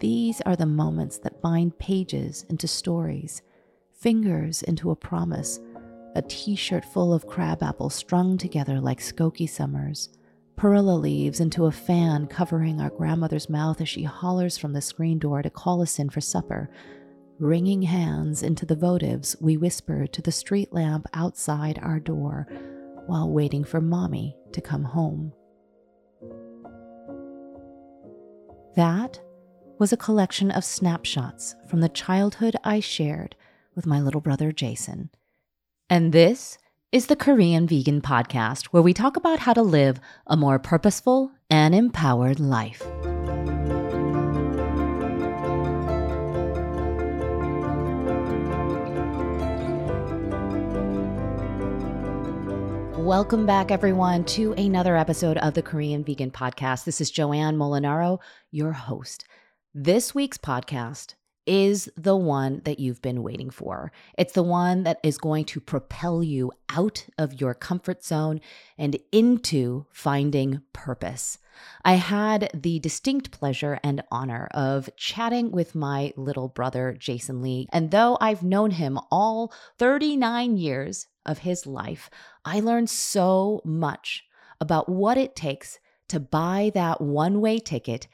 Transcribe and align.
These 0.00 0.40
are 0.42 0.56
the 0.56 0.64
moments 0.64 1.18
that 1.18 1.42
bind 1.42 1.78
pages 1.78 2.46
into 2.48 2.66
stories, 2.66 3.42
fingers 3.92 4.62
into 4.62 4.90
a 4.90 4.96
promise, 4.96 5.60
a 6.14 6.22
t 6.22 6.56
shirt 6.56 6.86
full 6.86 7.12
of 7.12 7.26
crabapple 7.26 7.90
strung 7.90 8.38
together 8.38 8.80
like 8.80 9.00
skokie 9.00 9.48
summers, 9.48 10.08
perilla 10.56 10.98
leaves 10.98 11.38
into 11.38 11.66
a 11.66 11.72
fan 11.72 12.26
covering 12.26 12.80
our 12.80 12.88
grandmother's 12.88 13.50
mouth 13.50 13.78
as 13.82 13.90
she 13.90 14.02
hollers 14.02 14.56
from 14.56 14.72
the 14.72 14.80
screen 14.80 15.18
door 15.18 15.42
to 15.42 15.50
call 15.50 15.82
us 15.82 15.98
in 15.98 16.08
for 16.08 16.22
supper, 16.22 16.70
wringing 17.38 17.82
hands 17.82 18.42
into 18.42 18.64
the 18.64 18.76
votives 18.76 19.40
we 19.42 19.58
whisper 19.58 20.06
to 20.06 20.22
the 20.22 20.32
street 20.32 20.72
lamp 20.72 21.06
outside 21.12 21.78
our 21.82 22.00
door 22.00 22.46
while 23.06 23.30
waiting 23.30 23.64
for 23.64 23.82
mommy 23.82 24.34
to 24.52 24.62
come 24.62 24.84
home. 24.84 25.30
That 28.76 29.20
was 29.80 29.94
a 29.94 29.96
collection 29.96 30.50
of 30.50 30.62
snapshots 30.62 31.56
from 31.66 31.80
the 31.80 31.88
childhood 31.88 32.54
I 32.62 32.80
shared 32.80 33.34
with 33.74 33.86
my 33.86 33.98
little 33.98 34.20
brother 34.20 34.52
Jaesun. 34.52 35.08
And 35.88 36.12
this 36.12 36.58
is 36.92 37.06
the 37.06 37.16
Korean 37.16 37.66
Vegan 37.66 38.02
Podcast, 38.02 38.66
where 38.66 38.82
we 38.82 38.92
talk 38.92 39.16
about 39.16 39.38
how 39.38 39.54
to 39.54 39.62
live 39.62 39.98
a 40.26 40.36
more 40.36 40.58
purposeful 40.58 41.32
and 41.48 41.74
empowered 41.74 42.38
life. 42.38 42.86
Welcome 52.98 53.46
back, 53.46 53.70
everyone, 53.70 54.24
to 54.26 54.52
another 54.52 54.94
episode 54.94 55.38
of 55.38 55.54
the 55.54 55.62
Korean 55.62 56.04
Vegan 56.04 56.30
Podcast. 56.30 56.84
This 56.84 57.00
is 57.00 57.10
Joanne 57.10 57.56
Molinaro, 57.56 58.18
your 58.50 58.72
host. 58.72 59.24
This 59.72 60.16
week's 60.16 60.36
podcast 60.36 61.14
is 61.46 61.88
the 61.96 62.16
one 62.16 62.60
that 62.64 62.80
you've 62.80 63.00
been 63.00 63.22
waiting 63.22 63.50
for. 63.50 63.92
It's 64.18 64.32
the 64.32 64.42
one 64.42 64.82
that 64.82 64.98
is 65.04 65.16
going 65.16 65.44
to 65.44 65.60
propel 65.60 66.24
you 66.24 66.50
out 66.68 67.06
of 67.16 67.40
your 67.40 67.54
comfort 67.54 68.02
zone 68.04 68.40
and 68.76 68.98
into 69.12 69.86
finding 69.92 70.62
purpose. 70.72 71.38
I 71.84 71.92
had 71.94 72.50
the 72.52 72.80
distinct 72.80 73.30
pleasure 73.30 73.78
and 73.84 74.02
honor 74.10 74.48
of 74.50 74.90
chatting 74.96 75.52
with 75.52 75.76
my 75.76 76.12
little 76.16 76.48
brother, 76.48 76.96
Jaesun 76.98 77.40
Lee. 77.40 77.68
And 77.72 77.92
though 77.92 78.18
I've 78.20 78.42
known 78.42 78.72
him 78.72 78.98
all 79.12 79.52
39 79.78 80.56
years 80.56 81.06
of 81.24 81.38
his 81.38 81.64
life, 81.64 82.10
I 82.44 82.58
learned 82.58 82.90
so 82.90 83.62
much 83.64 84.24
about 84.60 84.88
what 84.88 85.16
it 85.16 85.36
takes 85.36 85.78
to 86.08 86.18
buy 86.18 86.72
that 86.74 87.00
one 87.00 87.40
way 87.40 87.60
ticket 87.60 88.08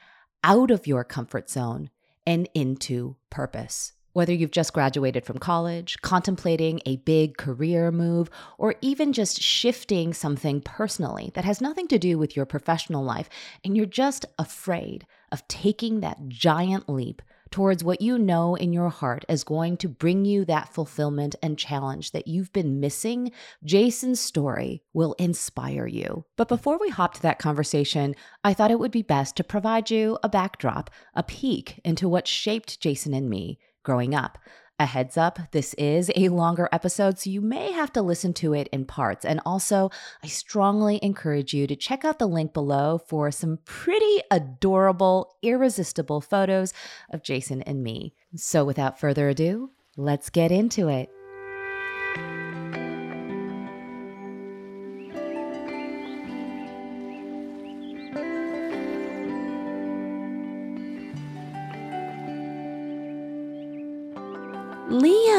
out 0.46 0.70
of 0.70 0.86
your 0.86 1.02
comfort 1.02 1.50
zone 1.50 1.90
and 2.24 2.48
into 2.54 3.16
purpose. 3.30 3.92
Whether 4.12 4.32
you've 4.32 4.52
just 4.52 4.72
graduated 4.72 5.26
from 5.26 5.38
college, 5.38 5.98
contemplating 6.02 6.80
a 6.86 6.96
big 6.98 7.36
career 7.36 7.90
move, 7.90 8.30
or 8.56 8.76
even 8.80 9.12
just 9.12 9.42
shifting 9.42 10.14
something 10.14 10.62
personally 10.62 11.32
that 11.34 11.44
has 11.44 11.60
nothing 11.60 11.88
to 11.88 11.98
do 11.98 12.16
with 12.16 12.36
your 12.36 12.46
professional 12.46 13.04
life, 13.04 13.28
and 13.64 13.76
you're 13.76 13.86
just 13.86 14.24
afraid 14.38 15.04
of 15.32 15.46
taking 15.48 16.00
that 16.00 16.28
giant 16.28 16.88
leap 16.88 17.20
towards 17.50 17.84
what 17.84 18.00
you 18.00 18.18
know 18.18 18.54
in 18.54 18.72
your 18.72 18.88
heart 18.88 19.24
is 19.28 19.44
going 19.44 19.76
to 19.78 19.88
bring 19.88 20.24
you 20.24 20.44
that 20.44 20.72
fulfillment 20.72 21.34
and 21.42 21.58
challenge 21.58 22.12
that 22.12 22.26
you've 22.26 22.52
been 22.52 22.80
missing, 22.80 23.32
Jaesun's 23.64 24.20
story 24.20 24.82
will 24.92 25.14
inspire 25.18 25.86
you. 25.86 26.24
But 26.36 26.48
before 26.48 26.78
we 26.78 26.88
hop 26.88 27.14
to 27.14 27.22
that 27.22 27.38
conversation, 27.38 28.14
I 28.44 28.54
thought 28.54 28.70
it 28.70 28.78
would 28.78 28.90
be 28.90 29.02
best 29.02 29.36
to 29.36 29.44
provide 29.44 29.90
you 29.90 30.18
a 30.22 30.28
backdrop, 30.28 30.90
a 31.14 31.22
peek 31.22 31.80
into 31.84 32.08
what 32.08 32.26
shaped 32.26 32.80
Jaesun 32.80 33.16
and 33.16 33.30
me 33.30 33.58
growing 33.82 34.14
up. 34.14 34.38
A 34.78 34.84
heads 34.84 35.16
up, 35.16 35.38
this 35.52 35.72
is 35.74 36.10
a 36.14 36.28
longer 36.28 36.68
episode, 36.70 37.18
so 37.18 37.30
you 37.30 37.40
may 37.40 37.72
have 37.72 37.90
to 37.94 38.02
listen 38.02 38.34
to 38.34 38.52
it 38.52 38.68
in 38.70 38.84
parts. 38.84 39.24
And 39.24 39.40
also, 39.46 39.90
I 40.22 40.26
strongly 40.26 40.98
encourage 41.02 41.54
you 41.54 41.66
to 41.66 41.74
check 41.74 42.04
out 42.04 42.18
the 42.18 42.26
link 42.26 42.52
below 42.52 42.98
for 42.98 43.30
some 43.30 43.58
pretty 43.64 44.20
adorable, 44.30 45.34
irresistible 45.42 46.20
photos 46.20 46.74
of 47.10 47.22
Jaesun 47.22 47.62
and 47.66 47.82
me. 47.82 48.12
So, 48.34 48.66
without 48.66 49.00
further 49.00 49.30
ado, 49.30 49.70
let's 49.96 50.28
get 50.28 50.52
into 50.52 50.88
it. 50.88 51.08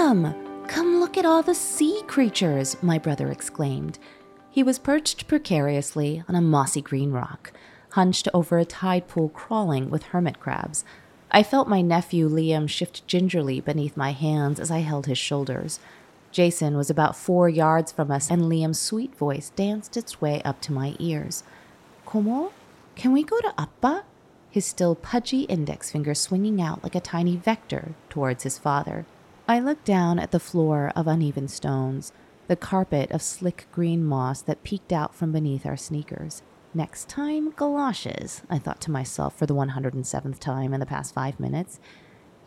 Liam, 0.07 0.69
come 0.69 1.01
look 1.01 1.18
at 1.18 1.25
all 1.25 1.44
the 1.44 1.53
sea 1.53 2.01
creatures, 2.07 2.81
my 2.81 2.97
brother 2.97 3.29
exclaimed. 3.29 4.00
He 4.50 4.63
was 4.63 4.79
perched 4.79 5.28
precariously 5.28 6.23
on 6.29 6.35
a 6.35 6.40
mossy 6.40 6.81
green 6.81 7.12
rock, 7.12 7.51
hunched 7.90 8.29
over 8.34 8.57
a 8.57 8.63
tide 8.63 9.09
pool 9.09 9.28
crawling 9.28 9.90
with 9.90 10.03
hermit 10.03 10.40
crabs. 10.40 10.85
I 11.29 11.44
felt 11.44 11.68
my 11.68 11.81
nephew 11.81 12.29
Liam 12.29 12.69
shift 12.69 13.06
gingerly 13.06 13.59
beneath 13.59 13.97
my 13.97 14.13
hands 14.13 14.62
as 14.62 14.72
I 14.72 14.79
held 14.79 15.07
his 15.07 15.18
shoulders. 15.18 15.81
Jaesun 16.31 16.78
was 16.78 16.89
about 16.89 17.18
four 17.18 17.50
yards 17.50 17.91
from 17.91 18.09
us, 18.09 18.31
and 18.31 18.44
Liam's 18.44 18.79
sweet 18.79 19.13
voice 19.13 19.51
danced 19.57 19.97
its 19.97 20.22
way 20.22 20.41
up 20.44 20.62
to 20.62 20.72
my 20.72 20.95
ears. 21.00 21.44
Gomo? 22.06 22.53
Can 22.95 23.12
we 23.12 23.24
go 23.24 23.41
to 23.41 23.53
Appa? 23.59 24.06
His 24.51 24.66
still 24.66 24.95
pudgy 24.95 25.41
index 25.41 25.91
finger 25.91 26.16
swinging 26.16 26.62
out 26.62 26.81
like 26.81 26.95
a 26.95 27.01
tiny 27.01 27.35
vector 27.35 27.94
towards 28.09 28.44
his 28.44 28.57
father. 28.57 29.06
I 29.49 29.59
looked 29.59 29.85
down 29.85 30.19
at 30.19 30.31
the 30.31 30.41
floor 30.41 30.91
of 30.93 31.07
uneven 31.07 31.47
stones, 31.47 32.11
the 32.49 32.57
carpet 32.57 33.11
of 33.11 33.21
slick 33.21 33.67
green 33.71 34.03
moss 34.03 34.41
that 34.41 34.63
peeked 34.63 34.91
out 34.91 35.15
from 35.15 35.31
beneath 35.31 35.65
our 35.65 35.77
sneakers. 35.77 36.43
Next 36.73 37.07
time, 37.07 37.51
galoshes, 37.51 38.41
I 38.49 38.59
thought 38.59 38.81
to 38.81 38.91
myself 38.91 39.37
for 39.37 39.45
the 39.45 39.55
107th 39.55 40.39
time 40.39 40.73
in 40.73 40.81
the 40.81 40.85
past 40.85 41.13
five 41.13 41.39
minutes. 41.39 41.79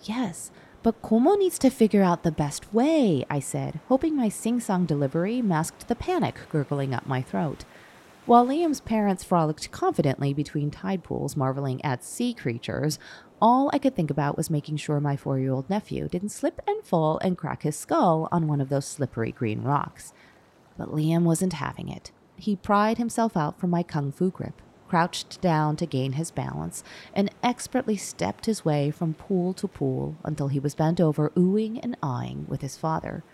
Yes, 0.03 0.51
but 0.83 1.01
Gomo 1.01 1.39
needs 1.39 1.59
to 1.61 1.71
figure 1.71 2.03
out 2.03 2.23
the 2.23 2.31
best 2.31 2.75
way, 2.75 3.25
I 3.31 3.41
said, 3.41 3.81
hoping 3.89 4.15
my 4.15 4.29
sing 4.29 4.61
song 4.61 4.85
delivery 4.85 5.41
masked 5.41 5.89
the 5.89 5.95
panic 5.97 6.39
gurgling 6.51 6.93
up 6.93 7.07
my 7.07 7.23
throat. 7.23 7.65
While 8.27 8.47
Liam's 8.47 8.81
parents 8.81 9.25
frolicked 9.25 9.71
confidently 9.71 10.35
between 10.35 10.71
tide 10.71 11.03
pools, 11.03 11.35
marveling 11.35 11.83
at 11.83 12.05
sea 12.05 12.35
creatures, 12.35 12.99
all 13.41 13.71
I 13.73 13.79
could 13.79 13.97
think 13.97 14.11
about 14.11 14.37
was 14.37 14.51
making 14.51 14.77
sure 14.77 15.01
my 15.01 15.17
four 15.17 15.39
year 15.39 15.53
old 15.53 15.71
nephew 15.71 16.09
didn't 16.09 16.29
slip 16.31 16.61
and 16.67 16.85
fall 16.85 17.19
and 17.19 17.39
crack 17.39 17.63
his 17.63 17.77
skull 17.77 18.29
on 18.31 18.47
one 18.47 18.61
of 18.61 18.69
those 18.69 18.87
slippery 18.87 19.33
green 19.33 19.63
rocks. 19.63 20.13
But 20.77 20.91
Liam 20.91 21.25
wasn't 21.25 21.55
having 21.55 21.89
it. 21.89 22.13
He 22.37 22.57
pried 22.57 22.99
himself 22.99 23.37
out 23.37 23.59
from 23.59 23.71
my 23.71 23.83
kung 23.83 24.13
fu 24.13 24.31
grip, 24.31 24.63
crouched 24.89 25.41
down 25.41 25.77
to 25.77 25.87
gain 25.87 26.13
his 26.13 26.31
balance, 26.31 26.83
and 27.15 27.31
expertly 27.43 27.97
stepped 27.97 28.47
his 28.47 28.65
way 28.65 28.91
from 28.91 29.15
pool 29.15 29.53
to 29.55 29.69
pool 29.69 30.17
until 30.25 30.49
he 30.49 30.59
was 30.59 30.75
bent 30.75 31.01
over, 31.01 31.31
oohing 31.31 31.79
and 31.83 31.97
awing 32.03 32.47
with 32.49 32.61
his 32.61 32.77
father. 32.77 33.25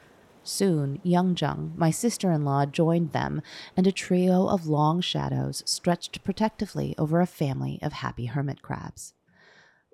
Soon, 0.42 1.00
Youngjung, 1.04 1.76
my 1.76 1.90
sister 1.90 2.30
in 2.30 2.44
law, 2.44 2.66
joined 2.66 3.12
them, 3.12 3.42
and 3.76 3.86
a 3.86 3.92
trio 3.92 4.46
of 4.46 4.68
long 4.68 5.00
shadows 5.00 5.62
stretched 5.66 6.22
protectively 6.22 6.94
over 6.98 7.20
a 7.20 7.26
family 7.26 7.80
of 7.82 7.94
happy 7.94 8.26
hermit 8.26 8.62
crabs. 8.62 9.12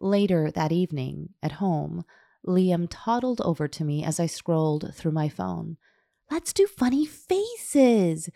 Later 0.02 0.50
that 0.50 0.72
evening, 0.72 1.28
at 1.44 1.52
home, 1.52 2.04
Liam 2.44 2.88
toddled 2.90 3.40
over 3.42 3.68
to 3.68 3.84
me 3.84 4.02
as 4.02 4.18
I 4.18 4.26
scrolled 4.26 4.92
through 4.96 5.12
my 5.12 5.28
phone. 5.28 5.76
Let's 6.28 6.52
do 6.52 6.66
funny 6.66 7.06
faces! 7.06 8.28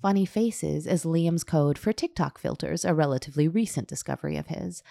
Funny 0.00 0.24
faces 0.24 0.86
is 0.86 1.02
Liam's 1.02 1.42
code 1.42 1.76
for 1.76 1.92
TikTok 1.92 2.38
filters, 2.38 2.84
a 2.84 2.94
relatively 2.94 3.48
recent 3.48 3.88
discovery 3.88 4.36
of 4.36 4.46
his. 4.46 4.84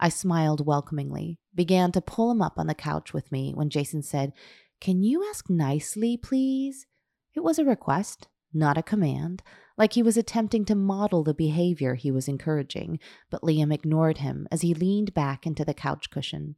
I 0.00 0.08
smiled 0.08 0.66
welcomingly, 0.66 1.38
began 1.54 1.92
to 1.92 2.00
pull 2.00 2.30
him 2.30 2.40
up 2.40 2.54
on 2.56 2.66
the 2.66 2.74
couch 2.74 3.12
with 3.12 3.30
me 3.30 3.52
when 3.52 3.68
Jaesun 3.68 4.02
said, 4.02 4.32
Can 4.80 5.02
you 5.02 5.22
ask 5.28 5.50
nicely, 5.50 6.16
please? 6.16 6.86
It 7.34 7.40
was 7.40 7.58
a 7.58 7.64
request, 7.64 8.28
not 8.54 8.78
a 8.78 8.82
command 8.82 9.42
like 9.76 9.94
he 9.94 10.02
was 10.02 10.16
attempting 10.16 10.64
to 10.66 10.74
model 10.74 11.22
the 11.22 11.34
behavior 11.34 11.94
he 11.94 12.10
was 12.10 12.28
encouraging, 12.28 12.98
but 13.30 13.42
Liam 13.42 13.72
ignored 13.72 14.18
him 14.18 14.46
as 14.50 14.62
he 14.62 14.74
leaned 14.74 15.14
back 15.14 15.46
into 15.46 15.64
the 15.64 15.74
couch 15.74 16.10
cushion. 16.10 16.56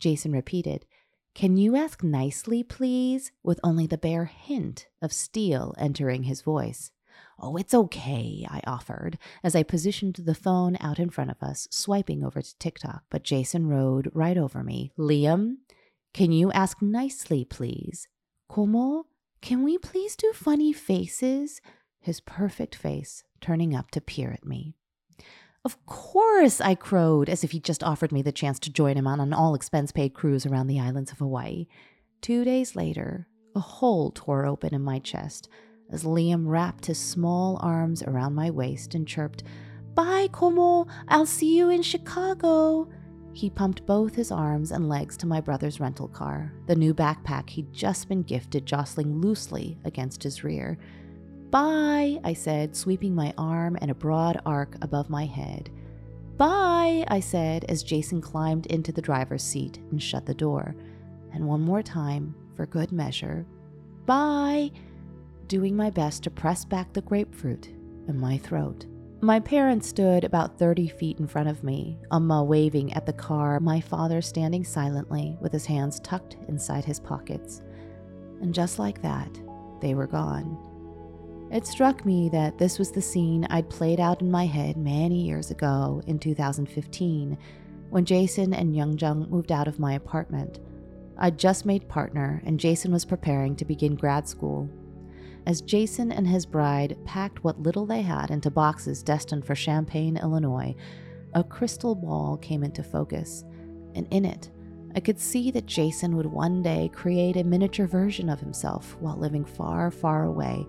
Jaesun 0.00 0.32
repeated, 0.32 0.86
Can 1.34 1.56
you 1.56 1.76
ask 1.76 2.02
nicely, 2.02 2.62
please? 2.62 3.32
with 3.42 3.60
only 3.64 3.86
the 3.86 3.98
bare 3.98 4.26
hint 4.26 4.88
of 5.00 5.12
steel 5.12 5.74
entering 5.78 6.24
his 6.24 6.42
voice. 6.42 6.90
Oh, 7.38 7.56
it's 7.56 7.74
okay, 7.74 8.46
I 8.48 8.60
offered 8.66 9.18
as 9.42 9.56
I 9.56 9.62
positioned 9.64 10.14
the 10.14 10.34
phone 10.34 10.76
out 10.80 10.98
in 10.98 11.10
front 11.10 11.30
of 11.30 11.42
us, 11.42 11.66
swiping 11.70 12.22
over 12.22 12.40
to 12.40 12.58
TikTok. 12.58 13.02
But 13.10 13.24
Jaesun 13.24 13.68
rode 13.68 14.10
right 14.14 14.38
over 14.38 14.62
me. 14.62 14.92
Liam, 14.98 15.56
can 16.14 16.30
you 16.30 16.52
ask 16.52 16.80
nicely, 16.80 17.44
please? 17.44 18.06
Gomo? 18.50 19.04
Can 19.40 19.64
we 19.64 19.76
please 19.78 20.14
do 20.14 20.32
funny 20.32 20.72
faces? 20.72 21.60
His 22.02 22.20
perfect 22.20 22.74
face 22.74 23.22
turning 23.40 23.74
up 23.74 23.90
to 23.92 24.00
peer 24.00 24.32
at 24.32 24.44
me. 24.44 24.74
Of 25.64 25.86
course, 25.86 26.60
I 26.60 26.74
crowed, 26.74 27.28
as 27.28 27.44
if 27.44 27.52
he'd 27.52 27.64
just 27.64 27.84
offered 27.84 28.10
me 28.10 28.22
the 28.22 28.32
chance 28.32 28.58
to 28.60 28.72
join 28.72 28.96
him 28.96 29.06
on 29.06 29.20
an 29.20 29.32
all 29.32 29.54
expense 29.54 29.92
paid 29.92 30.12
cruise 30.12 30.44
around 30.44 30.66
the 30.66 30.80
islands 30.80 31.12
of 31.12 31.18
Hawaii. 31.18 31.68
Two 32.20 32.44
days 32.44 32.74
later, 32.74 33.28
a 33.54 33.60
hole 33.60 34.10
tore 34.10 34.44
open 34.44 34.74
in 34.74 34.82
my 34.82 34.98
chest 34.98 35.48
as 35.92 36.02
Liam 36.02 36.48
wrapped 36.48 36.86
his 36.86 36.98
small 36.98 37.56
arms 37.62 38.02
around 38.02 38.34
my 38.34 38.50
waist 38.50 38.96
and 38.96 39.06
chirped, 39.06 39.44
Bye, 39.94 40.28
Gomo. 40.32 40.88
I'll 41.06 41.26
see 41.26 41.56
you 41.56 41.68
in 41.68 41.82
Chicago. 41.82 42.88
He 43.32 43.48
pumped 43.48 43.86
both 43.86 44.14
his 44.16 44.32
arms 44.32 44.72
and 44.72 44.88
legs 44.88 45.16
to 45.18 45.26
my 45.26 45.40
brother's 45.40 45.78
rental 45.78 46.08
car, 46.08 46.52
the 46.66 46.74
new 46.74 46.92
backpack 46.92 47.48
he'd 47.50 47.72
just 47.72 48.08
been 48.08 48.22
gifted 48.22 48.66
jostling 48.66 49.20
loosely 49.20 49.78
against 49.84 50.22
his 50.22 50.42
rear. 50.42 50.78
Bye, 51.52 52.18
I 52.24 52.32
said, 52.32 52.74
sweeping 52.74 53.14
my 53.14 53.34
arm 53.36 53.76
in 53.76 53.90
a 53.90 53.94
broad 53.94 54.40
arc 54.46 54.74
above 54.80 55.10
my 55.10 55.26
head. 55.26 55.68
Bye, 56.38 57.04
I 57.08 57.20
said 57.20 57.66
as 57.68 57.82
Jason 57.82 58.22
climbed 58.22 58.64
into 58.66 58.90
the 58.90 59.02
driver's 59.02 59.42
seat 59.42 59.78
and 59.90 60.02
shut 60.02 60.24
the 60.24 60.32
door. 60.32 60.74
And 61.34 61.46
one 61.46 61.60
more 61.60 61.82
time, 61.82 62.34
for 62.56 62.64
good 62.64 62.90
measure. 62.90 63.44
Bye, 64.06 64.70
doing 65.46 65.76
my 65.76 65.90
best 65.90 66.22
to 66.22 66.30
press 66.30 66.64
back 66.64 66.94
the 66.94 67.02
grapefruit 67.02 67.68
in 68.08 68.18
my 68.18 68.38
throat. 68.38 68.86
My 69.20 69.38
parents 69.38 69.88
stood 69.88 70.24
about 70.24 70.58
30 70.58 70.88
feet 70.88 71.18
in 71.18 71.26
front 71.26 71.50
of 71.50 71.62
me, 71.62 71.98
Amma 72.10 72.42
waving 72.42 72.94
at 72.94 73.04
the 73.04 73.12
car, 73.12 73.60
my 73.60 73.78
father 73.78 74.22
standing 74.22 74.64
silently 74.64 75.36
with 75.42 75.52
his 75.52 75.66
hands 75.66 76.00
tucked 76.00 76.38
inside 76.48 76.86
his 76.86 76.98
pockets. 76.98 77.60
And 78.40 78.54
just 78.54 78.78
like 78.78 79.02
that, 79.02 79.38
they 79.82 79.92
were 79.92 80.06
gone. 80.06 80.71
It 81.52 81.66
struck 81.66 82.06
me 82.06 82.30
that 82.30 82.56
this 82.56 82.78
was 82.78 82.92
the 82.92 83.02
scene 83.02 83.46
I'd 83.50 83.68
played 83.68 84.00
out 84.00 84.22
in 84.22 84.30
my 84.30 84.46
head 84.46 84.78
many 84.78 85.20
years 85.20 85.50
ago 85.50 86.00
in 86.06 86.18
2015 86.18 87.36
when 87.90 88.06
Jaesun 88.06 88.56
and 88.58 88.74
Youngjung 88.74 89.28
moved 89.28 89.52
out 89.52 89.68
of 89.68 89.78
my 89.78 89.92
apartment. 89.92 90.60
I'd 91.18 91.38
just 91.38 91.66
made 91.66 91.90
partner, 91.90 92.42
and 92.46 92.58
Jaesun 92.58 92.90
was 92.90 93.04
preparing 93.04 93.54
to 93.56 93.66
begin 93.66 93.96
grad 93.96 94.26
school. 94.26 94.66
As 95.46 95.60
Jaesun 95.60 96.10
and 96.10 96.26
his 96.26 96.46
bride 96.46 96.96
packed 97.04 97.44
what 97.44 97.60
little 97.60 97.84
they 97.84 98.00
had 98.00 98.30
into 98.30 98.50
boxes 98.50 99.02
destined 99.02 99.44
for 99.44 99.54
Champaign, 99.54 100.16
Illinois, 100.16 100.74
a 101.34 101.44
crystal 101.44 101.94
ball 101.94 102.38
came 102.38 102.64
into 102.64 102.82
focus, 102.82 103.44
and 103.94 104.08
in 104.10 104.24
it, 104.24 104.50
I 104.94 105.00
could 105.00 105.20
see 105.20 105.50
that 105.50 105.66
Jaesun 105.66 106.14
would 106.14 106.26
one 106.26 106.62
day 106.62 106.90
create 106.94 107.36
a 107.36 107.44
miniature 107.44 107.86
version 107.86 108.30
of 108.30 108.40
himself 108.40 108.96
while 109.00 109.18
living 109.18 109.44
far, 109.44 109.90
far 109.90 110.24
away 110.24 110.66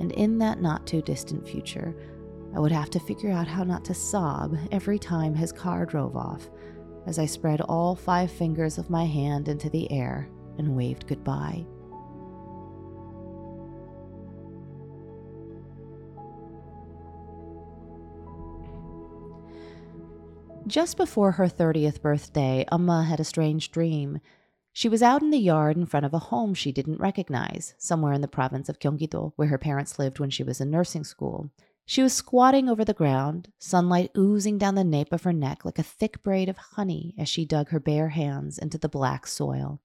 and 0.00 0.12
in 0.12 0.38
that 0.38 0.60
not 0.60 0.86
too 0.86 1.02
distant 1.02 1.46
future, 1.46 1.94
I 2.56 2.58
would 2.58 2.72
have 2.72 2.90
to 2.90 3.00
figure 3.00 3.30
out 3.30 3.46
how 3.46 3.62
not 3.62 3.84
to 3.84 3.94
sob 3.94 4.56
every 4.72 4.98
time 4.98 5.34
his 5.34 5.52
car 5.52 5.86
drove 5.86 6.16
off 6.16 6.50
as 7.06 7.18
I 7.18 7.26
spread 7.26 7.60
all 7.60 7.94
five 7.94 8.30
fingers 8.30 8.78
of 8.78 8.90
my 8.90 9.04
hand 9.04 9.48
into 9.48 9.70
the 9.70 9.90
air 9.92 10.28
and 10.58 10.74
waved 10.74 11.06
goodbye. 11.06 11.64
Just 20.66 20.96
before 20.96 21.32
her 21.32 21.46
30th 21.46 22.00
birthday, 22.00 22.64
Amma 22.70 23.02
had 23.02 23.18
a 23.18 23.24
strange 23.24 23.72
dream. 23.72 24.20
She 24.72 24.88
was 24.88 25.02
out 25.02 25.22
in 25.22 25.30
the 25.30 25.38
yard 25.38 25.76
in 25.76 25.86
front 25.86 26.06
of 26.06 26.14
a 26.14 26.18
home 26.18 26.54
she 26.54 26.72
didn't 26.72 27.00
recognize, 27.00 27.74
somewhere 27.78 28.12
in 28.12 28.20
the 28.20 28.28
province 28.28 28.68
of 28.68 28.78
Gyeonggi-do, 28.78 29.32
where 29.36 29.48
her 29.48 29.58
parents 29.58 29.98
lived 29.98 30.18
when 30.18 30.30
she 30.30 30.42
was 30.42 30.60
in 30.60 30.70
nursing 30.70 31.04
school. 31.04 31.50
She 31.84 32.02
was 32.02 32.12
squatting 32.12 32.68
over 32.68 32.84
the 32.84 32.94
ground, 32.94 33.52
sunlight 33.58 34.12
oozing 34.16 34.58
down 34.58 34.76
the 34.76 34.84
nape 34.84 35.12
of 35.12 35.24
her 35.24 35.32
neck 35.32 35.64
like 35.64 35.78
a 35.78 35.82
thick 35.82 36.22
braid 36.22 36.48
of 36.48 36.56
honey 36.56 37.14
as 37.18 37.28
she 37.28 37.44
dug 37.44 37.70
her 37.70 37.80
bare 37.80 38.10
hands 38.10 38.58
into 38.58 38.78
the 38.78 38.88
black 38.88 39.26
soil. 39.26 39.80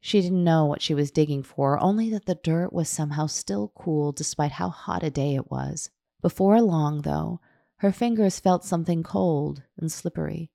She 0.00 0.20
didn't 0.20 0.44
know 0.44 0.66
what 0.66 0.82
she 0.82 0.92
was 0.92 1.10
digging 1.10 1.42
for, 1.42 1.82
only 1.82 2.10
that 2.10 2.26
the 2.26 2.34
dirt 2.34 2.74
was 2.74 2.90
somehow 2.90 3.26
still 3.26 3.72
cool 3.74 4.12
despite 4.12 4.52
how 4.52 4.68
hot 4.68 5.02
a 5.02 5.08
day 5.08 5.34
it 5.34 5.50
was. 5.50 5.88
Before 6.20 6.60
long, 6.60 7.00
though, 7.00 7.40
her 7.76 7.90
fingers 7.90 8.38
felt 8.38 8.64
something 8.64 9.02
cold 9.02 9.62
and 9.78 9.90
slippery. 9.90 10.50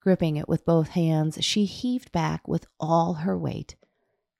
Gripping 0.00 0.36
it 0.36 0.48
with 0.48 0.64
both 0.64 0.88
hands, 0.88 1.38
she 1.44 1.66
heaved 1.66 2.10
back 2.10 2.48
with 2.48 2.66
all 2.78 3.14
her 3.14 3.36
weight. 3.36 3.76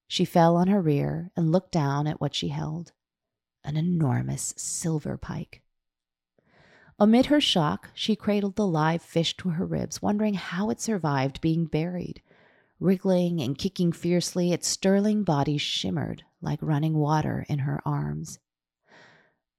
She 0.09 0.25
fell 0.25 0.57
on 0.57 0.69
her 0.69 0.81
rear 0.81 1.31
and 1.37 1.53
looked 1.53 1.73
down 1.73 2.07
at 2.07 2.21
what 2.21 2.35
she 2.35 2.49
held 2.49 2.93
an 3.63 3.77
enormous 3.77 4.55
silver 4.57 5.19
pike. 5.19 5.63
Amid 6.99 7.27
her 7.27 7.41
shock, 7.41 7.91
she 7.95 8.17
cradled 8.17 8.57
the 8.57 8.67
live 8.67 9.03
fish 9.03 9.37
to 9.39 9.51
her 9.51 9.67
ribs, 9.67 10.01
wondering 10.03 10.35
how 10.35 10.71
it 10.71 10.81
survived 10.81 11.41
being 11.41 11.67
buried. 11.67 12.23
Wriggling 12.79 13.41
and 13.41 13.59
kicking 13.59 13.93
fiercely, 13.93 14.53
its 14.53 14.67
sterling 14.67 15.25
body 15.25 15.59
shimmered 15.59 16.25
like 16.41 16.59
running 16.63 16.95
water 16.95 17.45
in 17.49 17.61
her 17.61 17.81
arms. 17.85 18.39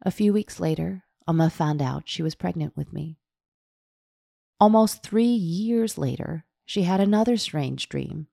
A 0.01 0.11
few 0.11 0.33
weeks 0.33 0.59
later, 0.59 1.03
Amma 1.27 1.51
found 1.51 1.81
out 1.81 2.09
she 2.09 2.23
was 2.23 2.33
pregnant 2.33 2.75
with 2.75 2.91
me. 2.91 3.17
Almost 4.61 5.01
three 5.01 5.23
years 5.25 5.97
later, 5.97 6.45
she 6.67 6.83
had 6.83 6.99
another 6.99 7.35
strange 7.35 7.89
dream. 7.89 8.27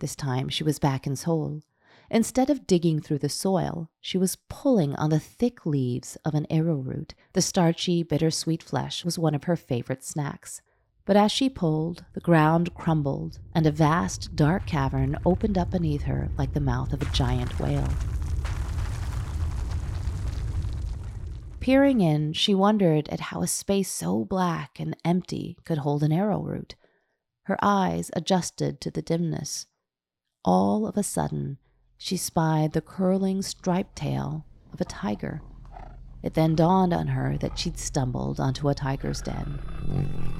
This 0.00 0.16
time 0.16 0.48
she 0.48 0.64
was 0.64 0.80
back 0.80 1.06
in 1.06 1.14
Seoul. 1.14 1.62
Instead 2.10 2.50
of 2.50 2.66
digging 2.66 3.00
through 3.00 3.20
the 3.20 3.28
soil, 3.28 3.88
she 4.00 4.18
was 4.18 4.38
pulling 4.48 4.96
on 4.96 5.10
the 5.10 5.20
thick 5.20 5.64
leaves 5.64 6.16
of 6.24 6.34
an 6.34 6.48
arrowroot. 6.50 7.14
The 7.34 7.40
starchy, 7.40 8.02
bittersweet 8.02 8.64
flesh 8.64 9.04
was 9.04 9.16
one 9.16 9.36
of 9.36 9.44
her 9.44 9.54
favorite 9.54 10.02
snacks. 10.02 10.60
But 11.04 11.16
as 11.16 11.30
she 11.30 11.48
pulled, 11.48 12.04
the 12.14 12.20
ground 12.20 12.74
crumbled, 12.74 13.38
and 13.54 13.64
a 13.64 13.70
vast, 13.70 14.34
dark 14.34 14.66
cavern 14.66 15.18
opened 15.24 15.56
up 15.56 15.70
beneath 15.70 16.02
her 16.02 16.30
like 16.36 16.52
the 16.52 16.58
mouth 16.58 16.92
of 16.92 17.00
a 17.00 17.12
giant 17.12 17.60
whale. 17.60 17.88
Peering 21.60 22.00
in, 22.00 22.32
she 22.32 22.54
wondered 22.54 23.08
at 23.10 23.20
how 23.20 23.42
a 23.42 23.46
space 23.46 23.90
so 23.90 24.24
black 24.24 24.80
and 24.80 24.96
empty 25.04 25.58
could 25.64 25.78
hold 25.78 26.02
an 26.02 26.10
arrowroot. 26.10 26.74
Her 27.44 27.58
eyes 27.60 28.10
adjusted 28.14 28.80
to 28.80 28.90
the 28.90 29.02
dimness. 29.02 29.66
All 30.42 30.86
of 30.86 30.96
a 30.96 31.02
sudden, 31.02 31.58
she 31.98 32.16
spied 32.16 32.72
the 32.72 32.80
curling 32.80 33.42
striped 33.42 33.96
tail 33.96 34.46
of 34.72 34.80
a 34.80 34.86
tiger. 34.86 35.42
It 36.22 36.34
then 36.34 36.54
dawned 36.54 36.94
on 36.94 37.08
her 37.08 37.36
that 37.38 37.58
she'd 37.58 37.78
stumbled 37.78 38.40
onto 38.40 38.68
a 38.68 38.74
tiger's 38.74 39.20
den. 39.20 40.39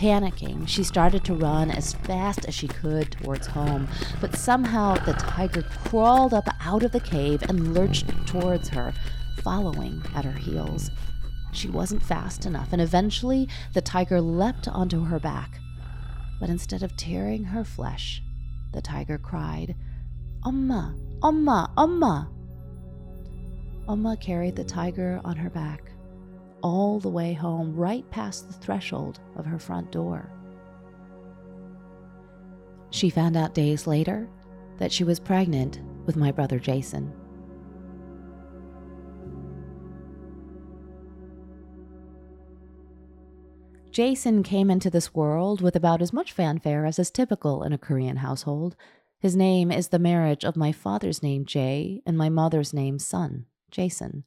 Panicking, 0.00 0.66
she 0.66 0.82
started 0.82 1.24
to 1.24 1.34
run 1.34 1.70
as 1.70 1.92
fast 1.92 2.46
as 2.46 2.54
she 2.54 2.66
could 2.66 3.10
towards 3.10 3.48
home, 3.48 3.86
but 4.18 4.34
somehow 4.34 4.94
the 5.04 5.12
tiger 5.12 5.62
crawled 5.84 6.32
up 6.32 6.48
out 6.62 6.82
of 6.82 6.92
the 6.92 7.00
cave 7.00 7.42
and 7.42 7.74
lurched 7.74 8.06
towards 8.26 8.70
her, 8.70 8.94
following 9.42 10.02
at 10.14 10.24
her 10.24 10.32
heels. 10.32 10.90
She 11.52 11.68
wasn't 11.68 12.02
fast 12.02 12.46
enough, 12.46 12.72
and 12.72 12.80
eventually 12.80 13.46
the 13.74 13.82
tiger 13.82 14.22
leapt 14.22 14.66
onto 14.68 15.04
her 15.04 15.20
back. 15.20 15.60
But 16.40 16.48
instead 16.48 16.82
of 16.82 16.96
tearing 16.96 17.44
her 17.44 17.62
flesh, 17.62 18.22
the 18.72 18.80
tiger 18.80 19.18
cried, 19.18 19.76
Amma, 20.46 20.96
Amma, 21.22 21.74
Amma. 21.76 22.30
Amma 23.86 24.16
carried 24.16 24.56
the 24.56 24.64
tiger 24.64 25.20
on 25.26 25.36
her 25.36 25.50
back 25.50 25.90
all 26.62 26.98
the 26.98 27.08
way 27.08 27.32
home, 27.32 27.74
right 27.74 28.08
past 28.10 28.48
the 28.48 28.54
threshold 28.54 29.20
of 29.36 29.46
her 29.46 29.58
front 29.58 29.90
door. 29.90 30.30
She 32.90 33.10
found 33.10 33.36
out 33.36 33.54
days 33.54 33.86
later 33.86 34.28
that 34.78 34.92
she 34.92 35.04
was 35.04 35.20
pregnant 35.20 35.80
with 36.06 36.16
my 36.16 36.32
brother 36.32 36.58
Jaesun. 36.58 37.12
Jaesun 43.92 44.44
came 44.44 44.70
into 44.70 44.88
this 44.88 45.14
world 45.14 45.60
with 45.60 45.74
about 45.74 46.00
as 46.00 46.12
much 46.12 46.32
fanfare 46.32 46.86
as 46.86 46.98
is 46.98 47.10
typical 47.10 47.62
in 47.64 47.72
a 47.72 47.78
Korean 47.78 48.18
household. 48.18 48.76
His 49.18 49.34
name 49.34 49.70
is 49.72 49.88
the 49.88 49.98
marriage 49.98 50.44
of 50.44 50.56
my 50.56 50.72
father's 50.72 51.22
name, 51.22 51.44
Jay, 51.44 52.00
and 52.06 52.16
my 52.16 52.28
mother's 52.28 52.72
name, 52.72 52.98
Son, 52.98 53.46
Jaesun. 53.72 54.22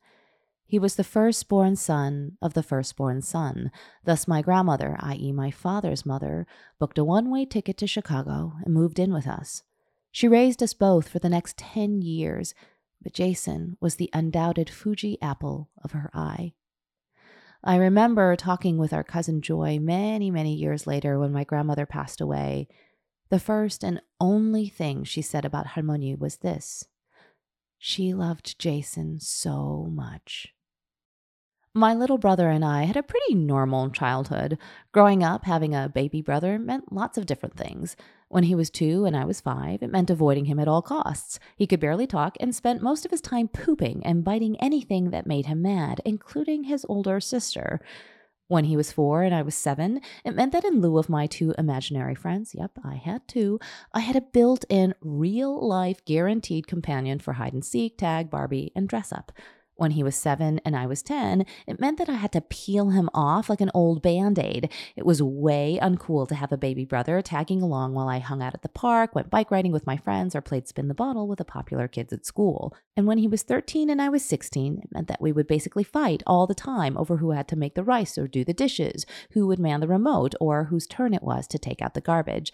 He 0.74 0.80
was 0.80 0.96
the 0.96 1.04
firstborn 1.04 1.76
son 1.76 2.36
of 2.42 2.56
the 2.56 2.64
firstborn 2.64 3.22
son. 3.22 3.70
Thus, 4.06 4.28
my 4.28 4.42
grandmother, 4.42 4.98
i.e., 5.02 5.32
my 5.32 5.52
father's 5.52 6.04
mother, 6.04 6.48
booked 6.80 6.98
a 6.98 7.04
one 7.04 7.30
way 7.30 7.46
ticket 7.46 7.78
to 7.78 7.86
Chicago 7.86 8.54
and 8.66 8.74
moved 8.74 8.98
in 8.98 9.14
with 9.14 9.28
us. 9.28 9.62
She 10.12 10.28
raised 10.28 10.64
us 10.64 10.74
both 10.74 11.08
for 11.08 11.20
the 11.20 11.30
next 11.30 11.60
10 11.60 12.02
years, 12.02 12.56
but 13.04 13.14
Jaesun 13.14 13.78
was 13.80 13.98
the 13.98 14.10
undoubted 14.14 14.68
Fuji 14.68 15.22
apple 15.22 15.70
of 15.84 15.92
her 15.92 16.10
eye. 16.12 16.54
I 17.64 17.76
remember 17.76 18.36
talking 18.36 18.80
with 18.80 18.94
our 18.94 19.04
cousin 19.04 19.44
Joy 19.44 19.78
many, 19.78 20.32
many 20.32 20.56
years 20.56 20.88
later 20.88 21.20
when 21.20 21.32
my 21.32 21.44
grandmother 21.44 21.86
passed 21.86 22.20
away. 22.20 22.68
The 23.30 23.38
first 23.38 23.84
and 23.84 24.02
only 24.20 24.70
thing 24.70 25.04
she 25.04 25.22
said 25.22 25.46
about 25.46 25.68
Halmoni 25.68 26.18
was 26.18 26.38
this 26.38 26.86
she 27.78 28.14
loved 28.14 28.58
Jaesun 28.58 29.22
so 29.22 29.88
much. 29.92 30.52
My 31.76 31.96
little 31.96 32.20
brother 32.20 32.52
and 32.52 32.64
I 32.64 32.84
had 32.84 32.98
a 32.98 33.02
pretty 33.02 33.34
normal 33.34 33.90
childhood. 33.90 34.60
Growing 34.92 35.24
up, 35.24 35.46
having 35.46 35.74
a 35.74 35.90
baby 35.90 36.22
brother 36.22 36.60
meant 36.60 36.94
lots 36.94 37.18
of 37.18 37.26
different 37.26 37.58
things. 37.58 37.96
When 38.30 38.44
he 38.44 38.54
was 38.54 38.70
two 38.70 39.06
and 39.06 39.18
I 39.18 39.26
was 39.26 39.42
five, 39.42 39.82
it 39.82 39.90
meant 39.92 40.12
avoiding 40.12 40.46
him 40.46 40.60
at 40.60 40.68
all 40.68 40.84
costs. 40.84 41.40
He 41.56 41.66
could 41.66 41.80
barely 41.80 42.06
talk 42.06 42.38
and 42.40 42.54
spent 42.54 42.84
most 42.84 43.06
of 43.06 43.12
his 43.12 43.22
time 43.22 43.48
pooping 43.48 44.06
and 44.06 44.24
biting 44.24 44.56
anything 44.60 45.10
that 45.10 45.26
made 45.26 45.48
him 45.48 45.64
mad, 45.64 46.00
including 46.06 46.66
his 46.66 46.86
older 46.88 47.20
sister. 47.20 47.80
When 48.48 48.66
he 48.66 48.78
was 48.78 48.92
four 48.92 49.24
and 49.24 49.34
I 49.34 49.42
was 49.42 49.56
seven, 49.56 50.00
it 50.24 50.36
meant 50.36 50.52
that 50.52 50.66
in 50.66 50.80
lieu 50.80 51.00
of 51.00 51.10
my 51.10 51.26
two 51.26 51.56
imaginary 51.58 52.14
friends, 52.14 52.54
yep, 52.54 52.78
I 52.86 52.98
had 52.98 53.28
two, 53.28 53.60
I 53.92 54.02
had 54.02 54.16
a 54.16 54.22
built 54.22 54.64
in, 54.70 54.94
real 55.02 55.68
life, 55.68 56.06
guaranteed 56.06 56.68
companion 56.68 57.18
for 57.18 57.34
hide 57.34 57.54
and 57.54 57.66
seek, 57.66 57.98
tag, 57.98 58.30
Barbie, 58.30 58.72
and 58.76 58.88
dress 58.88 59.12
up. 59.12 59.32
When 59.76 59.92
he 59.92 60.04
was 60.04 60.16
seven 60.16 60.62
and 60.64 60.76
I 60.76 60.86
was 60.86 61.02
10, 61.02 61.46
it 61.66 61.80
meant 61.80 61.98
that 61.98 62.10
I 62.10 62.14
had 62.14 62.32
to 62.34 62.42
peel 62.42 62.92
him 62.92 63.10
off 63.14 63.50
like 63.50 63.60
an 63.60 63.72
old 63.74 64.04
band 64.04 64.38
aid. 64.38 64.70
It 64.96 65.06
was 65.06 65.22
way 65.22 65.80
uncool 65.82 66.28
to 66.28 66.36
have 66.36 66.52
a 66.52 66.58
baby 66.58 66.86
brother 66.86 67.22
tagging 67.24 67.62
along 67.62 67.94
while 67.94 68.08
I 68.08 68.20
hung 68.20 68.44
out 68.44 68.54
at 68.54 68.62
the 68.62 68.70
park, 68.70 69.16
went 69.16 69.32
bike 69.32 69.50
riding 69.50 69.72
with 69.72 69.88
my 69.88 69.98
friends, 69.98 70.36
or 70.36 70.42
played 70.42 70.68
spin 70.68 70.90
the 70.90 70.94
bottle 70.94 71.28
with 71.28 71.40
the 71.40 71.46
popular 71.46 71.88
kids 71.88 72.14
at 72.14 72.26
school. 72.26 72.76
And 72.96 73.08
when 73.08 73.18
he 73.18 73.28
was 73.28 73.42
13 73.42 73.90
and 73.90 74.00
I 74.00 74.10
was 74.10 74.24
16, 74.24 74.82
it 74.84 74.92
meant 74.92 75.08
that 75.08 75.22
we 75.22 75.32
would 75.32 75.48
basically 75.48 75.84
fight 75.84 76.22
all 76.28 76.46
the 76.46 76.54
time 76.54 76.96
over 76.96 77.18
who 77.18 77.32
had 77.32 77.48
to 77.48 77.56
make 77.56 77.74
the 77.74 77.84
rice 77.84 78.16
or 78.18 78.28
do 78.28 78.46
the 78.46 78.54
dishes, 78.54 79.08
who 79.32 79.48
would 79.48 79.60
man 79.60 79.80
the 79.80 79.88
remote, 79.88 80.36
or 80.40 80.66
whose 80.66 80.86
turn 80.86 81.16
it 81.16 81.24
was 81.24 81.48
to 81.48 81.58
take 81.58 81.82
out 81.82 81.96
the 81.96 82.02
garbage. 82.02 82.54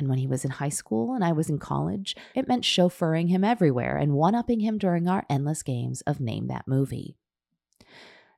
And 0.00 0.08
when 0.08 0.18
he 0.18 0.26
was 0.26 0.44
in 0.44 0.50
high 0.50 0.70
school 0.70 1.14
and 1.14 1.22
I 1.22 1.32
was 1.32 1.48
in 1.48 1.58
college, 1.58 2.16
it 2.34 2.48
meant 2.48 2.64
chauffeuring 2.64 3.28
him 3.28 3.44
everywhere 3.44 3.96
and 3.96 4.14
one 4.14 4.34
upping 4.34 4.60
him 4.60 4.78
during 4.78 5.06
our 5.06 5.24
endless 5.30 5.62
games 5.62 6.00
of 6.02 6.20
Name 6.20 6.48
That 6.48 6.66
Movie. 6.66 7.16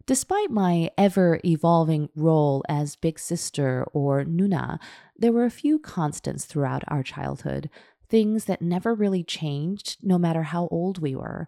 Despite 0.04 0.50
my 0.50 0.90
ever 0.98 1.40
evolving 1.44 2.08
role 2.16 2.64
as 2.68 2.96
big 2.96 3.20
sister 3.20 3.86
or 3.92 4.24
Nuna, 4.24 4.80
there 5.16 5.32
were 5.32 5.44
a 5.44 5.50
few 5.50 5.78
constants 5.78 6.44
throughout 6.44 6.82
our 6.88 7.04
childhood, 7.04 7.70
things 8.08 8.46
that 8.46 8.60
never 8.60 8.94
really 8.94 9.22
changed 9.22 9.98
no 10.02 10.18
matter 10.18 10.42
how 10.42 10.66
old 10.72 10.98
we 10.98 11.14
were. 11.14 11.46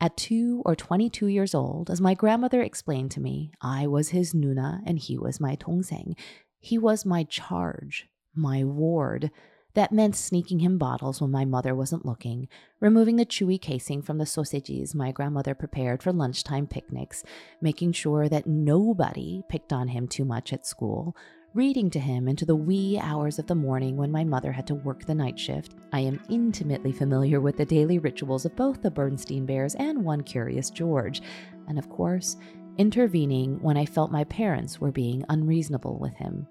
At 0.00 0.16
two 0.16 0.62
or 0.64 0.74
22 0.74 1.26
years 1.26 1.54
old, 1.54 1.90
as 1.90 2.00
my 2.00 2.14
grandmother 2.14 2.62
explained 2.62 3.10
to 3.12 3.20
me, 3.20 3.52
I 3.60 3.86
was 3.86 4.08
his 4.08 4.32
Nuna 4.32 4.80
and 4.86 4.98
he 4.98 5.18
was 5.18 5.38
my 5.38 5.54
dongsaeng. 5.54 6.18
He 6.58 6.78
was 6.78 7.04
my 7.04 7.24
charge, 7.24 8.08
my 8.34 8.64
ward. 8.64 9.30
That 9.74 9.92
meant 9.92 10.16
sneaking 10.16 10.58
him 10.58 10.76
bottles 10.76 11.20
when 11.20 11.30
my 11.30 11.46
mother 11.46 11.74
wasn't 11.74 12.04
looking, 12.04 12.48
removing 12.78 13.16
the 13.16 13.24
chewy 13.24 13.58
casing 13.58 14.02
from 14.02 14.18
the 14.18 14.26
sausages 14.26 14.94
my 14.94 15.12
grandmother 15.12 15.54
prepared 15.54 16.02
for 16.02 16.12
lunchtime 16.12 16.66
picnics, 16.66 17.24
making 17.62 17.92
sure 17.92 18.28
that 18.28 18.46
nobody 18.46 19.42
picked 19.48 19.72
on 19.72 19.88
him 19.88 20.06
too 20.06 20.26
much 20.26 20.52
at 20.52 20.66
school, 20.66 21.16
reading 21.54 21.88
to 21.88 22.00
him 22.00 22.28
into 22.28 22.44
the 22.44 22.56
wee 22.56 22.98
hours 23.00 23.38
of 23.38 23.46
the 23.46 23.54
morning 23.54 23.96
when 23.96 24.10
my 24.10 24.24
mother 24.24 24.52
had 24.52 24.66
to 24.66 24.74
work 24.74 25.06
the 25.06 25.14
night 25.14 25.38
shift. 25.38 25.74
I 25.90 26.00
am 26.00 26.22
intimately 26.28 26.92
familiar 26.92 27.40
with 27.40 27.56
the 27.56 27.64
daily 27.64 27.98
rituals 27.98 28.44
of 28.44 28.56
both 28.56 28.82
the 28.82 28.90
Berenstain 28.90 29.46
Bears 29.46 29.74
and 29.76 30.04
One 30.04 30.22
Curious 30.22 30.68
George, 30.68 31.22
and 31.66 31.78
of 31.78 31.88
course, 31.88 32.36
intervening 32.76 33.58
when 33.62 33.78
I 33.78 33.86
felt 33.86 34.12
my 34.12 34.24
parents 34.24 34.80
were 34.80 34.92
being 34.92 35.24
unreasonable 35.30 35.98
with 35.98 36.14
him. 36.14 36.46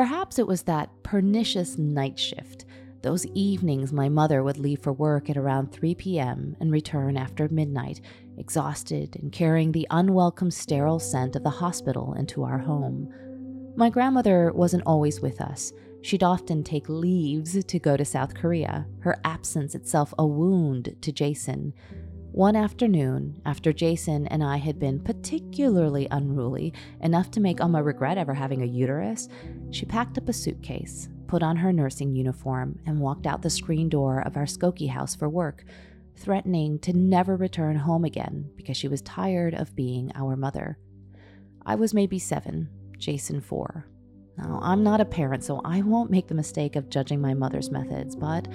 Perhaps 0.00 0.38
it 0.38 0.46
was 0.46 0.62
that 0.62 0.88
pernicious 1.02 1.76
night 1.76 2.18
shift, 2.18 2.64
those 3.02 3.26
evenings 3.34 3.92
my 3.92 4.08
mother 4.08 4.42
would 4.42 4.56
leave 4.56 4.80
for 4.80 4.94
work 4.94 5.28
at 5.28 5.36
around 5.36 5.72
3 5.72 5.94
p.m. 5.94 6.56
and 6.58 6.72
return 6.72 7.18
after 7.18 7.50
midnight, 7.50 8.00
exhausted 8.38 9.14
and 9.20 9.30
carrying 9.30 9.72
the 9.72 9.86
unwelcome 9.90 10.50
sterile 10.50 11.00
scent 11.00 11.36
of 11.36 11.42
the 11.42 11.50
hospital 11.50 12.14
into 12.14 12.44
our 12.44 12.56
home. 12.56 13.12
My 13.76 13.90
grandmother 13.90 14.50
wasn't 14.54 14.84
always 14.86 15.20
with 15.20 15.38
us. 15.38 15.70
She'd 16.00 16.22
often 16.22 16.64
take 16.64 16.88
leaves 16.88 17.62
to 17.62 17.78
go 17.78 17.98
to 17.98 18.04
South 18.06 18.32
Korea, 18.34 18.86
her 19.00 19.20
absence 19.26 19.74
itself 19.74 20.14
a 20.18 20.26
wound 20.26 20.96
to 21.02 21.12
Jaesun. 21.12 21.74
One 22.32 22.54
afternoon, 22.54 23.42
after 23.44 23.72
Jaesun 23.72 24.28
and 24.30 24.44
I 24.44 24.58
had 24.58 24.78
been 24.78 25.00
particularly 25.00 26.06
unruly, 26.12 26.72
enough 27.00 27.32
to 27.32 27.40
make 27.40 27.60
Amma 27.60 27.82
regret 27.82 28.18
ever 28.18 28.34
having 28.34 28.62
a 28.62 28.66
uterus, 28.66 29.28
she 29.72 29.84
packed 29.84 30.16
up 30.16 30.28
a 30.28 30.32
suitcase, 30.32 31.08
put 31.26 31.42
on 31.42 31.56
her 31.56 31.72
nursing 31.72 32.14
uniform, 32.14 32.78
and 32.86 33.00
walked 33.00 33.26
out 33.26 33.42
the 33.42 33.50
screen 33.50 33.88
door 33.88 34.20
of 34.20 34.36
our 34.36 34.44
Skokie 34.44 34.90
house 34.90 35.16
for 35.16 35.28
work, 35.28 35.64
threatening 36.14 36.78
to 36.78 36.92
never 36.92 37.34
return 37.34 37.74
home 37.74 38.04
again 38.04 38.48
because 38.54 38.76
she 38.76 38.86
was 38.86 39.02
tired 39.02 39.52
of 39.52 39.74
being 39.74 40.12
our 40.14 40.36
mother. 40.36 40.78
I 41.66 41.74
was 41.74 41.92
maybe 41.92 42.20
seven, 42.20 42.68
Jaesun 42.96 43.42
four. 43.42 43.86
Now, 44.38 44.60
I'm 44.62 44.84
not 44.84 45.00
a 45.00 45.04
parent, 45.04 45.42
so 45.42 45.60
I 45.64 45.82
won't 45.82 46.12
make 46.12 46.28
the 46.28 46.34
mistake 46.36 46.76
of 46.76 46.90
judging 46.90 47.20
my 47.20 47.34
mother's 47.34 47.72
methods, 47.72 48.14
but 48.14 48.46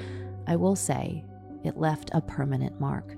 I 0.48 0.56
will 0.56 0.78
say 0.78 1.26
it 1.66 1.76
left 1.78 2.10
a 2.14 2.22
permanent 2.22 2.80
mark. 2.80 3.18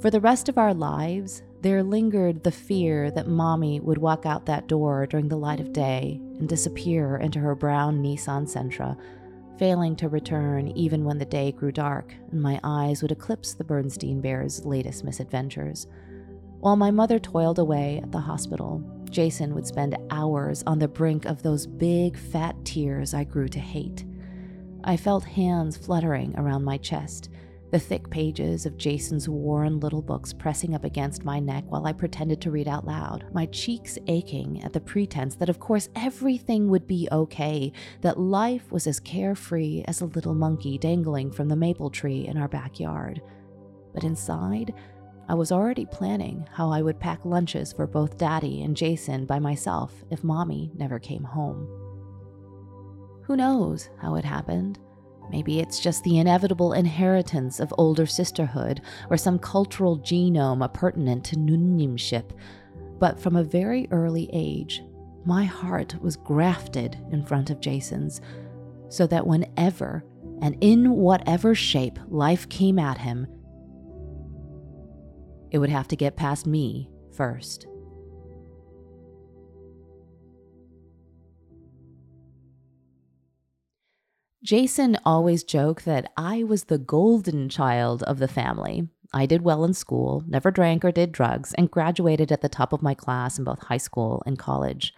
For 0.00 0.10
the 0.10 0.20
rest 0.20 0.48
of 0.50 0.58
our 0.58 0.74
lives, 0.74 1.42
there 1.62 1.82
lingered 1.82 2.44
the 2.44 2.50
fear 2.50 3.10
that 3.12 3.28
mommy 3.28 3.80
would 3.80 3.96
walk 3.96 4.26
out 4.26 4.44
that 4.46 4.68
door 4.68 5.06
during 5.06 5.28
the 5.28 5.38
light 5.38 5.58
of 5.58 5.72
day 5.72 6.20
and 6.38 6.46
disappear 6.46 7.16
into 7.16 7.38
her 7.38 7.54
brown 7.54 8.02
Nissan 8.02 8.46
Sentra, 8.46 8.96
failing 9.58 9.96
to 9.96 10.10
return 10.10 10.68
even 10.68 11.02
when 11.04 11.16
the 11.16 11.24
day 11.24 11.50
grew 11.50 11.72
dark 11.72 12.14
and 12.30 12.42
my 12.42 12.60
eyes 12.62 13.00
would 13.00 13.10
eclipse 13.10 13.54
the 13.54 13.64
Berenstain 13.64 14.20
Bear's 14.20 14.66
latest 14.66 15.02
misadventures. 15.02 15.86
While 16.60 16.76
my 16.76 16.90
mother 16.90 17.18
toiled 17.18 17.58
away 17.58 18.00
at 18.02 18.12
the 18.12 18.20
hospital, 18.20 18.82
Jaesun 19.10 19.54
would 19.54 19.66
spend 19.66 19.96
hours 20.10 20.62
on 20.66 20.78
the 20.78 20.88
brink 20.88 21.24
of 21.24 21.42
those 21.42 21.66
big, 21.66 22.18
fat 22.18 22.54
tears 22.66 23.14
I 23.14 23.24
grew 23.24 23.48
to 23.48 23.58
hate. 23.58 24.04
I 24.84 24.98
felt 24.98 25.24
hands 25.24 25.78
fluttering 25.78 26.38
around 26.38 26.64
my 26.64 26.76
chest 26.76 27.30
the 27.70 27.78
thick 27.78 28.08
pages 28.10 28.64
of 28.64 28.76
Jaesun's 28.76 29.28
worn 29.28 29.80
little 29.80 30.02
books 30.02 30.32
pressing 30.32 30.74
up 30.74 30.84
against 30.84 31.24
my 31.24 31.40
neck 31.40 31.64
while 31.68 31.86
I 31.86 31.92
pretended 31.92 32.40
to 32.42 32.50
read 32.50 32.68
out 32.68 32.86
loud, 32.86 33.24
my 33.32 33.46
cheeks 33.46 33.98
aching 34.06 34.62
at 34.62 34.72
the 34.72 34.80
pretense 34.80 35.34
that, 35.36 35.48
of 35.48 35.58
course, 35.58 35.88
everything 35.96 36.68
would 36.68 36.86
be 36.86 37.08
okay, 37.10 37.72
that 38.02 38.20
life 38.20 38.70
was 38.70 38.86
as 38.86 39.00
carefree 39.00 39.82
as 39.86 40.00
a 40.00 40.06
little 40.06 40.34
monkey 40.34 40.78
dangling 40.78 41.32
from 41.32 41.48
the 41.48 41.56
maple 41.56 41.90
tree 41.90 42.26
in 42.26 42.36
our 42.36 42.48
backyard. 42.48 43.20
But 43.92 44.04
inside, 44.04 44.72
I 45.28 45.34
was 45.34 45.50
already 45.50 45.86
planning 45.86 46.46
how 46.52 46.70
I 46.70 46.82
would 46.82 47.00
pack 47.00 47.24
lunches 47.24 47.72
for 47.72 47.88
both 47.88 48.16
Daddy 48.16 48.62
and 48.62 48.76
Jaesun 48.76 49.26
by 49.26 49.40
myself 49.40 49.92
if 50.10 50.22
Mommy 50.22 50.70
never 50.76 51.00
came 51.00 51.24
home. 51.24 51.66
Who 53.24 53.36
knows 53.36 53.90
how 54.00 54.14
it 54.14 54.24
happened? 54.24 54.78
Maybe 55.30 55.60
it's 55.60 55.80
just 55.80 56.04
the 56.04 56.18
inevitable 56.18 56.72
inheritance 56.72 57.60
of 57.60 57.74
older 57.78 58.06
sisterhood 58.06 58.80
or 59.10 59.16
some 59.16 59.38
cultural 59.38 59.98
genome 59.98 60.64
appurtenant 60.64 61.24
to 61.26 61.36
nunnimship. 61.36 62.30
But 62.98 63.20
from 63.20 63.36
a 63.36 63.44
very 63.44 63.88
early 63.90 64.30
age, 64.32 64.82
my 65.24 65.44
heart 65.44 66.00
was 66.00 66.16
grafted 66.16 66.96
in 67.10 67.24
front 67.24 67.50
of 67.50 67.60
Jaesun's, 67.60 68.20
so 68.88 69.06
that 69.08 69.26
whenever 69.26 70.04
and 70.40 70.56
in 70.60 70.92
whatever 70.92 71.54
shape 71.54 71.98
life 72.08 72.48
came 72.48 72.78
at 72.78 72.98
him, 72.98 73.26
it 75.50 75.58
would 75.58 75.70
have 75.70 75.88
to 75.88 75.96
get 75.96 76.16
past 76.16 76.46
me 76.46 76.88
first. 77.16 77.66
Jaesun 84.46 84.96
always 85.04 85.42
joked 85.42 85.84
that 85.86 86.12
I 86.16 86.44
was 86.44 86.64
the 86.64 86.78
golden 86.78 87.48
child 87.48 88.04
of 88.04 88.20
the 88.20 88.28
family. 88.28 88.88
I 89.12 89.26
did 89.26 89.42
well 89.42 89.64
in 89.64 89.74
school, 89.74 90.22
never 90.24 90.52
drank 90.52 90.84
or 90.84 90.92
did 90.92 91.10
drugs, 91.10 91.52
and 91.54 91.68
graduated 91.68 92.30
at 92.30 92.42
the 92.42 92.48
top 92.48 92.72
of 92.72 92.80
my 92.80 92.94
class 92.94 93.40
in 93.40 93.44
both 93.44 93.64
high 93.64 93.76
school 93.76 94.22
and 94.24 94.38
college. 94.38 94.94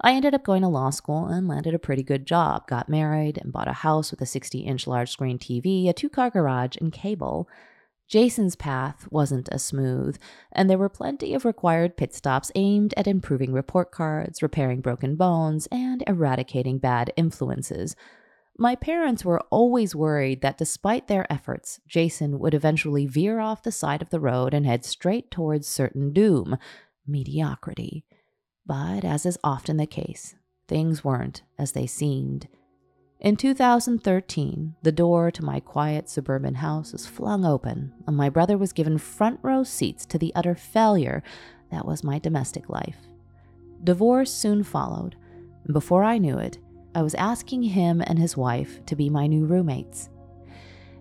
I 0.00 0.12
ended 0.12 0.32
up 0.32 0.44
going 0.44 0.62
to 0.62 0.68
law 0.68 0.88
school 0.88 1.26
and 1.26 1.46
landed 1.46 1.74
a 1.74 1.78
pretty 1.78 2.02
good 2.02 2.24
job, 2.24 2.68
got 2.68 2.88
married, 2.88 3.36
and 3.36 3.52
bought 3.52 3.68
a 3.68 3.74
house 3.74 4.10
with 4.10 4.22
a 4.22 4.26
60 4.26 4.60
inch 4.60 4.86
large 4.86 5.10
screen 5.10 5.38
TV, 5.38 5.90
a 5.90 5.92
two 5.92 6.08
car 6.08 6.30
garage, 6.30 6.78
and 6.80 6.90
cable. 6.90 7.50
Jaesun's 8.10 8.56
path 8.56 9.06
wasn't 9.10 9.50
as 9.52 9.62
smooth, 9.62 10.16
and 10.52 10.70
there 10.70 10.78
were 10.78 10.88
plenty 10.88 11.34
of 11.34 11.44
required 11.44 11.98
pit 11.98 12.14
stops 12.14 12.50
aimed 12.54 12.94
at 12.96 13.06
improving 13.06 13.52
report 13.52 13.90
cards, 13.90 14.42
repairing 14.42 14.80
broken 14.80 15.16
bones, 15.16 15.68
and 15.70 16.02
eradicating 16.06 16.78
bad 16.78 17.12
influences. 17.14 17.94
My 18.58 18.74
parents 18.74 19.24
were 19.24 19.42
always 19.50 19.94
worried 19.94 20.40
that 20.40 20.56
despite 20.56 21.08
their 21.08 21.30
efforts, 21.30 21.78
Jaesun 21.88 22.38
would 22.38 22.54
eventually 22.54 23.06
veer 23.06 23.38
off 23.38 23.62
the 23.62 23.72
side 23.72 24.00
of 24.00 24.08
the 24.08 24.20
road 24.20 24.54
and 24.54 24.64
head 24.64 24.84
straight 24.84 25.30
towards 25.30 25.66
certain 25.66 26.12
doom 26.12 26.56
mediocrity. 27.06 28.04
But 28.64 29.04
as 29.04 29.26
is 29.26 29.38
often 29.44 29.76
the 29.76 29.86
case, 29.86 30.34
things 30.68 31.04
weren't 31.04 31.42
as 31.58 31.72
they 31.72 31.86
seemed. 31.86 32.48
In 33.20 33.36
2013, 33.36 34.74
the 34.82 34.92
door 34.92 35.30
to 35.30 35.44
my 35.44 35.60
quiet 35.60 36.08
suburban 36.08 36.56
house 36.56 36.92
was 36.92 37.06
flung 37.06 37.44
open, 37.44 37.92
and 38.06 38.16
my 38.16 38.28
brother 38.30 38.58
was 38.58 38.72
given 38.72 38.98
front 38.98 39.38
row 39.42 39.64
seats 39.64 40.06
to 40.06 40.18
the 40.18 40.34
utter 40.34 40.54
failure 40.54 41.22
that 41.70 41.86
was 41.86 42.04
my 42.04 42.18
domestic 42.18 42.68
life. 42.68 42.98
Divorce 43.84 44.32
soon 44.32 44.64
followed, 44.64 45.16
and 45.64 45.74
before 45.74 46.04
I 46.04 46.18
knew 46.18 46.38
it, 46.38 46.58
I 46.96 47.02
was 47.02 47.14
asking 47.16 47.62
him 47.62 48.02
and 48.06 48.18
his 48.18 48.38
wife 48.38 48.84
to 48.86 48.96
be 48.96 49.10
my 49.10 49.26
new 49.26 49.44
roommates. 49.44 50.08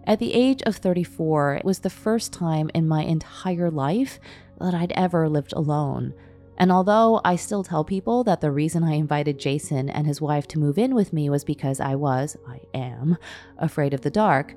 At 0.06 0.20
the 0.20 0.34
age 0.34 0.62
of 0.64 0.76
34, 0.76 1.56
it 1.56 1.64
was 1.64 1.80
the 1.80 1.90
first 1.90 2.34
time 2.34 2.70
in 2.74 2.86
my 2.86 3.04
entire 3.04 3.72
life 3.72 4.20
that 4.60 4.74
I'd 4.74 4.92
ever 4.92 5.30
lived 5.30 5.54
alone. 5.54 6.14
And 6.58 6.70
although 6.70 7.22
I 7.24 7.38
still 7.38 7.64
tell 7.64 7.86
people 7.86 8.26
that 8.26 8.42
the 8.42 8.52
reason 8.52 8.84
I 8.84 8.96
invited 8.96 9.40
Jaesun 9.40 9.90
and 9.94 10.06
his 10.06 10.20
wife 10.20 10.50
to 10.50 10.60
move 10.60 10.78
in 10.78 10.96
with 10.96 11.14
me 11.14 11.30
was 11.30 11.46
because 11.46 11.80
I 11.80 11.96
was, 11.96 12.36
I 12.46 12.60
am, 12.74 13.18
afraid 13.58 13.94
of 13.94 14.02
the 14.02 14.12
dark, 14.12 14.54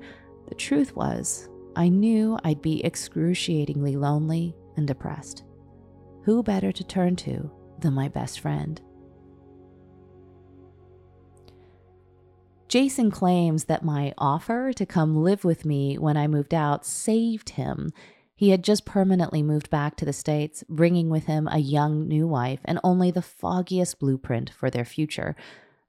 the 0.49 0.55
truth 0.55 0.93
was, 0.93 1.47
I 1.73 1.87
knew 1.87 2.37
I'd 2.43 2.61
be 2.61 2.83
excruciatingly 2.85 3.95
lonely 3.95 4.57
and 4.75 4.85
depressed. 4.85 5.43
Who 6.25 6.43
better 6.43 6.73
to 6.73 6.83
turn 6.83 7.15
to 7.17 7.49
than 7.79 7.93
my 7.93 8.09
best 8.09 8.41
friend? 8.41 8.81
Jaesun 12.69 13.11
claims 13.11 13.63
that 13.63 13.83
my 13.83 14.13
offer 14.19 14.71
to 14.73 14.85
come 14.85 15.23
live 15.23 15.43
with 15.43 15.65
me 15.65 15.97
when 15.97 16.15
I 16.15 16.27
moved 16.27 16.53
out 16.53 16.85
saved 16.85 17.51
him. 17.51 17.89
He 18.35 18.51
had 18.51 18.63
just 18.63 18.85
permanently 18.85 19.41
moved 19.41 19.71
back 19.71 19.95
to 19.97 20.05
the 20.05 20.13
States, 20.13 20.63
bringing 20.69 21.09
with 21.09 21.25
him 21.25 21.49
a 21.51 21.57
young 21.57 22.07
new 22.07 22.27
wife 22.27 22.59
and 22.63 22.79
only 22.83 23.09
the 23.09 23.23
foggiest 23.23 23.97
blueprint 23.97 24.51
for 24.51 24.69
their 24.69 24.85
future. 24.85 25.35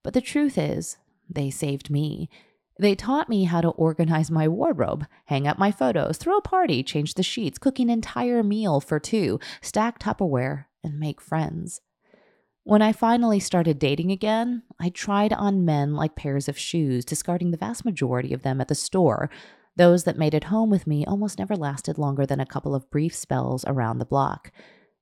But 0.03 0.15
the 0.15 0.23
truth 0.23 0.57
is, 0.57 0.97
they 1.29 1.51
saved 1.51 1.91
me. 1.91 2.31
They 2.79 2.95
taught 2.95 3.29
me 3.29 3.45
how 3.45 3.61
to 3.61 3.69
organize 3.69 4.31
my 4.31 4.49
wardrobe, 4.49 5.05
hang 5.27 5.47
up 5.47 5.59
my 5.59 5.71
photos, 5.71 6.17
throw 6.17 6.39
a 6.39 6.43
party, 6.43 6.83
change 6.83 7.13
the 7.13 7.23
sheets, 7.23 7.59
cook 7.59 7.79
an 7.79 7.91
entire 7.91 8.43
meal 8.43 8.81
for 8.81 8.99
two, 8.99 9.39
stack 9.61 9.99
Tupperware, 9.99 10.65
and 10.83 10.99
make 10.99 11.21
friends. 11.21 11.83
When 12.65 12.83
I 12.83 12.93
finally 12.93 13.41
started 13.41 13.79
dating 13.79 14.13
again, 14.13 14.63
I 14.79 14.91
tried 14.91 15.33
on 15.33 15.65
men 15.65 15.95
like 15.95 16.15
pairs 16.15 16.49
of 16.49 16.59
shoes, 16.59 17.05
discarding 17.05 17.51
the 17.51 17.57
vast 17.57 17.85
majority 17.85 18.35
of 18.35 18.43
them 18.43 18.61
at 18.61 18.69
the 18.69 18.75
store. 18.75 19.31
Those 19.77 20.05
that 20.05 20.19
made 20.19 20.35
it 20.35 20.45
home 20.45 20.69
with 20.69 20.87
me 20.87 21.07
almost 21.07 21.39
never 21.39 21.57
lasted 21.57 21.97
longer 21.97 22.27
than 22.27 22.39
a 22.39 22.47
couple 22.47 22.75
of 22.75 22.91
brief 22.91 23.15
spells 23.15 23.65
around 23.67 23.99
the 23.99 24.05
block. 24.05 24.53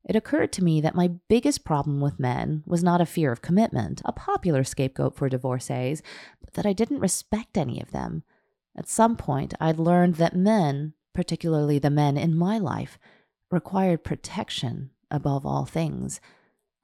It 0.08 0.14
occurred 0.14 0.52
to 0.52 0.64
me 0.64 0.80
that 0.80 0.94
my 0.94 1.08
biggest 1.28 1.64
problem 1.64 2.00
with 2.00 2.20
men 2.20 2.62
was 2.64 2.84
not 2.84 3.00
a 3.00 3.06
fear 3.06 3.32
of 3.32 3.42
commitment, 3.42 4.00
a 4.04 4.12
popular 4.12 4.62
scapegoat 4.62 5.16
for 5.16 5.28
divorcees, 5.28 6.00
but 6.40 6.54
that 6.54 6.64
I 6.64 6.72
didn't 6.72 7.00
respect 7.00 7.58
any 7.58 7.80
of 7.80 7.90
them. 7.90 8.22
At 8.76 8.88
some 8.88 9.16
point, 9.16 9.52
I'd 9.60 9.80
learned 9.80 10.14
that 10.14 10.36
men, 10.36 10.94
particularly 11.12 11.80
the 11.80 11.90
men 11.90 12.16
in 12.16 12.36
my 12.36 12.58
life, 12.58 12.98
required 13.50 14.04
protection 14.04 14.90
above 15.10 15.44
all 15.44 15.64
things. 15.64 16.20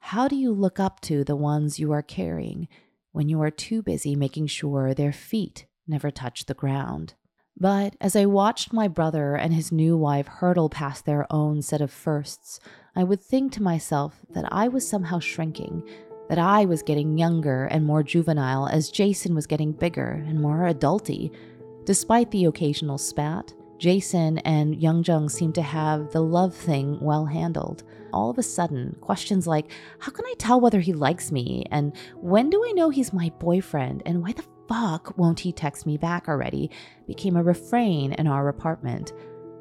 How 0.09 0.27
do 0.27 0.35
you 0.35 0.51
look 0.51 0.79
up 0.79 1.01
to 1.01 1.23
the 1.23 1.35
ones 1.35 1.79
you 1.79 1.91
are 1.91 2.03
carrying 2.03 2.67
when 3.11 3.27
you 3.27 3.41
are 3.41 3.49
too 3.49 3.81
busy 3.81 4.15
making 4.15 4.45
sure 4.45 4.93
their 4.93 5.11
feet 5.11 5.65
never 5.87 6.11
touch 6.11 6.45
the 6.45 6.53
ground? 6.53 7.15
But 7.57 7.95
as 7.99 8.15
I 8.15 8.27
watched 8.27 8.71
my 8.71 8.87
brother 8.87 9.33
and 9.33 9.51
his 9.51 9.71
new 9.71 9.97
wife 9.97 10.27
hurtle 10.27 10.69
past 10.69 11.07
their 11.07 11.25
own 11.33 11.63
set 11.63 11.81
of 11.81 11.89
firsts, 11.89 12.59
I 12.95 13.03
would 13.03 13.19
think 13.19 13.51
to 13.53 13.63
myself 13.63 14.19
that 14.29 14.45
I 14.51 14.67
was 14.67 14.87
somehow 14.87 15.17
shrinking, 15.17 15.81
that 16.29 16.37
I 16.37 16.65
was 16.65 16.83
getting 16.83 17.17
younger 17.17 17.65
and 17.65 17.83
more 17.83 18.03
juvenile 18.03 18.67
as 18.67 18.91
Jaesun 18.91 19.33
was 19.33 19.47
getting 19.47 19.71
bigger 19.71 20.23
and 20.27 20.39
more 20.39 20.71
adulty. 20.71 21.31
Despite 21.85 22.29
the 22.29 22.45
occasional 22.45 22.99
spat, 22.99 23.55
Jaesun 23.79 24.39
and 24.45 24.75
Youngjung 24.75 25.31
seemed 25.31 25.55
to 25.55 25.63
have 25.63 26.11
the 26.11 26.21
love 26.21 26.53
thing 26.53 26.99
well 27.01 27.25
handled 27.25 27.83
all 28.15 28.29
of 28.31 28.37
a 28.39 28.43
sudden, 28.43 28.95
questions 29.01 29.45
like, 29.45 29.71
How 29.99 30.11
can 30.11 30.25
I 30.25 30.33
tell 30.39 30.59
whether 30.59 30.79
he 30.79 30.93
likes 30.93 31.31
me? 31.31 31.65
And 31.69 31.95
when 32.15 32.49
do 32.49 32.63
I 32.65 32.71
know 32.71 32.89
he's 32.89 33.13
my 33.13 33.31
boyfriend? 33.39 34.01
And 34.05 34.23
why 34.23 34.31
the 34.31 34.45
fuck 34.67 35.15
won't 35.17 35.41
he 35.41 35.51
text 35.51 35.85
me 35.85 35.97
back 35.97 36.27
already? 36.27 36.71
became 37.05 37.35
a 37.35 37.43
refrain 37.43 38.13
in 38.13 38.25
our 38.25 38.47
apartment. 38.47 39.13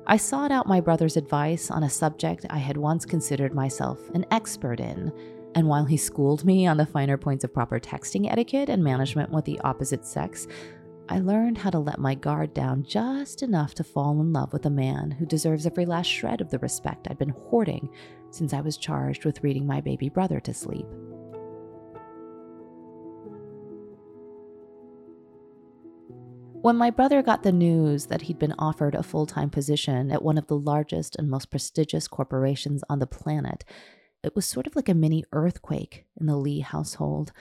I 0.07 0.17
sought 0.17 0.53
out 0.53 0.69
my 0.69 0.81
brother's 0.81 1.17
advice 1.17 1.71
on 1.71 1.83
a 1.83 1.91
subject 1.91 2.47
I 2.49 2.59
had 2.59 2.77
once 2.77 3.05
considered 3.05 3.55
myself 3.55 3.99
an 4.15 4.25
expert 4.31 4.79
in. 4.79 5.13
And 5.55 5.69
while 5.69 5.85
he 5.85 5.97
schooled 5.97 6.45
me 6.45 6.67
on 6.67 6.77
the 6.77 6.87
finer 6.87 7.17
points 7.17 7.45
of 7.45 7.55
proper 7.55 7.81
texting 7.81 8.31
etiquette 8.31 8.69
and 8.69 8.83
management 8.83 9.31
with 9.31 9.45
the 9.45 9.61
opposite 9.61 10.05
sex, 10.05 10.47
I 11.07 11.19
learned 11.19 11.59
how 11.59 11.69
to 11.69 11.79
let 11.79 11.99
my 11.99 12.15
guard 12.15 12.55
down 12.55 12.83
just 12.83 13.43
enough 13.43 13.75
to 13.75 13.85
fall 13.85 14.19
in 14.21 14.33
love 14.33 14.55
with 14.55 14.65
a 14.65 14.71
man 14.71 15.11
who 15.11 15.27
deserves 15.27 15.67
every 15.67 15.85
last 15.85 16.07
shred 16.07 16.41
of 16.41 16.51
the 16.51 16.59
respect 16.59 17.09
I'd 17.11 17.19
been 17.19 17.35
hoarding 17.51 17.91
since 18.31 18.55
I 18.55 18.63
was 18.63 18.79
charged 18.79 19.27
with 19.27 19.43
reading 19.43 19.67
my 19.67 19.83
baby 19.83 20.09
brother 20.09 20.41
to 20.41 20.55
sleep. 20.55 20.87
When 26.63 26.77
my 26.77 26.89
brother 26.89 27.21
got 27.21 27.43
the 27.43 27.53
news 27.53 28.07
that 28.07 28.23
he'd 28.23 28.39
been 28.39 28.55
offered 28.59 28.95
a 28.95 29.03
full 29.03 29.27
time 29.27 29.51
position 29.51 30.11
at 30.11 30.23
one 30.23 30.39
of 30.39 30.47
the 30.47 30.57
largest 30.57 31.17
and 31.17 31.29
most 31.29 31.51
prestigious 31.51 32.09
corporations 32.09 32.83
on 32.89 33.01
the 33.01 33.07
planet, 33.07 33.63
it 34.23 34.35
was 34.35 34.47
sort 34.47 34.67
of 34.67 34.75
like 34.75 34.89
a 34.89 34.95
mini 34.95 35.23
earthquake 35.33 36.07
in 36.19 36.25
the 36.25 36.39
Lee 36.39 36.61
household. 36.61 37.33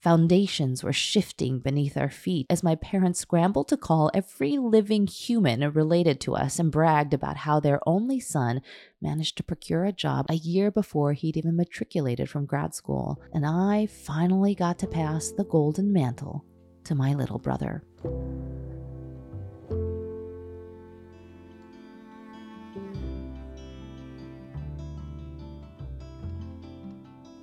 Foundations 0.00 0.82
were 0.82 0.94
shifting 0.94 1.58
beneath 1.58 1.94
our 1.94 2.08
feet 2.08 2.46
as 2.48 2.62
my 2.62 2.74
parents 2.74 3.20
scrambled 3.20 3.68
to 3.68 3.76
call 3.76 4.10
every 4.14 4.56
living 4.56 5.06
human 5.06 5.60
related 5.72 6.18
to 6.22 6.34
us 6.34 6.58
and 6.58 6.72
bragged 6.72 7.12
about 7.12 7.36
how 7.36 7.60
their 7.60 7.86
only 7.86 8.18
son 8.18 8.62
managed 9.02 9.36
to 9.36 9.42
procure 9.42 9.84
a 9.84 9.92
job 9.92 10.24
a 10.30 10.34
year 10.36 10.70
before 10.70 11.12
he'd 11.12 11.36
even 11.36 11.54
matriculated 11.54 12.30
from 12.30 12.46
grad 12.46 12.74
school. 12.74 13.20
And 13.34 13.44
I 13.44 13.88
finally 13.88 14.54
got 14.54 14.78
to 14.78 14.86
pass 14.86 15.32
the 15.32 15.44
golden 15.44 15.92
mantle 15.92 16.46
to 16.84 16.94
my 16.94 17.12
little 17.12 17.38
brother. 17.38 17.84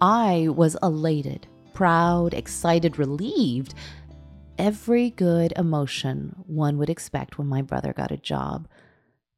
I 0.01 0.47
was 0.49 0.75
elated 0.81 1.47
proud, 1.77 2.33
excited, 2.33 2.97
relieved, 2.97 3.75
every 4.57 5.11
good 5.11 5.53
emotion 5.55 6.33
one 6.47 6.75
would 6.75 6.89
expect 6.89 7.37
when 7.37 7.45
my 7.45 7.61
brother 7.61 7.93
got 7.93 8.09
a 8.09 8.17
job. 8.17 8.67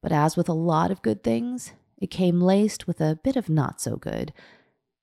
But 0.02 0.14
as 0.14 0.38
with 0.38 0.48
a 0.48 0.54
lot 0.54 0.90
of 0.90 1.02
good 1.02 1.22
things, 1.22 1.74
it 1.98 2.08
came 2.08 2.40
laced 2.40 2.88
with 2.88 3.02
a 3.02 3.20
bit 3.26 3.36
of 3.36 3.50
not 3.50 3.82
so 3.82 3.98
good. 3.98 4.32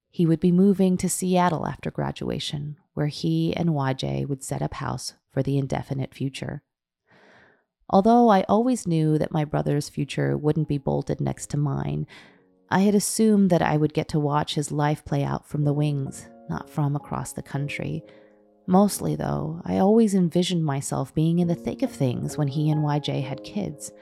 He 0.09 0.25
would 0.25 0.41
be 0.41 0.51
moving 0.51 0.97
to 0.97 1.11
Seattle 1.11 1.67
after 1.67 1.91
graduation, 1.91 2.79
where 2.95 3.09
he 3.09 3.55
and 3.55 3.69
YJ 3.69 4.27
would 4.27 4.43
set 4.43 4.63
up 4.63 4.73
house 4.73 5.13
for 5.31 5.43
the 5.43 5.59
indefinite 5.59 6.15
future. 6.15 6.63
Although 7.91 8.31
I 8.31 8.45
always 8.49 8.87
knew 8.87 9.19
that 9.19 9.31
my 9.31 9.45
brother's 9.45 9.91
future 9.91 10.39
wouldn't 10.39 10.69
be 10.69 10.79
bolted 10.79 11.21
next 11.21 11.51
to 11.51 11.59
mine, 11.59 12.07
I 12.71 12.79
had 12.79 12.95
assumed 12.95 13.51
that 13.51 13.61
I 13.61 13.77
would 13.77 13.93
get 13.93 14.09
to 14.09 14.19
watch 14.19 14.55
his 14.55 14.73
life 14.73 15.05
play 15.05 15.23
out 15.23 15.47
from 15.47 15.65
the 15.65 15.75
wings, 15.75 16.31
not 16.49 16.71
from 16.71 16.97
across 16.97 17.33
the 17.33 17.43
country. 17.43 18.03
Mostly, 18.67 19.15
though, 19.15 19.61
I 19.65 19.79
always 19.79 20.15
envisioned 20.15 20.65
myself 20.65 21.15
being 21.15 21.39
in 21.39 21.49
the 21.49 21.55
thick 21.55 21.83
of 21.83 21.93
things 21.93 22.37
when 22.37 22.49
he 22.49 22.71
and 22.71 22.85
YJ 22.85 23.23
had 23.23 23.45
kids. 23.45 23.93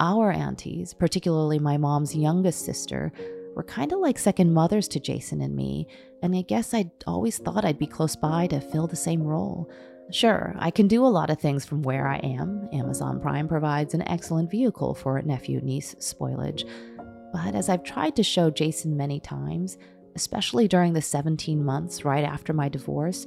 Our 0.00 0.32
aunties, 0.32 0.94
particularly 0.94 1.58
my 1.58 1.76
mom's 1.76 2.16
youngest 2.16 2.64
sister, 2.64 3.12
were 3.54 3.62
kind 3.62 3.92
of 3.92 4.00
like 4.00 4.18
second 4.18 4.52
mothers 4.52 4.88
to 4.88 5.00
Jaesun 5.00 5.44
and 5.44 5.54
me, 5.54 5.86
and 6.22 6.34
I 6.34 6.42
guess 6.42 6.74
I'd 6.74 6.90
always 7.06 7.38
thought 7.38 7.64
I'd 7.64 7.78
be 7.78 7.86
close 7.86 8.16
by 8.16 8.46
to 8.48 8.60
fill 8.60 8.86
the 8.86 8.96
same 8.96 9.22
role. 9.22 9.70
Sure, 10.10 10.54
I 10.58 10.70
can 10.70 10.88
do 10.88 11.04
a 11.04 11.08
lot 11.08 11.30
of 11.30 11.38
things 11.38 11.64
from 11.64 11.82
where 11.82 12.08
I 12.08 12.16
am. 12.16 12.68
Amazon 12.72 13.20
Prime 13.20 13.46
provides 13.46 13.94
an 13.94 14.08
excellent 14.08 14.50
vehicle 14.50 14.94
for 14.94 15.22
nephew 15.22 15.60
niece 15.60 15.94
spoilage. 16.00 16.68
But 17.32 17.54
as 17.54 17.68
I've 17.68 17.84
tried 17.84 18.16
to 18.16 18.24
show 18.24 18.50
Jaesun 18.50 18.96
many 18.96 19.20
times, 19.20 19.78
especially 20.20 20.68
during 20.68 20.92
the 20.92 21.00
17 21.00 21.64
months 21.64 22.04
right 22.04 22.24
after 22.24 22.52
my 22.52 22.68
divorce, 22.68 23.26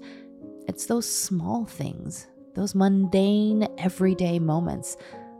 it's 0.67 0.85
those 0.85 1.09
small 1.09 1.65
things, 1.65 2.27
those 2.53 2.75
mundane, 2.75 3.67
everyday 3.79 4.37
moments. 4.37 4.95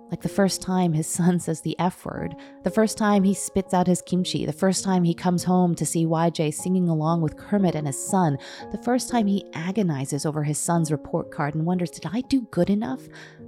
Like 0.10 0.22
the 0.22 0.30
first 0.30 0.64
time 0.64 0.94
his 0.94 1.06
son 1.20 1.40
says 1.40 1.62
the 1.62 1.78
F 1.78 2.06
word, 2.06 2.36
the 2.64 2.72
first 2.72 2.98
time 2.98 3.24
he 3.24 3.36
spits 3.36 3.72
out 3.72 3.86
his 3.86 4.02
kimchi, 4.02 4.48
the 4.48 4.52
first 4.52 4.84
time 4.84 5.04
he 5.04 5.14
comes 5.14 5.44
home 5.44 5.76
to 5.76 5.86
see 5.86 6.08
YJ 6.08 6.56
singing 6.56 6.90
along 6.90 7.22
with 7.22 7.38
Kermit 7.38 7.76
and 7.76 7.86
his 7.86 8.04
son, 8.04 8.40
the 8.72 8.82
first 8.82 9.12
time 9.12 9.28
he 9.28 9.46
agonizes 9.54 10.26
over 10.26 10.42
his 10.44 10.58
son's 10.58 10.92
report 10.92 11.30
card 11.30 11.54
and 11.54 11.68
wonders, 11.68 11.92
Did 11.92 12.08
I 12.12 12.22
do 12.22 12.48
good 12.50 12.72
enough? 12.72 13.02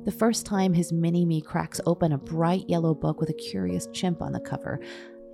The 0.06 0.12
first 0.12 0.46
time 0.46 0.76
his 0.76 0.94
mini 0.94 1.26
me 1.26 1.42
cracks 1.42 1.82
open 1.88 2.12
a 2.12 2.20
bright 2.20 2.70
yellow 2.70 2.94
book 2.94 3.20
with 3.20 3.32
a 3.32 3.34
curious 3.34 3.88
chimp 3.94 4.22
on 4.22 4.32
the 4.32 4.40
cover, 4.40 4.80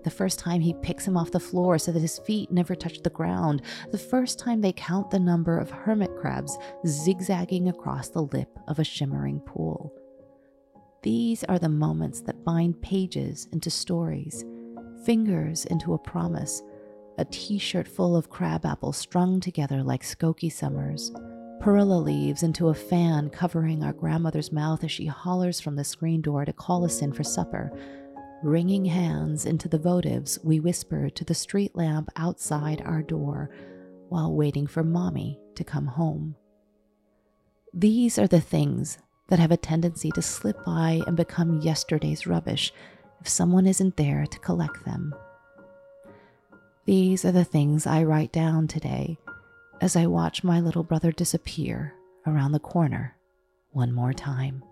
the 0.03 0.09
first 0.09 0.39
time 0.39 0.61
he 0.61 0.73
picks 0.73 1.07
him 1.07 1.17
off 1.17 1.31
the 1.31 1.39
floor 1.39 1.77
so 1.77 1.91
that 1.91 1.99
his 1.99 2.19
feet 2.19 2.51
never 2.51 2.75
touch 2.75 3.01
the 3.01 3.09
ground, 3.09 3.61
the 3.91 3.97
first 3.97 4.39
time 4.39 4.61
they 4.61 4.73
count 4.73 5.11
the 5.11 5.19
number 5.19 5.57
of 5.57 5.69
hermit 5.69 6.15
crabs 6.17 6.57
zigzagging 6.85 7.69
across 7.69 8.09
the 8.09 8.23
lip 8.23 8.49
of 8.67 8.79
a 8.79 8.83
shimmering 8.83 9.39
pool. 9.41 9.93
These 11.03 11.43
are 11.45 11.59
the 11.59 11.69
moments 11.69 12.21
that 12.21 12.43
bind 12.43 12.81
pages 12.81 13.47
into 13.51 13.69
stories, 13.69 14.45
fingers 15.05 15.65
into 15.65 15.93
a 15.93 15.99
promise, 15.99 16.61
a 17.17 17.25
t 17.25 17.57
shirt 17.57 17.87
full 17.87 18.15
of 18.15 18.29
crab 18.29 18.65
apples 18.65 18.97
strung 18.97 19.39
together 19.39 19.83
like 19.83 20.03
Skokie 20.03 20.51
summers, 20.51 21.11
perilla 21.61 22.03
leaves 22.03 22.41
into 22.41 22.69
a 22.69 22.73
fan 22.73 23.29
covering 23.29 23.83
our 23.83 23.93
grandmother's 23.93 24.51
mouth 24.51 24.83
as 24.83 24.91
she 24.91 25.05
hollers 25.05 25.59
from 25.59 25.75
the 25.75 25.83
screen 25.83 26.19
door 26.19 26.43
to 26.43 26.51
call 26.51 26.83
us 26.83 27.03
in 27.03 27.13
for 27.13 27.23
supper 27.23 27.71
Wringing 28.43 28.85
hands 28.85 29.45
into 29.45 29.69
the 29.69 29.77
votives, 29.77 30.43
we 30.43 30.59
whisper 30.59 31.11
to 31.11 31.23
the 31.23 31.35
street 31.35 31.75
lamp 31.75 32.09
outside 32.15 32.81
our 32.81 33.03
door 33.03 33.51
while 34.09 34.33
waiting 34.33 34.65
for 34.65 34.83
mommy 34.83 35.39
to 35.53 35.63
come 35.63 35.85
home. 35.85 36.35
These 37.71 38.17
are 38.17 38.27
the 38.27 38.41
things 38.41 38.97
that 39.27 39.37
have 39.37 39.51
a 39.51 39.57
tendency 39.57 40.09
to 40.11 40.23
slip 40.23 40.65
by 40.65 41.03
and 41.05 41.15
become 41.15 41.61
yesterday's 41.61 42.25
rubbish 42.25 42.73
if 43.19 43.29
someone 43.29 43.67
isn't 43.67 43.95
there 43.95 44.25
to 44.25 44.39
collect 44.39 44.85
them. 44.85 45.13
These 46.85 47.23
are 47.23 47.31
the 47.31 47.45
things 47.45 47.85
I 47.85 48.01
write 48.03 48.31
down 48.31 48.67
today 48.67 49.19
as 49.81 49.95
I 49.95 50.07
watch 50.07 50.43
my 50.43 50.59
little 50.59 50.83
brother 50.83 51.11
disappear 51.11 51.93
around 52.25 52.53
the 52.53 52.59
corner 52.59 53.15
one 53.69 53.91
more 53.91 54.13
time. 54.13 54.63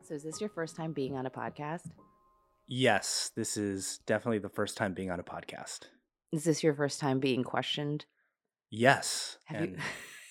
So, 0.00 0.14
is 0.14 0.22
this 0.22 0.40
your 0.40 0.50
first 0.50 0.74
time 0.74 0.92
being 0.92 1.16
on 1.16 1.26
a 1.26 1.30
podcast? 1.30 1.90
Yes, 2.66 3.30
this 3.36 3.56
is 3.56 4.00
definitely 4.06 4.38
the 4.38 4.48
first 4.48 4.76
time 4.76 4.94
being 4.94 5.10
on 5.10 5.20
a 5.20 5.24
podcast. 5.24 5.80
Is 6.32 6.44
this 6.44 6.62
your 6.62 6.74
first 6.74 7.00
time 7.00 7.20
being 7.20 7.44
questioned? 7.44 8.06
Yes, 8.70 9.38
Have 9.46 9.62
and 9.62 9.72
you... 9.72 9.78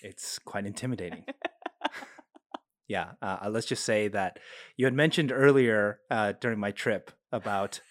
it's 0.01 0.39
quite 0.39 0.65
intimidating. 0.65 1.25
yeah, 2.87 3.11
uh, 3.21 3.37
uh, 3.45 3.49
let's 3.49 3.67
just 3.67 3.85
say 3.85 4.07
that 4.09 4.39
you 4.75 4.85
had 4.85 4.93
mentioned 4.93 5.31
earlier 5.31 5.99
uh, 6.09 6.33
during 6.41 6.59
my 6.59 6.71
trip 6.71 7.11
about 7.31 7.81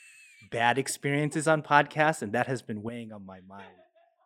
bad 0.50 0.76
experiences 0.76 1.46
on 1.46 1.62
podcasts, 1.62 2.20
and 2.20 2.32
that 2.32 2.48
has 2.48 2.62
been 2.62 2.82
weighing 2.82 3.12
on 3.12 3.24
my 3.24 3.40
mind 3.48 3.81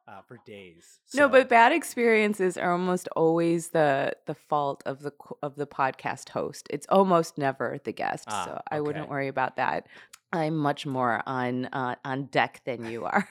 uh, 0.09 0.23
for 0.27 0.39
days. 0.47 1.01
So. 1.07 1.19
No, 1.19 1.29
but 1.29 1.49
bad 1.49 1.73
experiences 1.73 2.57
are 2.57 2.73
almost 2.73 3.09
always 3.17 3.69
the 3.69 4.13
the 4.27 4.35
fault 4.35 4.83
of 4.87 5.03
the 5.03 5.13
of 5.43 5.57
the 5.57 5.67
podcast 5.67 6.29
host. 6.29 6.67
It's 6.71 6.87
almost 6.89 7.39
never 7.39 7.79
the 7.85 7.93
guest, 7.93 8.25
ah, 8.29 8.45
so 8.45 8.61
I 8.71 8.77
okay. 8.77 8.81
wouldn't 8.87 9.09
worry 9.09 9.29
about 9.29 9.57
that. 9.57 9.87
I'm 10.33 10.57
much 10.57 10.87
more 10.87 11.23
on 11.27 11.67
uh, 11.67 11.97
on 12.05 12.27
deck 12.27 12.63
than 12.65 12.85
you 12.87 13.05
are. 13.05 13.29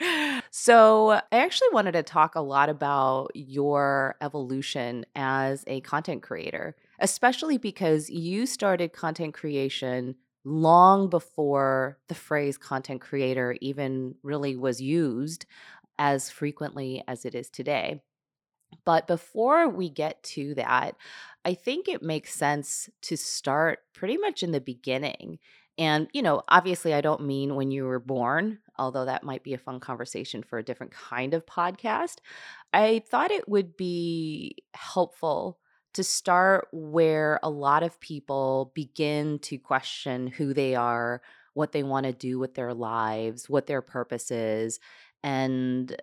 so 0.50 1.10
I 1.10 1.22
actually 1.32 1.68
wanted 1.72 1.92
to 1.92 2.02
talk 2.02 2.34
a 2.34 2.40
lot 2.40 2.68
about 2.68 3.30
your 3.34 4.16
evolution 4.20 5.04
as 5.14 5.64
a 5.66 5.80
content 5.80 6.22
creator, 6.22 6.76
especially 6.98 7.58
because 7.58 8.10
you 8.10 8.46
started 8.46 8.92
content 8.92 9.34
creation 9.34 10.16
long 10.44 11.08
before 11.08 11.98
the 12.08 12.14
phrase 12.14 12.58
content 12.58 13.00
creator 13.00 13.56
even 13.60 14.14
really 14.22 14.56
was 14.56 14.80
used 14.80 15.46
as 16.02 16.28
frequently 16.28 17.04
as 17.06 17.24
it 17.24 17.32
is 17.32 17.48
today. 17.48 18.02
But 18.84 19.06
before 19.06 19.68
we 19.68 19.88
get 19.88 20.20
to 20.34 20.56
that, 20.56 20.96
I 21.44 21.54
think 21.54 21.86
it 21.86 22.02
makes 22.02 22.34
sense 22.34 22.90
to 23.02 23.16
start 23.16 23.78
pretty 23.94 24.16
much 24.16 24.42
in 24.42 24.50
the 24.50 24.60
beginning. 24.60 25.38
And, 25.78 26.08
you 26.12 26.20
know, 26.20 26.42
obviously, 26.48 26.92
I 26.92 27.02
don't 27.02 27.24
mean 27.24 27.54
when 27.54 27.70
you 27.70 27.84
were 27.84 28.00
born, 28.00 28.58
although 28.76 29.04
that 29.04 29.22
might 29.22 29.44
be 29.44 29.54
a 29.54 29.58
fun 29.58 29.78
conversation 29.78 30.42
for 30.42 30.58
a 30.58 30.64
different 30.64 30.92
kind 30.92 31.34
of 31.34 31.46
podcast. 31.46 32.16
I 32.72 33.04
thought 33.08 33.30
it 33.30 33.48
would 33.48 33.76
be 33.76 34.56
helpful 34.74 35.60
to 35.94 36.02
start 36.02 36.66
where 36.72 37.38
a 37.44 37.50
lot 37.50 37.84
of 37.84 38.00
people 38.00 38.72
begin 38.74 39.38
to 39.40 39.56
question 39.56 40.26
who 40.26 40.52
they 40.52 40.74
are, 40.74 41.22
what 41.54 41.70
they 41.70 41.84
want 41.84 42.06
to 42.06 42.12
do 42.12 42.40
with 42.40 42.54
their 42.54 42.74
lives, 42.74 43.48
what 43.48 43.68
their 43.68 43.82
purpose 43.82 44.32
is, 44.32 44.80
and 45.22 45.96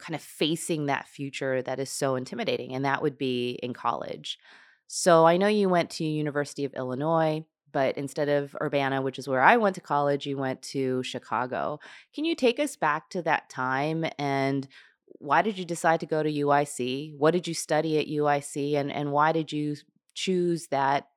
kind 0.00 0.14
of 0.14 0.22
facing 0.22 0.86
that 0.86 1.08
future 1.08 1.62
that 1.62 1.80
is 1.80 1.90
so 1.90 2.14
intimidating 2.14 2.74
and 2.74 2.84
that 2.84 3.02
would 3.02 3.18
be 3.18 3.58
in 3.62 3.72
college. 3.72 4.38
So 4.86 5.26
i 5.26 5.36
know 5.36 5.48
you 5.48 5.68
went 5.68 5.90
to 5.90 6.04
university 6.04 6.64
of 6.64 6.74
illinois 6.74 7.44
but 7.72 7.98
instead 7.98 8.28
of 8.28 8.56
urbana 8.60 9.02
which 9.02 9.18
is 9.18 9.28
where 9.28 9.42
i 9.42 9.56
went 9.56 9.74
to 9.74 9.80
college 9.80 10.26
you 10.26 10.36
went 10.36 10.62
to 10.62 11.02
chicago. 11.02 11.78
Can 12.14 12.24
you 12.24 12.34
take 12.34 12.58
us 12.58 12.76
back 12.76 13.10
to 13.10 13.22
that 13.22 13.50
time 13.50 14.06
and 14.18 14.66
why 15.18 15.42
did 15.42 15.58
you 15.58 15.64
decide 15.64 16.00
to 16.00 16.06
go 16.06 16.22
to 16.22 16.32
uic 16.32 17.14
what 17.16 17.32
did 17.32 17.46
you 17.48 17.54
study 17.54 17.98
at 17.98 18.06
uic 18.06 18.74
and, 18.78 18.92
and 18.92 19.12
why 19.12 19.32
did 19.32 19.52
you 19.52 19.76
choose 20.14 20.68
that 20.68 21.08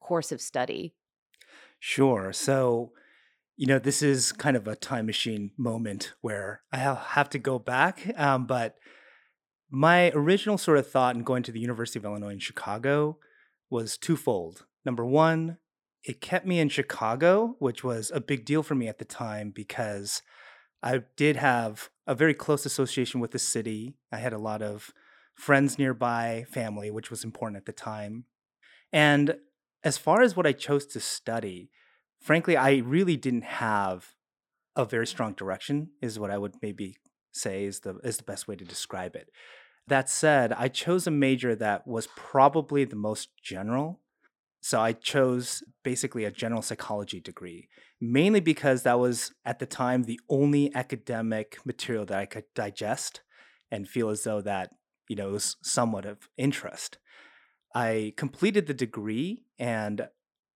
course 0.00 0.32
of 0.32 0.40
study? 0.40 0.94
Sure 1.78 2.32
so 2.32 2.92
you 3.62 3.68
know, 3.68 3.78
this 3.78 4.02
is 4.02 4.32
kind 4.32 4.56
of 4.56 4.66
a 4.66 4.74
time 4.74 5.06
machine 5.06 5.52
moment 5.56 6.14
where 6.20 6.62
I 6.72 6.78
have 6.78 7.30
to 7.30 7.38
go 7.38 7.60
back. 7.60 8.12
Um, 8.18 8.44
but 8.44 8.74
my 9.70 10.10
original 10.16 10.58
sort 10.58 10.78
of 10.78 10.90
thought 10.90 11.14
in 11.14 11.22
going 11.22 11.44
to 11.44 11.52
the 11.52 11.60
University 11.60 12.00
of 12.00 12.04
Illinois 12.04 12.32
in 12.32 12.40
Chicago 12.40 13.18
was 13.70 13.96
twofold. 13.96 14.66
Number 14.84 15.06
one, 15.06 15.58
it 16.02 16.20
kept 16.20 16.44
me 16.44 16.58
in 16.58 16.70
Chicago, 16.70 17.54
which 17.60 17.84
was 17.84 18.10
a 18.12 18.20
big 18.20 18.44
deal 18.44 18.64
for 18.64 18.74
me 18.74 18.88
at 18.88 18.98
the 18.98 19.04
time 19.04 19.52
because 19.54 20.22
I 20.82 21.02
did 21.16 21.36
have 21.36 21.88
a 22.04 22.16
very 22.16 22.34
close 22.34 22.66
association 22.66 23.20
with 23.20 23.30
the 23.30 23.38
city. 23.38 23.94
I 24.10 24.16
had 24.16 24.32
a 24.32 24.38
lot 24.38 24.60
of 24.60 24.90
friends 25.36 25.78
nearby, 25.78 26.46
family, 26.50 26.90
which 26.90 27.12
was 27.12 27.22
important 27.22 27.58
at 27.58 27.66
the 27.66 27.72
time. 27.72 28.24
And 28.92 29.36
as 29.84 29.98
far 29.98 30.20
as 30.20 30.34
what 30.34 30.48
I 30.48 30.52
chose 30.52 30.84
to 30.86 30.98
study, 30.98 31.70
frankly, 32.22 32.56
I 32.56 32.76
really 32.78 33.16
didn't 33.16 33.44
have 33.44 34.14
a 34.76 34.84
very 34.84 35.06
strong 35.06 35.34
direction, 35.34 35.90
is 36.00 36.18
what 36.18 36.30
I 36.30 36.38
would 36.38 36.54
maybe 36.62 36.96
say 37.32 37.64
is 37.64 37.80
the 37.80 37.96
is 38.04 38.18
the 38.18 38.22
best 38.22 38.48
way 38.48 38.56
to 38.56 38.64
describe 38.64 39.16
it. 39.16 39.28
That 39.88 40.08
said, 40.08 40.52
I 40.52 40.68
chose 40.68 41.06
a 41.06 41.10
major 41.10 41.54
that 41.56 41.86
was 41.86 42.08
probably 42.16 42.84
the 42.84 42.96
most 42.96 43.30
general. 43.42 44.00
So 44.60 44.80
I 44.80 44.92
chose 44.92 45.64
basically 45.82 46.24
a 46.24 46.30
general 46.30 46.62
psychology 46.62 47.18
degree, 47.20 47.68
mainly 48.00 48.38
because 48.38 48.84
that 48.84 49.00
was 49.00 49.32
at 49.44 49.58
the 49.58 49.66
time 49.66 50.04
the 50.04 50.20
only 50.28 50.72
academic 50.72 51.58
material 51.64 52.06
that 52.06 52.18
I 52.18 52.26
could 52.26 52.44
digest 52.54 53.22
and 53.72 53.88
feel 53.88 54.08
as 54.08 54.22
though 54.22 54.40
that, 54.42 54.70
you 55.08 55.16
know, 55.16 55.30
was 55.30 55.56
somewhat 55.62 56.06
of 56.06 56.28
interest. 56.36 56.98
I 57.74 58.12
completed 58.16 58.68
the 58.68 58.74
degree 58.74 59.42
and 59.58 60.06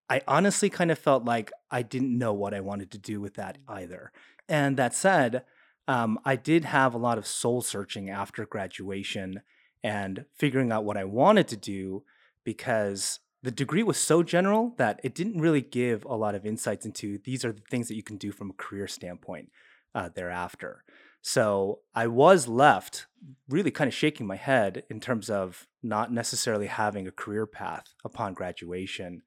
I 0.08 0.22
honestly 0.28 0.70
kind 0.70 0.90
of 0.90 0.98
felt 0.98 1.24
like 1.24 1.50
I 1.70 1.82
didn't 1.82 2.16
know 2.16 2.32
what 2.32 2.54
I 2.54 2.60
wanted 2.60 2.90
to 2.92 2.98
do 2.98 3.20
with 3.20 3.34
that 3.34 3.58
either. 3.68 4.12
And 4.48 4.76
that 4.76 4.94
said, 4.94 5.44
um, 5.88 6.18
I 6.24 6.36
did 6.36 6.64
have 6.64 6.94
a 6.94 6.98
lot 6.98 7.18
of 7.18 7.26
soul 7.26 7.62
searching 7.62 8.10
after 8.10 8.46
graduation 8.46 9.42
and 9.82 10.24
figuring 10.34 10.72
out 10.72 10.84
what 10.84 10.96
I 10.96 11.04
wanted 11.04 11.48
to 11.48 11.56
do 11.56 12.04
because 12.44 13.20
the 13.42 13.50
degree 13.50 13.82
was 13.82 13.98
so 13.98 14.22
general 14.22 14.74
that 14.76 15.00
it 15.04 15.14
didn't 15.14 15.40
really 15.40 15.60
give 15.60 16.04
a 16.04 16.16
lot 16.16 16.34
of 16.34 16.46
insights 16.46 16.84
into 16.84 17.18
these 17.18 17.44
are 17.44 17.52
the 17.52 17.62
things 17.70 17.88
that 17.88 17.94
you 17.94 18.02
can 18.02 18.16
do 18.16 18.32
from 18.32 18.50
a 18.50 18.54
career 18.54 18.88
standpoint 18.88 19.50
uh, 19.94 20.08
thereafter. 20.14 20.82
So 21.22 21.80
I 21.94 22.06
was 22.06 22.46
left 22.46 23.06
really 23.48 23.70
kind 23.70 23.88
of 23.88 23.94
shaking 23.94 24.26
my 24.26 24.36
head 24.36 24.84
in 24.88 25.00
terms 25.00 25.28
of 25.28 25.66
not 25.82 26.12
necessarily 26.12 26.66
having 26.66 27.06
a 27.06 27.12
career 27.12 27.46
path 27.46 27.94
upon 28.04 28.34
graduation. 28.34 29.22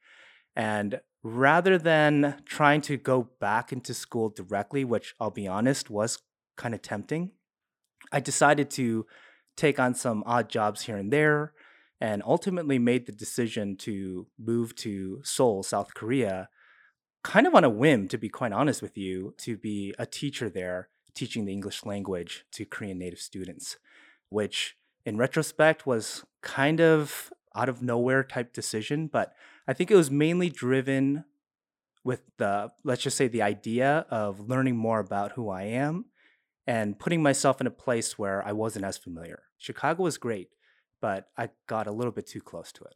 And 0.55 1.01
rather 1.23 1.77
than 1.77 2.41
trying 2.45 2.81
to 2.81 2.97
go 2.97 3.29
back 3.39 3.71
into 3.71 3.93
school 3.93 4.29
directly, 4.29 4.83
which 4.83 5.15
I'll 5.19 5.31
be 5.31 5.47
honest 5.47 5.89
was 5.89 6.19
kind 6.57 6.73
of 6.73 6.81
tempting, 6.81 7.31
I 8.11 8.19
decided 8.19 8.69
to 8.71 9.05
take 9.55 9.79
on 9.79 9.93
some 9.93 10.23
odd 10.25 10.49
jobs 10.49 10.83
here 10.83 10.97
and 10.97 11.11
there 11.11 11.53
and 12.01 12.23
ultimately 12.25 12.79
made 12.79 13.05
the 13.05 13.11
decision 13.11 13.75
to 13.75 14.27
move 14.37 14.73
to 14.77 15.21
Seoul, 15.23 15.63
South 15.63 15.93
Korea, 15.93 16.47
kind 17.23 17.45
of 17.45 17.53
on 17.53 17.65
a 17.65 17.69
whim, 17.69 18.07
to 18.07 18.17
be 18.17 18.29
quite 18.29 18.53
honest 18.53 18.81
with 18.81 18.97
you, 18.97 19.33
to 19.39 19.57
be 19.57 19.93
a 19.99 20.05
teacher 20.05 20.49
there, 20.49 20.87
teaching 21.13 21.45
the 21.45 21.51
English 21.51 21.85
language 21.85 22.45
to 22.53 22.65
Korean 22.65 22.97
native 22.97 23.19
students, 23.19 23.77
which 24.29 24.77
in 25.05 25.17
retrospect 25.17 25.85
was 25.85 26.23
kind 26.41 26.79
of 26.79 27.33
out 27.55 27.67
of 27.67 27.81
nowhere 27.81 28.23
type 28.23 28.53
decision, 28.53 29.07
but 29.07 29.33
I 29.69 29.73
think 29.73 29.91
it 29.91 29.95
was 29.95 30.09
mainly 30.09 30.49
driven 30.49 31.25
with 32.03 32.23
the, 32.37 32.71
let's 32.83 33.03
just 33.03 33.15
say, 33.15 33.27
the 33.27 33.43
idea 33.43 34.07
of 34.09 34.39
learning 34.49 34.75
more 34.75 34.99
about 34.99 35.33
who 35.33 35.47
I 35.51 35.65
am 35.65 36.05
and 36.65 36.97
putting 36.97 37.21
myself 37.21 37.61
in 37.61 37.67
a 37.67 37.71
place 37.71 38.17
where 38.17 38.43
I 38.43 38.51
wasn't 38.51 38.85
as 38.85 38.97
familiar. 38.97 39.43
Chicago 39.59 40.01
was 40.01 40.17
great, 40.17 40.49
but 41.01 41.27
I 41.37 41.49
got 41.67 41.85
a 41.85 41.91
little 41.91 42.11
bit 42.11 42.25
too 42.25 42.41
close 42.41 42.71
to 42.71 42.83
it. 42.85 42.95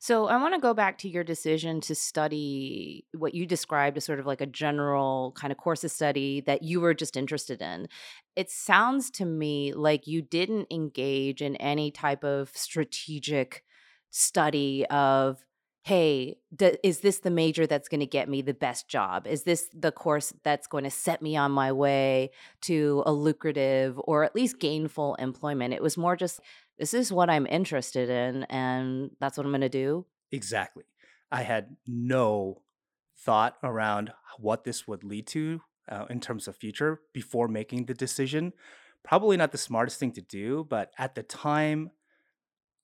So 0.00 0.24
I 0.24 0.40
want 0.40 0.54
to 0.54 0.60
go 0.60 0.72
back 0.72 0.96
to 1.00 1.10
your 1.10 1.24
decision 1.24 1.82
to 1.82 1.94
study 1.94 3.04
what 3.12 3.34
you 3.34 3.44
described 3.44 3.98
as 3.98 4.06
sort 4.06 4.18
of 4.18 4.24
like 4.24 4.40
a 4.40 4.46
general 4.46 5.32
kind 5.36 5.52
of 5.52 5.58
course 5.58 5.84
of 5.84 5.90
study 5.90 6.40
that 6.46 6.62
you 6.62 6.80
were 6.80 6.94
just 6.94 7.18
interested 7.18 7.60
in. 7.60 7.86
It 8.34 8.50
sounds 8.50 9.10
to 9.10 9.26
me 9.26 9.74
like 9.74 10.06
you 10.06 10.22
didn't 10.22 10.68
engage 10.70 11.42
in 11.42 11.56
any 11.56 11.90
type 11.90 12.24
of 12.24 12.48
strategic 12.54 13.62
study 14.10 14.86
of 14.86 15.44
hey, 15.84 16.38
is 16.82 17.00
this 17.00 17.18
the 17.18 17.30
major 17.30 17.66
that's 17.66 17.90
going 17.90 18.00
to 18.00 18.06
get 18.06 18.26
me 18.26 18.40
the 18.40 18.54
best 18.54 18.88
job? 18.88 19.26
Is 19.26 19.42
this 19.42 19.68
the 19.74 19.92
course 19.92 20.32
that's 20.42 20.66
going 20.66 20.84
to 20.84 20.90
set 20.90 21.20
me 21.20 21.36
on 21.36 21.52
my 21.52 21.72
way 21.72 22.30
to 22.62 23.02
a 23.04 23.12
lucrative 23.12 24.00
or 24.04 24.24
at 24.24 24.34
least 24.34 24.58
gainful 24.58 25.14
employment? 25.16 25.74
It 25.74 25.82
was 25.82 25.98
more 25.98 26.16
just, 26.16 26.40
this 26.78 26.94
is 26.94 27.12
what 27.12 27.28
I'm 27.28 27.46
interested 27.46 28.08
in, 28.08 28.44
and 28.44 29.10
that's 29.20 29.36
what 29.36 29.44
I'm 29.44 29.52
going 29.52 29.60
to 29.60 29.68
do. 29.68 30.06
Exactly. 30.32 30.84
I 31.30 31.42
had 31.42 31.76
no 31.86 32.62
thought 33.18 33.58
around 33.62 34.10
what 34.38 34.64
this 34.64 34.88
would 34.88 35.04
lead 35.04 35.26
to 35.28 35.60
uh, 35.90 36.06
in 36.08 36.18
terms 36.18 36.48
of 36.48 36.56
future 36.56 37.02
before 37.12 37.46
making 37.46 37.84
the 37.84 37.94
decision. 37.94 38.54
Probably 39.02 39.36
not 39.36 39.52
the 39.52 39.58
smartest 39.58 40.00
thing 40.00 40.12
to 40.12 40.22
do, 40.22 40.66
but 40.66 40.92
at 40.96 41.14
the 41.14 41.22
time, 41.22 41.90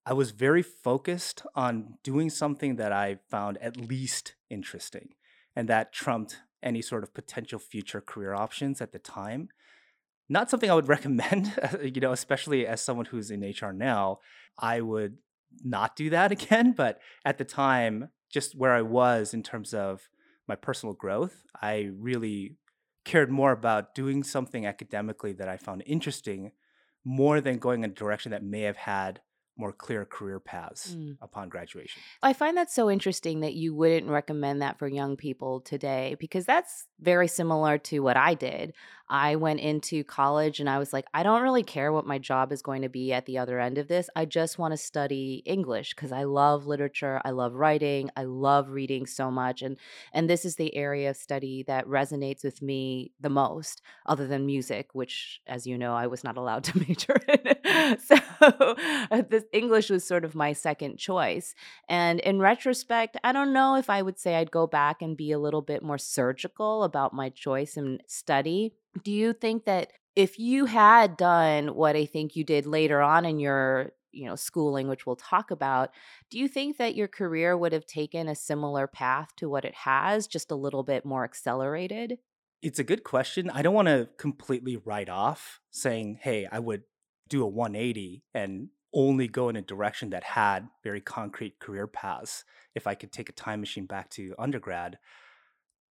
I 0.06 0.12
was 0.12 0.30
very 0.30 0.62
focused 0.62 1.42
on 1.54 1.98
doing 2.02 2.30
something 2.30 2.76
that 2.76 2.92
I 2.92 3.18
found 3.30 3.58
at 3.58 3.76
least 3.76 4.34
interesting, 4.48 5.10
and 5.54 5.68
that 5.68 5.92
trumped 5.92 6.38
any 6.62 6.82
sort 6.82 7.02
of 7.02 7.14
potential 7.14 7.58
future 7.58 8.00
career 8.00 8.34
options 8.34 8.80
at 8.80 8.92
the 8.92 8.98
time. 8.98 9.48
Not 10.28 10.48
something 10.48 10.70
I 10.70 10.74
would 10.74 10.88
recommend, 10.96 11.52
uh, 11.62 11.78
you 11.82 12.00
know, 12.00 12.12
especially 12.12 12.66
as 12.66 12.80
someone 12.80 13.06
who's 13.06 13.30
in 13.30 13.42
HR 13.42 13.72
now. 13.72 14.18
I 14.58 14.80
would 14.80 15.18
not 15.62 15.96
do 15.96 16.10
that 16.10 16.32
again, 16.36 16.72
but 16.72 17.00
at 17.24 17.38
the 17.38 17.44
time, 17.44 18.10
just 18.30 18.56
where 18.56 18.72
I 18.72 18.82
was 18.82 19.34
in 19.34 19.42
terms 19.42 19.74
of 19.74 20.08
my 20.48 20.56
personal 20.56 20.94
growth, 20.94 21.42
I 21.60 21.90
really 21.98 22.56
cared 23.04 23.30
more 23.30 23.52
about 23.52 23.94
doing 23.94 24.22
something 24.22 24.66
academically 24.66 25.32
that 25.32 25.48
I 25.48 25.56
found 25.56 25.82
interesting 25.86 26.52
more 27.04 27.40
than 27.40 27.58
going 27.58 27.82
in 27.82 27.90
a 27.90 27.94
direction 27.94 28.30
that 28.30 28.44
may 28.44 28.62
have 28.62 28.76
had 28.76 29.20
more 29.60 29.72
clear 29.72 30.04
career 30.04 30.40
paths 30.40 30.94
mm. 30.94 31.16
upon 31.20 31.48
graduation. 31.48 32.00
I 32.22 32.32
find 32.32 32.56
that 32.56 32.70
so 32.70 32.90
interesting 32.90 33.40
that 33.40 33.54
you 33.54 33.74
wouldn't 33.74 34.10
recommend 34.10 34.62
that 34.62 34.78
for 34.78 34.88
young 34.88 35.16
people 35.16 35.60
today 35.60 36.16
because 36.18 36.46
that's 36.46 36.86
very 36.98 37.28
similar 37.28 37.78
to 37.78 38.00
what 38.00 38.16
I 38.16 38.34
did. 38.34 38.72
I 39.10 39.34
went 39.34 39.58
into 39.58 40.04
college 40.04 40.60
and 40.60 40.70
I 40.70 40.78
was 40.78 40.92
like, 40.92 41.06
I 41.12 41.24
don't 41.24 41.42
really 41.42 41.64
care 41.64 41.92
what 41.92 42.06
my 42.06 42.18
job 42.18 42.52
is 42.52 42.62
going 42.62 42.82
to 42.82 42.88
be 42.88 43.12
at 43.12 43.26
the 43.26 43.38
other 43.38 43.58
end 43.58 43.76
of 43.76 43.88
this. 43.88 44.08
I 44.14 44.24
just 44.24 44.56
want 44.56 44.72
to 44.72 44.76
study 44.76 45.42
English 45.44 45.94
because 45.94 46.12
I 46.12 46.22
love 46.22 46.68
literature, 46.68 47.20
I 47.24 47.30
love 47.30 47.54
writing, 47.54 48.10
I 48.16 48.22
love 48.22 48.70
reading 48.70 49.06
so 49.06 49.28
much 49.28 49.62
and 49.62 49.76
and 50.12 50.30
this 50.30 50.44
is 50.44 50.54
the 50.54 50.74
area 50.76 51.10
of 51.10 51.16
study 51.16 51.64
that 51.64 51.88
resonates 51.88 52.44
with 52.44 52.62
me 52.62 53.10
the 53.20 53.28
most 53.28 53.82
other 54.06 54.28
than 54.28 54.46
music, 54.46 54.94
which 54.94 55.40
as 55.44 55.66
you 55.66 55.76
know, 55.76 55.94
I 55.94 56.06
was 56.06 56.22
not 56.22 56.36
allowed 56.36 56.62
to 56.64 56.78
major 56.88 57.16
in. 57.26 57.98
so 57.98 58.16
this 59.28 59.44
English 59.52 59.90
was 59.90 60.04
sort 60.04 60.24
of 60.24 60.36
my 60.36 60.52
second 60.52 60.98
choice. 60.98 61.56
And 61.88 62.20
in 62.20 62.38
retrospect, 62.38 63.16
I 63.24 63.32
don't 63.32 63.52
know 63.52 63.74
if 63.74 63.90
I 63.90 64.02
would 64.02 64.20
say 64.20 64.36
I'd 64.36 64.52
go 64.52 64.68
back 64.68 65.02
and 65.02 65.16
be 65.16 65.32
a 65.32 65.38
little 65.40 65.62
bit 65.62 65.82
more 65.82 65.98
surgical 65.98 66.84
about 66.84 67.12
my 67.12 67.28
choice 67.28 67.76
in 67.76 67.98
study 68.06 68.72
do 69.02 69.12
you 69.12 69.32
think 69.32 69.64
that 69.64 69.92
if 70.16 70.38
you 70.38 70.66
had 70.66 71.16
done 71.16 71.74
what 71.74 71.96
I 71.96 72.06
think 72.06 72.36
you 72.36 72.44
did 72.44 72.66
later 72.66 73.00
on 73.00 73.24
in 73.24 73.38
your 73.38 73.92
you 74.12 74.26
know 74.26 74.34
schooling 74.34 74.88
which 74.88 75.06
we'll 75.06 75.16
talk 75.16 75.52
about 75.52 75.90
do 76.30 76.38
you 76.38 76.48
think 76.48 76.78
that 76.78 76.96
your 76.96 77.06
career 77.06 77.56
would 77.56 77.72
have 77.72 77.86
taken 77.86 78.28
a 78.28 78.34
similar 78.34 78.86
path 78.86 79.28
to 79.36 79.48
what 79.48 79.64
it 79.64 79.74
has 79.74 80.26
just 80.26 80.50
a 80.50 80.56
little 80.56 80.82
bit 80.82 81.04
more 81.04 81.24
accelerated? 81.24 82.18
It's 82.60 82.78
a 82.78 82.84
good 82.84 83.04
question 83.04 83.50
i 83.50 83.62
don't 83.62 83.74
want 83.74 83.88
to 83.88 84.08
completely 84.18 84.76
write 84.76 85.08
off 85.08 85.60
saying 85.70 86.18
hey 86.20 86.46
i 86.50 86.58
would 86.58 86.82
do 87.28 87.42
a 87.42 87.48
180 87.48 88.24
and 88.34 88.68
only 88.92 89.28
go 89.28 89.48
in 89.48 89.54
a 89.54 89.62
direction 89.62 90.10
that 90.10 90.24
had 90.24 90.68
very 90.82 91.00
concrete 91.00 91.60
career 91.60 91.86
paths 91.86 92.44
if 92.74 92.86
i 92.86 92.94
could 92.94 93.12
take 93.12 93.28
a 93.28 93.32
time 93.32 93.60
machine 93.60 93.86
back 93.86 94.10
to 94.10 94.34
undergrad 94.38 94.98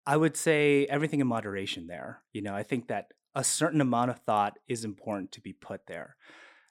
I 0.09 0.17
would 0.17 0.35
say 0.35 0.87
everything 0.87 1.19
in 1.19 1.27
moderation 1.27 1.85
there. 1.85 2.23
You 2.33 2.41
know, 2.41 2.55
I 2.55 2.63
think 2.63 2.87
that 2.87 3.11
a 3.35 3.43
certain 3.43 3.79
amount 3.79 4.09
of 4.09 4.17
thought 4.17 4.57
is 4.67 4.83
important 4.83 5.31
to 5.33 5.39
be 5.39 5.53
put 5.53 5.85
there. 5.85 6.15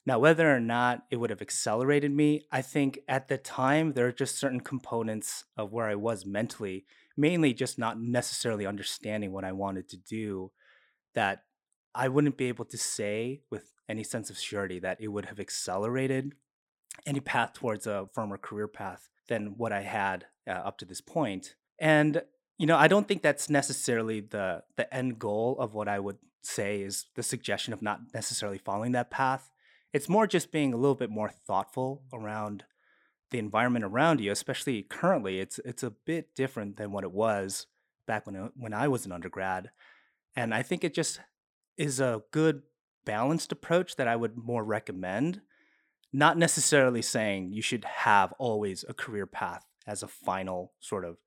Now, 0.04 0.18
whether 0.18 0.52
or 0.52 0.58
not 0.58 1.04
it 1.08 1.18
would 1.18 1.30
have 1.30 1.40
accelerated 1.40 2.10
me, 2.10 2.46
I 2.50 2.62
think 2.62 2.98
at 3.06 3.28
the 3.28 3.38
time 3.38 3.92
there 3.92 4.08
are 4.08 4.12
just 4.12 4.40
certain 4.40 4.58
components 4.58 5.44
of 5.56 5.72
where 5.72 5.86
I 5.86 5.94
was 5.94 6.26
mentally, 6.26 6.84
mainly 7.16 7.54
just 7.54 7.78
not 7.78 8.00
necessarily 8.00 8.66
understanding 8.66 9.30
what 9.30 9.44
I 9.44 9.52
wanted 9.52 9.88
to 9.90 9.96
do, 9.96 10.50
that 11.14 11.44
I 11.94 12.08
wouldn't 12.08 12.38
be 12.38 12.48
able 12.48 12.64
to 12.64 12.76
say 12.76 13.42
with 13.52 13.70
any 13.88 14.02
sense 14.02 14.30
of 14.30 14.38
surety 14.38 14.80
that 14.80 15.00
it 15.00 15.08
would 15.08 15.26
have 15.26 15.38
accelerated 15.38 16.32
any 17.06 17.20
path 17.20 17.52
towards 17.52 17.86
a 17.86 18.08
firmer 18.12 18.36
career 18.36 18.66
path 18.66 19.08
than 19.28 19.54
what 19.56 19.72
I 19.72 19.82
had 19.82 20.26
uh, 20.48 20.54
up 20.54 20.78
to 20.78 20.84
this 20.84 21.00
point. 21.00 21.54
And 21.78 22.22
you 22.58 22.66
know, 22.66 22.76
I 22.76 22.88
don't 22.88 23.06
think 23.06 23.22
that's 23.22 23.48
necessarily 23.48 24.20
the 24.20 24.64
the 24.76 24.92
end 24.92 25.18
goal 25.18 25.56
of 25.60 25.74
what 25.74 25.88
I 25.88 26.00
would 26.00 26.18
say 26.42 26.82
is 26.82 27.06
the 27.14 27.22
suggestion 27.22 27.72
of 27.72 27.80
not 27.80 28.00
necessarily 28.12 28.58
following 28.58 28.92
that 28.92 29.10
path. 29.10 29.50
It's 29.92 30.08
more 30.08 30.26
just 30.26 30.52
being 30.52 30.74
a 30.74 30.76
little 30.76 30.96
bit 30.96 31.08
more 31.08 31.30
thoughtful 31.30 32.02
around 32.12 32.64
the 33.30 33.38
environment 33.38 33.84
around 33.84 34.20
you, 34.20 34.32
especially 34.32 34.82
currently. 34.82 35.38
It's 35.38 35.60
it's 35.64 35.84
a 35.84 35.90
bit 35.90 36.34
different 36.34 36.76
than 36.76 36.90
what 36.90 37.04
it 37.04 37.12
was 37.12 37.66
back 38.06 38.26
when 38.26 38.36
uh, 38.36 38.48
when 38.56 38.74
I 38.74 38.88
was 38.88 39.06
an 39.06 39.12
undergrad, 39.12 39.70
and 40.34 40.52
I 40.52 40.62
think 40.62 40.82
it 40.82 40.94
just 40.94 41.20
is 41.76 42.00
a 42.00 42.22
good 42.32 42.62
balanced 43.04 43.52
approach 43.52 43.96
that 43.96 44.08
I 44.08 44.16
would 44.16 44.36
more 44.36 44.64
recommend. 44.64 45.42
Not 46.12 46.38
necessarily 46.38 47.02
saying 47.02 47.52
you 47.52 47.62
should 47.62 47.84
have 47.84 48.32
always 48.38 48.84
a 48.88 48.94
career 48.94 49.26
path 49.26 49.64
as 49.86 50.02
a 50.02 50.08
final 50.08 50.72
sort 50.80 51.04
of 51.04 51.18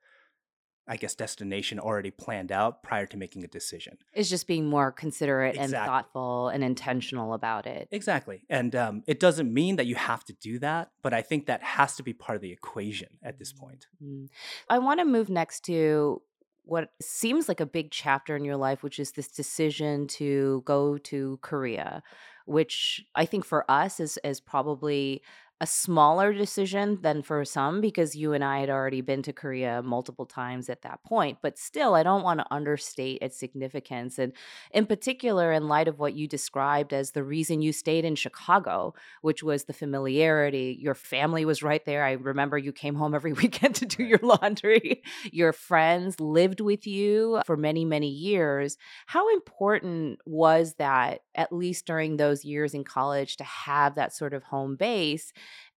I 0.91 0.97
guess, 0.97 1.15
destination 1.15 1.79
already 1.79 2.11
planned 2.11 2.51
out 2.51 2.83
prior 2.83 3.05
to 3.05 3.15
making 3.15 3.45
a 3.45 3.47
decision. 3.47 3.97
It's 4.13 4.29
just 4.29 4.45
being 4.45 4.67
more 4.67 4.91
considerate 4.91 5.55
exactly. 5.55 5.77
and 5.77 5.85
thoughtful 5.85 6.49
and 6.49 6.65
intentional 6.65 7.33
about 7.33 7.65
it. 7.65 7.87
Exactly. 7.91 8.43
And 8.49 8.75
um, 8.75 9.03
it 9.07 9.17
doesn't 9.17 9.53
mean 9.53 9.77
that 9.77 9.85
you 9.85 9.95
have 9.95 10.25
to 10.25 10.33
do 10.33 10.59
that, 10.59 10.91
but 11.01 11.13
I 11.13 11.21
think 11.21 11.45
that 11.45 11.63
has 11.63 11.95
to 11.95 12.03
be 12.03 12.11
part 12.11 12.35
of 12.35 12.41
the 12.41 12.51
equation 12.51 13.07
at 13.23 13.39
this 13.39 13.53
point. 13.53 13.87
Mm-hmm. 14.03 14.25
I 14.69 14.79
want 14.79 14.99
to 14.99 15.05
move 15.05 15.29
next 15.29 15.61
to 15.67 16.21
what 16.65 16.89
seems 17.01 17.47
like 17.47 17.61
a 17.61 17.65
big 17.65 17.91
chapter 17.91 18.35
in 18.35 18.43
your 18.43 18.57
life, 18.57 18.83
which 18.83 18.99
is 18.99 19.13
this 19.13 19.29
decision 19.29 20.07
to 20.07 20.61
go 20.65 20.97
to 20.97 21.39
Korea, 21.41 22.03
which 22.45 23.05
I 23.15 23.23
think 23.23 23.45
for 23.45 23.63
us 23.71 24.01
is, 24.01 24.19
is 24.25 24.41
probably 24.41 25.21
a 25.61 25.67
smaller 25.67 26.33
decision 26.33 26.97
than 27.03 27.21
for 27.21 27.45
some 27.45 27.81
because 27.81 28.15
you 28.15 28.33
and 28.33 28.43
I 28.43 28.61
had 28.61 28.69
already 28.71 29.01
been 29.01 29.21
to 29.21 29.31
Korea 29.31 29.83
multiple 29.83 30.25
times 30.25 30.69
at 30.69 30.81
that 30.81 31.03
point. 31.03 31.37
But 31.43 31.59
still, 31.59 31.93
I 31.93 32.01
don't 32.01 32.23
want 32.23 32.39
to 32.39 32.47
understate 32.49 33.19
its 33.21 33.37
significance. 33.37 34.17
And 34.17 34.33
in 34.71 34.87
particular, 34.87 35.51
in 35.51 35.67
light 35.67 35.87
of 35.87 35.99
what 35.99 36.15
you 36.15 36.27
described 36.27 36.93
as 36.93 37.11
the 37.11 37.23
reason 37.23 37.61
you 37.61 37.73
stayed 37.73 38.05
in 38.05 38.15
Chicago, 38.15 38.95
which 39.21 39.43
was 39.43 39.65
the 39.65 39.73
familiarity. 39.73 40.79
Your 40.81 40.95
family 40.95 41.45
was 41.45 41.61
right 41.61 41.85
there. 41.85 42.03
I 42.03 42.13
remember 42.13 42.57
you 42.57 42.73
came 42.73 42.95
home 42.95 43.13
every 43.13 43.33
weekend 43.41 43.75
to 43.75 43.85
do 43.85 44.03
your 44.03 44.19
laundry. 44.23 45.03
Your 45.31 45.53
friends 45.53 46.19
lived 46.19 46.59
with 46.59 46.87
you 46.87 47.39
for 47.45 47.55
many, 47.55 47.85
many 47.85 48.09
years. 48.09 48.79
How 49.05 49.31
important 49.31 50.21
was 50.25 50.73
that, 50.79 51.21
at 51.35 51.53
least 51.53 51.85
during 51.85 52.17
those 52.17 52.43
years 52.43 52.73
in 52.73 52.83
college, 52.83 53.37
to 53.37 53.43
have 53.43 53.93
that 53.93 54.11
sort 54.11 54.33
of 54.33 54.41
home 54.41 54.75
base? 54.75 55.31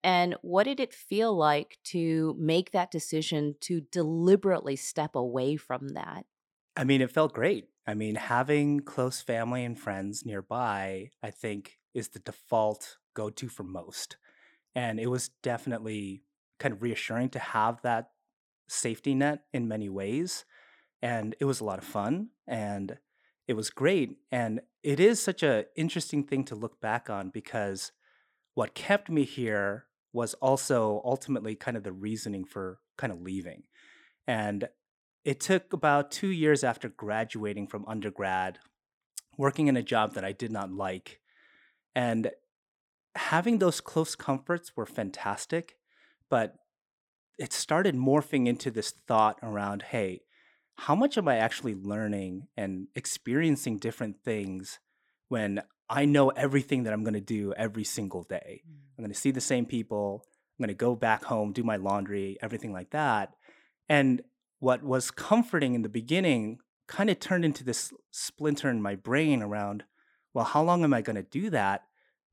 And 0.04 0.36
what 0.42 0.66
did 0.66 0.80
it 0.80 0.94
feel 0.94 1.36
like 1.36 1.78
to 1.86 2.36
make 2.38 2.72
that 2.72 2.92
decision 2.92 3.56
to 3.62 3.82
deliberately 3.82 4.76
step 4.76 5.16
away 5.16 5.56
from 5.56 5.90
that? 5.90 6.26
I 6.76 6.84
mean, 6.84 7.02
it 7.02 7.12
felt 7.12 7.34
great. 7.34 7.70
I 7.86 7.94
mean, 7.94 8.16
having 8.16 8.80
close 8.82 9.22
family 9.22 9.64
and 9.64 9.80
friends 9.80 10.26
nearby, 10.26 11.12
I 11.22 11.32
think, 11.32 11.80
is 11.94 12.10
the 12.10 12.20
default 12.20 12.98
go 13.14 13.30
to 13.30 13.48
for 13.48 13.64
most. 13.64 14.18
And 14.76 15.00
it 15.00 15.08
was 15.08 15.30
definitely 15.42 16.24
kind 16.60 16.74
of 16.74 16.82
reassuring 16.82 17.30
to 17.32 17.40
have 17.40 17.82
that 17.84 18.12
safety 18.68 19.14
net 19.14 19.46
in 19.54 19.68
many 19.68 19.90
ways. 19.90 20.46
And 21.02 21.36
it 21.40 21.46
was 21.46 21.60
a 21.60 21.66
lot 21.66 21.80
of 21.80 21.86
fun 21.86 22.30
and 22.48 22.98
it 23.48 23.54
was 23.54 23.70
great. 23.70 24.18
And 24.32 24.62
it 24.82 25.00
is 25.00 25.22
such 25.22 25.44
an 25.44 25.66
interesting 25.76 26.24
thing 26.24 26.46
to 26.46 26.56
look 26.56 26.80
back 26.80 27.10
on 27.10 27.30
because 27.30 27.92
what 28.54 28.74
kept 28.74 29.10
me 29.10 29.24
here 29.24 29.86
was 30.14 30.36
also 30.36 31.02
ultimately 31.04 31.56
kind 31.56 31.76
of 31.76 31.84
the 31.84 31.92
reasoning 31.92 32.46
for 32.46 32.80
kind 32.98 33.12
of 33.12 33.22
leaving. 33.22 33.64
And 34.28 34.70
it 35.26 35.40
took 35.40 35.74
about 35.74 36.12
two 36.12 36.28
years 36.28 36.64
after 36.64 36.88
graduating 36.88 37.68
from 37.68 37.86
undergrad, 37.88 38.60
working 39.38 39.68
in 39.68 39.76
a 39.76 39.84
job 39.84 40.14
that 40.14 40.24
I 40.24 40.32
did 40.32 40.52
not 40.52 40.72
like. 40.72 41.20
And 41.96 42.32
having 43.16 43.60
those 43.60 43.82
close 43.82 44.16
comforts 44.16 44.76
were 44.76 44.86
fantastic, 44.86 45.78
but 46.30 46.56
it 47.40 47.52
started 47.52 47.96
morphing 47.96 48.48
into 48.48 48.70
this 48.70 48.94
thought 49.08 49.40
around 49.42 49.82
hey, 49.84 50.22
how 50.76 50.96
much 50.96 51.18
am 51.18 51.28
I 51.28 51.38
actually 51.38 51.76
learning 51.76 52.48
and 52.58 52.88
experiencing 52.96 53.78
different 53.78 54.18
things 54.24 54.80
when 55.30 55.62
I 55.90 56.06
know 56.06 56.30
everything 56.30 56.84
that 56.84 56.94
I'm 56.94 57.04
going 57.04 57.14
to 57.14 57.22
do 57.22 57.54
every 57.54 57.84
single 57.84 58.24
day? 58.24 58.62
Mm. 58.68 58.74
I'm 58.98 59.04
going 59.04 59.14
to 59.14 59.20
see 59.20 59.32
the 59.32 59.42
same 59.42 59.66
people. 59.66 60.26
I'm 60.58 60.64
going 60.64 60.70
to 60.70 60.74
go 60.74 60.96
back 60.96 61.26
home, 61.26 61.52
do 61.52 61.64
my 61.64 61.76
laundry, 61.76 62.38
everything 62.42 62.74
like 62.74 62.92
that. 62.92 63.34
And 63.90 64.22
what 64.60 64.84
was 64.84 65.12
comforting 65.12 65.74
in 65.74 65.82
the 65.82 65.90
beginning 65.90 66.60
kind 66.88 67.10
of 67.10 67.20
turned 67.20 67.46
into 67.46 67.64
this 67.64 67.92
splinter 68.12 68.70
in 68.70 68.82
my 68.82 68.96
brain 68.96 69.42
around, 69.42 69.84
well, 70.34 70.46
how 70.46 70.64
long 70.64 70.84
am 70.84 70.94
I 70.94 71.02
going 71.02 71.16
to 71.16 71.24
do 71.24 71.50
that? 71.50 71.84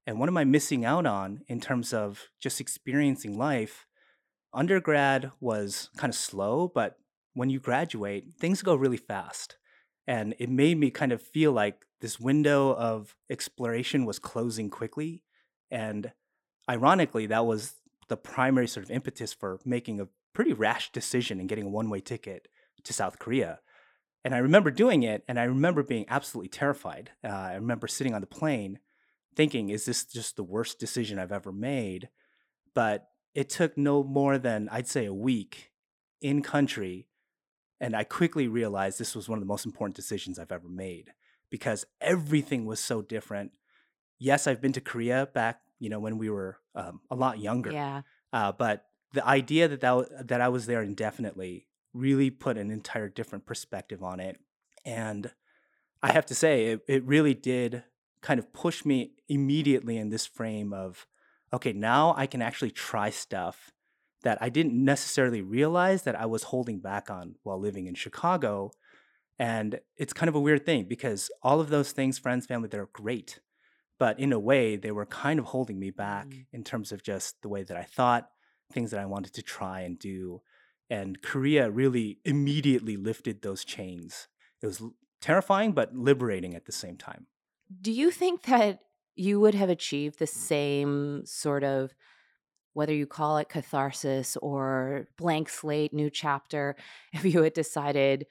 And 0.06 0.18
what 0.18 0.28
am 0.28 0.36
I 0.36 0.44
missing 0.44 0.84
out 0.84 1.06
on 1.06 1.42
in 1.48 1.60
terms 1.60 1.92
of 1.92 2.28
just 2.40 2.60
experiencing 2.60 3.38
life? 3.38 3.86
Undergrad 4.52 5.30
was 5.40 5.90
kind 5.96 6.10
of 6.10 6.16
slow, 6.16 6.70
but 6.74 6.96
when 7.34 7.50
you 7.50 7.60
graduate, 7.60 8.34
things 8.38 8.62
go 8.62 8.74
really 8.74 8.96
fast. 8.96 9.56
And 10.10 10.34
it 10.40 10.50
made 10.50 10.76
me 10.76 10.90
kind 10.90 11.12
of 11.12 11.22
feel 11.22 11.52
like 11.52 11.86
this 12.00 12.18
window 12.18 12.74
of 12.74 13.14
exploration 13.30 14.04
was 14.04 14.18
closing 14.18 14.68
quickly. 14.68 15.22
And 15.70 16.10
ironically, 16.68 17.26
that 17.26 17.46
was 17.46 17.74
the 18.08 18.16
primary 18.16 18.66
sort 18.66 18.82
of 18.82 18.90
impetus 18.90 19.32
for 19.32 19.60
making 19.64 20.00
a 20.00 20.08
pretty 20.32 20.52
rash 20.52 20.90
decision 20.90 21.38
and 21.38 21.48
getting 21.48 21.66
a 21.66 21.70
one 21.70 21.88
way 21.88 22.00
ticket 22.00 22.48
to 22.82 22.92
South 22.92 23.20
Korea. 23.20 23.60
And 24.24 24.34
I 24.34 24.38
remember 24.38 24.72
doing 24.72 25.04
it, 25.04 25.22
and 25.28 25.38
I 25.38 25.44
remember 25.44 25.84
being 25.84 26.06
absolutely 26.08 26.48
terrified. 26.48 27.12
Uh, 27.22 27.28
I 27.28 27.54
remember 27.54 27.86
sitting 27.86 28.12
on 28.12 28.20
the 28.20 28.26
plane 28.26 28.80
thinking, 29.36 29.68
is 29.68 29.84
this 29.84 30.04
just 30.04 30.34
the 30.34 30.42
worst 30.42 30.80
decision 30.80 31.20
I've 31.20 31.30
ever 31.30 31.52
made? 31.52 32.08
But 32.74 33.06
it 33.32 33.48
took 33.48 33.78
no 33.78 34.02
more 34.02 34.38
than, 34.38 34.68
I'd 34.72 34.88
say, 34.88 35.06
a 35.06 35.14
week 35.14 35.70
in 36.20 36.42
country 36.42 37.06
and 37.80 37.96
I 37.96 38.04
quickly 38.04 38.46
realized 38.46 38.98
this 38.98 39.16
was 39.16 39.28
one 39.28 39.38
of 39.38 39.42
the 39.42 39.46
most 39.46 39.64
important 39.64 39.96
decisions 39.96 40.38
I've 40.38 40.52
ever 40.52 40.68
made 40.68 41.12
because 41.50 41.84
everything 42.00 42.66
was 42.66 42.78
so 42.78 43.02
different. 43.02 43.52
Yes, 44.18 44.46
I've 44.46 44.60
been 44.60 44.72
to 44.74 44.80
Korea 44.80 45.28
back, 45.32 45.60
you 45.78 45.88
know, 45.88 45.98
when 45.98 46.18
we 46.18 46.28
were 46.28 46.58
um, 46.74 47.00
a 47.10 47.14
lot 47.14 47.38
younger. 47.38 47.72
Yeah. 47.72 48.02
Uh, 48.32 48.52
but 48.52 48.84
the 49.12 49.26
idea 49.26 49.66
that 49.66 49.80
that, 49.80 50.28
that 50.28 50.40
I 50.40 50.48
was 50.48 50.66
there 50.66 50.82
indefinitely 50.82 51.66
really 51.92 52.30
put 52.30 52.56
an 52.56 52.70
entire 52.70 53.08
different 53.08 53.46
perspective 53.46 54.02
on 54.02 54.20
it. 54.20 54.38
And 54.84 55.32
I 56.02 56.12
have 56.12 56.26
to 56.26 56.34
say, 56.34 56.66
it, 56.66 56.82
it 56.86 57.04
really 57.04 57.34
did 57.34 57.82
kind 58.20 58.38
of 58.38 58.52
push 58.52 58.84
me 58.84 59.12
immediately 59.28 59.96
in 59.96 60.10
this 60.10 60.26
frame 60.26 60.72
of, 60.72 61.06
okay, 61.52 61.72
now 61.72 62.14
I 62.16 62.26
can 62.26 62.42
actually 62.42 62.70
try 62.70 63.10
stuff 63.10 63.72
that 64.22 64.38
I 64.40 64.48
didn't 64.48 64.84
necessarily 64.84 65.42
realize 65.42 66.02
that 66.02 66.18
I 66.18 66.26
was 66.26 66.44
holding 66.44 66.80
back 66.80 67.10
on 67.10 67.36
while 67.42 67.58
living 67.58 67.86
in 67.86 67.94
Chicago. 67.94 68.70
And 69.38 69.80
it's 69.96 70.12
kind 70.12 70.28
of 70.28 70.34
a 70.34 70.40
weird 70.40 70.66
thing 70.66 70.84
because 70.84 71.30
all 71.42 71.60
of 71.60 71.70
those 71.70 71.92
things, 71.92 72.18
friends, 72.18 72.46
family, 72.46 72.68
they're 72.68 72.88
great. 72.92 73.40
But 73.98 74.18
in 74.18 74.32
a 74.32 74.38
way, 74.38 74.76
they 74.76 74.90
were 74.90 75.06
kind 75.06 75.38
of 75.38 75.46
holding 75.46 75.78
me 75.78 75.90
back 75.90 76.28
mm. 76.28 76.46
in 76.52 76.64
terms 76.64 76.92
of 76.92 77.02
just 77.02 77.40
the 77.42 77.48
way 77.48 77.62
that 77.62 77.76
I 77.76 77.84
thought, 77.84 78.28
things 78.72 78.90
that 78.90 79.00
I 79.00 79.06
wanted 79.06 79.34
to 79.34 79.42
try 79.42 79.80
and 79.80 79.98
do. 79.98 80.42
And 80.88 81.22
Korea 81.22 81.70
really 81.70 82.18
immediately 82.24 82.96
lifted 82.96 83.42
those 83.42 83.64
chains. 83.64 84.28
It 84.62 84.66
was 84.66 84.82
terrifying, 85.20 85.72
but 85.72 85.94
liberating 85.94 86.54
at 86.54 86.66
the 86.66 86.72
same 86.72 86.96
time. 86.96 87.26
Do 87.80 87.92
you 87.92 88.10
think 88.10 88.42
that 88.42 88.80
you 89.14 89.38
would 89.38 89.54
have 89.54 89.68
achieved 89.68 90.18
the 90.18 90.26
same 90.26 91.22
sort 91.26 91.62
of 91.62 91.94
whether 92.72 92.94
you 92.94 93.06
call 93.06 93.38
it 93.38 93.48
catharsis 93.48 94.36
or 94.42 95.08
blank 95.16 95.48
slate, 95.48 95.92
new 95.92 96.10
chapter, 96.10 96.76
if 97.12 97.24
you 97.24 97.42
had 97.42 97.54
decided, 97.54 98.26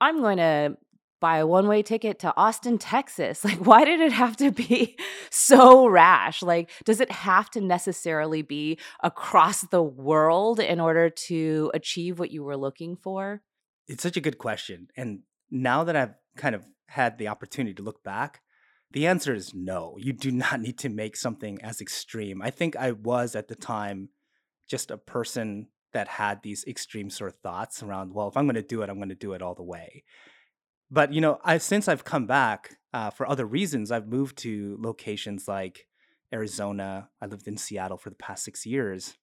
I'm 0.00 0.20
going 0.20 0.38
to 0.38 0.76
buy 1.20 1.38
a 1.38 1.46
one 1.46 1.66
way 1.66 1.82
ticket 1.82 2.18
to 2.20 2.34
Austin, 2.36 2.78
Texas. 2.78 3.44
Like, 3.46 3.64
why 3.64 3.84
did 3.84 4.00
it 4.00 4.12
have 4.12 4.36
to 4.38 4.50
be 4.50 4.96
so 5.30 5.86
rash? 5.86 6.42
Like, 6.42 6.70
does 6.84 7.00
it 7.00 7.10
have 7.10 7.50
to 7.50 7.60
necessarily 7.60 8.42
be 8.42 8.78
across 9.02 9.62
the 9.62 9.82
world 9.82 10.60
in 10.60 10.80
order 10.80 11.08
to 11.08 11.70
achieve 11.74 12.18
what 12.18 12.32
you 12.32 12.42
were 12.42 12.56
looking 12.56 12.96
for? 12.96 13.42
It's 13.88 14.02
such 14.02 14.16
a 14.16 14.20
good 14.20 14.38
question. 14.38 14.88
And 14.96 15.20
now 15.50 15.84
that 15.84 15.96
I've 15.96 16.14
kind 16.36 16.54
of 16.54 16.64
had 16.88 17.18
the 17.18 17.28
opportunity 17.28 17.74
to 17.74 17.82
look 17.82 18.02
back, 18.02 18.40
the 18.92 19.06
answer 19.06 19.34
is 19.34 19.54
no. 19.54 19.96
You 19.98 20.12
do 20.12 20.30
not 20.30 20.60
need 20.60 20.78
to 20.78 20.88
make 20.88 21.16
something 21.16 21.60
as 21.62 21.80
extreme. 21.80 22.40
I 22.42 22.50
think 22.50 22.76
I 22.76 22.92
was 22.92 23.34
at 23.34 23.48
the 23.48 23.54
time 23.54 24.10
just 24.68 24.90
a 24.90 24.98
person 24.98 25.68
that 25.92 26.08
had 26.08 26.42
these 26.42 26.64
extreme 26.66 27.10
sort 27.10 27.32
of 27.32 27.40
thoughts 27.40 27.82
around, 27.82 28.12
well, 28.12 28.28
if 28.28 28.36
I'm 28.36 28.46
going 28.46 28.56
to 28.56 28.62
do 28.62 28.82
it, 28.82 28.90
I'm 28.90 28.96
going 28.96 29.08
to 29.08 29.14
do 29.14 29.32
it 29.32 29.42
all 29.42 29.54
the 29.54 29.62
way. 29.62 30.04
But 30.90 31.12
you 31.12 31.20
know, 31.20 31.38
I 31.44 31.58
since 31.58 31.88
I've 31.88 32.04
come 32.04 32.26
back 32.26 32.78
uh, 32.92 33.10
for 33.10 33.28
other 33.28 33.46
reasons, 33.46 33.90
I've 33.90 34.06
moved 34.06 34.38
to 34.38 34.76
locations 34.80 35.48
like 35.48 35.86
Arizona. 36.32 37.08
I 37.20 37.26
lived 37.26 37.48
in 37.48 37.56
Seattle 37.56 37.96
for 37.96 38.10
the 38.10 38.16
past 38.16 38.44
six 38.44 38.64
years, 38.64 39.16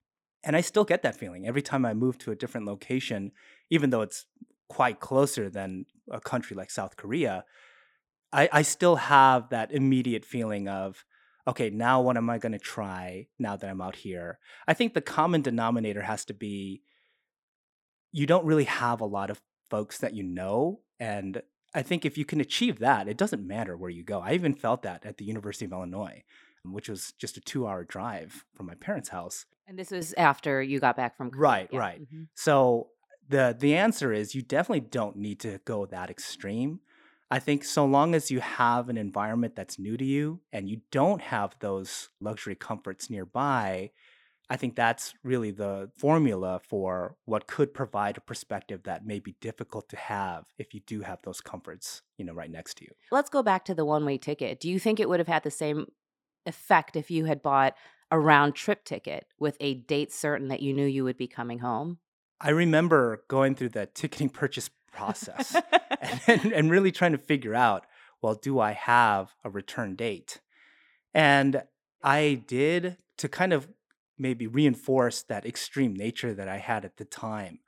and 0.43 0.55
I 0.55 0.61
still 0.61 0.83
get 0.83 1.03
that 1.03 1.15
feeling 1.15 1.47
every 1.47 1.61
time 1.61 1.85
I 1.85 1.93
move 1.93 2.17
to 2.19 2.31
a 2.31 2.35
different 2.35 2.67
location, 2.67 3.31
even 3.69 3.91
though 3.91 4.01
it's 4.01 4.25
quite 4.67 4.99
closer 4.99 5.49
than 5.49 5.85
a 6.11 6.19
country 6.19 6.55
like 6.55 6.69
South 6.69 6.97
Korea. 6.97 7.45
I, 8.33 8.49
I 8.51 8.61
still 8.63 8.95
have 8.97 9.49
that 9.49 9.71
immediate 9.71 10.25
feeling 10.25 10.67
of, 10.67 11.05
okay, 11.47 11.69
now 11.69 12.01
what 12.01 12.17
am 12.17 12.29
I 12.29 12.39
going 12.39 12.51
to 12.53 12.59
try 12.59 13.27
now 13.37 13.55
that 13.55 13.69
I'm 13.69 13.81
out 13.81 13.97
here? 13.97 14.39
I 14.67 14.73
think 14.73 14.93
the 14.93 15.01
common 15.01 15.41
denominator 15.41 16.01
has 16.01 16.25
to 16.25 16.33
be 16.33 16.81
you 18.11 18.27
don't 18.27 18.45
really 18.45 18.65
have 18.65 19.01
a 19.01 19.05
lot 19.05 19.29
of 19.29 19.41
folks 19.69 19.97
that 19.97 20.13
you 20.13 20.23
know. 20.23 20.79
And 20.99 21.41
I 21.73 21.81
think 21.81 22.05
if 22.05 22.17
you 22.17 22.25
can 22.25 22.39
achieve 22.39 22.79
that, 22.79 23.07
it 23.07 23.17
doesn't 23.17 23.45
matter 23.45 23.75
where 23.75 23.89
you 23.89 24.03
go. 24.03 24.19
I 24.19 24.33
even 24.33 24.53
felt 24.53 24.83
that 24.83 25.05
at 25.05 25.17
the 25.17 25.25
University 25.25 25.65
of 25.65 25.73
Illinois, 25.73 26.23
which 26.63 26.87
was 26.87 27.13
just 27.17 27.37
a 27.37 27.41
two 27.41 27.67
hour 27.67 27.83
drive 27.83 28.45
from 28.55 28.67
my 28.67 28.75
parents' 28.75 29.09
house. 29.09 29.45
And 29.67 29.77
this 29.77 29.91
was 29.91 30.13
after 30.13 30.61
you 30.61 30.79
got 30.79 30.95
back 30.95 31.17
from 31.17 31.31
Right, 31.31 31.69
yeah. 31.71 31.79
right. 31.79 32.01
Mm-hmm. 32.01 32.23
So 32.35 32.89
the 33.27 33.55
the 33.57 33.75
answer 33.75 34.13
is 34.13 34.35
you 34.35 34.43
definitely 34.43 34.87
don't 34.87 35.15
need 35.15 35.39
to 35.41 35.59
go 35.65 35.85
that 35.87 36.09
extreme. 36.09 36.81
I 37.31 37.39
think 37.39 37.63
so 37.63 37.85
long 37.85 38.13
as 38.13 38.29
you 38.29 38.39
have 38.39 38.89
an 38.89 38.97
environment 38.97 39.55
that's 39.55 39.79
new 39.79 39.97
to 39.97 40.05
you 40.05 40.41
and 40.51 40.69
you 40.69 40.81
don't 40.91 41.21
have 41.21 41.55
those 41.59 42.09
luxury 42.21 42.55
comforts 42.55 43.09
nearby, 43.09 43.91
I 44.49 44.57
think 44.57 44.75
that's 44.75 45.13
really 45.23 45.51
the 45.51 45.89
formula 45.97 46.59
for 46.67 47.15
what 47.25 47.47
could 47.47 47.73
provide 47.73 48.17
a 48.17 48.21
perspective 48.21 48.83
that 48.83 49.05
may 49.05 49.19
be 49.19 49.35
difficult 49.41 49.89
to 49.89 49.97
have 49.97 50.45
if 50.57 50.73
you 50.73 50.81
do 50.81 51.01
have 51.01 51.19
those 51.23 51.41
comforts, 51.41 52.03
you 52.17 52.25
know, 52.25 52.33
right 52.33 52.51
next 52.51 52.75
to 52.77 52.83
you. 52.83 52.91
Let's 53.11 53.29
go 53.29 53.41
back 53.41 53.65
to 53.65 53.73
the 53.73 53.85
one-way 53.85 54.17
ticket. 54.17 54.59
Do 54.59 54.69
you 54.69 54.79
think 54.79 54.99
it 54.99 55.09
would 55.09 55.19
have 55.19 55.27
had 55.27 55.43
the 55.43 55.51
same 55.51 55.87
effect 56.45 56.95
if 56.95 57.09
you 57.09 57.25
had 57.25 57.41
bought 57.41 57.75
a 58.11 58.19
round 58.19 58.53
trip 58.53 58.83
ticket 58.83 59.25
with 59.39 59.57
a 59.59 59.73
date 59.75 60.11
certain 60.11 60.49
that 60.49 60.61
you 60.61 60.73
knew 60.73 60.85
you 60.85 61.03
would 61.03 61.17
be 61.17 61.27
coming 61.27 61.59
home? 61.59 61.99
I 62.39 62.49
remember 62.49 63.23
going 63.29 63.55
through 63.55 63.69
the 63.69 63.85
ticketing 63.87 64.29
purchase 64.41 64.69
process 64.93 65.55
and, 66.27 66.53
and 66.53 66.71
really 66.71 66.91
trying 66.91 67.11
to 67.11 67.17
figure 67.17 67.55
out 67.55 67.85
well, 68.23 68.35
do 68.35 68.59
I 68.59 68.71
have 68.71 69.35
a 69.43 69.49
return 69.49 69.95
date? 69.95 70.39
And 71.13 71.63
I 72.01 72.41
did 72.47 72.97
to 73.17 73.27
kind 73.27 73.53
of 73.53 73.67
maybe 74.17 74.47
reinforce 74.47 75.21
that 75.23 75.45
extreme 75.45 75.93
nature 75.93 76.33
that 76.33 76.47
I 76.47 76.57
had 76.57 76.85
at 76.85 76.97
the 76.97 77.05
time. 77.05 77.59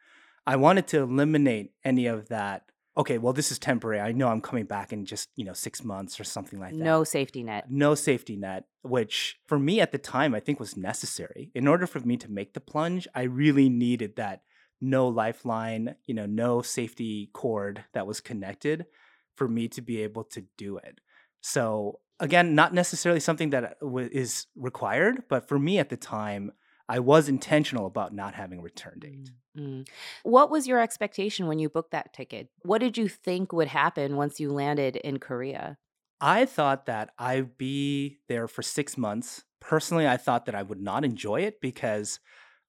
I 0.48 0.56
wanted 0.56 0.88
to 0.88 1.02
eliminate 1.02 1.74
any 1.84 2.06
of 2.06 2.30
that. 2.30 2.64
Okay, 2.98 3.18
well, 3.18 3.34
this 3.34 3.52
is 3.52 3.60
temporary. 3.60 4.00
I 4.00 4.14
know 4.14 4.30
I'm 4.30 4.40
coming 4.40 4.66
back 4.66 4.94
in 4.94 5.06
just, 5.06 5.30
you 5.36 5.44
know, 5.44 5.54
six 5.54 5.84
months 5.84 6.20
or 6.20 6.24
something 6.24 6.60
like 6.60 6.72
that. 6.72 6.80
No 6.80 7.04
safety 7.04 7.44
net. 7.44 7.70
No 7.70 7.94
safety 7.94 8.38
net, 8.38 8.66
which 8.84 9.38
for 9.48 9.60
me 9.60 9.82
at 9.82 9.92
the 9.92 9.98
time, 9.98 10.34
I 10.34 10.40
think 10.40 10.60
was 10.60 10.78
necessary. 10.78 11.52
In 11.54 11.68
order 11.68 11.86
for 11.86 12.00
me 12.00 12.16
to 12.18 12.32
make 12.32 12.54
the 12.54 12.62
plunge, 12.62 13.08
I 13.14 13.24
really 13.24 13.68
needed 13.68 14.16
that 14.16 14.44
no 14.82 15.08
lifeline, 15.08 15.96
you 16.06 16.14
know, 16.14 16.26
no 16.26 16.62
safety 16.62 17.30
cord 17.34 17.84
that 17.94 18.08
was 18.08 18.20
connected 18.20 18.86
for 19.36 19.48
me 19.48 19.68
to 19.70 19.82
be 19.82 20.02
able 20.02 20.24
to 20.24 20.46
do 20.58 20.78
it. 20.78 21.00
So 21.42 22.00
again, 22.20 22.56
not 22.56 22.74
necessarily 22.74 23.20
something 23.20 23.50
that 23.52 23.78
is 24.12 24.48
required, 24.56 25.24
but 25.30 25.48
for 25.48 25.60
me 25.60 25.80
at 25.80 25.90
the 25.90 25.98
time, 25.98 26.52
I 26.88 27.00
was 27.00 27.28
intentional 27.28 27.88
about 27.88 28.14
not 28.14 28.36
having 28.36 28.60
a 28.60 28.62
return 28.62 29.00
date. 29.00 29.32
Mm-hmm. 29.58 29.82
What 30.24 30.52
was 30.52 30.68
your 30.68 30.80
expectation 30.80 31.48
when 31.48 31.58
you 31.58 31.68
booked 31.68 31.92
that 31.92 32.14
ticket? 32.14 32.50
What 32.62 32.80
did 32.80 32.98
you 32.98 33.08
think 33.08 33.52
would 33.52 33.70
happen 33.70 34.18
once 34.18 34.40
you 34.40 34.52
landed 34.52 34.96
in 34.98 35.18
Korea? 35.18 35.78
I 36.22 36.46
thought 36.46 36.86
that 36.86 37.10
I'd 37.18 37.58
be 37.58 38.20
there 38.28 38.48
for 38.48 38.62
six 38.62 38.98
months. 38.98 39.44
Personally, 39.60 40.08
I 40.08 40.18
thought 40.18 40.46
that 40.46 40.56
I 40.56 40.64
would 40.64 40.82
not 40.82 41.04
enjoy 41.04 41.42
it 41.42 41.60
because 41.60 42.20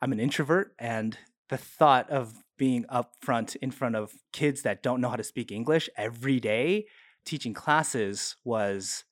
I'm 0.01 0.12
an 0.12 0.20
introvert 0.20 0.74
and 0.78 1.16
the 1.49 1.57
thought 1.57 2.09
of 2.11 2.34
being 2.59 2.84
up 2.88 3.14
front 3.20 3.55
in 3.57 3.70
front 3.70 3.97
of 3.97 4.12
kids 4.32 4.62
that 4.62 4.82
don't 4.82 5.01
know 5.01 5.11
how 5.11 5.16
to 5.16 5.24
speak 5.24 5.53
English 5.53 5.88
every 5.97 6.40
day, 6.40 6.86
teaching 7.24 7.55
classes 7.55 8.36
was 8.44 9.05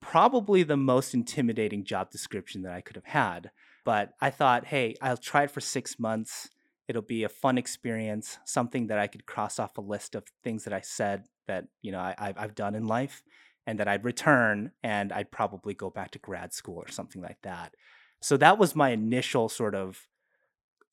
probably 0.00 0.62
the 0.62 0.76
most 0.76 1.12
intimidating 1.14 1.84
job 1.84 2.10
description 2.10 2.62
that 2.62 2.72
I 2.72 2.80
could 2.80 2.96
have 2.96 3.04
had. 3.04 3.50
But 3.84 4.12
I 4.20 4.30
thought, 4.30 4.66
hey, 4.66 4.94
I'll 5.02 5.16
try 5.16 5.44
it 5.44 5.50
for 5.50 5.60
six 5.60 5.98
months. 5.98 6.50
It'll 6.86 7.02
be 7.02 7.24
a 7.24 7.28
fun 7.28 7.58
experience, 7.58 8.38
something 8.44 8.86
that 8.86 8.98
I 8.98 9.08
could 9.08 9.26
cross 9.26 9.58
off 9.58 9.76
a 9.76 9.82
list 9.82 10.14
of 10.14 10.24
things 10.44 10.64
that 10.64 10.72
I 10.72 10.80
said 10.80 11.24
that 11.46 11.66
you 11.82 11.92
know 11.92 11.98
I, 11.98 12.34
I've 12.36 12.54
done 12.54 12.74
in 12.74 12.86
life, 12.86 13.22
and 13.66 13.78
that 13.78 13.88
I'd 13.88 14.04
return 14.04 14.72
and 14.82 15.12
I'd 15.12 15.30
probably 15.30 15.74
go 15.74 15.90
back 15.90 16.12
to 16.12 16.18
grad 16.18 16.54
school 16.54 16.76
or 16.76 16.88
something 16.88 17.20
like 17.20 17.42
that. 17.42 17.74
So 18.22 18.38
that 18.38 18.58
was 18.58 18.74
my 18.74 18.90
initial 18.90 19.50
sort 19.50 19.74
of, 19.74 20.08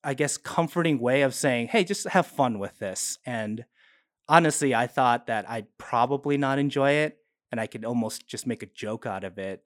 I 0.06 0.14
guess, 0.14 0.38
comforting 0.38 0.99
way 0.99 1.24
of 1.24 1.34
saying, 1.34 1.70
hey, 1.70 1.84
just 1.84 2.08
have 2.10 2.28
fun 2.28 2.60
with 2.60 2.78
this. 2.80 3.18
And 3.26 3.66
honestly, 4.30 4.76
I 4.76 4.88
thought 4.88 5.28
that 5.28 5.49
I'd 5.49 5.68
probably 5.78 6.38
not 6.38 6.60
enjoy 6.60 6.91
it 6.91 7.18
and 7.51 7.60
I 7.60 7.68
could 7.68 7.84
almost 7.84 8.28
just 8.28 8.45
make 8.45 8.64
a 8.64 8.68
joke 8.68 9.06
out 9.06 9.24
of 9.24 9.38
it, 9.39 9.64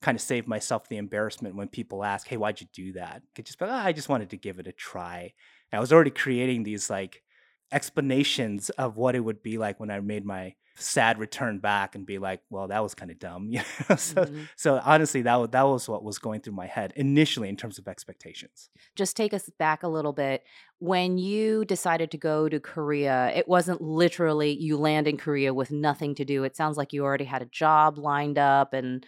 kind 0.00 0.16
of 0.16 0.22
save 0.22 0.48
myself 0.48 0.88
the 0.88 0.96
embarrassment 0.96 1.56
when 1.56 1.68
people 1.68 2.04
ask, 2.04 2.26
"Hey, 2.26 2.36
why'd 2.36 2.60
you 2.60 2.66
do 2.72 2.92
that?" 2.94 3.16
I 3.16 3.28
could 3.34 3.46
just 3.46 3.58
be, 3.58 3.66
oh, 3.66 3.70
"I 3.70 3.92
just 3.92 4.08
wanted 4.08 4.30
to 4.30 4.36
give 4.36 4.58
it 4.58 4.66
a 4.66 4.72
try." 4.72 5.34
And 5.70 5.78
I 5.78 5.80
was 5.80 5.92
already 5.92 6.10
creating 6.10 6.62
these 6.62 6.88
like 6.88 7.22
explanations 7.70 8.70
of 8.70 8.96
what 8.96 9.14
it 9.14 9.20
would 9.20 9.42
be 9.42 9.58
like 9.58 9.80
when 9.80 9.90
I 9.90 10.00
made 10.00 10.24
my 10.24 10.54
sad 10.74 11.18
return 11.18 11.58
back 11.58 11.94
and 11.94 12.06
be 12.06 12.18
like, 12.18 12.40
well, 12.50 12.68
that 12.68 12.82
was 12.82 12.94
kind 12.94 13.10
of 13.10 13.18
dumb. 13.18 13.48
You 13.52 13.58
know? 13.58 13.96
so, 13.96 14.24
mm-hmm. 14.24 14.42
so 14.56 14.80
honestly, 14.84 15.22
that 15.22 15.36
was, 15.36 15.50
that 15.50 15.66
was 15.66 15.88
what 15.88 16.02
was 16.02 16.18
going 16.18 16.40
through 16.40 16.54
my 16.54 16.66
head 16.66 16.92
initially 16.96 17.48
in 17.48 17.56
terms 17.56 17.78
of 17.78 17.86
expectations. 17.86 18.70
Just 18.96 19.16
take 19.16 19.34
us 19.34 19.50
back 19.58 19.82
a 19.82 19.88
little 19.88 20.12
bit. 20.12 20.44
When 20.78 21.18
you 21.18 21.64
decided 21.64 22.10
to 22.12 22.18
go 22.18 22.48
to 22.48 22.58
Korea, 22.58 23.30
it 23.34 23.46
wasn't 23.46 23.80
literally 23.80 24.56
you 24.58 24.76
land 24.76 25.06
in 25.06 25.16
Korea 25.16 25.52
with 25.54 25.70
nothing 25.70 26.14
to 26.16 26.24
do. 26.24 26.44
It 26.44 26.56
sounds 26.56 26.76
like 26.76 26.92
you 26.92 27.04
already 27.04 27.24
had 27.24 27.42
a 27.42 27.46
job 27.46 27.98
lined 27.98 28.38
up 28.38 28.72
and 28.72 29.04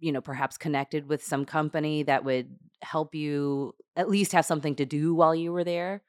you 0.00 0.12
know 0.12 0.20
perhaps 0.20 0.56
connected 0.56 1.08
with 1.08 1.22
some 1.22 1.44
company 1.44 2.02
that 2.02 2.24
would 2.24 2.56
help 2.82 3.14
you 3.14 3.74
at 3.94 4.08
least 4.08 4.32
have 4.32 4.44
something 4.44 4.74
to 4.76 4.86
do 4.86 5.14
while 5.14 5.34
you 5.34 5.52
were 5.52 5.64
there 5.64 6.02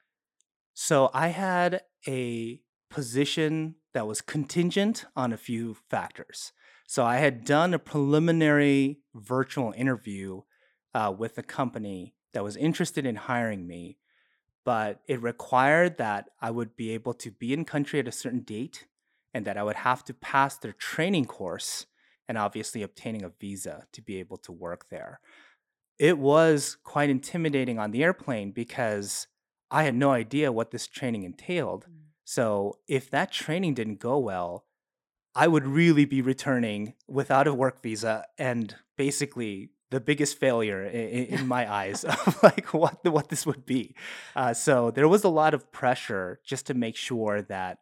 so 0.74 1.10
i 1.12 1.28
had 1.28 1.82
a 2.06 2.60
position 2.90 3.76
that 3.94 4.06
was 4.06 4.20
contingent 4.20 5.04
on 5.16 5.32
a 5.32 5.36
few 5.36 5.76
factors. 5.90 6.52
So 6.86 7.04
I 7.04 7.16
had 7.16 7.44
done 7.44 7.74
a 7.74 7.78
preliminary 7.78 9.00
virtual 9.14 9.72
interview 9.76 10.42
uh, 10.94 11.12
with 11.16 11.36
a 11.36 11.42
company 11.42 12.14
that 12.32 12.44
was 12.44 12.56
interested 12.56 13.04
in 13.04 13.16
hiring 13.16 13.66
me, 13.66 13.98
but 14.64 15.00
it 15.06 15.22
required 15.22 15.98
that 15.98 16.30
I 16.40 16.50
would 16.50 16.76
be 16.76 16.90
able 16.90 17.14
to 17.14 17.30
be 17.30 17.52
in 17.52 17.64
country 17.64 17.98
at 18.00 18.08
a 18.08 18.12
certain 18.12 18.40
date 18.40 18.86
and 19.34 19.44
that 19.44 19.56
I 19.56 19.62
would 19.62 19.76
have 19.76 20.04
to 20.04 20.14
pass 20.14 20.56
their 20.56 20.72
training 20.72 21.26
course 21.26 21.86
and 22.28 22.36
obviously 22.36 22.82
obtaining 22.82 23.24
a 23.24 23.32
visa 23.40 23.86
to 23.92 24.02
be 24.02 24.18
able 24.18 24.36
to 24.38 24.52
work 24.52 24.88
there. 24.90 25.20
It 25.98 26.18
was 26.18 26.76
quite 26.84 27.10
intimidating 27.10 27.78
on 27.78 27.90
the 27.90 28.04
airplane 28.04 28.52
because 28.52 29.26
I 29.70 29.84
had 29.84 29.94
no 29.94 30.12
idea 30.12 30.52
what 30.52 30.70
this 30.70 30.86
training 30.86 31.24
entailed. 31.24 31.86
Mm. 31.86 32.07
So 32.28 32.80
if 32.86 33.10
that 33.10 33.32
training 33.32 33.72
didn't 33.72 34.00
go 34.00 34.18
well, 34.18 34.66
I 35.34 35.48
would 35.48 35.66
really 35.66 36.04
be 36.04 36.20
returning 36.20 36.92
without 37.08 37.46
a 37.46 37.54
work 37.54 37.82
visa 37.82 38.26
and 38.36 38.76
basically 38.98 39.70
the 39.90 39.98
biggest 39.98 40.36
failure 40.36 40.84
in, 40.84 41.24
in 41.24 41.48
my 41.56 41.72
eyes 41.72 42.04
of 42.26 42.42
like 42.42 42.74
what 42.74 43.02
the, 43.02 43.10
what 43.10 43.30
this 43.30 43.46
would 43.46 43.64
be. 43.64 43.96
Uh, 44.36 44.52
so 44.52 44.90
there 44.90 45.08
was 45.08 45.24
a 45.24 45.30
lot 45.30 45.54
of 45.54 45.72
pressure 45.72 46.38
just 46.44 46.66
to 46.66 46.74
make 46.74 46.96
sure 46.96 47.40
that 47.40 47.78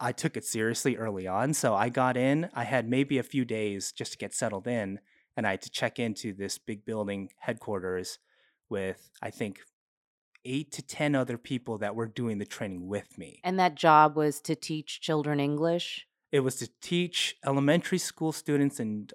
I 0.00 0.12
took 0.12 0.38
it 0.38 0.46
seriously 0.46 0.96
early 0.96 1.26
on. 1.26 1.52
So 1.52 1.74
I 1.74 1.90
got 1.90 2.16
in. 2.16 2.48
I 2.54 2.64
had 2.64 2.88
maybe 2.88 3.18
a 3.18 3.22
few 3.22 3.44
days 3.44 3.92
just 3.92 4.12
to 4.12 4.18
get 4.18 4.32
settled 4.32 4.66
in, 4.66 4.98
and 5.36 5.46
I 5.46 5.50
had 5.50 5.62
to 5.62 5.70
check 5.70 5.98
into 5.98 6.32
this 6.32 6.56
big 6.56 6.86
building 6.86 7.28
headquarters 7.40 8.18
with 8.70 9.10
I 9.20 9.28
think 9.28 9.60
eight 10.44 10.72
to 10.72 10.82
10 10.82 11.14
other 11.14 11.38
people 11.38 11.78
that 11.78 11.94
were 11.94 12.06
doing 12.06 12.38
the 12.38 12.44
training 12.46 12.86
with 12.86 13.18
me. 13.18 13.40
And 13.44 13.58
that 13.58 13.74
job 13.74 14.16
was 14.16 14.40
to 14.42 14.54
teach 14.54 15.00
children 15.00 15.40
English? 15.40 16.06
It 16.30 16.40
was 16.40 16.56
to 16.56 16.68
teach 16.80 17.36
elementary 17.44 17.98
school 17.98 18.32
students 18.32 18.78
and 18.80 19.12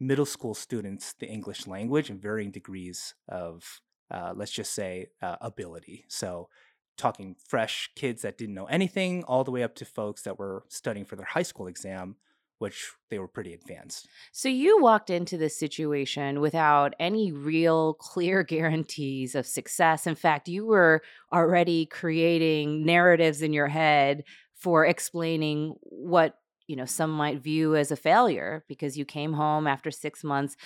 middle 0.00 0.26
school 0.26 0.54
students 0.54 1.14
the 1.18 1.26
English 1.26 1.66
language 1.66 2.10
in 2.10 2.18
varying 2.18 2.50
degrees 2.50 3.14
of, 3.28 3.80
uh, 4.10 4.32
let's 4.34 4.50
just 4.50 4.72
say, 4.72 5.08
uh, 5.22 5.36
ability. 5.40 6.04
So, 6.08 6.48
talking 6.96 7.34
fresh 7.48 7.90
kids 7.96 8.22
that 8.22 8.38
didn't 8.38 8.54
know 8.54 8.66
anything, 8.66 9.24
all 9.24 9.42
the 9.42 9.50
way 9.50 9.64
up 9.64 9.74
to 9.74 9.84
folks 9.84 10.22
that 10.22 10.38
were 10.38 10.64
studying 10.68 11.04
for 11.04 11.16
their 11.16 11.26
high 11.26 11.42
school 11.42 11.66
exam 11.66 12.16
which 12.64 12.92
they 13.10 13.18
were 13.18 13.28
pretty 13.28 13.52
advanced. 13.52 14.08
So 14.32 14.48
you 14.48 14.80
walked 14.80 15.10
into 15.10 15.36
this 15.36 15.56
situation 15.58 16.40
without 16.40 16.94
any 16.98 17.32
real 17.32 17.94
clear 17.94 18.42
guarantees 18.44 19.34
of 19.34 19.46
success. 19.46 20.06
In 20.06 20.14
fact, 20.14 20.48
you 20.48 20.66
were 20.66 21.02
already 21.32 21.86
creating 21.86 22.84
narratives 22.84 23.42
in 23.42 23.52
your 23.52 23.68
head 23.68 24.24
for 24.54 24.84
explaining 24.84 25.74
what, 25.82 26.38
you 26.66 26.76
know, 26.76 26.86
some 26.86 27.10
might 27.10 27.40
view 27.40 27.76
as 27.76 27.90
a 27.90 27.96
failure 27.96 28.64
because 28.68 28.96
you 28.96 29.04
came 29.04 29.32
home 29.34 29.66
after 29.66 29.90
6 29.90 30.24
months 30.24 30.56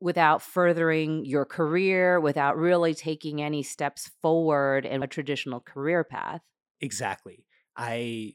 without 0.00 0.42
furthering 0.42 1.24
your 1.24 1.46
career, 1.46 2.20
without 2.20 2.56
really 2.58 2.94
taking 2.94 3.42
any 3.42 3.62
steps 3.62 4.10
forward 4.22 4.86
in 4.86 5.02
a 5.02 5.08
traditional 5.08 5.60
career 5.60 6.04
path. 6.04 6.42
Exactly. 6.80 7.46
I 7.76 8.34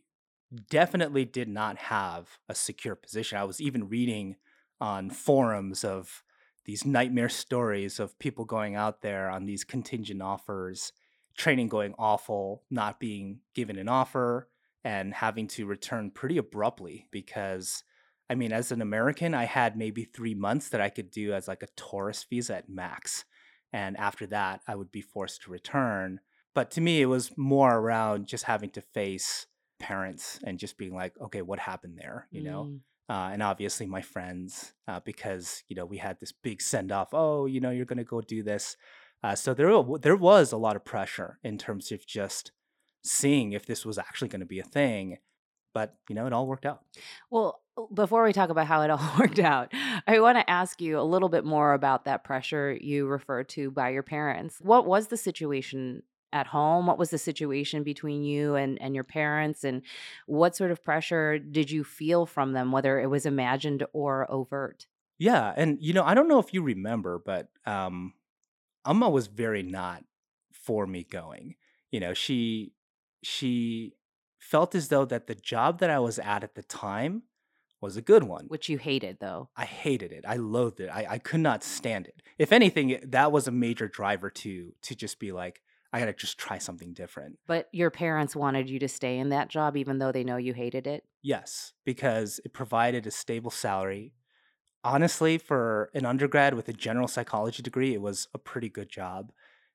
definitely 0.69 1.25
did 1.25 1.47
not 1.47 1.77
have 1.77 2.39
a 2.47 2.55
secure 2.55 2.95
position. 2.95 3.37
I 3.37 3.43
was 3.43 3.61
even 3.61 3.89
reading 3.89 4.37
on 4.81 5.09
forums 5.09 5.83
of 5.83 6.23
these 6.65 6.85
nightmare 6.85 7.29
stories 7.29 7.99
of 7.99 8.17
people 8.19 8.45
going 8.45 8.75
out 8.75 9.01
there 9.01 9.29
on 9.29 9.45
these 9.45 9.63
contingent 9.63 10.21
offers, 10.21 10.91
training 11.37 11.67
going 11.67 11.93
awful, 11.97 12.63
not 12.69 12.99
being 12.99 13.39
given 13.53 13.77
an 13.77 13.89
offer, 13.89 14.49
and 14.83 15.13
having 15.13 15.47
to 15.47 15.65
return 15.65 16.11
pretty 16.11 16.37
abruptly 16.37 17.07
because. 17.11 17.83
I 18.31 18.35
mean, 18.35 18.51
as 18.51 18.71
an 18.71 18.83
American, 18.83 19.33
I 19.33 19.45
had 19.45 19.75
maybe 19.75 20.03
three 20.03 20.35
months 20.35 20.69
that 20.69 20.79
I 20.79 20.89
could 20.89 21.09
do 21.09 21.33
as 21.33 21.47
like 21.47 21.63
a 21.63 21.67
tourist 21.75 22.29
visa 22.29 22.57
at 22.57 22.69
max. 22.69 23.25
And 23.73 23.97
after 23.97 24.27
that, 24.27 24.61
I 24.67 24.75
would 24.75 24.91
be 24.91 25.01
forced 25.01 25.41
to 25.41 25.51
return. 25.51 26.19
But 26.53 26.69
to 26.71 26.81
me, 26.81 27.01
it 27.01 27.07
was 27.07 27.35
more 27.37 27.75
around 27.75 28.27
just 28.27 28.43
having 28.43 28.69
to 28.71 28.81
face 28.81 29.47
parents 29.79 30.39
and 30.43 30.59
just 30.59 30.77
being 30.77 30.93
like, 30.93 31.13
okay, 31.21 31.41
what 31.41 31.59
happened 31.59 31.97
there? 31.97 32.27
You 32.31 32.43
know? 32.43 32.63
Mm. 32.65 32.79
Uh, 33.09 33.31
and 33.33 33.41
obviously 33.41 33.87
my 33.87 34.01
friends, 34.01 34.73
uh, 34.87 34.99
because, 35.03 35.63
you 35.67 35.75
know, 35.75 35.85
we 35.85 35.97
had 35.97 36.19
this 36.19 36.31
big 36.31 36.61
send 36.61 36.91
off. 36.91 37.09
Oh, 37.11 37.47
you 37.47 37.59
know, 37.59 37.71
you're 37.71 37.85
going 37.85 37.97
to 37.97 38.03
go 38.03 38.21
do 38.21 38.43
this. 38.43 38.77
Uh, 39.23 39.35
so 39.35 39.53
there, 39.53 39.83
there 39.99 40.15
was 40.15 40.51
a 40.51 40.57
lot 40.57 40.75
of 40.75 40.85
pressure 40.85 41.39
in 41.43 41.57
terms 41.57 41.91
of 41.91 42.05
just 42.05 42.51
seeing 43.03 43.53
if 43.53 43.65
this 43.65 43.83
was 43.85 43.97
actually 43.97 44.27
going 44.27 44.41
to 44.41 44.45
be 44.45 44.59
a 44.59 44.63
thing. 44.63 45.17
But, 45.73 45.95
you 46.07 46.15
know, 46.15 46.27
it 46.27 46.33
all 46.33 46.45
worked 46.45 46.65
out. 46.65 46.81
Well, 47.31 47.61
before 47.93 48.23
we 48.23 48.33
talk 48.33 48.49
about 48.49 48.67
how 48.67 48.81
it 48.81 48.91
all 48.91 49.13
worked 49.19 49.39
out, 49.39 49.73
I 50.07 50.19
want 50.19 50.37
to 50.37 50.49
ask 50.49 50.79
you 50.79 50.99
a 50.99 51.01
little 51.01 51.29
bit 51.29 51.45
more 51.45 51.73
about 51.73 52.05
that 52.05 52.23
pressure 52.23 52.77
you 52.79 53.07
referred 53.07 53.49
to 53.49 53.71
by 53.71 53.89
your 53.89 54.03
parents. 54.03 54.57
What 54.61 54.85
was 54.85 55.07
the 55.07 55.17
situation 55.17 56.03
at 56.31 56.47
home? 56.47 56.87
What 56.87 56.97
was 56.97 57.09
the 57.09 57.17
situation 57.17 57.83
between 57.83 58.23
you 58.23 58.55
and, 58.55 58.81
and 58.81 58.95
your 58.95 59.03
parents? 59.03 59.63
And 59.63 59.81
what 60.27 60.55
sort 60.55 60.71
of 60.71 60.83
pressure 60.83 61.39
did 61.39 61.71
you 61.71 61.83
feel 61.83 62.25
from 62.25 62.53
them, 62.53 62.71
whether 62.71 62.99
it 62.99 63.07
was 63.07 63.25
imagined 63.25 63.85
or 63.93 64.29
overt? 64.31 64.87
Yeah. 65.17 65.53
And, 65.55 65.77
you 65.81 65.93
know, 65.93 66.03
I 66.03 66.13
don't 66.13 66.27
know 66.27 66.39
if 66.39 66.53
you 66.53 66.61
remember, 66.61 67.21
but 67.23 67.49
um, 67.65 68.13
Amma 68.85 69.09
was 69.09 69.27
very 69.27 69.63
not 69.63 70.03
for 70.51 70.87
me 70.87 71.03
going. 71.03 71.55
You 71.91 71.99
know, 71.99 72.13
she, 72.13 72.73
she 73.23 73.93
felt 74.37 74.75
as 74.75 74.87
though 74.87 75.05
that 75.05 75.27
the 75.27 75.35
job 75.35 75.79
that 75.79 75.89
I 75.89 75.99
was 75.99 76.19
at 76.19 76.43
at 76.43 76.55
the 76.55 76.63
time 76.63 77.23
was 77.81 77.97
a 77.97 78.01
good 78.01 78.23
one. 78.23 78.45
Which 78.47 78.69
you 78.69 78.77
hated, 78.77 79.17
though. 79.19 79.49
I 79.55 79.65
hated 79.65 80.11
it. 80.11 80.25
I 80.27 80.35
loathed 80.35 80.79
it. 80.79 80.89
I, 80.89 81.05
I 81.11 81.17
could 81.17 81.39
not 81.39 81.63
stand 81.63 82.07
it. 82.07 82.21
If 82.37 82.51
anything, 82.51 82.99
that 83.03 83.31
was 83.31 83.47
a 83.47 83.51
major 83.51 83.87
driver 83.87 84.29
to 84.29 84.73
to 84.81 84.95
just 84.95 85.19
be 85.19 85.31
like, 85.31 85.61
I 85.91 85.99
got 85.99 86.05
to 86.05 86.13
just 86.13 86.37
try 86.37 86.57
something 86.57 86.93
different. 86.93 87.39
But 87.47 87.67
your 87.71 87.89
parents 87.89 88.35
wanted 88.35 88.69
you 88.69 88.79
to 88.79 88.87
stay 88.87 89.17
in 89.17 89.29
that 89.29 89.49
job 89.49 89.75
even 89.75 89.97
though 89.97 90.11
they 90.11 90.23
know 90.23 90.37
you 90.37 90.53
hated 90.53 90.85
it? 90.85 91.03
Yes, 91.21 91.73
because 91.83 92.39
it 92.45 92.53
provided 92.53 93.07
a 93.07 93.11
stable 93.11 93.51
salary. 93.51 94.13
Honestly, 94.83 95.37
for 95.37 95.89
an 95.93 96.05
undergrad 96.05 96.53
with 96.53 96.69
a 96.69 96.73
general 96.73 97.07
psychology 97.07 97.61
degree, 97.61 97.93
it 97.93 98.01
was 98.01 98.27
a 98.33 98.37
pretty 98.37 98.69
good 98.69 98.89
job. 98.89 99.31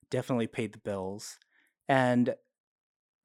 Definitely 0.09 0.47
paid 0.47 0.73
the 0.73 0.79
bills. 0.79 1.39
And 1.89 2.35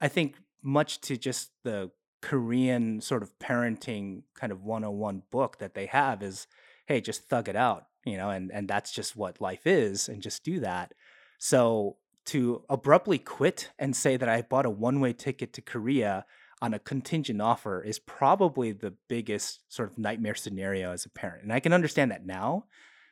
I 0.01 0.07
think, 0.07 0.37
much 0.61 0.99
to 1.01 1.15
just 1.15 1.51
the 1.63 1.91
Korean 2.21 2.99
sort 2.99 3.23
of 3.23 3.37
parenting 3.39 4.23
kind 4.33 4.51
of 4.51 4.63
101 4.63 5.23
book 5.31 5.59
that 5.59 5.73
they 5.73 5.85
have, 5.85 6.21
is 6.21 6.47
hey, 6.87 6.99
just 6.99 7.29
thug 7.29 7.47
it 7.47 7.55
out, 7.55 7.85
you 8.03 8.17
know, 8.17 8.29
and, 8.29 8.51
and 8.51 8.67
that's 8.67 8.91
just 8.91 9.15
what 9.15 9.39
life 9.39 9.65
is, 9.65 10.09
and 10.09 10.21
just 10.21 10.43
do 10.43 10.59
that. 10.59 10.93
So 11.37 11.95
to 12.29 12.63
abruptly 12.69 13.19
quit 13.19 13.69
and 13.77 13.95
say 13.95 14.17
that 14.17 14.29
I 14.29 14.41
bought 14.41 14.65
a 14.65 14.69
one 14.69 14.99
way 14.99 15.13
ticket 15.13 15.53
to 15.53 15.61
Korea, 15.61 16.25
on 16.61 16.73
a 16.73 16.79
contingent 16.79 17.41
offer 17.41 17.81
is 17.81 17.99
probably 17.99 18.71
the 18.71 18.93
biggest 19.07 19.61
sort 19.73 19.89
of 19.91 19.97
nightmare 19.97 20.35
scenario 20.35 20.91
as 20.91 21.05
a 21.05 21.09
parent. 21.09 21.43
And 21.43 21.53
I 21.53 21.59
can 21.59 21.73
understand 21.73 22.11
that 22.11 22.25
now. 22.25 22.65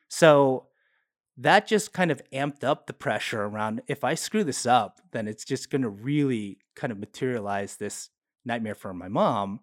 So 0.09 0.67
that 1.37 1.67
just 1.67 1.93
kind 1.93 2.11
of 2.11 2.21
amped 2.33 2.63
up 2.63 2.87
the 2.87 2.93
pressure 2.93 3.43
around 3.43 3.81
if 3.87 4.03
I 4.03 4.15
screw 4.15 4.43
this 4.43 4.65
up, 4.65 4.99
then 5.11 5.27
it's 5.27 5.45
just 5.45 5.69
going 5.69 5.83
to 5.83 5.89
really 5.89 6.59
kind 6.75 6.91
of 6.91 6.99
materialize 6.99 7.77
this 7.77 8.09
nightmare 8.43 8.75
for 8.75 8.93
my 8.93 9.07
mom. 9.07 9.61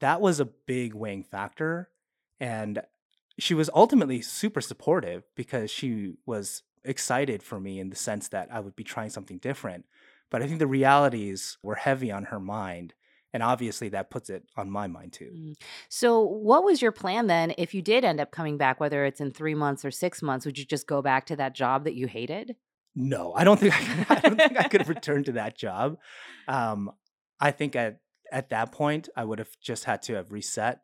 That 0.00 0.20
was 0.20 0.40
a 0.40 0.44
big 0.44 0.94
weighing 0.94 1.24
factor. 1.24 1.90
And 2.38 2.80
she 3.38 3.54
was 3.54 3.68
ultimately 3.74 4.22
super 4.22 4.60
supportive 4.60 5.24
because 5.34 5.70
she 5.70 6.14
was 6.24 6.62
excited 6.86 7.42
for 7.42 7.60
me 7.60 7.80
in 7.80 7.90
the 7.90 7.96
sense 7.96 8.28
that 8.28 8.48
I 8.50 8.60
would 8.60 8.76
be 8.76 8.84
trying 8.84 9.10
something 9.10 9.38
different. 9.38 9.84
But 10.30 10.42
I 10.42 10.46
think 10.46 10.58
the 10.58 10.66
realities 10.66 11.58
were 11.62 11.74
heavy 11.74 12.10
on 12.10 12.24
her 12.24 12.40
mind. 12.40 12.94
And 13.32 13.42
obviously, 13.42 13.90
that 13.90 14.08
puts 14.08 14.30
it 14.30 14.44
on 14.56 14.70
my 14.70 14.86
mind 14.86 15.12
too. 15.12 15.30
Mm. 15.36 15.54
So, 15.90 16.22
what 16.22 16.64
was 16.64 16.80
your 16.80 16.92
plan 16.92 17.26
then 17.26 17.52
if 17.58 17.74
you 17.74 17.82
did 17.82 18.04
end 18.04 18.18
up 18.18 18.30
coming 18.30 18.56
back, 18.56 18.80
whether 18.80 19.04
it's 19.04 19.20
in 19.20 19.30
three 19.30 19.54
months 19.54 19.84
or 19.84 19.90
six 19.90 20.22
months? 20.22 20.46
Would 20.46 20.56
you 20.56 20.64
just 20.64 20.86
go 20.86 21.02
back 21.02 21.26
to 21.26 21.36
that 21.36 21.54
job 21.54 21.84
that 21.84 21.94
you 21.94 22.06
hated? 22.06 22.56
No, 22.94 23.34
I 23.34 23.44
don't 23.44 23.60
think 23.60 23.74
I, 23.74 23.84
could, 23.84 24.06
I 24.16 24.20
don't 24.20 24.38
think 24.38 24.58
I 24.58 24.68
could 24.68 24.80
have 24.82 24.88
returned 24.88 25.26
to 25.26 25.32
that 25.32 25.56
job. 25.56 25.98
Um, 26.48 26.90
I 27.38 27.50
think 27.50 27.76
at 27.76 28.00
at 28.32 28.48
that 28.50 28.72
point, 28.72 29.08
I 29.14 29.24
would 29.24 29.38
have 29.38 29.56
just 29.60 29.84
had 29.84 30.02
to 30.02 30.14
have 30.14 30.32
reset. 30.32 30.80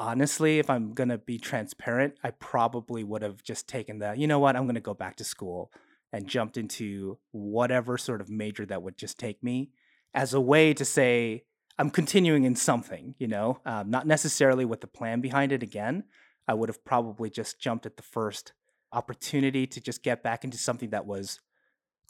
Honestly, 0.00 0.58
if 0.58 0.70
I'm 0.70 0.94
gonna 0.94 1.18
be 1.18 1.38
transparent, 1.38 2.14
I 2.24 2.30
probably 2.30 3.04
would 3.04 3.20
have 3.20 3.42
just 3.42 3.68
taken 3.68 3.98
the, 3.98 4.14
you 4.16 4.26
know 4.26 4.38
what, 4.38 4.56
I'm 4.56 4.64
gonna 4.64 4.80
go 4.80 4.94
back 4.94 5.16
to 5.16 5.24
school 5.24 5.70
and 6.10 6.26
jumped 6.26 6.56
into 6.56 7.18
whatever 7.32 7.98
sort 7.98 8.22
of 8.22 8.30
major 8.30 8.64
that 8.64 8.82
would 8.82 8.96
just 8.96 9.18
take 9.18 9.42
me 9.42 9.72
as 10.14 10.32
a 10.32 10.40
way 10.40 10.72
to 10.72 10.86
say 10.86 11.44
I'm 11.78 11.90
continuing 11.90 12.44
in 12.44 12.56
something, 12.56 13.14
you 13.18 13.28
know, 13.28 13.60
um, 13.66 13.90
not 13.90 14.06
necessarily 14.06 14.64
with 14.64 14.80
the 14.80 14.86
plan 14.86 15.20
behind 15.20 15.52
it 15.52 15.62
again. 15.62 16.04
I 16.48 16.54
would 16.54 16.70
have 16.70 16.82
probably 16.82 17.28
just 17.28 17.60
jumped 17.60 17.84
at 17.84 17.98
the 17.98 18.02
first 18.02 18.54
opportunity 18.92 19.66
to 19.66 19.82
just 19.82 20.02
get 20.02 20.22
back 20.22 20.44
into 20.44 20.56
something 20.56 20.90
that 20.90 21.04
was 21.04 21.40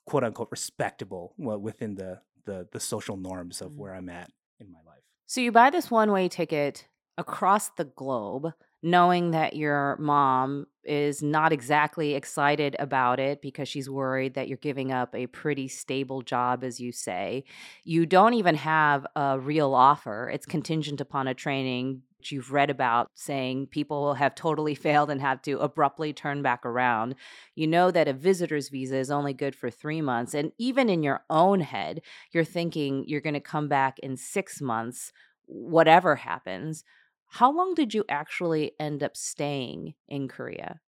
quote 0.07 0.23
unquote 0.23 0.53
respectable 0.53 1.35
within 1.39 1.97
the 1.97 2.21
the, 2.47 2.69
the 2.73 2.81
social 2.81 3.17
norms 3.17 3.61
of 3.61 3.73
mm. 3.73 3.77
where 3.77 3.95
I'm 3.97 4.09
at 4.09 4.31
in 4.61 4.71
my 4.71 4.79
life. 4.87 5.03
So 5.27 5.41
you 5.41 5.53
buy 5.53 5.71
this 5.71 5.91
one 5.91 6.11
way 6.11 6.29
ticket 6.29 6.87
across 7.21 7.69
the 7.71 7.85
globe 7.85 8.53
knowing 8.83 9.33
that 9.33 9.55
your 9.55 9.97
mom 9.99 10.67
is 10.85 11.23
not 11.23 11.53
exactly 11.53 12.15
excited 12.15 12.75
about 12.79 13.21
it 13.21 13.43
because 13.43 13.69
she's 13.69 13.91
worried 13.91 14.35
that 14.35 14.49
you're 14.49 14.57
giving 14.57 14.91
up 14.91 15.15
a 15.15 15.27
pretty 15.27 15.69
stable 15.69 16.23
job, 16.23 16.65
as 16.65 16.81
you 16.81 16.91
say. 16.91 17.45
You 17.85 18.07
don't 18.07 18.35
even 18.35 18.55
have 18.55 19.07
a 19.15 19.39
real 19.39 19.75
offer, 19.75 20.31
it's 20.33 20.47
contingent 20.47 21.01
upon 21.01 21.29
a 21.29 21.35
training 21.35 22.03
you've 22.31 22.53
read 22.53 22.69
about 22.69 23.11
saying 23.15 23.67
people 23.69 24.13
have 24.13 24.35
totally 24.35 24.75
failed 24.87 25.11
and 25.11 25.23
have 25.23 25.41
to 25.41 25.59
abruptly 25.59 26.13
turn 26.13 26.43
back 26.43 26.67
around. 26.67 27.15
You 27.55 27.67
know 27.67 27.91
that 27.91 28.09
a 28.09 28.13
visitor's 28.13 28.69
visa 28.69 28.97
is 28.97 29.11
only 29.11 29.33
good 29.33 29.55
for 29.55 29.71
three 29.71 30.03
months. 30.03 30.35
And 30.35 30.53
even 30.59 30.91
in 30.91 31.03
your 31.03 31.25
own 31.31 31.61
head, 31.61 32.03
you're 32.33 32.45
thinking 32.45 33.05
you're 33.07 33.23
going 33.23 33.35
to 33.35 33.41
come 33.41 33.69
back 33.69 33.99
in 34.01 34.19
six 34.19 34.61
months, 34.61 35.13
whatever 35.47 36.17
happens. 36.17 36.85
How 37.31 37.51
long 37.51 37.73
did 37.73 37.95
you 37.95 38.05
actually 38.11 38.79
end 38.79 39.03
up 39.03 39.17
staying 39.17 39.95
in 40.07 40.29
Korea? 40.29 40.83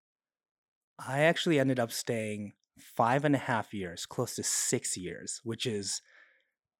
I 1.00 1.22
actually 1.22 1.60
ended 1.60 1.80
up 1.80 1.92
staying 1.92 2.54
five 2.80 3.26
and 3.26 3.36
a 3.36 3.40
half 3.40 3.74
years, 3.74 4.06
close 4.06 4.36
to 4.36 4.44
six 4.44 4.98
years, 4.98 5.42
which 5.44 5.66
is 5.66 6.02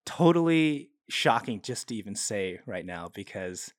totally 0.06 0.92
shocking 1.10 1.62
just 1.62 1.90
to 1.90 1.96
even 1.96 2.16
say 2.16 2.62
right 2.66 2.86
now 2.86 3.10
because 3.10 3.74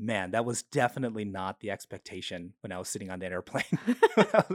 man, 0.00 0.30
that 0.30 0.44
was 0.44 0.62
definitely 0.62 1.24
not 1.24 1.60
the 1.60 1.70
expectation 1.70 2.54
when 2.62 2.72
I 2.72 2.78
was 2.78 2.88
sitting 2.88 3.10
on 3.10 3.18
that 3.20 3.32
airplane 3.32 3.64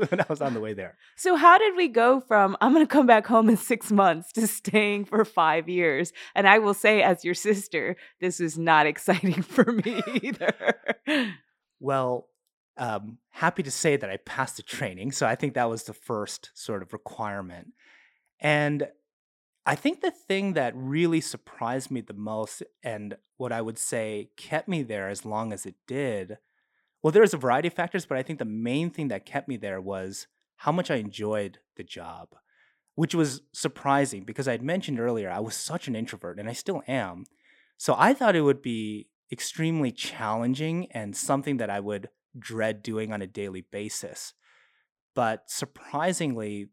when 0.09 0.19
I 0.19 0.25
was 0.27 0.41
on 0.41 0.53
the 0.53 0.59
way 0.59 0.73
there. 0.73 0.97
So, 1.15 1.35
how 1.35 1.57
did 1.57 1.75
we 1.75 1.87
go 1.87 2.19
from 2.19 2.57
I'm 2.59 2.73
going 2.73 2.85
to 2.85 2.91
come 2.91 3.05
back 3.05 3.27
home 3.27 3.47
in 3.47 3.55
six 3.55 3.91
months 3.91 4.31
to 4.33 4.47
staying 4.47 5.05
for 5.05 5.23
five 5.23 5.69
years? 5.69 6.11
And 6.33 6.47
I 6.47 6.59
will 6.59 6.73
say, 6.73 7.03
as 7.03 7.23
your 7.23 7.35
sister, 7.35 7.95
this 8.19 8.39
was 8.39 8.57
not 8.57 8.87
exciting 8.95 9.43
for 9.43 9.71
me 9.71 10.01
either. 10.23 10.53
well, 11.79 12.27
um, 12.77 13.19
happy 13.29 13.63
to 13.63 13.71
say 13.71 13.95
that 13.95 14.09
I 14.09 14.17
passed 14.17 14.57
the 14.57 14.63
training. 14.63 15.11
So, 15.11 15.27
I 15.27 15.35
think 15.35 15.53
that 15.53 15.69
was 15.69 15.83
the 15.83 15.93
first 15.93 16.49
sort 16.55 16.81
of 16.81 16.91
requirement. 16.91 17.67
And 18.39 18.87
I 19.65 19.75
think 19.75 20.01
the 20.01 20.11
thing 20.11 20.53
that 20.53 20.73
really 20.75 21.21
surprised 21.21 21.89
me 21.89 22.01
the 22.01 22.13
most, 22.13 22.61
and 22.83 23.17
what 23.37 23.51
I 23.51 23.61
would 23.61 23.79
say 23.79 24.29
kept 24.37 24.67
me 24.67 24.83
there 24.83 25.09
as 25.09 25.25
long 25.25 25.51
as 25.51 25.65
it 25.65 25.75
did, 25.87 26.37
well, 27.01 27.11
there's 27.11 27.33
a 27.33 27.37
variety 27.37 27.67
of 27.67 27.73
factors, 27.73 28.05
but 28.05 28.17
I 28.17 28.23
think 28.23 28.39
the 28.39 28.45
main 28.45 28.89
thing 28.91 29.07
that 29.07 29.25
kept 29.25 29.47
me 29.47 29.57
there 29.57 29.81
was 29.81 30.27
how 30.57 30.71
much 30.71 30.91
I 30.91 30.95
enjoyed 30.95 31.59
the 31.77 31.83
job, 31.83 32.29
which 32.93 33.15
was 33.15 33.41
surprising 33.53 34.23
because 34.23 34.47
I 34.47 34.53
had 34.53 34.63
mentioned 34.63 34.99
earlier 34.99 35.29
I 35.29 35.39
was 35.39 35.55
such 35.55 35.87
an 35.87 35.95
introvert, 35.95 36.39
and 36.39 36.47
I 36.47 36.53
still 36.53 36.83
am. 36.87 37.25
So 37.77 37.95
I 37.97 38.13
thought 38.13 38.35
it 38.35 38.41
would 38.41 38.61
be 38.61 39.07
extremely 39.31 39.91
challenging 39.91 40.91
and 40.91 41.15
something 41.15 41.57
that 41.57 41.69
I 41.69 41.79
would 41.79 42.09
dread 42.37 42.83
doing 42.83 43.11
on 43.11 43.21
a 43.21 43.27
daily 43.27 43.61
basis. 43.61 44.33
But 45.15 45.43
surprisingly, 45.47 46.67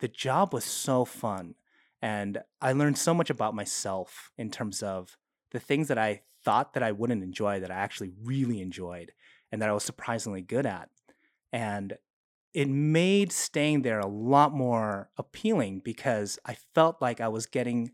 the 0.00 0.08
job 0.08 0.52
was 0.52 0.64
so 0.64 1.04
fun 1.04 1.54
and 2.02 2.38
I 2.60 2.72
learned 2.72 2.98
so 2.98 3.14
much 3.14 3.30
about 3.30 3.54
myself 3.54 4.30
in 4.38 4.50
terms 4.50 4.82
of 4.82 5.16
the 5.50 5.60
things 5.60 5.88
that 5.88 5.98
I 5.98 6.22
thought 6.44 6.74
that 6.74 6.82
I 6.82 6.92
wouldn't 6.92 7.22
enjoy 7.22 7.60
that 7.60 7.70
I 7.70 7.74
actually 7.74 8.12
really 8.22 8.60
enjoyed 8.60 9.12
and 9.52 9.60
that 9.60 9.68
I 9.68 9.72
was 9.72 9.84
surprisingly 9.84 10.42
good 10.42 10.66
at. 10.66 10.88
And 11.52 11.98
it 12.54 12.68
made 12.68 13.32
staying 13.32 13.82
there 13.82 14.00
a 14.00 14.06
lot 14.06 14.52
more 14.52 15.10
appealing 15.16 15.82
because 15.84 16.38
I 16.44 16.56
felt 16.74 17.00
like 17.00 17.20
I 17.20 17.28
was 17.28 17.46
getting 17.46 17.92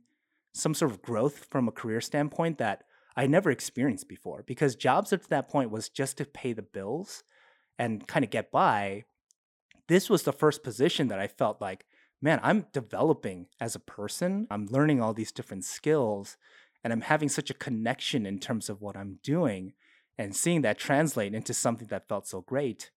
some 0.54 0.74
sort 0.74 0.90
of 0.90 1.02
growth 1.02 1.46
from 1.50 1.68
a 1.68 1.72
career 1.72 2.00
standpoint 2.00 2.58
that 2.58 2.84
I 3.16 3.26
never 3.26 3.50
experienced 3.50 4.08
before. 4.08 4.44
Because 4.46 4.76
jobs 4.76 5.12
up 5.12 5.22
to 5.22 5.28
that 5.30 5.48
point 5.48 5.70
was 5.70 5.88
just 5.88 6.18
to 6.18 6.24
pay 6.24 6.52
the 6.52 6.62
bills 6.62 7.24
and 7.78 8.06
kind 8.06 8.24
of 8.24 8.30
get 8.30 8.50
by. 8.50 9.04
This 9.88 10.08
was 10.08 10.22
the 10.22 10.32
first 10.32 10.62
position 10.62 11.08
that 11.08 11.18
I 11.18 11.26
felt 11.26 11.60
like 11.60 11.85
man, 12.20 12.40
I'm 12.42 12.66
developing 12.72 13.46
as 13.60 13.74
a 13.74 13.80
person. 13.80 14.46
I'm 14.50 14.66
learning 14.66 15.00
all 15.00 15.14
these 15.14 15.32
different 15.32 15.64
skills 15.64 16.36
and 16.82 16.92
I'm 16.92 17.02
having 17.02 17.28
such 17.28 17.50
a 17.50 17.54
connection 17.54 18.26
in 18.26 18.38
terms 18.38 18.68
of 18.68 18.80
what 18.80 18.96
I'm 18.96 19.18
doing 19.22 19.72
and 20.18 20.34
seeing 20.34 20.62
that 20.62 20.78
translate 20.78 21.34
into 21.34 21.52
something 21.52 21.88
that 21.88 22.08
felt 22.08 22.26
so 22.26 22.40
great. 22.40 22.90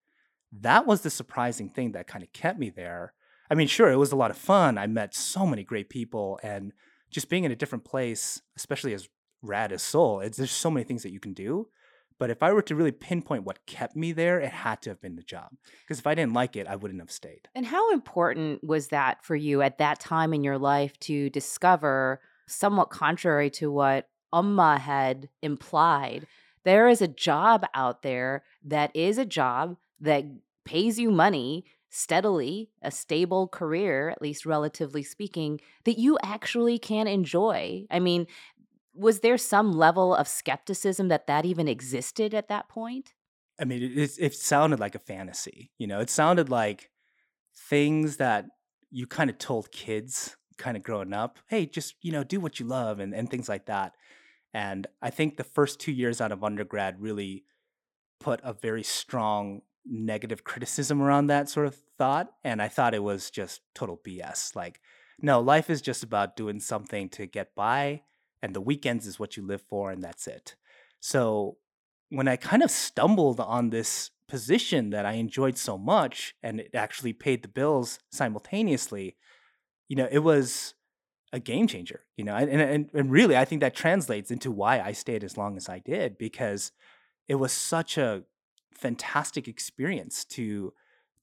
That 0.52 0.86
was 0.86 1.02
the 1.02 1.10
surprising 1.10 1.70
thing 1.70 1.92
that 1.92 2.08
kind 2.08 2.24
of 2.24 2.32
kept 2.34 2.60
me 2.60 2.70
there. 2.70 3.14
I 3.52 3.56
mean, 3.56 3.68
sure, 3.68 3.92
it 3.92 3.98
was 3.98 4.12
a 4.12 4.16
lot 4.16 4.32
of 4.32 4.38
fun. 4.38 4.78
I 4.78 4.88
met 4.88 5.14
so 5.14 5.46
many 5.46 5.64
great 5.64 5.90
people 5.90 6.40
and 6.44 6.72
just 7.10 7.30
being 7.30 7.44
in 7.44 7.52
a 7.52 7.56
different 7.56 7.86
place, 7.86 8.42
especially 8.56 8.94
as 8.94 9.10
rad 9.42 9.72
as 9.72 9.82
Seoul, 9.82 10.20
there's 10.20 10.52
so 10.52 10.70
many 10.70 10.84
things 10.84 11.04
that 11.04 11.12
you 11.12 11.20
can 11.20 11.34
do. 11.34 11.68
But 12.20 12.30
if 12.30 12.44
I 12.44 12.52
were 12.52 12.62
to 12.64 12.76
really 12.76 12.92
pinpoint 12.92 13.46
what 13.46 13.66
kept 13.66 13.96
me 13.96 14.12
there, 14.12 14.40
it 14.40 14.52
had 14.52 14.82
to 14.84 14.92
have 14.92 15.02
been 15.02 15.16
the 15.16 15.24
job. 15.24 15.52
Because 15.82 16.00
if 16.00 16.06
I 16.06 16.14
didn't 16.14 16.34
like 16.34 16.56
it, 16.56 16.68
I 16.68 16.76
wouldn't 16.76 17.00
have 17.00 17.12
stayed. 17.12 17.48
And 17.56 17.66
how 17.66 17.92
important 17.92 18.64
was 18.64 18.90
that 18.90 19.24
for 19.24 19.36
you 19.36 19.62
at 19.62 19.78
that 19.78 20.00
time 20.00 20.34
in 20.34 20.44
your 20.44 20.58
life 20.58 21.00
to 21.02 21.30
discover, 21.30 22.20
somewhat 22.46 22.90
contrary 22.90 23.50
to 23.52 23.72
what 23.72 24.10
Umma 24.34 24.80
had 24.80 25.30
implied, 25.42 26.28
there 26.66 26.90
is 26.90 27.02
a 27.02 27.08
job 27.08 27.66
out 27.74 28.02
there 28.02 28.44
that 28.66 28.94
is 28.94 29.18
a 29.18 29.26
job 29.26 29.78
that 30.02 30.26
pays 30.66 31.00
you 31.00 31.10
money 31.12 31.64
steadily, 31.90 32.70
a 32.84 32.92
stable 32.92 33.48
career, 33.48 34.10
at 34.10 34.22
least 34.22 34.46
relatively 34.46 35.02
speaking, 35.02 35.60
that 35.86 35.98
you 35.98 36.18
actually 36.24 36.78
can 36.78 37.08
enjoy. 37.08 37.86
I 37.90 38.00
mean, 38.00 38.28
was 39.00 39.22
there 39.22 39.38
some 39.38 39.72
level 39.72 40.14
of 40.14 40.28
skepticism 40.28 41.08
that 41.08 41.26
that 41.28 41.46
even 41.46 41.68
existed 41.68 42.34
at 42.34 42.50
that 42.50 42.68
point? 42.68 43.14
I 43.60 43.66
mean, 43.66 43.82
it, 43.82 44.12
it 44.20 44.36
sounded 44.36 44.80
like 44.80 44.94
a 44.94 45.00
fantasy. 45.00 45.72
You 45.78 45.88
know, 45.88 46.02
it 46.02 46.10
sounded 46.10 46.50
like 46.50 46.92
things 47.56 48.18
that 48.18 48.46
you 48.92 49.08
kind 49.08 49.30
of 49.30 49.38
told 49.38 49.72
kids 49.72 50.36
kind 50.58 50.76
of 50.76 50.84
growing 50.84 51.14
up 51.14 51.40
hey, 51.48 51.66
just, 51.66 51.96
you 52.02 52.12
know, 52.12 52.24
do 52.24 52.40
what 52.42 52.60
you 52.60 52.66
love 52.66 53.00
and, 53.00 53.16
and 53.16 53.30
things 53.30 53.48
like 53.48 53.68
that. 53.68 53.94
And 54.54 54.88
I 55.02 55.10
think 55.10 55.38
the 55.38 55.44
first 55.44 55.80
two 55.80 55.92
years 55.94 56.20
out 56.20 56.34
of 56.34 56.44
undergrad 56.44 57.02
really 57.02 57.46
put 58.20 58.42
a 58.44 58.52
very 58.52 58.84
strong 58.84 59.62
negative 59.86 60.44
criticism 60.44 61.02
around 61.02 61.28
that 61.28 61.48
sort 61.48 61.68
of 61.68 61.76
thought. 61.98 62.32
And 62.44 62.62
I 62.62 62.68
thought 62.68 62.94
it 62.94 63.04
was 63.04 63.30
just 63.30 63.62
total 63.74 64.02
BS. 64.06 64.56
Like, 64.56 64.82
no, 65.22 65.40
life 65.40 65.70
is 65.70 65.82
just 65.82 66.04
about 66.04 66.36
doing 66.36 66.60
something 66.60 67.08
to 67.10 67.26
get 67.26 67.56
by 67.56 68.02
and 68.42 68.54
the 68.54 68.62
weekends 68.62 69.06
is 69.06 69.20
what 69.20 69.38
you 69.38 69.46
live 69.46 69.62
for 69.62 69.92
and 69.92 70.04
that's 70.04 70.28
it. 70.28 70.56
So 71.00 71.58
when 72.10 72.28
I 72.28 72.36
kind 72.36 72.64
of 72.64 72.72
stumbled 72.72 73.40
on 73.40 73.70
this 73.70 74.12
position 74.28 74.92
that 74.92 75.06
I 75.06 75.14
enjoyed 75.14 75.58
so 75.58 75.78
much 75.78 76.36
and 76.44 76.60
it 76.60 76.76
actually 76.76 77.14
paid 77.14 77.42
the 77.42 77.48
bills 77.48 78.00
simultaneously, 78.12 79.16
you 79.88 79.96
know, 79.96 80.08
it 80.12 80.20
was 80.20 80.76
a 81.32 81.40
game 81.40 81.68
changer, 81.68 82.02
you 82.18 82.24
know, 82.24 82.36
and, 82.36 82.50
and 82.50 82.90
and 82.94 83.12
really 83.12 83.38
I 83.38 83.46
think 83.46 83.62
that 83.62 83.76
translates 83.76 84.32
into 84.32 84.52
why 84.52 84.80
I 84.80 84.94
stayed 84.94 85.24
as 85.24 85.38
long 85.38 85.58
as 85.58 85.70
I 85.70 85.80
did 85.80 86.18
because 86.18 86.72
it 87.28 87.36
was 87.36 87.52
such 87.52 87.98
a 87.98 88.24
fantastic 88.74 89.48
experience 89.48 90.26
to 90.26 90.74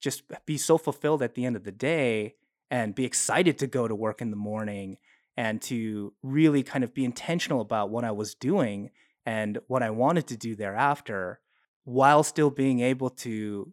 just 0.01 0.23
be 0.45 0.59
so 0.59 0.79
fulfilled 0.79 1.23
at 1.23 1.35
the 1.35 1.45
end 1.45 1.57
of 1.57 1.65
the 1.65 1.73
day 1.73 2.35
and 2.71 2.95
be 2.95 3.05
excited 3.05 3.59
to 3.59 3.67
go 3.67 3.89
to 3.89 3.95
work 3.95 4.21
in 4.21 4.31
the 4.31 4.37
morning 4.37 4.99
and 5.37 5.61
to 5.63 6.13
really 6.23 6.63
kind 6.63 6.83
of 6.83 6.95
be 6.95 7.05
intentional 7.05 7.61
about 7.61 7.91
what 7.91 8.05
I 8.05 8.11
was 8.11 8.35
doing 8.35 8.91
and 9.25 9.59
what 9.67 9.83
I 9.83 9.91
wanted 9.91 10.27
to 10.29 10.37
do 10.37 10.55
thereafter 10.55 11.41
while 11.85 12.23
still 12.23 12.51
being 12.51 12.81
able 12.81 13.11
to 13.11 13.73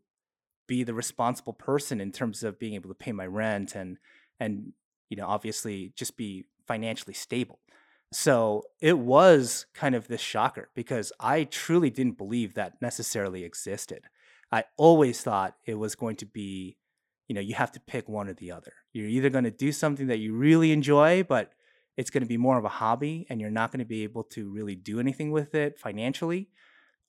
be 0.68 0.84
the 0.84 0.94
responsible 0.94 1.54
person 1.54 2.02
in 2.02 2.12
terms 2.12 2.44
of 2.44 2.60
being 2.60 2.74
able 2.74 2.90
to 2.90 2.96
pay 2.96 3.12
my 3.12 3.26
rent 3.26 3.76
and 3.76 3.98
and 4.40 4.74
you 5.10 5.18
know 5.18 5.28
obviously 5.28 5.94
just 5.96 6.18
be 6.18 6.46
financially 6.68 7.14
stable. 7.14 7.60
So 8.12 8.64
it 8.80 8.98
was 8.98 9.66
kind 9.74 9.96
of 9.96 10.08
this 10.08 10.22
shocker 10.22 10.70
because 10.76 11.12
i 11.20 11.46
truly 11.46 11.90
didn't 11.90 12.18
believe 12.18 12.54
that 12.54 12.82
necessarily 12.82 13.44
existed. 13.44 14.04
I 14.52 14.66
always 14.78 15.22
thought 15.22 15.56
it 15.66 15.76
was 15.76 15.96
going 15.96 16.18
to 16.18 16.26
be 16.26 16.78
you 17.28 17.36
know 17.36 17.42
you 17.42 17.56
have 17.56 17.72
to 17.74 17.80
pick 17.80 18.08
one 18.10 18.28
or 18.28 18.34
the 18.34 18.52
other 18.52 18.74
you're 18.94 19.08
either 19.08 19.30
going 19.30 19.44
to 19.44 19.52
do 19.52 19.72
something 19.72 20.08
that 20.08 20.20
you 20.20 20.34
really 20.34 20.72
enjoy 20.72 21.24
but 21.24 21.52
it's 21.98 22.10
going 22.10 22.24
to 22.24 22.28
be 22.28 22.38
more 22.38 22.58
of 22.58 22.66
a 22.66 22.70
hobby 22.70 23.26
and 23.30 23.40
you're 23.42 23.52
not 23.52 23.72
going 23.72 23.80
to 23.80 23.86
be 23.86 24.04
able 24.04 24.24
to 24.24 24.50
really 24.50 24.76
do 24.76 25.00
anything 25.00 25.32
with 25.32 25.54
it 25.54 25.78
financially 25.78 26.50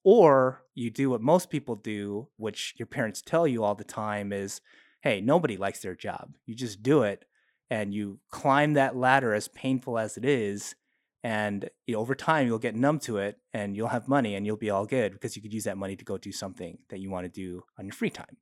or 0.04 0.62
you 0.74 0.90
do 0.90 1.10
what 1.10 1.22
most 1.22 1.50
people 1.50 1.74
do, 1.74 2.28
which 2.36 2.74
your 2.76 2.86
parents 2.86 3.22
tell 3.22 3.48
you 3.48 3.64
all 3.64 3.74
the 3.74 3.84
time 3.84 4.32
is, 4.32 4.60
hey, 5.02 5.20
nobody 5.20 5.56
likes 5.56 5.80
their 5.80 5.96
job. 5.96 6.34
You 6.46 6.54
just 6.54 6.82
do 6.82 7.02
it 7.02 7.24
and 7.70 7.92
you 7.92 8.20
climb 8.30 8.74
that 8.74 8.94
ladder 8.94 9.32
as 9.32 9.48
painful 9.48 9.98
as 9.98 10.18
it 10.18 10.24
is. 10.24 10.74
And 11.22 11.70
you 11.86 11.94
know, 11.94 12.00
over 12.00 12.14
time, 12.14 12.46
you'll 12.46 12.58
get 12.58 12.76
numb 12.76 12.98
to 13.00 13.16
it 13.16 13.38
and 13.54 13.74
you'll 13.74 13.88
have 13.88 14.06
money 14.06 14.34
and 14.34 14.44
you'll 14.44 14.58
be 14.58 14.68
all 14.68 14.84
good 14.84 15.12
because 15.12 15.36
you 15.36 15.42
could 15.42 15.54
use 15.54 15.64
that 15.64 15.78
money 15.78 15.96
to 15.96 16.04
go 16.04 16.18
do 16.18 16.32
something 16.32 16.78
that 16.90 17.00
you 17.00 17.10
want 17.10 17.24
to 17.24 17.30
do 17.30 17.62
on 17.78 17.86
your 17.86 17.94
free 17.94 18.10
time. 18.10 18.36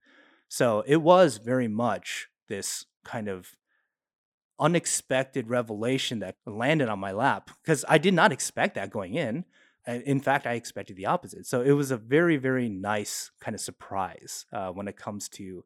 So 0.48 0.82
it 0.84 0.96
was 0.96 1.36
very 1.36 1.68
much 1.68 2.26
this 2.48 2.86
kind 3.04 3.28
of 3.28 3.56
unexpected 4.60 5.48
revelation 5.48 6.20
that 6.20 6.36
landed 6.46 6.88
on 6.88 6.98
my 6.98 7.12
lap 7.12 7.50
because 7.62 7.84
I 7.88 7.98
did 7.98 8.14
not 8.14 8.32
expect 8.32 8.74
that 8.76 8.90
going 8.90 9.14
in. 9.14 9.44
In 9.86 10.20
fact, 10.20 10.46
I 10.46 10.52
expected 10.52 10.96
the 10.96 11.06
opposite. 11.06 11.46
So 11.46 11.62
it 11.62 11.72
was 11.72 11.90
a 11.90 11.96
very, 11.96 12.36
very 12.36 12.68
nice 12.68 13.32
kind 13.40 13.54
of 13.54 13.60
surprise 13.60 14.46
uh, 14.52 14.68
when 14.68 14.86
it 14.86 14.96
comes 14.96 15.28
to, 15.30 15.64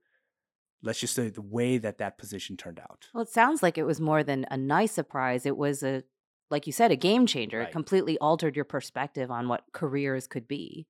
let's 0.83 1.01
just 1.01 1.15
say, 1.15 1.29
the 1.29 1.43
way 1.43 1.77
that 1.77 1.99
that 1.99 2.17
position 2.17 2.57
turned 2.57 2.79
out. 2.79 3.09
Well, 3.13 3.25
it 3.25 3.29
sounds 3.29 3.63
like 3.63 3.77
it 3.77 3.85
was 3.85 4.01
more 4.01 4.25
than 4.25 4.47
a 4.51 4.57
nice 4.57 4.93
surprise. 4.93 5.45
It 5.45 5.59
was 5.59 5.83
a, 5.83 6.03
like 6.51 6.67
you 6.67 6.73
said, 6.73 6.91
a 6.91 6.97
game 6.97 7.27
changer. 7.27 7.59
Right. 7.59 7.69
It 7.69 7.73
completely 7.73 8.17
altered 8.19 8.57
your 8.57 8.65
perspective 8.65 9.31
on 9.31 9.49
what 9.49 9.65
careers 9.75 10.27
could 10.27 10.49
be. 10.49 10.87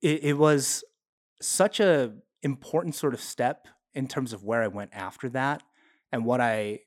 It, 0.00 0.24
it 0.24 0.38
was 0.38 0.84
such 1.42 1.80
a 1.80 2.14
important 2.42 2.94
sort 2.94 3.12
of 3.12 3.20
step 3.20 3.68
in 3.94 4.08
terms 4.08 4.32
of 4.32 4.44
where 4.44 4.62
I 4.62 4.68
went 4.68 4.90
after 4.92 5.28
that 5.30 5.62
and 6.10 6.24
what 6.24 6.40
I 6.40 6.80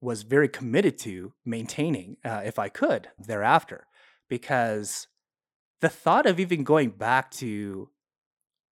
was 0.00 0.22
very 0.22 0.48
committed 0.48 0.98
to 0.98 1.32
maintaining, 1.44 2.16
uh, 2.24 2.42
if 2.44 2.58
I 2.58 2.68
could, 2.68 3.08
thereafter. 3.18 3.86
Because 4.28 5.06
the 5.80 5.88
thought 5.88 6.26
of 6.26 6.40
even 6.40 6.64
going 6.64 6.90
back 6.90 7.30
to 7.32 7.90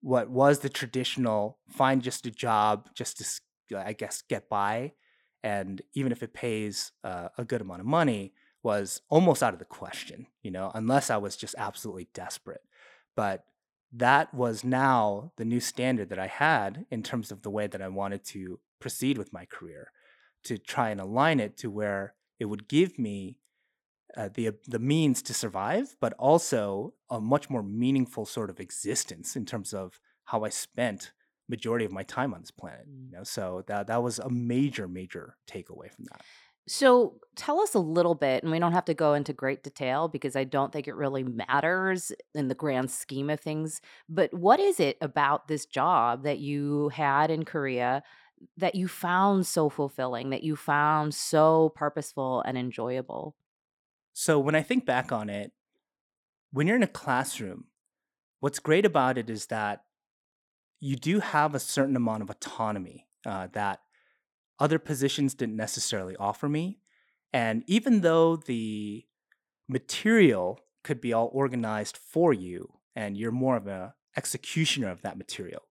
what 0.01 0.29
was 0.29 0.59
the 0.59 0.69
traditional 0.69 1.59
find 1.69 2.03
just 2.03 2.27
a 2.27 2.31
job 2.31 2.91
just 2.95 3.19
to 3.71 3.79
i 3.79 3.95
guess 3.95 4.23
get 4.29 4.51
by 4.51 4.93
and 5.43 5.81
even 5.95 6.13
if 6.13 6.23
it 6.23 6.35
pays 6.35 6.93
uh, 7.05 7.29
a 7.39 7.45
good 7.45 7.63
amount 7.63 7.81
of 7.81 7.87
money 7.87 8.35
was 8.63 9.01
almost 9.09 9.43
out 9.43 9.55
of 9.55 9.59
the 9.59 9.65
question 9.65 10.27
you 10.43 10.51
know 10.51 10.71
unless 10.75 11.09
i 11.09 11.17
was 11.17 11.37
just 11.37 11.55
absolutely 11.57 12.09
desperate. 12.13 12.61
But 13.17 13.45
that 13.97 14.35
was 14.35 14.65
now 14.65 15.33
the 15.37 15.45
new 15.45 15.61
standard 15.61 16.09
that 16.09 16.19
i 16.19 16.27
had 16.27 16.85
in 16.91 17.03
terms 17.03 17.31
of 17.31 17.43
the 17.43 17.51
way 17.51 17.67
that 17.67 17.83
i 17.83 17.89
wanted 17.89 18.25
to 18.25 18.59
proceed 18.81 19.17
with 19.17 19.33
my 19.33 19.45
career 19.45 19.91
to 20.43 20.59
try 20.59 20.91
and 20.91 21.01
align 21.01 21.41
it 21.41 21.57
to 21.57 21.71
where 21.71 22.15
it 22.39 22.45
would 22.47 22.69
give 22.69 22.99
me 22.99 23.39
uh, 24.17 24.29
the 24.35 24.53
the 24.69 24.79
means 24.79 25.23
to 25.23 25.35
survive, 25.35 25.97
but 26.01 26.13
also 26.19 26.95
a 27.11 27.21
much 27.21 27.51
more 27.51 27.63
meaningful 27.63 28.25
sort 28.25 28.51
of 28.51 28.61
existence 28.61 29.35
in 29.35 29.45
terms 29.45 29.73
of 29.73 29.99
how 30.27 30.45
I 30.45 30.51
spent 30.51 31.13
majority 31.49 31.85
of 31.85 31.93
my 31.93 32.05
time 32.05 32.33
on 32.33 32.41
this 32.41 32.51
planet. 32.51 32.89
Mm. 32.89 33.07
You 33.07 33.17
know, 33.19 33.25
so 33.25 33.65
that 33.67 33.89
that 33.89 34.03
was 34.03 34.19
a 34.19 34.31
major 34.31 34.87
major 34.87 35.37
takeaway 35.51 35.91
from 35.91 36.05
that. 36.05 36.21
So 36.67 37.21
tell 37.37 37.61
us 37.61 37.75
a 37.75 37.79
little 37.79 38.15
bit, 38.15 38.43
and 38.43 38.51
we 38.51 38.59
don't 38.59 38.73
have 38.73 38.87
to 38.87 38.95
go 38.95 39.15
into 39.15 39.33
great 39.33 39.63
detail 39.63 40.09
because 40.09 40.37
I 40.37 40.45
don't 40.45 40.73
think 40.73 40.89
it 40.89 40.95
really 40.95 41.23
matters 41.23 42.13
in 42.35 42.49
the 42.49 42.55
grand 42.55 42.91
scheme 42.91 43.29
of 43.29 43.41
things. 43.41 43.81
But 44.09 44.33
what 44.33 44.61
is 44.61 44.81
it 44.81 44.97
about 45.01 45.49
this 45.49 45.67
job 45.67 46.23
that 46.23 46.39
you 46.39 46.89
had 46.91 47.31
in 47.31 47.45
Korea 47.45 48.03
that 48.57 48.75
you 48.75 48.89
found 48.89 49.47
so 49.47 49.69
fulfilling, 49.69 50.31
that 50.31 50.43
you 50.43 50.57
found 50.57 51.15
so 51.15 51.73
purposeful 51.75 52.43
and 52.43 52.57
enjoyable? 52.57 53.37
So 54.13 54.39
when 54.39 54.55
I 54.55 54.63
think 54.63 54.87
back 54.87 55.13
on 55.13 55.29
it, 55.29 55.53
when 56.53 56.67
you're 56.67 56.77
in 56.77 56.83
a 56.83 56.89
classroom, 56.89 57.65
what's 58.41 58.59
great 58.59 58.87
about 58.87 59.19
it 59.19 59.29
is 59.29 59.47
that 59.47 59.85
you 60.81 60.97
do 60.97 61.21
have 61.21 61.55
a 61.55 61.61
certain 61.61 61.97
amount 61.97 62.23
of 62.23 62.31
autonomy 62.31 63.09
uh, 63.27 63.49
that 63.53 63.81
other 64.59 64.79
positions 64.79 65.35
didn't 65.35 65.57
necessarily 65.57 66.17
offer 66.17 66.49
me. 66.49 66.79
And 67.33 67.65
even 67.67 68.01
though 68.01 68.37
the 68.37 69.05
material 69.69 70.61
could 70.83 71.01
be 71.01 71.13
all 71.13 71.31
organized 71.33 71.97
for 71.97 72.33
you 72.33 72.75
and 72.95 73.17
you're 73.17 73.33
more 73.33 73.57
of 73.57 73.67
an 73.67 73.93
executioner 74.17 74.91
of 74.91 75.03
that 75.03 75.19
material, 75.19 75.63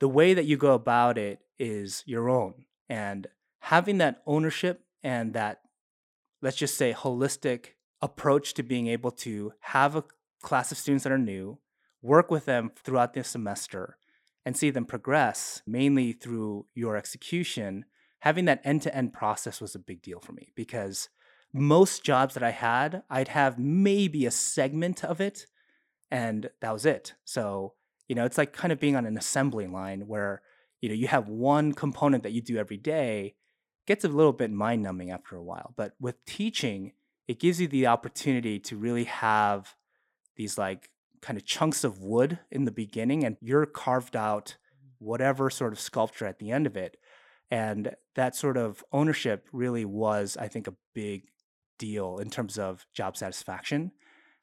the 0.00 0.08
way 0.08 0.34
that 0.34 0.46
you 0.46 0.56
go 0.56 0.74
about 0.74 1.16
it 1.18 1.40
is 1.58 2.02
your 2.06 2.28
own. 2.28 2.64
And 2.88 3.28
having 3.60 3.98
that 3.98 4.22
ownership 4.26 4.82
and 5.02 5.32
that, 5.34 5.60
let's 6.42 6.56
just 6.56 6.76
say, 6.76 6.92
holistic 6.92 7.74
approach 8.02 8.54
to 8.54 8.62
being 8.62 8.88
able 8.88 9.10
to 9.10 9.52
have 9.60 9.96
a 9.96 10.04
class 10.42 10.70
of 10.70 10.78
students 10.78 11.04
that 11.04 11.12
are 11.12 11.18
new, 11.18 11.58
work 12.02 12.30
with 12.30 12.44
them 12.44 12.70
throughout 12.76 13.14
the 13.14 13.24
semester, 13.24 13.96
and 14.44 14.56
see 14.56 14.70
them 14.70 14.84
progress, 14.84 15.62
mainly 15.66 16.12
through 16.12 16.66
your 16.74 16.96
execution, 16.96 17.84
having 18.26 18.46
that 18.46 18.60
end 18.64 18.82
to 18.82 18.92
end 18.92 19.12
process 19.12 19.60
was 19.60 19.76
a 19.76 19.78
big 19.78 20.02
deal 20.02 20.18
for 20.18 20.32
me 20.32 20.50
because 20.56 21.08
most 21.52 22.02
jobs 22.02 22.34
that 22.34 22.42
I 22.42 22.50
had, 22.50 23.04
I'd 23.08 23.28
have 23.28 23.56
maybe 23.56 24.26
a 24.26 24.32
segment 24.32 25.04
of 25.04 25.20
it, 25.20 25.46
and 26.10 26.50
that 26.60 26.72
was 26.72 26.84
it. 26.84 27.14
So, 27.24 27.74
you 28.08 28.16
know, 28.16 28.24
it's 28.24 28.36
like 28.36 28.52
kind 28.52 28.72
of 28.72 28.80
being 28.80 28.96
on 28.96 29.06
an 29.06 29.16
assembly 29.16 29.68
line 29.68 30.08
where, 30.08 30.42
you 30.80 30.88
know, 30.88 30.94
you 30.96 31.06
have 31.06 31.28
one 31.28 31.72
component 31.72 32.24
that 32.24 32.32
you 32.32 32.42
do 32.42 32.56
every 32.56 32.78
day, 32.78 33.36
gets 33.86 34.04
a 34.04 34.08
little 34.08 34.32
bit 34.32 34.50
mind 34.50 34.82
numbing 34.82 35.12
after 35.12 35.36
a 35.36 35.44
while. 35.44 35.72
But 35.76 35.92
with 36.00 36.24
teaching, 36.24 36.94
it 37.28 37.38
gives 37.38 37.60
you 37.60 37.68
the 37.68 37.86
opportunity 37.86 38.58
to 38.58 38.76
really 38.76 39.04
have 39.04 39.76
these 40.34 40.58
like 40.58 40.90
kind 41.22 41.38
of 41.38 41.44
chunks 41.44 41.84
of 41.84 42.00
wood 42.00 42.40
in 42.50 42.64
the 42.64 42.72
beginning 42.72 43.24
and 43.24 43.36
you're 43.40 43.66
carved 43.66 44.16
out 44.16 44.56
whatever 44.98 45.48
sort 45.48 45.72
of 45.72 45.78
sculpture 45.78 46.26
at 46.26 46.40
the 46.40 46.50
end 46.50 46.66
of 46.66 46.76
it 46.76 46.96
and 47.50 47.94
that 48.14 48.34
sort 48.34 48.56
of 48.56 48.84
ownership 48.92 49.48
really 49.52 49.84
was 49.84 50.36
i 50.38 50.48
think 50.48 50.66
a 50.66 50.74
big 50.94 51.24
deal 51.78 52.18
in 52.18 52.30
terms 52.30 52.58
of 52.58 52.86
job 52.94 53.16
satisfaction 53.16 53.92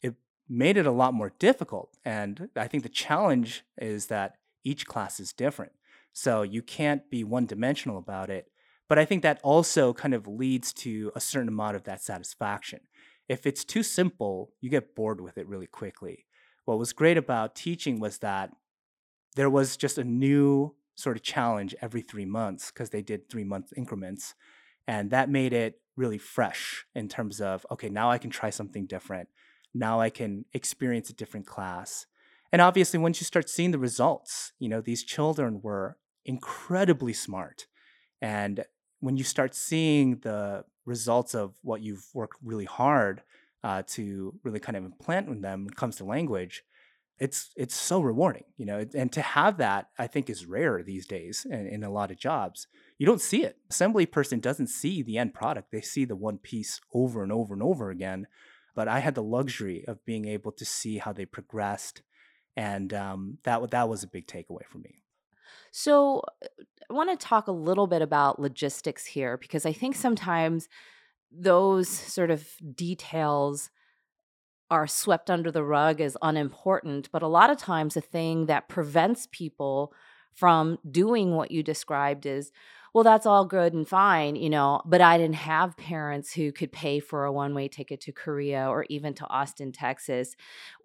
it 0.01 0.15
made 0.47 0.77
it 0.77 0.85
a 0.85 0.91
lot 0.91 1.13
more 1.13 1.33
difficult 1.39 1.97
and 2.05 2.49
i 2.55 2.67
think 2.67 2.83
the 2.83 2.89
challenge 2.89 3.63
is 3.77 4.07
that 4.07 4.35
each 4.63 4.85
class 4.85 5.19
is 5.19 5.33
different 5.33 5.71
so 6.13 6.43
you 6.43 6.61
can't 6.61 7.09
be 7.09 7.23
one 7.23 7.45
dimensional 7.45 7.97
about 7.97 8.29
it 8.29 8.47
but 8.89 8.99
I 8.99 9.05
think 9.05 9.23
that 9.23 9.39
also 9.41 9.93
kind 9.93 10.13
of 10.13 10.27
leads 10.27 10.73
to 10.73 11.11
a 11.15 11.19
certain 11.19 11.47
amount 11.47 11.75
of 11.75 11.83
that 11.85 12.03
satisfaction. 12.03 12.81
If 13.27 13.47
it's 13.47 13.63
too 13.63 13.83
simple, 13.83 14.51
you 14.61 14.69
get 14.69 14.95
bored 14.95 15.21
with 15.21 15.37
it 15.37 15.47
really 15.47 15.67
quickly. 15.67 16.25
What 16.65 16.77
was 16.77 16.93
great 16.93 17.17
about 17.17 17.55
teaching 17.55 17.99
was 17.99 18.19
that 18.19 18.51
there 19.35 19.49
was 19.49 19.77
just 19.77 19.97
a 19.97 20.03
new 20.03 20.75
sort 20.95 21.17
of 21.17 21.23
challenge 21.23 21.75
every 21.81 22.01
three 22.01 22.25
months 22.25 22.71
because 22.71 22.89
they 22.89 23.01
did 23.01 23.29
three 23.29 23.43
month 23.43 23.73
increments. 23.75 24.35
And 24.87 25.11
that 25.11 25.29
made 25.29 25.53
it 25.53 25.79
really 25.95 26.17
fresh 26.17 26.85
in 26.95 27.07
terms 27.07 27.39
of, 27.41 27.65
okay, 27.71 27.89
now 27.89 28.09
I 28.09 28.17
can 28.17 28.29
try 28.29 28.49
something 28.49 28.85
different. 28.85 29.29
Now 29.73 29.99
I 29.99 30.09
can 30.09 30.45
experience 30.53 31.09
a 31.09 31.13
different 31.13 31.47
class. 31.47 32.05
And 32.51 32.61
obviously, 32.61 32.99
once 32.99 33.19
you 33.19 33.25
start 33.25 33.49
seeing 33.49 33.71
the 33.71 33.79
results, 33.79 34.53
you 34.59 34.69
know, 34.69 34.81
these 34.81 35.03
children 35.03 35.61
were 35.61 35.97
incredibly 36.25 37.13
smart. 37.13 37.65
And 38.21 38.63
when 38.99 39.17
you 39.17 39.23
start 39.23 39.55
seeing 39.55 40.19
the 40.19 40.63
results 40.85 41.33
of 41.33 41.55
what 41.61 41.81
you've 41.81 42.05
worked 42.13 42.37
really 42.43 42.65
hard 42.65 43.23
uh, 43.63 43.83
to 43.87 44.35
really 44.43 44.59
kind 44.59 44.77
of 44.77 44.85
implant 44.85 45.29
in 45.29 45.41
them 45.41 45.65
when 45.65 45.73
it 45.73 45.77
comes 45.77 45.95
to 45.97 46.05
language, 46.05 46.63
it's 47.19 47.51
it's 47.55 47.75
so 47.75 48.01
rewarding, 48.01 48.43
you 48.57 48.65
know. 48.65 48.85
And 48.93 49.11
to 49.13 49.21
have 49.21 49.57
that, 49.57 49.89
I 49.97 50.07
think, 50.07 50.29
is 50.29 50.45
rare 50.45 50.81
these 50.83 51.05
days 51.05 51.45
in, 51.49 51.67
in 51.67 51.83
a 51.83 51.91
lot 51.91 52.11
of 52.11 52.17
jobs. 52.17 52.67
You 52.97 53.05
don't 53.05 53.21
see 53.21 53.43
it. 53.43 53.57
Assembly 53.69 54.05
person 54.05 54.39
doesn't 54.39 54.67
see 54.67 55.01
the 55.03 55.17
end 55.17 55.33
product; 55.33 55.71
they 55.71 55.81
see 55.81 56.05
the 56.05 56.15
one 56.15 56.37
piece 56.37 56.81
over 56.93 57.23
and 57.23 57.31
over 57.31 57.53
and 57.53 57.63
over 57.63 57.91
again. 57.91 58.27
But 58.75 58.87
I 58.87 58.99
had 58.99 59.15
the 59.15 59.23
luxury 59.23 59.85
of 59.87 60.03
being 60.05 60.27
able 60.27 60.51
to 60.53 60.65
see 60.65 60.97
how 60.97 61.13
they 61.13 61.25
progressed, 61.25 62.01
and 62.57 62.93
um, 62.93 63.37
that 63.43 63.71
that 63.71 63.89
was 63.89 64.03
a 64.03 64.07
big 64.07 64.27
takeaway 64.27 64.65
for 64.67 64.79
me. 64.79 65.03
So, 65.71 66.23
uh, 66.43 66.47
I 66.89 66.93
want 66.93 67.17
to 67.17 67.25
talk 67.25 67.47
a 67.47 67.51
little 67.51 67.87
bit 67.87 68.01
about 68.01 68.39
logistics 68.39 69.05
here 69.05 69.37
because 69.37 69.65
I 69.65 69.73
think 69.73 69.95
sometimes 69.95 70.67
those 71.31 71.89
sort 71.89 72.29
of 72.29 72.47
details 72.75 73.69
are 74.73 74.87
swept 74.87 75.29
under 75.29 75.51
the 75.51 75.63
rug 75.63 76.01
as 76.01 76.17
unimportant. 76.23 77.07
But 77.11 77.21
a 77.21 77.27
lot 77.27 77.51
of 77.51 77.57
times, 77.57 77.93
the 77.93 78.01
thing 78.01 78.47
that 78.47 78.67
prevents 78.67 79.27
people 79.31 79.93
from 80.33 80.79
doing 80.89 81.35
what 81.35 81.51
you 81.51 81.61
described 81.61 82.25
is 82.25 82.51
well, 82.93 83.03
that's 83.03 83.25
all 83.25 83.45
good 83.45 83.73
and 83.73 83.87
fine, 83.87 84.35
you 84.35 84.51
know, 84.51 84.79
but 84.85 85.01
I 85.01 85.17
didn't 85.17 85.35
have 85.35 85.75
parents 85.77 86.31
who 86.31 86.51
could 86.51 86.71
pay 86.71 86.99
for 86.99 87.25
a 87.25 87.31
one 87.31 87.55
way 87.55 87.67
ticket 87.67 88.01
to 88.01 88.11
Korea 88.11 88.67
or 88.69 88.85
even 88.87 89.15
to 89.15 89.27
Austin, 89.29 89.71
Texas, 89.71 90.35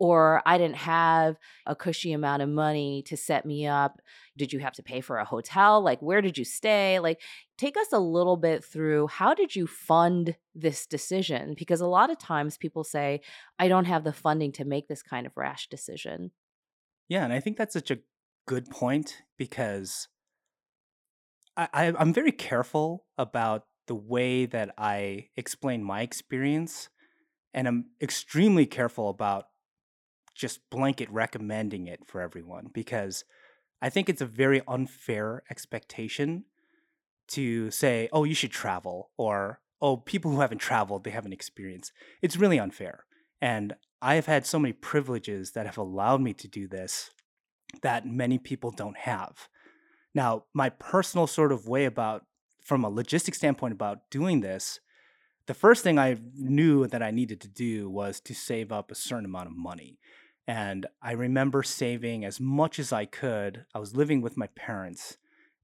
or 0.00 0.42
I 0.46 0.56
didn't 0.56 0.76
have 0.76 1.36
a 1.66 1.76
cushy 1.76 2.12
amount 2.12 2.40
of 2.40 2.48
money 2.48 3.02
to 3.08 3.16
set 3.16 3.44
me 3.44 3.66
up. 3.66 4.00
Did 4.38 4.52
you 4.52 4.60
have 4.60 4.72
to 4.74 4.82
pay 4.82 5.02
for 5.02 5.18
a 5.18 5.24
hotel? 5.24 5.82
Like, 5.82 6.00
where 6.00 6.22
did 6.22 6.38
you 6.38 6.44
stay? 6.44 6.98
Like, 7.00 7.20
take 7.58 7.76
us 7.76 7.92
a 7.92 7.98
little 7.98 8.36
bit 8.36 8.64
through 8.64 9.08
how 9.08 9.34
did 9.34 9.54
you 9.54 9.66
fund 9.66 10.36
this 10.54 10.86
decision? 10.86 11.54
Because 11.58 11.80
a 11.80 11.86
lot 11.86 12.10
of 12.10 12.18
times 12.18 12.56
people 12.56 12.84
say, 12.84 13.20
I 13.58 13.68
don't 13.68 13.84
have 13.84 14.04
the 14.04 14.12
funding 14.12 14.52
to 14.52 14.64
make 14.64 14.88
this 14.88 15.02
kind 15.02 15.26
of 15.26 15.36
rash 15.36 15.68
decision. 15.68 16.30
Yeah, 17.08 17.24
and 17.24 17.32
I 17.32 17.40
think 17.40 17.56
that's 17.56 17.74
such 17.74 17.90
a 17.90 17.98
good 18.46 18.70
point 18.70 19.22
because 19.36 20.08
I, 21.56 21.92
I'm 21.98 22.12
very 22.14 22.32
careful 22.32 23.04
about 23.16 23.64
the 23.88 23.94
way 23.94 24.46
that 24.46 24.74
I 24.78 25.28
explain 25.36 25.82
my 25.82 26.02
experience, 26.02 26.88
and 27.52 27.66
I'm 27.66 27.86
extremely 28.00 28.64
careful 28.64 29.08
about 29.08 29.46
just 30.36 30.60
blanket 30.70 31.10
recommending 31.10 31.88
it 31.88 32.06
for 32.06 32.20
everyone 32.20 32.68
because 32.72 33.24
I 33.80 33.90
think 33.90 34.08
it's 34.08 34.20
a 34.20 34.26
very 34.26 34.62
unfair 34.66 35.42
expectation 35.50 36.44
to 37.28 37.70
say, 37.70 38.08
oh, 38.12 38.24
you 38.24 38.34
should 38.34 38.50
travel, 38.50 39.10
or 39.16 39.60
oh, 39.80 39.96
people 39.96 40.30
who 40.30 40.40
haven't 40.40 40.58
traveled, 40.58 41.04
they 41.04 41.10
haven't 41.10 41.32
experienced. 41.32 41.92
It's 42.22 42.36
really 42.36 42.58
unfair. 42.58 43.04
And 43.40 43.74
I 44.02 44.16
have 44.16 44.26
had 44.26 44.46
so 44.46 44.58
many 44.58 44.72
privileges 44.72 45.52
that 45.52 45.66
have 45.66 45.78
allowed 45.78 46.20
me 46.20 46.32
to 46.34 46.48
do 46.48 46.66
this 46.66 47.10
that 47.82 48.06
many 48.06 48.38
people 48.38 48.70
don't 48.70 48.96
have. 48.96 49.48
Now, 50.14 50.44
my 50.54 50.70
personal 50.70 51.26
sort 51.26 51.52
of 51.52 51.68
way 51.68 51.84
about, 51.84 52.24
from 52.62 52.84
a 52.84 52.90
logistic 52.90 53.34
standpoint, 53.34 53.72
about 53.72 54.10
doing 54.10 54.40
this, 54.40 54.80
the 55.46 55.54
first 55.54 55.82
thing 55.82 55.98
I 55.98 56.16
knew 56.34 56.86
that 56.86 57.02
I 57.02 57.10
needed 57.10 57.40
to 57.42 57.48
do 57.48 57.88
was 57.88 58.20
to 58.20 58.34
save 58.34 58.72
up 58.72 58.90
a 58.90 58.96
certain 58.96 59.24
amount 59.24 59.46
of 59.46 59.56
money. 59.56 59.98
And 60.48 60.86
I 61.02 61.12
remember 61.12 61.62
saving 61.62 62.24
as 62.24 62.40
much 62.40 62.78
as 62.78 62.92
I 62.92 63.04
could. 63.04 63.66
I 63.74 63.78
was 63.78 63.94
living 63.94 64.22
with 64.22 64.38
my 64.38 64.46
parents, 64.48 65.18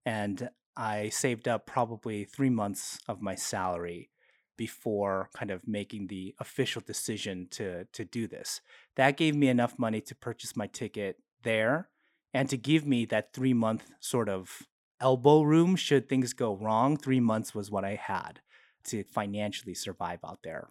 and 0.05 0.51
I 0.76 1.09
saved 1.09 1.49
up 1.49 1.66
probably 1.66 2.24
three 2.24 2.51
months 2.51 2.99
of 3.09 3.22
my 3.22 3.35
salary 3.35 4.11
before 4.57 5.30
kind 5.35 5.51
of 5.51 5.66
making 5.66 6.09
the 6.09 6.35
official 6.39 6.82
decision 6.87 7.49
to 7.53 7.87
to 7.93 8.05
do 8.05 8.26
this. 8.28 8.61
That 8.97 9.16
gave 9.16 9.35
me 9.35 9.49
enough 9.49 9.78
money 9.78 10.01
to 10.03 10.14
purchase 10.14 10.55
my 10.55 10.66
ticket 10.66 11.16
there 11.43 11.89
and 12.35 12.49
to 12.51 12.57
give 12.59 12.87
me 12.87 13.07
that 13.07 13.32
three 13.32 13.55
month 13.55 13.91
sort 14.01 14.28
of 14.28 14.68
elbow 15.01 15.43
room 15.43 15.76
should 15.76 16.09
things 16.09 16.35
go 16.35 16.55
wrong. 16.57 16.97
Three 16.97 17.20
months 17.20 17.55
was 17.55 17.70
what 17.70 17.85
I 17.85 17.95
had 17.95 18.41
to 18.85 19.03
financially 19.05 19.74
survive 19.74 20.20
out 20.24 20.41
there. 20.45 20.68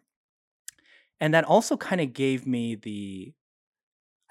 And 1.20 1.34
that 1.34 1.46
also 1.46 1.78
kind 1.78 2.02
of 2.02 2.14
gave 2.14 2.46
me 2.46 2.76
the, 2.76 3.34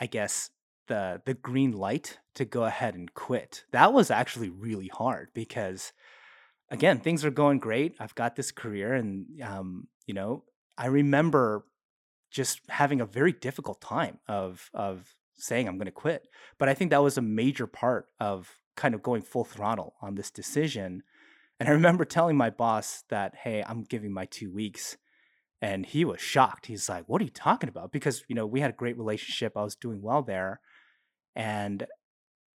I 0.01 0.07
guess, 0.07 0.51
the 0.89 1.23
the 1.25 1.35
green 1.35 1.73
light 1.73 2.19
to 2.35 2.45
go 2.45 2.65
ahead 2.65 2.95
and 2.95 3.13
quit. 3.15 3.65
That 3.73 3.93
was 3.93 4.11
actually 4.11 4.49
really 4.49 4.89
hard 4.89 5.29
because 5.35 5.93
again, 6.71 6.99
things 6.99 7.25
are 7.25 7.31
going 7.31 7.59
great. 7.59 7.95
I've 8.01 8.15
got 8.15 8.37
this 8.37 8.51
career 8.51 8.95
and 8.95 9.27
um, 9.43 9.89
you 10.07 10.15
know, 10.15 10.45
I 10.77 10.87
remember 10.87 11.65
just 12.31 12.61
having 12.69 13.01
a 13.01 13.07
very 13.07 13.33
difficult 13.33 13.81
time 13.81 14.19
of 14.27 14.71
of 14.75 15.15
saying 15.35 15.69
I'm 15.69 15.77
going 15.77 15.87
to 15.87 15.93
quit. 15.93 16.29
But 16.59 16.69
I 16.69 16.75
think 16.75 16.91
that 16.91 17.03
was 17.03 17.19
a 17.19 17.23
major 17.23 17.67
part 17.67 18.07
of 18.21 18.51
kind 18.77 18.95
of 18.95 19.03
going 19.03 19.23
full 19.23 19.45
throttle 19.45 19.95
on 20.01 20.15
this 20.15 20.31
decision. 20.31 21.03
And 21.61 21.69
I 21.69 21.73
remember 21.73 22.05
telling 22.05 22.37
my 22.37 22.51
boss 22.51 23.05
that, 23.11 23.35
hey, 23.35 23.63
I'm 23.67 23.85
giving 23.85 24.13
my 24.13 24.25
two 24.27 24.53
weeks. 24.53 24.97
And 25.63 25.87
he 25.87 26.05
was 26.05 26.21
shocked. 26.21 26.67
He's 26.67 26.89
like, 26.89 27.05
what 27.07 27.23
are 27.23 27.25
you 27.25 27.31
talking 27.31 27.71
about? 27.71 27.91
Because, 27.91 28.25
you 28.29 28.35
know, 28.35 28.47
we 28.47 28.61
had 28.61 28.71
a 28.71 28.75
great 28.75 28.99
relationship. 28.99 29.57
I 29.57 29.63
was 29.63 29.75
doing 29.75 30.03
well 30.03 30.23
there. 30.23 30.61
And 31.35 31.87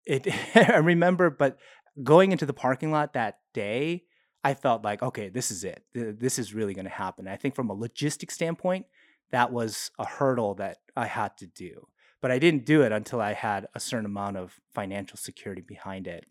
it, 0.05 0.27
I 0.55 0.79
remember, 0.79 1.31
but 1.31 1.57
going 2.03 2.33
into 2.33 2.45
the 2.45 2.53
parking 2.53 2.91
lot 2.91 3.15
that 3.15 3.39
day, 3.55 4.03
I 4.45 4.53
felt 4.55 4.85
like, 4.85 5.03
okay, 5.03 5.31
this 5.31 5.51
is 5.51 5.65
it. 5.65 5.83
This 5.95 6.39
is 6.39 6.53
really 6.53 6.75
going 6.75 6.85
to 6.85 6.91
happen. 6.91 7.27
I 7.27 7.37
think 7.37 7.55
from 7.55 7.71
a 7.71 7.77
logistic 7.77 8.31
standpoint, 8.31 8.87
that 9.31 9.51
was 9.51 9.91
a 9.99 10.05
hurdle 10.05 10.55
that 10.57 10.79
I 10.95 11.07
had 11.07 11.37
to 11.39 11.47
do 11.47 11.89
but 12.27 12.33
I 12.33 12.41
didn't 12.41 12.65
do 12.65 12.83
it 12.83 12.91
until 12.91 13.21
I 13.21 13.35
had 13.35 13.69
a 13.73 13.79
certain 13.79 14.05
amount 14.05 14.37
of 14.37 14.59
financial 14.75 15.17
security 15.17 15.63
behind 15.63 16.09
it. 16.09 16.27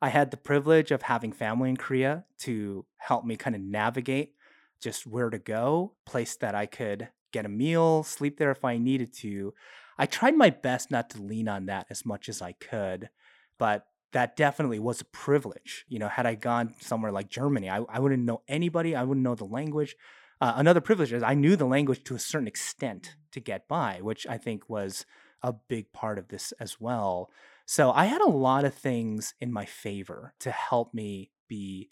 I 0.00 0.10
had 0.10 0.30
the 0.30 0.36
privilege 0.36 0.92
of 0.92 1.02
having 1.02 1.32
family 1.32 1.70
in 1.70 1.76
Korea 1.76 2.24
to 2.42 2.86
help 2.98 3.24
me 3.24 3.36
kind 3.36 3.56
of 3.56 3.62
navigate 3.62 4.34
just 4.80 5.06
where 5.06 5.30
to 5.30 5.38
go, 5.38 5.94
place 6.04 6.36
that 6.36 6.54
I 6.54 6.66
could 6.66 7.08
get 7.32 7.46
a 7.46 7.50
meal, 7.50 8.02
sleep 8.02 8.38
there 8.38 8.50
if 8.50 8.64
I 8.64 8.78
needed 8.78 9.12
to. 9.18 9.52
I 9.98 10.06
tried 10.06 10.36
my 10.36 10.50
best 10.50 10.90
not 10.90 11.10
to 11.10 11.22
lean 11.22 11.48
on 11.48 11.66
that 11.66 11.86
as 11.90 12.04
much 12.04 12.28
as 12.28 12.40
I 12.42 12.52
could, 12.52 13.10
but 13.58 13.86
that 14.12 14.36
definitely 14.36 14.78
was 14.78 15.00
a 15.00 15.06
privilege. 15.06 15.84
You 15.88 15.98
know, 15.98 16.08
had 16.08 16.26
I 16.26 16.34
gone 16.34 16.74
somewhere 16.80 17.12
like 17.12 17.28
Germany, 17.28 17.68
I, 17.68 17.78
I 17.88 17.98
wouldn't 17.98 18.24
know 18.24 18.42
anybody, 18.48 18.94
I 18.94 19.04
wouldn't 19.04 19.24
know 19.24 19.34
the 19.34 19.44
language. 19.44 19.96
Uh, 20.40 20.54
another 20.56 20.80
privilege 20.80 21.12
is 21.12 21.22
I 21.22 21.34
knew 21.34 21.56
the 21.56 21.66
language 21.66 22.04
to 22.04 22.14
a 22.14 22.18
certain 22.18 22.48
extent 22.48 23.16
to 23.32 23.40
get 23.40 23.68
by, 23.68 24.00
which 24.02 24.26
I 24.26 24.38
think 24.38 24.68
was 24.68 25.06
a 25.42 25.52
big 25.52 25.92
part 25.92 26.18
of 26.18 26.28
this 26.28 26.52
as 26.60 26.80
well. 26.80 27.30
So 27.66 27.90
I 27.90 28.06
had 28.06 28.20
a 28.20 28.30
lot 28.30 28.64
of 28.64 28.74
things 28.74 29.34
in 29.40 29.52
my 29.52 29.64
favor 29.64 30.34
to 30.40 30.50
help 30.50 30.94
me 30.94 31.30
be 31.48 31.90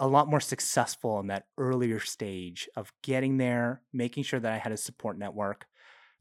a 0.00 0.08
lot 0.08 0.28
more 0.28 0.40
successful 0.40 1.20
in 1.20 1.26
that 1.26 1.44
earlier 1.58 2.00
stage 2.00 2.68
of 2.74 2.92
getting 3.02 3.36
there, 3.36 3.82
making 3.92 4.24
sure 4.24 4.40
that 4.40 4.52
I 4.52 4.56
had 4.56 4.72
a 4.72 4.76
support 4.76 5.18
network. 5.18 5.66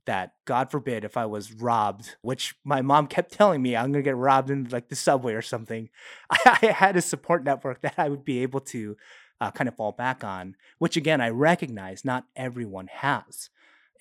That 0.06 0.34
God 0.46 0.72
forbid 0.72 1.04
if 1.04 1.18
I 1.18 1.28
was 1.28 1.54
robbed, 1.54 2.18
which 2.22 2.56
my 2.64 2.82
mom 2.82 3.08
kept 3.08 3.32
telling 3.38 3.62
me 3.62 3.76
I'm 3.76 3.92
gonna 3.92 4.04
get 4.04 4.18
robbed 4.18 4.50
in 4.50 4.68
like 4.70 4.90
the 4.90 4.96
subway 4.96 5.34
or 5.34 5.42
something, 5.42 5.90
I, 6.30 6.74
had 6.78 6.98
a 6.98 7.02
support 7.02 7.44
network 7.44 7.82
that 7.82 7.96
I 7.98 8.10
would 8.10 8.26
be 8.26 8.42
able 8.42 8.60
to 8.62 8.98
uh, 9.40 9.52
kind 9.52 9.68
of 9.68 9.76
fall 9.76 9.92
back 9.92 10.24
on, 10.24 10.56
which 10.80 10.98
again, 10.98 11.22
I 11.22 11.30
recognize 11.30 12.04
not 12.04 12.26
everyone 12.36 12.88
has. 12.88 13.50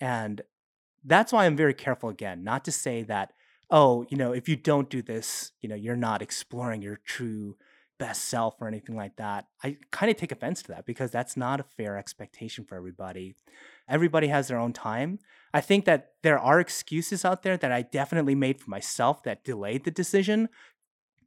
And 0.01 0.41
that's 1.05 1.33
why 1.33 1.47
I'm 1.47 1.57
very 1.57 1.75
careful 1.75 2.09
again, 2.09 2.43
not 2.43 2.65
to 2.65 2.73
say 2.73 3.03
that, 3.05 3.33
oh, 3.71 4.07
you 4.09 4.17
know, 4.17 4.33
if 4.33 4.49
you 4.49 4.57
don't 4.57 4.91
do 4.91 5.03
this, 5.03 5.53
you 5.61 5.69
know, 5.69 5.75
you're 5.75 5.97
not 5.97 6.23
exploring 6.23 6.83
your 6.83 7.01
true 7.05 7.57
best 7.99 8.27
self 8.27 8.55
or 8.61 8.69
anything 8.69 8.97
like 8.97 9.17
that. 9.17 9.47
I 9.63 9.77
kind 9.91 10.11
of 10.11 10.17
take 10.17 10.33
offense 10.33 10.63
to 10.63 10.69
that 10.69 10.87
because 10.87 11.11
that's 11.11 11.37
not 11.37 11.61
a 11.61 11.65
fair 11.65 11.99
expectation 11.99 12.65
for 12.65 12.77
everybody. 12.77 13.35
Everybody 13.89 14.29
has 14.29 14.49
their 14.49 14.59
own 14.59 14.73
time. 14.73 15.19
I 15.53 15.61
think 15.61 15.85
that 15.87 16.13
there 16.23 16.39
are 16.39 16.61
excuses 16.61 17.25
out 17.25 17.43
there 17.43 17.57
that 17.57 17.73
I 17.73 17.83
definitely 17.83 18.35
made 18.35 18.61
for 18.61 18.71
myself 18.71 19.23
that 19.25 19.45
delayed 19.45 19.85
the 19.85 19.91
decision 19.91 20.49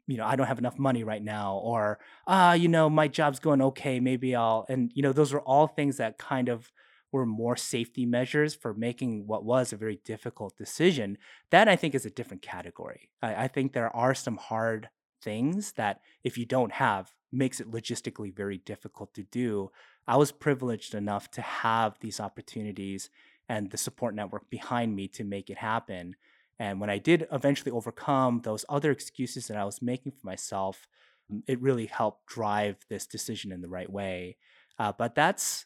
you 0.07 0.17
know, 0.17 0.25
I 0.25 0.35
don't 0.35 0.47
have 0.47 0.59
enough 0.59 0.77
money 0.77 1.03
right 1.03 1.23
now, 1.23 1.57
or 1.57 1.99
ah, 2.27 2.53
you 2.53 2.67
know, 2.67 2.89
my 2.89 3.07
job's 3.07 3.39
going 3.39 3.61
okay, 3.61 3.99
maybe 3.99 4.35
I'll, 4.35 4.65
and 4.67 4.91
you 4.93 5.01
know, 5.01 5.13
those 5.13 5.31
are 5.31 5.39
all 5.39 5.67
things 5.67 5.97
that 5.97 6.17
kind 6.17 6.49
of 6.49 6.71
were 7.11 7.25
more 7.25 7.55
safety 7.55 8.05
measures 8.05 8.55
for 8.55 8.73
making 8.73 9.27
what 9.27 9.45
was 9.45 9.71
a 9.71 9.77
very 9.77 9.99
difficult 10.03 10.57
decision. 10.57 11.17
That 11.49 11.67
I 11.67 11.75
think 11.75 11.93
is 11.93 12.05
a 12.05 12.09
different 12.09 12.41
category. 12.41 13.09
I, 13.21 13.43
I 13.43 13.47
think 13.47 13.73
there 13.73 13.95
are 13.95 14.13
some 14.13 14.37
hard 14.37 14.89
things 15.21 15.73
that 15.73 16.01
if 16.23 16.37
you 16.37 16.45
don't 16.45 16.73
have 16.73 17.13
makes 17.31 17.59
it 17.59 17.71
logistically 17.71 18.33
very 18.33 18.57
difficult 18.57 19.13
to 19.13 19.23
do. 19.23 19.71
I 20.07 20.17
was 20.17 20.31
privileged 20.31 20.93
enough 20.93 21.31
to 21.31 21.41
have 21.41 21.97
these 21.99 22.19
opportunities 22.19 23.09
and 23.47 23.71
the 23.71 23.77
support 23.77 24.15
network 24.15 24.49
behind 24.49 24.95
me 24.95 25.07
to 25.09 25.23
make 25.23 25.49
it 25.49 25.57
happen. 25.57 26.15
And 26.59 26.79
when 26.79 26.89
I 26.89 26.97
did 26.97 27.27
eventually 27.31 27.71
overcome 27.71 28.41
those 28.43 28.65
other 28.69 28.91
excuses 28.91 29.47
that 29.47 29.57
I 29.57 29.65
was 29.65 29.81
making 29.81 30.11
for 30.11 30.27
myself, 30.27 30.87
mm, 31.31 31.41
it 31.47 31.61
really 31.61 31.85
helped 31.85 32.27
drive 32.27 32.77
this 32.89 33.07
decision 33.07 33.51
in 33.51 33.61
the 33.61 33.67
right 33.67 33.91
way. 33.91 34.37
Uh, 34.77 34.91
but 34.91 35.15
that's 35.15 35.65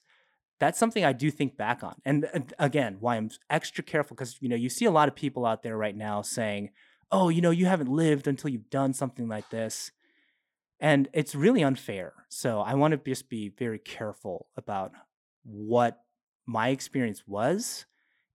that's 0.57 0.79
something 0.79 1.03
I 1.03 1.11
do 1.11 1.31
think 1.31 1.57
back 1.57 1.83
on. 1.83 1.95
And, 2.05 2.29
and 2.33 2.53
again, 2.57 2.97
why 3.01 3.17
I'm 3.17 3.29
extra 3.49 3.83
careful 3.83 4.15
because 4.15 4.37
you 4.39 4.47
know 4.47 4.55
you 4.55 4.69
see 4.69 4.85
a 4.85 4.91
lot 4.91 5.09
of 5.09 5.15
people 5.15 5.45
out 5.45 5.63
there 5.63 5.77
right 5.77 5.95
now 5.95 6.21
saying, 6.21 6.69
"Oh, 7.11 7.29
you 7.29 7.41
know, 7.41 7.51
you 7.51 7.65
haven't 7.65 7.89
lived 7.89 8.27
until 8.27 8.49
you've 8.49 8.69
done 8.69 8.93
something 8.93 9.27
like 9.27 9.49
this," 9.49 9.91
and 10.79 11.09
it's 11.13 11.35
really 11.35 11.63
unfair. 11.63 12.25
So 12.29 12.61
I 12.61 12.75
want 12.75 12.91
to 12.93 12.97
just 12.97 13.29
be 13.29 13.49
very 13.49 13.79
careful 13.79 14.49
about 14.55 14.93
what 15.43 16.03
my 16.45 16.69
experience 16.69 17.27
was 17.27 17.85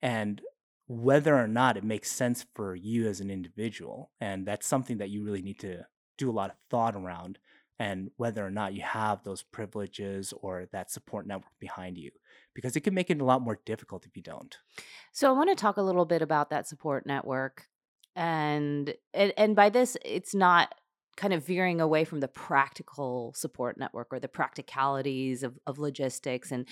and 0.03 0.43
whether 0.87 1.37
or 1.37 1.47
not 1.47 1.77
it 1.77 1.85
makes 1.85 2.11
sense 2.11 2.47
for 2.55 2.75
you 2.75 3.07
as 3.09 3.21
an 3.21 3.31
individual. 3.31 4.11
And 4.21 4.47
that's 4.47 4.66
something 4.66 4.99
that 4.99 5.11
you 5.11 5.23
really 5.23 5.43
need 5.43 5.61
to 5.61 5.87
do 6.16 6.31
a 6.31 6.33
lot 6.33 6.51
of 6.51 6.57
thought 6.68 6.97
around 6.97 7.39
and 7.79 8.11
whether 8.16 8.45
or 8.45 8.51
not 8.51 8.75
you 8.75 8.83
have 8.83 9.23
those 9.23 9.43
privileges 9.43 10.33
or 10.33 10.66
that 10.73 10.91
support 10.91 11.27
network 11.27 11.59
behind 11.59 11.97
you 11.97 12.11
because 12.55 12.77
it 12.77 12.81
can 12.81 12.95
make 12.95 13.11
it 13.11 13.21
a 13.21 13.25
lot 13.25 13.41
more 13.43 13.61
difficult 13.64 14.07
if 14.07 14.16
you 14.16 14.23
don't. 14.23 14.59
So 15.12 15.29
I 15.29 15.33
want 15.33 15.51
to 15.51 15.55
talk 15.57 15.77
a 15.77 15.83
little 15.83 16.05
bit 16.05 16.23
about 16.23 16.51
that 16.51 16.66
support 16.66 17.07
network. 17.07 17.68
And 18.17 18.95
and, 19.15 19.33
and 19.37 19.57
by 19.57 19.71
this 19.71 19.97
it's 20.05 20.35
not 20.35 20.75
kind 21.17 21.33
of 21.33 21.45
veering 21.45 21.81
away 21.81 22.05
from 22.05 22.21
the 22.21 22.29
practical 22.29 23.33
support 23.37 23.79
network 23.79 24.09
or 24.11 24.19
the 24.19 24.29
practicalities 24.29 25.43
of, 25.43 25.59
of 25.67 25.79
logistics 25.79 26.51
and 26.51 26.67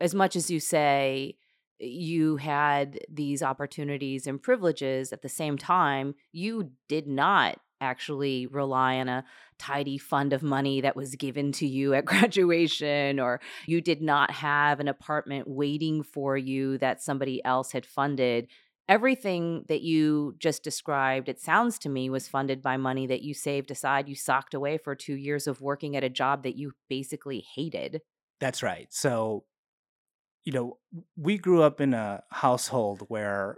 as 0.00 0.14
much 0.14 0.34
as 0.34 0.50
you 0.50 0.58
say 0.58 1.36
eh, 1.80 1.86
you 1.86 2.36
had 2.36 2.98
these 3.08 3.42
opportunities 3.42 4.26
and 4.26 4.42
privileges 4.42 5.12
at 5.12 5.22
the 5.22 5.28
same 5.28 5.56
time 5.56 6.14
you 6.32 6.72
did 6.88 7.06
not 7.06 7.58
actually 7.82 8.46
rely 8.46 8.96
on 8.98 9.08
a 9.08 9.24
tidy 9.58 9.98
fund 9.98 10.32
of 10.32 10.42
money 10.42 10.80
that 10.80 10.96
was 10.96 11.16
given 11.16 11.52
to 11.52 11.66
you 11.66 11.92
at 11.92 12.04
graduation, 12.12 13.20
or 13.20 13.40
you 13.66 13.80
did 13.80 14.00
not 14.00 14.30
have 14.30 14.80
an 14.80 14.88
apartment 14.88 15.46
waiting 15.48 16.02
for 16.02 16.36
you 16.36 16.78
that 16.78 17.02
somebody 17.02 17.44
else 17.44 17.72
had 17.72 17.84
funded. 17.84 18.48
Everything 18.88 19.64
that 19.68 19.82
you 19.82 20.34
just 20.38 20.62
described, 20.62 21.28
it 21.28 21.40
sounds 21.40 21.78
to 21.80 21.88
me, 21.88 22.10
was 22.10 22.28
funded 22.28 22.62
by 22.62 22.76
money 22.76 23.06
that 23.06 23.22
you 23.22 23.32
saved 23.32 23.70
aside, 23.70 24.08
you 24.08 24.14
socked 24.14 24.54
away 24.54 24.76
for 24.76 24.94
two 24.94 25.14
years 25.14 25.46
of 25.46 25.60
working 25.60 25.96
at 25.96 26.04
a 26.04 26.08
job 26.08 26.42
that 26.42 26.56
you 26.56 26.72
basically 26.88 27.44
hated. 27.54 28.00
That's 28.40 28.62
right. 28.62 28.88
So, 28.90 29.44
you 30.44 30.52
know, 30.52 30.78
we 31.16 31.38
grew 31.38 31.62
up 31.62 31.80
in 31.80 31.94
a 31.94 32.22
household 32.30 33.04
where 33.08 33.56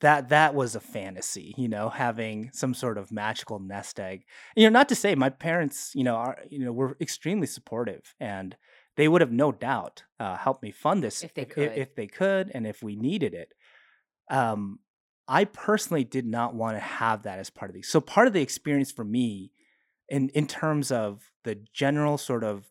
that 0.00 0.28
that 0.28 0.54
was 0.54 0.74
a 0.74 0.80
fantasy, 0.80 1.54
you 1.56 1.66
know, 1.66 1.88
having 1.88 2.50
some 2.52 2.74
sort 2.74 2.98
of 2.98 3.10
magical 3.10 3.58
nest 3.58 3.98
egg. 3.98 4.24
You 4.54 4.64
know, 4.64 4.78
not 4.78 4.88
to 4.90 4.94
say 4.94 5.14
my 5.14 5.30
parents, 5.30 5.92
you 5.94 6.04
know, 6.04 6.16
are 6.16 6.38
you 6.50 6.58
know 6.58 6.72
were 6.72 6.96
extremely 7.00 7.46
supportive, 7.46 8.14
and 8.20 8.56
they 8.96 9.08
would 9.08 9.20
have 9.20 9.32
no 9.32 9.50
doubt 9.50 10.04
uh, 10.20 10.36
helped 10.36 10.62
me 10.62 10.70
fund 10.70 11.02
this 11.02 11.24
if 11.24 11.34
they 11.34 11.42
if, 11.42 11.48
could, 11.48 11.72
if 11.72 11.94
they 11.94 12.06
could, 12.06 12.50
and 12.54 12.66
if 12.66 12.82
we 12.82 12.96
needed 12.96 13.34
it. 13.34 13.54
Um, 14.30 14.80
I 15.26 15.44
personally 15.44 16.04
did 16.04 16.26
not 16.26 16.54
want 16.54 16.76
to 16.76 16.80
have 16.80 17.22
that 17.22 17.38
as 17.38 17.50
part 17.50 17.70
of 17.70 17.74
the. 17.74 17.82
So 17.82 18.00
part 18.00 18.26
of 18.26 18.32
the 18.32 18.42
experience 18.42 18.92
for 18.92 19.04
me, 19.04 19.52
in 20.08 20.28
in 20.30 20.46
terms 20.46 20.90
of 20.92 21.30
the 21.44 21.58
general 21.72 22.18
sort 22.18 22.44
of, 22.44 22.66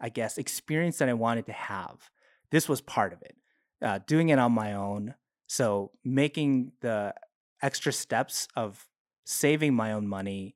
I 0.00 0.08
guess, 0.08 0.38
experience 0.38 0.98
that 0.98 1.08
I 1.08 1.14
wanted 1.14 1.46
to 1.46 1.52
have, 1.52 2.10
this 2.50 2.68
was 2.68 2.80
part 2.80 3.12
of 3.12 3.22
it. 3.22 3.36
Uh, 3.82 4.00
doing 4.06 4.30
it 4.30 4.38
on 4.38 4.52
my 4.52 4.72
own, 4.72 5.14
so 5.46 5.92
making 6.04 6.72
the 6.80 7.14
extra 7.62 7.92
steps 7.92 8.48
of 8.56 8.86
saving 9.24 9.74
my 9.74 9.92
own 9.92 10.06
money 10.06 10.54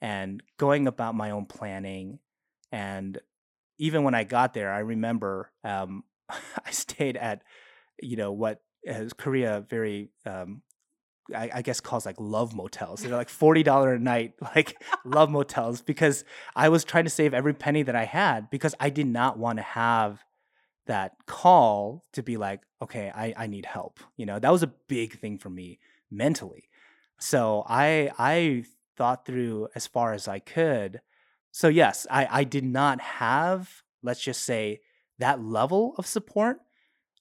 and 0.00 0.42
going 0.58 0.86
about 0.86 1.14
my 1.14 1.30
own 1.30 1.46
planning. 1.46 2.18
And 2.72 3.18
even 3.78 4.04
when 4.04 4.14
I 4.14 4.24
got 4.24 4.54
there, 4.54 4.72
I 4.72 4.80
remember 4.80 5.50
um, 5.64 6.04
I 6.28 6.70
stayed 6.70 7.16
at, 7.16 7.42
you 8.00 8.16
know, 8.16 8.32
what 8.32 8.62
is 8.86 9.12
Korea 9.12 9.64
very, 9.68 10.10
um, 10.24 10.62
I, 11.34 11.50
I, 11.54 11.62
guess 11.62 11.80
calls 11.80 12.06
like 12.06 12.16
love 12.20 12.54
motels. 12.54 13.00
They're 13.00 13.16
like 13.16 13.28
forty 13.44 13.62
dollar 13.62 13.94
a 13.94 13.98
night, 13.98 14.34
like 14.54 14.82
love 15.04 15.28
motels, 15.30 15.82
because 15.82 16.24
I 16.54 16.68
was 16.68 16.84
trying 16.84 17.04
to 17.04 17.10
save 17.10 17.34
every 17.34 17.54
penny 17.54 17.82
that 17.82 17.96
I 17.96 18.04
had 18.04 18.48
because 18.50 18.74
I 18.78 18.90
did 18.90 19.06
not 19.06 19.38
want 19.38 19.58
to 19.58 19.62
have 19.62 20.24
that 20.86 21.14
call 21.26 22.04
to 22.12 22.22
be 22.22 22.36
like, 22.36 22.60
okay, 22.80 23.10
I, 23.14 23.34
I 23.36 23.46
need 23.48 23.66
help. 23.66 23.98
You 24.16 24.26
know, 24.26 24.38
that 24.38 24.52
was 24.52 24.62
a 24.62 24.72
big 24.88 25.18
thing 25.18 25.38
for 25.38 25.50
me 25.50 25.80
mentally. 26.10 26.68
So 27.18 27.64
I 27.68 28.10
I 28.18 28.64
thought 28.96 29.26
through 29.26 29.68
as 29.74 29.86
far 29.86 30.14
as 30.14 30.28
I 30.28 30.38
could. 30.38 31.00
So 31.50 31.68
yes, 31.68 32.06
I, 32.10 32.28
I 32.30 32.44
did 32.44 32.64
not 32.64 33.00
have, 33.00 33.82
let's 34.02 34.22
just 34.22 34.42
say, 34.42 34.80
that 35.18 35.42
level 35.42 35.94
of 35.96 36.06
support. 36.06 36.58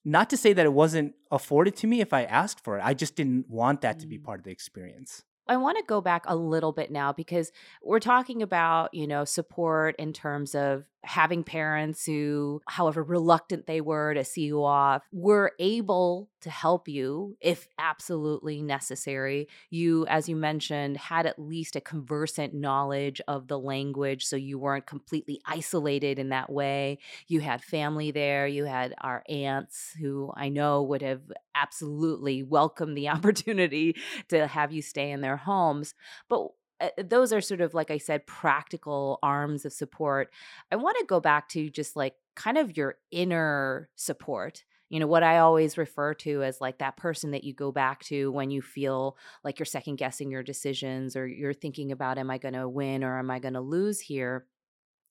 Not 0.05 0.29
to 0.29 0.37
say 0.37 0.53
that 0.53 0.65
it 0.65 0.73
wasn't 0.73 1.15
afforded 1.31 1.75
to 1.77 1.87
me 1.87 1.99
if 1.99 2.13
I 2.13 2.23
asked 2.23 2.63
for 2.63 2.77
it. 2.77 2.81
I 2.85 2.93
just 2.93 3.15
didn't 3.15 3.49
want 3.49 3.81
that 3.81 3.99
to 3.99 4.07
be 4.07 4.19
mm. 4.19 4.23
part 4.23 4.39
of 4.39 4.45
the 4.45 4.51
experience. 4.51 5.23
I 5.47 5.57
want 5.57 5.77
to 5.77 5.83
go 5.83 6.01
back 6.01 6.23
a 6.27 6.35
little 6.35 6.71
bit 6.71 6.89
now 6.89 7.13
because 7.13 7.51
we're 7.83 7.99
talking 7.99 8.41
about, 8.41 8.93
you 8.93 9.05
know, 9.05 9.25
support 9.25 9.95
in 9.97 10.11
terms 10.11 10.55
of 10.55 10.85
having 11.03 11.43
parents 11.43 12.05
who, 12.05 12.61
however 12.67 13.03
reluctant 13.03 13.67
they 13.67 13.79
were 13.79 14.13
to 14.15 14.23
see 14.23 14.45
you 14.45 14.63
off, 14.63 15.03
were 15.11 15.51
able 15.59 16.29
to 16.45 16.51
help 16.51 16.87
you 16.87 17.35
if 17.41 17.67
absolutely 17.79 18.61
necessary. 18.61 19.47
You, 19.71 20.05
as 20.05 20.29
you 20.29 20.35
mentioned, 20.35 20.95
had 20.95 21.25
at 21.25 21.39
least 21.39 21.75
a 21.75 21.81
conversant 21.81 22.53
knowledge 22.53 23.19
of 23.27 23.47
the 23.47 23.57
language, 23.57 24.23
so 24.27 24.35
you 24.35 24.59
weren't 24.59 24.85
completely 24.85 25.41
isolated 25.43 26.19
in 26.19 26.29
that 26.29 26.51
way. 26.51 26.99
You 27.27 27.39
had 27.39 27.63
family 27.63 28.11
there, 28.11 28.45
you 28.45 28.65
had 28.65 28.93
our 29.01 29.23
aunts 29.27 29.95
who 29.99 30.31
I 30.35 30.49
know 30.49 30.83
would 30.83 31.01
have 31.01 31.23
absolutely 31.55 32.43
welcomed 32.43 32.95
the 32.95 33.09
opportunity 33.15 33.95
to 34.29 34.45
have 34.45 34.71
you 34.71 34.83
stay 34.83 35.09
in 35.09 35.21
their 35.21 35.37
homes. 35.37 35.95
But 36.29 36.49
uh, 36.79 36.89
those 37.03 37.33
are 37.33 37.41
sort 37.41 37.61
of 37.61 37.73
like 37.73 37.89
I 37.89 37.97
said, 37.97 38.27
practical 38.27 39.17
arms 39.23 39.65
of 39.65 39.73
support. 39.73 40.31
I 40.71 40.75
want 40.75 40.97
to 40.99 41.05
go 41.07 41.19
back 41.19 41.49
to 41.49 41.71
just 41.71 41.95
like 41.95 42.13
kind 42.35 42.59
of 42.59 42.77
your 42.77 42.97
inner 43.09 43.89
support. 43.95 44.63
You 44.89 44.99
know, 44.99 45.07
what 45.07 45.23
I 45.23 45.39
always 45.39 45.77
refer 45.77 46.13
to 46.15 46.43
as 46.43 46.61
like 46.61 46.77
that 46.77 46.97
person 46.97 47.31
that 47.31 47.43
you 47.43 47.53
go 47.53 47.71
back 47.71 48.03
to 48.05 48.31
when 48.31 48.51
you 48.51 48.61
feel 48.61 49.17
like 49.43 49.57
you're 49.57 49.65
second 49.65 49.95
guessing 49.95 50.29
your 50.29 50.43
decisions 50.43 51.15
or 51.15 51.27
you're 51.27 51.53
thinking 51.53 51.91
about, 51.91 52.17
am 52.17 52.29
I 52.29 52.37
going 52.37 52.53
to 52.53 52.69
win 52.69 53.03
or 53.03 53.17
am 53.17 53.31
I 53.31 53.39
going 53.39 53.55
to 53.55 53.61
lose 53.61 53.99
here? 53.99 54.45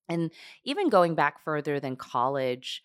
And 0.08 0.30
even 0.64 0.90
going 0.90 1.14
back 1.14 1.42
further 1.44 1.80
than 1.80 1.96
college, 1.96 2.82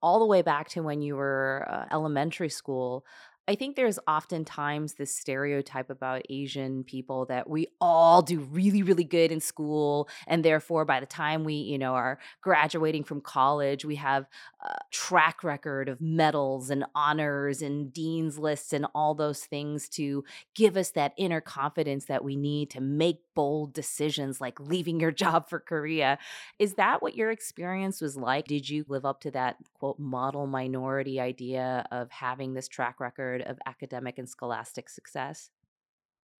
all 0.00 0.18
the 0.18 0.26
way 0.26 0.42
back 0.42 0.68
to 0.68 0.82
when 0.82 1.02
you 1.02 1.16
were 1.16 1.66
uh, 1.68 1.94
elementary 1.94 2.50
school, 2.50 3.04
I 3.46 3.56
think 3.56 3.76
there's 3.76 3.98
oftentimes 4.08 4.94
this 4.94 5.14
stereotype 5.14 5.90
about 5.90 6.22
Asian 6.30 6.82
people 6.82 7.26
that 7.26 7.48
we 7.48 7.66
all 7.78 8.22
do 8.22 8.40
really, 8.40 8.82
really 8.82 9.04
good 9.04 9.30
in 9.30 9.40
school. 9.40 10.08
And 10.26 10.42
therefore, 10.42 10.86
by 10.86 11.00
the 11.00 11.06
time 11.06 11.44
we, 11.44 11.54
you 11.54 11.76
know, 11.76 11.94
are 11.94 12.18
graduating 12.40 13.04
from 13.04 13.20
college, 13.20 13.84
we 13.84 13.96
have 13.96 14.26
a 14.62 14.76
track 14.90 15.44
record 15.44 15.90
of 15.90 16.00
medals 16.00 16.70
and 16.70 16.86
honors 16.94 17.60
and 17.60 17.92
dean's 17.92 18.38
lists 18.38 18.72
and 18.72 18.86
all 18.94 19.14
those 19.14 19.44
things 19.44 19.90
to 19.90 20.24
give 20.54 20.76
us 20.76 20.90
that 20.92 21.12
inner 21.18 21.42
confidence 21.42 22.06
that 22.06 22.24
we 22.24 22.36
need 22.36 22.70
to 22.70 22.80
make 22.80 23.20
bold 23.34 23.74
decisions 23.74 24.40
like 24.40 24.58
leaving 24.58 25.00
your 25.00 25.10
job 25.24 25.48
for 25.50 25.60
Korea. 25.60 26.18
Is 26.58 26.74
that 26.74 27.02
what 27.02 27.14
your 27.14 27.30
experience 27.30 28.00
was 28.00 28.16
like? 28.16 28.46
Did 28.46 28.70
you 28.70 28.86
live 28.88 29.04
up 29.04 29.20
to 29.22 29.30
that 29.32 29.56
quote 29.74 29.98
model 29.98 30.46
minority 30.46 31.20
idea 31.20 31.86
of 31.90 32.10
having 32.10 32.54
this 32.54 32.68
track 32.68 33.00
record? 33.00 33.33
Of 33.42 33.58
academic 33.66 34.18
and 34.18 34.28
scholastic 34.28 34.88
success? 34.88 35.50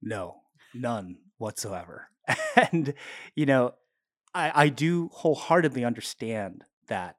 No, 0.03 0.37
none 0.75 1.19
whatsoever. 1.39 2.09
and, 2.73 2.95
you 3.35 3.47
know, 3.47 3.75
I, 4.35 4.65
I 4.65 4.69
do 4.69 5.11
wholeheartedly 5.13 5.85
understand 5.85 6.65
that 6.89 7.17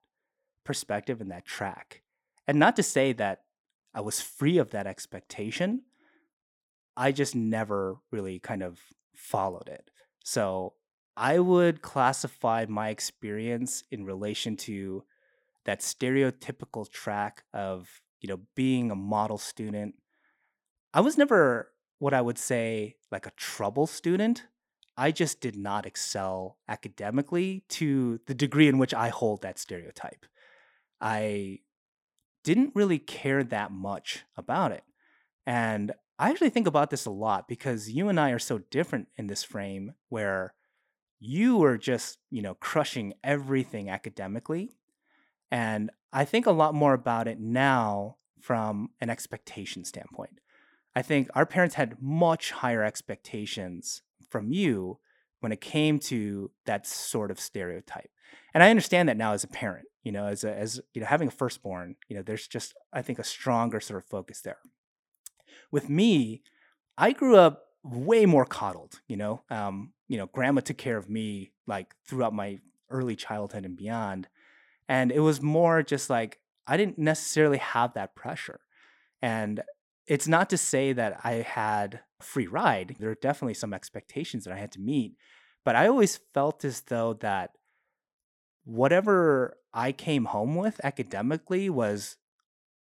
perspective 0.64 1.22
and 1.22 1.32
that 1.32 1.46
track. 1.46 2.02
And 2.48 2.60
not 2.60 2.76
to 2.76 2.84
say 2.84 3.14
that 3.14 3.42
I 3.94 4.02
was 4.02 4.22
free 4.22 4.58
of 4.58 4.72
that 4.72 4.88
expectation, 4.88 5.84
I 6.98 7.12
just 7.12 7.36
never 7.36 7.98
really 8.12 8.40
kind 8.40 8.62
of 8.62 8.80
followed 9.16 9.68
it. 9.68 9.90
So 10.24 10.74
I 11.18 11.40
would 11.40 11.82
classify 11.82 12.66
my 12.68 12.90
experience 12.90 13.84
in 13.92 14.06
relation 14.06 14.58
to 14.58 15.04
that 15.66 15.80
stereotypical 15.80 16.90
track 16.90 17.44
of 17.54 18.02
you 18.26 18.28
know, 18.28 18.42
being 18.56 18.90
a 18.90 18.96
model 18.96 19.38
student, 19.38 19.94
I 20.96 21.02
was 21.02 21.16
never 21.16 21.72
what 22.00 22.12
I 22.12 22.22
would 22.22 22.40
say 22.40 22.96
like 23.12 23.28
a 23.28 23.32
trouble 23.38 23.86
student. 23.86 24.46
I 24.98 25.12
just 25.12 25.42
did 25.42 25.56
not 25.56 25.86
excel 25.86 26.58
academically 26.68 27.66
to 27.70 28.20
the 28.26 28.34
degree 28.34 28.68
in 28.68 28.80
which 28.80 28.96
I 28.96 29.10
hold 29.10 29.44
that 29.44 29.60
stereotype. 29.60 30.26
I 31.00 31.60
didn't 32.44 32.72
really 32.74 32.98
care 32.98 33.44
that 33.44 33.72
much 33.72 34.24
about 34.36 34.72
it. 34.72 34.84
And 35.46 35.92
I 36.18 36.32
actually 36.32 36.50
think 36.50 36.66
about 36.66 36.90
this 36.90 37.06
a 37.06 37.12
lot 37.12 37.48
because 37.48 37.92
you 37.92 38.10
and 38.10 38.20
I 38.20 38.32
are 38.32 38.40
so 38.40 38.58
different 38.72 39.10
in 39.18 39.28
this 39.28 39.44
frame 39.44 39.94
where 40.10 40.56
you 41.20 41.58
were 41.58 41.78
just, 41.78 42.18
you 42.32 42.42
know, 42.42 42.56
crushing 42.56 43.14
everything 43.24 43.88
academically. 43.88 44.72
And 45.52 45.92
I 46.16 46.24
think 46.24 46.46
a 46.46 46.52
lot 46.52 46.74
more 46.74 46.94
about 46.94 47.28
it 47.28 47.42
now 47.42 48.16
from 48.40 48.92
an 49.02 49.10
expectation 49.10 49.84
standpoint. 49.84 50.40
I 50.96 51.02
think 51.02 51.28
our 51.36 51.46
parents 51.46 51.76
had 51.76 52.02
much 52.02 52.52
higher 52.52 52.86
expectations 52.86 54.02
from 54.30 54.50
you 54.50 55.00
when 55.42 55.52
it 55.52 55.60
came 55.60 56.00
to 56.00 56.52
that 56.66 56.88
sort 56.88 57.32
of 57.32 57.40
stereotype. 57.40 58.10
And 58.54 58.64
I 58.64 58.70
understand 58.70 59.10
that 59.10 59.18
now 59.18 59.34
as 59.34 59.44
a 59.44 59.50
parent, 59.50 59.88
you 60.04 60.14
know, 60.14 60.26
as 60.26 60.46
a, 60.46 60.56
as 60.56 60.80
you 60.94 61.02
know, 61.02 61.08
having 61.08 61.28
a 61.28 61.32
firstborn, 61.32 61.98
you 62.08 62.16
know, 62.16 62.22
there's 62.22 62.48
just 62.48 62.74
I 62.94 63.02
think 63.02 63.20
a 63.20 63.24
stronger 63.26 63.82
sort 63.82 64.02
of 64.02 64.10
focus 64.10 64.40
there. 64.40 64.60
With 65.70 65.90
me, 65.90 66.44
I 66.98 67.12
grew 67.12 67.36
up 67.36 67.64
way 67.84 68.26
more 68.26 68.46
coddled, 68.46 69.02
you 69.10 69.18
know. 69.18 69.42
Um, 69.50 69.92
you 70.08 70.18
know, 70.18 70.28
grandma 70.28 70.62
took 70.62 70.78
care 70.78 70.96
of 70.96 71.10
me 71.10 71.52
like 71.68 71.94
throughout 72.08 72.34
my 72.34 72.60
early 72.90 73.18
childhood 73.18 73.66
and 73.66 73.76
beyond. 73.76 74.30
And 74.88 75.12
it 75.12 75.20
was 75.20 75.42
more 75.42 75.84
just 75.84 76.10
like 76.10 76.40
I 76.68 76.78
didn't 76.78 76.98
necessarily 76.98 77.58
have 77.58 77.94
that 77.94 78.16
pressure. 78.16 78.60
And 79.22 79.62
it's 80.08 80.28
not 80.28 80.50
to 80.52 80.58
say 80.58 80.94
that 80.94 81.22
I 81.24 81.34
had 81.34 82.02
free 82.22 82.48
ride. 82.48 82.96
There 83.00 83.10
are 83.10 83.16
definitely 83.16 83.54
some 83.56 83.74
expectations 83.74 84.46
that 84.46 84.54
I 84.54 84.60
had 84.60 84.72
to 84.74 84.80
meet, 84.80 85.16
but 85.64 85.76
I 85.76 85.88
always 85.88 86.20
felt 86.34 86.64
as 86.64 86.82
though 86.82 87.14
that 87.22 87.52
whatever 88.66 89.58
I 89.74 89.92
came 89.92 90.26
home 90.26 90.56
with 90.56 90.80
academically 90.84 91.70
was 91.70 92.18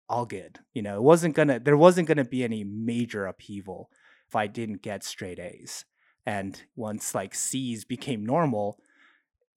all 0.10 0.26
good. 0.26 0.60
You 0.74 0.82
know, 0.82 0.97
it 0.97 1.04
wasn't 1.04 1.36
gonna 1.36 1.60
there 1.60 1.78
wasn't 1.78 2.08
gonna 2.08 2.26
be 2.26 2.43
any 2.43 2.64
major 2.64 3.26
upheaval 3.26 3.89
if 4.28 4.36
I 4.36 4.47
didn't 4.47 4.82
get 4.82 5.04
straight 5.04 5.39
A's. 5.39 5.86
And 6.26 6.62
once 6.76 7.14
like 7.14 7.36
C's 7.36 7.86
became 7.86 8.26
normal, 8.26 8.80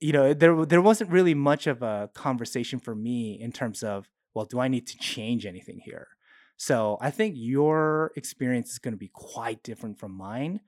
you 0.01 0.13
know, 0.13 0.35
there 0.35 0.67
there 0.67 0.83
wasn't 0.83 1.11
really 1.11 1.35
much 1.35 1.67
of 1.67 1.83
a 1.83 2.11
conversation 2.15 2.79
for 2.79 2.95
me 2.95 3.39
in 3.41 3.53
terms 3.53 3.83
of, 3.83 4.09
well, 4.35 4.45
do 4.45 4.61
I 4.61 4.69
need 4.69 4.87
to 4.89 4.99
change 4.99 5.47
anything 5.47 5.81
here? 5.85 6.09
So 6.57 6.99
I 7.01 7.11
think 7.11 7.35
your 7.37 8.13
experience 8.17 8.73
is 8.73 8.79
going 8.79 8.93
to 8.95 8.99
be 8.99 9.11
quite 9.13 9.63
different 9.63 9.99
from 9.99 10.13
mine. 10.13 10.61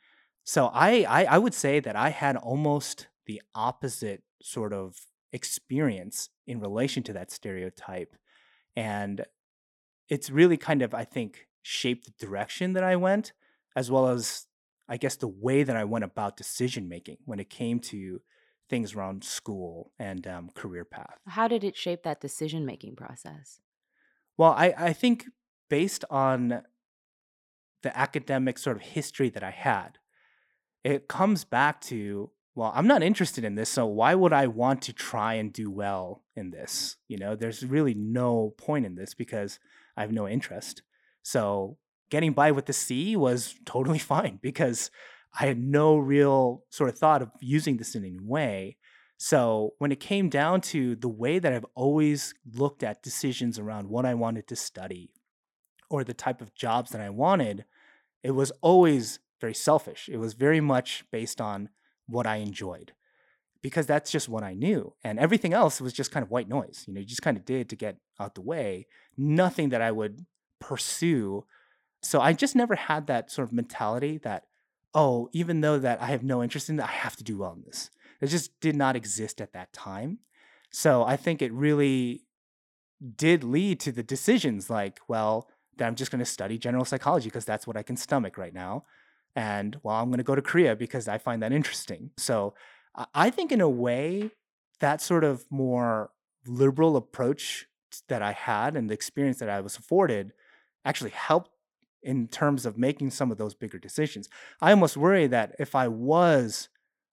So 0.44 0.70
I, 0.72 1.04
I 1.08 1.24
I 1.24 1.38
would 1.38 1.54
say 1.54 1.80
that 1.80 1.96
I 1.96 2.10
had 2.10 2.36
almost 2.36 3.08
the 3.26 3.42
opposite 3.54 4.22
sort 4.42 4.72
of 4.72 4.96
experience 5.32 6.30
in 6.46 6.60
relation 6.60 7.02
to 7.04 7.12
that 7.12 7.30
stereotype. 7.30 8.16
And 8.76 9.24
it's 10.08 10.30
really 10.30 10.56
kind 10.56 10.82
of, 10.82 10.94
I 10.94 11.04
think, 11.04 11.48
shaped 11.62 12.06
the 12.06 12.26
direction 12.26 12.72
that 12.72 12.84
I 12.84 12.96
went, 12.96 13.32
as 13.76 13.90
well 13.90 14.08
as, 14.08 14.46
I 14.88 14.96
guess, 14.96 15.16
the 15.16 15.28
way 15.28 15.64
that 15.64 15.76
I 15.76 15.84
went 15.84 16.04
about 16.04 16.38
decision 16.38 16.88
making 16.88 17.18
when 17.26 17.40
it 17.40 17.50
came 17.50 17.78
to 17.80 18.20
things 18.68 18.94
around 18.94 19.24
school 19.24 19.92
and 19.98 20.26
um, 20.26 20.50
career 20.54 20.84
path. 20.84 21.18
How 21.26 21.48
did 21.48 21.64
it 21.64 21.76
shape 21.76 22.02
that 22.02 22.20
decision 22.20 22.66
making 22.66 22.96
process? 22.96 23.60
Well, 24.36 24.52
I, 24.52 24.74
I 24.76 24.92
think 24.92 25.26
based 25.68 26.04
on 26.10 26.62
the 27.82 27.96
academic 27.96 28.58
sort 28.58 28.76
of 28.76 28.82
history 28.82 29.30
that 29.30 29.42
I 29.42 29.50
had, 29.50 29.98
it 30.84 31.08
comes 31.08 31.44
back 31.44 31.80
to 31.82 32.30
well, 32.58 32.72
I'm 32.74 32.88
not 32.88 33.04
interested 33.04 33.44
in 33.44 33.54
this, 33.54 33.68
so 33.68 33.86
why 33.86 34.16
would 34.16 34.32
I 34.32 34.48
want 34.48 34.82
to 34.82 34.92
try 34.92 35.34
and 35.34 35.52
do 35.52 35.70
well 35.70 36.24
in 36.34 36.50
this? 36.50 36.96
You 37.06 37.16
know, 37.16 37.36
there's 37.36 37.64
really 37.64 37.94
no 37.94 38.52
point 38.58 38.84
in 38.84 38.96
this 38.96 39.14
because 39.14 39.60
I 39.96 40.00
have 40.00 40.10
no 40.10 40.26
interest. 40.26 40.82
So 41.22 41.78
getting 42.10 42.32
by 42.32 42.50
with 42.50 42.66
the 42.66 42.72
C 42.72 43.14
was 43.14 43.54
totally 43.64 43.98
fine 44.14 44.40
because 44.42 44.90
I 45.38 45.46
had 45.46 45.58
no 45.58 45.96
real 45.96 46.64
sort 46.70 46.90
of 46.90 46.98
thought 46.98 47.22
of 47.22 47.30
using 47.40 47.76
this 47.76 47.94
in 47.94 48.04
any 48.04 48.18
way. 48.20 48.76
So 49.18 49.74
when 49.78 49.90
it 49.90 50.00
came 50.00 50.28
down 50.28 50.60
to 50.62 50.94
the 50.94 51.08
way 51.08 51.38
that 51.38 51.52
I've 51.52 51.66
always 51.74 52.34
looked 52.54 52.82
at 52.82 53.02
decisions 53.02 53.58
around 53.58 53.88
what 53.88 54.06
I 54.06 54.14
wanted 54.14 54.46
to 54.48 54.56
study 54.56 55.10
or 55.90 56.04
the 56.04 56.14
type 56.14 56.40
of 56.40 56.54
jobs 56.54 56.90
that 56.90 57.00
I 57.00 57.10
wanted, 57.10 57.64
it 58.22 58.30
was 58.32 58.52
always 58.60 59.18
very 59.40 59.54
selfish. 59.54 60.08
It 60.10 60.18
was 60.18 60.34
very 60.34 60.60
much 60.60 61.04
based 61.10 61.40
on 61.40 61.70
what 62.06 62.26
I 62.26 62.36
enjoyed 62.36 62.92
because 63.62 63.86
that's 63.86 64.10
just 64.10 64.28
what 64.28 64.44
I 64.44 64.54
knew. 64.54 64.94
And 65.02 65.18
everything 65.18 65.52
else 65.52 65.80
was 65.80 65.92
just 65.92 66.12
kind 66.12 66.22
of 66.22 66.30
white 66.30 66.48
noise. 66.48 66.84
You 66.86 66.94
know, 66.94 67.00
you 67.00 67.06
just 67.06 67.22
kind 67.22 67.36
of 67.36 67.44
did 67.44 67.68
to 67.70 67.76
get 67.76 67.96
out 68.20 68.34
the 68.34 68.40
way, 68.40 68.86
nothing 69.16 69.70
that 69.70 69.82
I 69.82 69.90
would 69.90 70.26
pursue. 70.60 71.44
So 72.02 72.20
I 72.20 72.32
just 72.32 72.54
never 72.54 72.76
had 72.76 73.06
that 73.08 73.30
sort 73.30 73.48
of 73.48 73.52
mentality 73.52 74.18
that, 74.18 74.44
oh, 74.94 75.28
even 75.32 75.60
though 75.60 75.78
that 75.78 76.00
I 76.00 76.06
have 76.06 76.22
no 76.22 76.42
interest 76.42 76.68
in 76.68 76.76
that, 76.76 76.88
I 76.88 76.92
have 76.92 77.16
to 77.16 77.24
do 77.24 77.38
well 77.38 77.52
in 77.52 77.62
this. 77.62 77.90
It 78.20 78.28
just 78.28 78.58
did 78.60 78.74
not 78.74 78.96
exist 78.96 79.40
at 79.40 79.52
that 79.52 79.72
time. 79.72 80.18
So 80.70 81.04
I 81.04 81.16
think 81.16 81.40
it 81.40 81.52
really 81.52 82.24
did 83.16 83.44
lead 83.44 83.80
to 83.80 83.92
the 83.92 84.02
decisions 84.02 84.68
like, 84.68 85.00
well, 85.08 85.48
that 85.76 85.86
I'm 85.86 85.94
just 85.94 86.10
going 86.10 86.18
to 86.18 86.24
study 86.24 86.58
general 86.58 86.84
psychology 86.84 87.28
because 87.28 87.44
that's 87.44 87.66
what 87.66 87.76
I 87.76 87.82
can 87.82 87.96
stomach 87.96 88.36
right 88.36 88.52
now 88.52 88.84
and 89.38 89.78
well, 89.84 89.94
I'm 89.94 90.08
going 90.08 90.18
to 90.18 90.24
go 90.24 90.34
to 90.34 90.42
Korea 90.42 90.74
because 90.74 91.06
I 91.06 91.18
find 91.18 91.40
that 91.42 91.52
interesting. 91.52 92.10
So 92.16 92.54
I 93.14 93.30
think, 93.30 93.52
in 93.52 93.60
a 93.60 93.68
way, 93.68 94.32
that 94.80 95.00
sort 95.00 95.22
of 95.22 95.44
more 95.48 96.10
liberal 96.44 96.96
approach 96.96 97.66
that 98.08 98.20
I 98.20 98.32
had 98.32 98.76
and 98.76 98.90
the 98.90 98.94
experience 98.94 99.38
that 99.38 99.48
I 99.48 99.60
was 99.60 99.76
afforded 99.76 100.32
actually 100.84 101.10
helped 101.10 101.50
in 102.02 102.28
terms 102.28 102.64
of 102.64 102.78
making 102.78 103.10
some 103.10 103.30
of 103.30 103.38
those 103.38 103.54
bigger 103.54 103.78
decisions. 103.78 104.28
I 104.60 104.70
almost 104.70 104.96
worry 104.96 105.26
that 105.26 105.54
if 105.58 105.74
I 105.74 105.88
was 105.88 106.68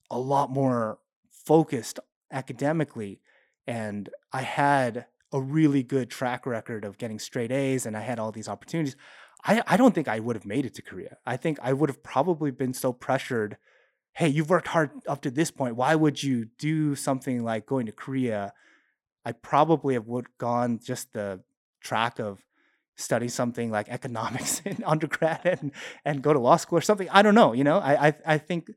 a 0.09 0.19
lot 0.19 0.49
more 0.49 0.99
focused 1.31 1.99
academically 2.31 3.21
and 3.67 4.09
I 4.31 4.41
had 4.41 5.05
a 5.31 5.41
really 5.41 5.83
good 5.83 6.09
track 6.09 6.45
record 6.45 6.86
of 6.86 6.97
getting 6.97 7.19
straight 7.19 7.51
A's 7.51 7.86
and 7.86 7.97
I 7.97 8.01
had 8.01 8.19
all 8.19 8.31
these 8.31 8.47
opportunities, 8.47 8.95
I, 9.43 9.61
I 9.67 9.77
don't 9.77 9.93
think 9.93 10.07
I 10.07 10.19
would 10.19 10.36
have 10.36 10.45
made 10.45 10.65
it 10.65 10.73
to 10.75 10.81
Korea. 10.81 11.17
I 11.25 11.38
think 11.38 11.59
I 11.61 11.73
would 11.73 11.89
have 11.89 12.03
probably 12.03 12.51
been 12.51 12.73
so 12.73 12.93
pressured. 12.93 13.57
Hey, 14.13 14.27
you've 14.27 14.49
worked 14.49 14.69
hard 14.69 14.91
up 15.07 15.21
to 15.21 15.31
this 15.31 15.51
point. 15.51 15.75
Why 15.75 15.95
would 15.95 16.23
you 16.23 16.45
do 16.57 16.95
something 16.95 17.43
like 17.43 17.65
going 17.65 17.86
to 17.86 17.91
Korea? 17.91 18.53
I 19.25 19.31
probably 19.33 19.95
have 19.95 20.07
would 20.07 20.38
gone 20.38 20.79
just 20.83 21.13
the 21.13 21.41
track 21.81 22.19
of 22.19 22.43
study 22.95 23.27
something 23.27 23.71
like 23.71 23.89
economics 23.89 24.61
in 24.65 24.83
undergrad 24.85 25.41
and, 25.43 25.71
and 26.03 26.21
go 26.21 26.33
to 26.33 26.39
law 26.39 26.57
school 26.57 26.77
or 26.77 26.81
something. 26.81 27.09
I 27.09 27.21
don't 27.21 27.35
know. 27.35 27.53
You 27.53 27.63
know, 27.63 27.79
I, 27.79 28.07
I 28.07 28.13
I 28.25 28.37
think 28.37 28.71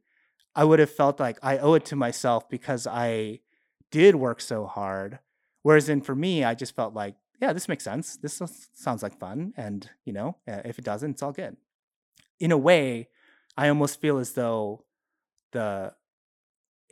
I 0.55 0.65
would 0.65 0.79
have 0.79 0.91
felt 0.91 1.21
like 1.21 1.39
I 1.43 1.59
owe 1.59 1.75
it 1.75 1.85
to 1.87 1.97
myself 1.97 2.49
because 2.49 2.87
I 2.87 3.41
did 3.91 4.17
work 4.17 4.41
so 4.41 4.67
hard. 4.67 5.19
Whereas 5.63 5.87
then 5.87 6.01
for 6.01 6.15
me, 6.15 6.45
I 6.45 6.55
just 6.55 6.75
felt 6.75 6.95
like 6.95 7.15
yeah, 7.41 7.53
this 7.53 7.69
makes 7.69 7.85
sense. 7.85 8.17
This 8.17 8.43
sounds 8.75 9.03
like 9.03 9.19
fun. 9.19 9.53
And, 9.57 9.89
you 10.05 10.13
know, 10.13 10.37
if 10.47 10.79
it 10.79 10.85
doesn't, 10.85 11.13
it's 11.13 11.23
all 11.23 11.33
good. 11.33 11.57
In 12.41 12.53
a 12.53 12.59
way, 12.59 13.09
I 13.57 13.69
almost 13.69 14.01
feel 14.01 14.19
as 14.19 14.33
though 14.33 14.85
the 15.53 15.93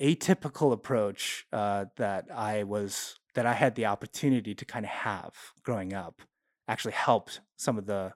atypical 0.00 0.72
approach 0.72 1.46
uh, 1.52 1.86
that 1.96 2.26
I 2.32 2.62
was, 2.62 3.18
that 3.34 3.46
I 3.46 3.54
had 3.54 3.74
the 3.74 3.86
opportunity 3.86 4.54
to 4.54 4.64
kind 4.64 4.84
of 4.84 4.90
have 4.90 5.34
growing 5.62 5.92
up 5.92 6.22
actually 6.68 6.92
helped 6.92 7.40
some 7.56 7.78
of 7.78 7.86
the 7.86 8.12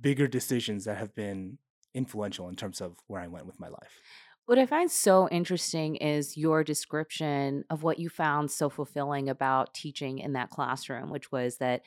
bigger 0.00 0.26
decisions 0.26 0.84
that 0.84 0.98
have 0.98 1.14
been 1.14 1.58
influential 1.94 2.48
in 2.48 2.56
terms 2.56 2.80
of 2.80 2.96
where 3.06 3.20
I 3.20 3.28
went 3.28 3.46
with 3.46 3.60
my 3.60 3.68
life. 3.68 4.00
What 4.46 4.58
I 4.58 4.66
find 4.66 4.90
so 4.90 5.26
interesting 5.30 5.96
is 5.96 6.36
your 6.36 6.62
description 6.62 7.64
of 7.70 7.82
what 7.82 7.98
you 7.98 8.10
found 8.10 8.50
so 8.50 8.68
fulfilling 8.68 9.30
about 9.30 9.72
teaching 9.72 10.18
in 10.18 10.34
that 10.34 10.50
classroom, 10.50 11.08
which 11.08 11.32
was 11.32 11.56
that 11.58 11.82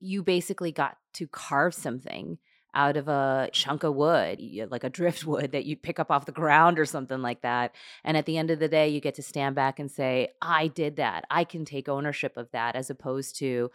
you 0.00 0.24
basically 0.24 0.72
got 0.72 0.96
to 1.14 1.28
carve 1.28 1.74
something 1.74 2.38
out 2.74 2.96
of 2.96 3.08
a 3.08 3.48
chunk 3.52 3.82
of 3.82 3.94
wood, 3.94 4.40
like 4.70 4.84
a 4.84 4.90
driftwood 4.90 5.52
that 5.52 5.66
you'd 5.66 5.82
pick 5.82 5.98
up 5.98 6.10
off 6.10 6.26
the 6.26 6.32
ground 6.32 6.78
or 6.78 6.84
something 6.84 7.22
like 7.22 7.42
that. 7.42 7.74
And 8.04 8.16
at 8.16 8.26
the 8.26 8.38
end 8.38 8.50
of 8.50 8.58
the 8.58 8.68
day, 8.68 8.88
you 8.88 9.00
get 9.00 9.14
to 9.16 9.22
stand 9.22 9.54
back 9.54 9.78
and 9.78 9.90
say, 9.90 10.28
I 10.40 10.68
did 10.68 10.96
that. 10.96 11.24
I 11.30 11.44
can 11.44 11.64
take 11.64 11.88
ownership 11.88 12.36
of 12.36 12.50
that, 12.52 12.76
as 12.76 12.90
opposed 12.90 13.36
to, 13.38 13.70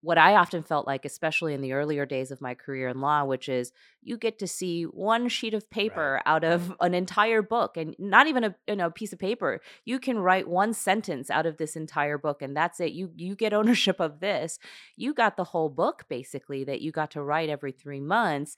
what 0.00 0.18
I 0.18 0.36
often 0.36 0.62
felt 0.62 0.86
like, 0.86 1.04
especially 1.04 1.54
in 1.54 1.60
the 1.60 1.72
earlier 1.72 2.06
days 2.06 2.30
of 2.30 2.40
my 2.40 2.54
career 2.54 2.88
in 2.88 3.00
law, 3.00 3.24
which 3.24 3.48
is 3.48 3.72
you 4.00 4.16
get 4.16 4.38
to 4.38 4.46
see 4.46 4.84
one 4.84 5.28
sheet 5.28 5.54
of 5.54 5.68
paper 5.70 6.14
right. 6.14 6.22
out 6.24 6.44
of 6.44 6.72
an 6.80 6.94
entire 6.94 7.42
book 7.42 7.76
and 7.76 7.96
not 7.98 8.28
even 8.28 8.44
a 8.44 8.54
you 8.68 8.76
know, 8.76 8.90
piece 8.90 9.12
of 9.12 9.18
paper. 9.18 9.60
You 9.84 9.98
can 9.98 10.20
write 10.20 10.48
one 10.48 10.72
sentence 10.72 11.30
out 11.30 11.46
of 11.46 11.56
this 11.56 11.74
entire 11.74 12.16
book 12.16 12.42
and 12.42 12.56
that's 12.56 12.78
it. 12.78 12.92
You 12.92 13.10
you 13.16 13.34
get 13.34 13.52
ownership 13.58 13.98
of 13.98 14.20
this. 14.20 14.58
You 14.96 15.14
got 15.14 15.36
the 15.36 15.44
whole 15.44 15.68
book 15.68 16.04
basically 16.08 16.62
that 16.64 16.80
you 16.80 16.92
got 16.92 17.10
to 17.12 17.22
write 17.22 17.48
every 17.48 17.72
3 17.72 17.98
months. 18.00 18.56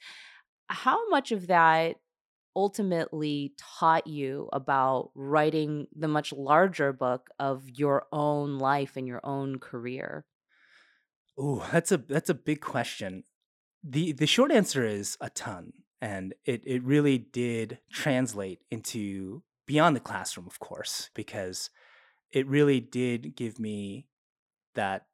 How 0.68 1.08
much 1.08 1.32
of 1.32 1.46
that 1.46 1.96
ultimately 2.54 3.54
taught 3.56 4.06
you 4.06 4.48
about 4.52 5.10
writing 5.14 5.86
the 5.96 6.08
much 6.08 6.32
larger 6.32 6.92
book 6.92 7.30
of 7.38 7.68
your 7.70 8.06
own 8.12 8.58
life 8.58 8.96
and 8.96 9.06
your 9.06 9.20
own 9.24 9.58
career? 9.58 10.24
Oh, 11.40 11.66
that's 11.72 11.90
a 11.90 11.96
that's 11.96 12.28
a 12.28 12.34
big 12.34 12.60
question. 12.60 13.24
The 13.82 14.12
the 14.12 14.26
short 14.26 14.52
answer 14.52 14.84
is 14.84 15.16
a 15.20 15.30
ton. 15.30 15.72
And 16.02 16.34
it, 16.46 16.62
it 16.64 16.82
really 16.82 17.18
did 17.18 17.78
translate 17.92 18.60
into 18.70 19.42
beyond 19.66 19.94
the 19.94 20.00
classroom, 20.00 20.46
of 20.46 20.58
course, 20.58 21.10
because 21.14 21.70
it 22.32 22.46
really 22.46 22.80
did 22.80 23.36
give 23.36 23.58
me 23.58 24.06
that 24.74 25.06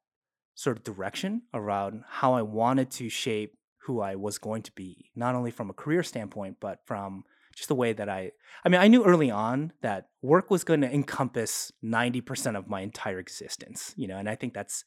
sort 0.55 0.77
of 0.77 0.83
direction 0.83 1.43
around 1.53 2.03
how 2.07 2.33
I 2.33 2.41
wanted 2.41 2.89
to 2.91 3.09
shape 3.09 3.57
who 3.83 4.01
I 4.01 4.15
was 4.15 4.37
going 4.37 4.63
to 4.63 4.71
be, 4.71 5.11
not 5.15 5.35
only 5.35 5.51
from 5.51 5.69
a 5.69 5.73
career 5.73 6.03
standpoint, 6.03 6.57
but 6.59 6.79
from 6.85 7.23
just 7.55 7.67
the 7.67 7.75
way 7.75 7.93
that 7.93 8.09
I, 8.09 8.31
I 8.63 8.69
mean, 8.69 8.81
I 8.81 8.87
knew 8.87 9.03
early 9.03 9.29
on 9.29 9.73
that 9.81 10.09
work 10.21 10.49
was 10.49 10.63
going 10.63 10.81
to 10.81 10.93
encompass 10.93 11.71
90% 11.83 12.57
of 12.57 12.67
my 12.67 12.81
entire 12.81 13.19
existence, 13.19 13.93
you 13.97 14.07
know, 14.07 14.17
and 14.17 14.29
I 14.29 14.35
think 14.35 14.53
that's 14.53 14.83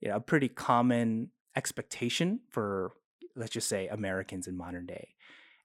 you 0.00 0.08
know, 0.08 0.16
a 0.16 0.20
pretty 0.20 0.48
common 0.48 1.30
expectation 1.56 2.40
for, 2.50 2.92
let's 3.36 3.52
just 3.52 3.68
say, 3.68 3.88
Americans 3.88 4.46
in 4.46 4.56
modern 4.56 4.86
day. 4.86 5.14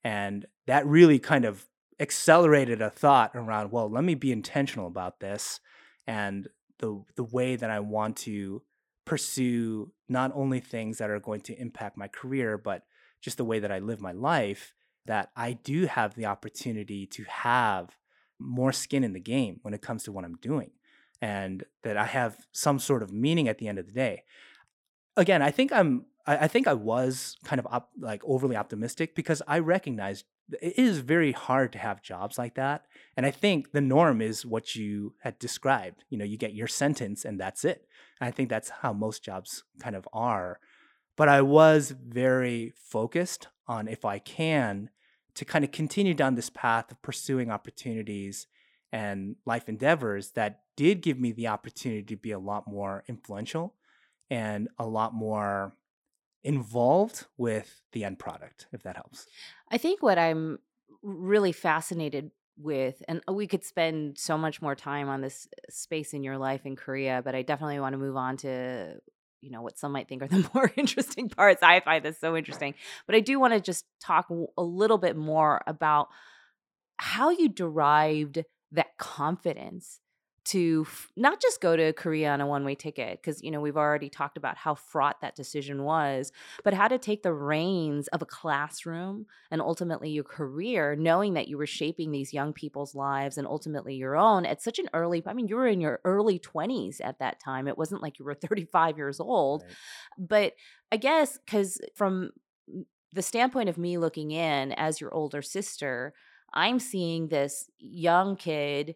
And 0.04 0.46
that 0.68 0.86
really 0.86 1.20
kind 1.20 1.46
of 1.46 1.66
accelerated 2.00 2.82
a 2.82 2.90
thought 2.90 3.32
around, 3.34 3.72
well, 3.72 3.90
let 3.90 4.04
me 4.04 4.16
be 4.16 4.32
intentional 4.32 4.88
about 4.88 5.20
this 5.20 5.60
and 6.06 6.48
the 6.80 7.04
the 7.16 7.24
way 7.24 7.56
that 7.56 7.70
I 7.70 7.80
want 7.80 8.18
to 8.18 8.62
pursue 9.06 9.92
not 10.10 10.32
only 10.36 10.60
things 10.60 10.98
that 10.98 11.10
are 11.10 11.20
going 11.20 11.42
to 11.42 11.60
impact 11.60 11.98
my 11.98 12.08
career, 12.08 12.58
but 12.58 12.84
just 13.22 13.38
the 13.38 13.46
way 13.46 13.60
that 13.60 13.72
I 13.72 13.80
live 13.80 14.02
my 14.02 14.12
life, 14.12 14.74
that 15.06 15.30
I 15.36 15.54
do 15.54 15.86
have 15.86 16.16
the 16.16 16.26
opportunity 16.26 17.06
to 17.08 17.24
have 17.24 17.98
more 18.40 18.74
skin 18.74 19.04
in 19.04 19.14
the 19.14 19.20
game 19.20 19.60
when 19.62 19.74
it 19.74 19.82
comes 19.82 20.04
to 20.04 20.12
what 20.12 20.26
I'm 20.26 20.38
doing 20.42 20.72
and 21.22 21.64
that 21.84 21.98
I 21.98 22.06
have 22.06 22.46
some 22.52 22.80
sort 22.80 23.04
of 23.04 23.12
meaning 23.12 23.48
at 23.48 23.58
the 23.58 23.68
end 23.68 23.80
of 23.80 23.86
the 23.86 23.92
day. 23.92 24.24
Again, 25.18 25.42
I 25.42 25.52
think 25.52 25.72
I'm 25.72 26.06
I, 26.28 26.48
think 26.48 26.68
I 26.68 26.74
was 26.74 27.38
kind 27.46 27.60
of 27.60 27.68
op, 27.70 27.92
like 28.00 28.24
overly 28.26 28.56
optimistic 28.56 29.16
because 29.16 29.44
I 29.48 29.60
recognized 29.60 30.26
it 30.62 30.78
is 30.78 31.00
very 31.00 31.32
hard 31.32 31.72
to 31.74 31.80
have 31.80 32.02
jobs 32.02 32.38
like 32.38 32.56
that. 32.56 32.86
And 33.16 33.26
I 33.26 33.32
think 33.32 33.72
the 33.72 33.82
norm 33.82 34.22
is 34.22 34.46
what 34.46 34.76
you 34.76 35.14
had 35.22 35.38
described. 35.40 36.04
You 36.10 36.18
know, 36.18 36.26
you 36.26 36.38
get 36.38 36.54
your 36.54 36.68
sentence 36.68 37.26
and 37.26 37.40
that's 37.40 37.64
it. 37.64 37.88
And 38.20 38.28
I 38.28 38.32
think 38.32 38.50
that's 38.50 38.70
how 38.70 38.94
most 38.94 39.24
jobs 39.24 39.64
kind 39.80 39.96
of 39.96 40.08
are. 40.14 40.60
But 41.16 41.30
I 41.30 41.42
was 41.42 41.92
very 41.92 42.74
focused 42.76 43.48
on 43.68 43.88
if 43.88 44.04
I 44.04 44.20
can 44.20 44.90
to 45.36 45.46
kind 45.46 45.66
of 45.66 45.72
continue 45.72 46.14
down 46.14 46.36
this 46.36 46.50
path 46.50 46.92
of 46.92 47.02
pursuing 47.02 47.52
opportunities 47.52 48.48
and 48.92 49.36
life 49.46 49.68
endeavors 49.68 50.32
that 50.32 50.62
did 50.76 51.02
give 51.02 51.20
me 51.20 51.32
the 51.32 51.48
opportunity 51.48 52.04
to 52.04 52.16
be 52.16 52.32
a 52.32 52.40
lot 52.40 52.68
more 52.68 53.04
influential 53.08 53.74
and 54.30 54.70
a 54.78 54.86
lot 54.86 55.14
more 55.14 55.74
involved 56.44 57.26
with 57.38 57.82
the 57.92 58.04
end 58.04 58.20
product, 58.20 58.68
if 58.72 58.84
that 58.84 58.96
helps. 58.96 59.26
I 59.70 59.78
think 59.78 60.02
what 60.02 60.20
I'm 60.20 60.60
really 61.02 61.52
fascinated 61.52 62.32
with, 62.58 63.02
and 63.08 63.22
we 63.28 63.48
could 63.48 63.64
spend 63.64 64.18
so 64.18 64.38
much 64.38 64.62
more 64.62 64.76
time 64.76 65.10
on 65.10 65.22
this 65.22 65.48
uh, 65.52 65.72
space 65.72 66.14
in 66.14 66.24
your 66.24 66.38
life 66.38 66.66
in 66.66 66.76
Korea, 66.76 67.22
but 67.24 67.36
I 67.36 67.42
definitely 67.42 67.80
want 67.80 67.94
to 67.94 67.98
move 67.98 68.16
on 68.16 68.38
to 68.38 69.00
you 69.42 69.52
know 69.52 69.62
what 69.62 69.78
some 69.78 69.92
might 69.92 70.08
think 70.08 70.24
are 70.24 70.28
the 70.28 70.50
more 70.54 70.72
interesting 70.76 71.30
parts. 71.30 71.62
I 71.62 71.80
find 71.80 72.04
this 72.04 72.20
so 72.20 72.36
interesting, 72.36 72.74
but 73.06 73.16
I 73.16 73.20
do 73.20 73.40
want 73.40 73.54
to 73.54 73.60
just 73.60 73.86
talk 74.02 74.30
a 74.58 74.64
little 74.64 74.98
bit 74.98 75.16
more 75.16 75.62
about 75.68 76.08
how 76.98 77.30
you 77.30 77.50
derived 77.50 78.44
that 78.76 78.98
confidence 78.98 80.00
to 80.46 80.86
f- 80.88 81.12
not 81.18 81.42
just 81.42 81.60
go 81.60 81.76
to 81.76 81.92
Korea 81.94 82.32
on 82.32 82.40
a 82.40 82.46
one 82.46 82.64
way 82.64 82.76
ticket, 82.76 83.20
because, 83.20 83.42
you 83.42 83.50
know, 83.50 83.60
we've 83.60 83.78
already 83.78 84.10
talked 84.10 84.38
about 84.38 84.58
how 84.58 84.76
fraught 84.76 85.20
that 85.22 85.36
decision 85.36 85.84
was, 85.84 86.32
but 86.64 86.74
how 86.74 86.88
to 86.88 87.00
take 87.00 87.24
the 87.24 87.34
reins 87.34 88.08
of 88.10 88.22
a 88.22 88.28
classroom 88.28 89.26
and 89.50 89.60
ultimately 89.60 90.12
your 90.12 90.24
career, 90.24 90.96
knowing 90.96 91.34
that 91.34 91.48
you 91.48 91.58
were 91.58 91.66
shaping 91.66 92.12
these 92.12 92.32
young 92.32 92.54
people's 92.54 92.94
lives 92.94 93.40
and 93.40 93.48
ultimately 93.48 93.96
your 93.96 94.16
own 94.16 94.46
at 94.46 94.62
such 94.62 94.78
an 94.78 94.88
early, 94.94 95.24
I 95.26 95.34
mean, 95.34 95.48
you 95.48 95.56
were 95.56 95.68
in 95.68 95.82
your 95.82 96.00
early 96.06 96.38
20s 96.38 97.02
at 97.04 97.18
that 97.20 97.40
time. 97.40 97.68
It 97.68 97.78
wasn't 97.78 98.04
like 98.04 98.20
you 98.20 98.26
were 98.26 98.36
35 98.36 98.98
years 98.98 99.20
old. 99.20 99.64
Right. 99.64 99.76
But 100.20 100.54
I 100.92 100.98
guess, 100.98 101.40
because 101.44 101.82
from 101.96 102.30
the 103.12 103.24
standpoint 103.24 103.70
of 103.70 103.80
me 103.80 103.98
looking 103.98 104.30
in 104.30 104.74
as 104.74 105.02
your 105.02 105.12
older 105.12 105.42
sister, 105.42 106.14
I'm 106.54 106.80
seeing 106.80 107.28
this 107.28 107.70
young 107.80 108.36
kid 108.36 108.96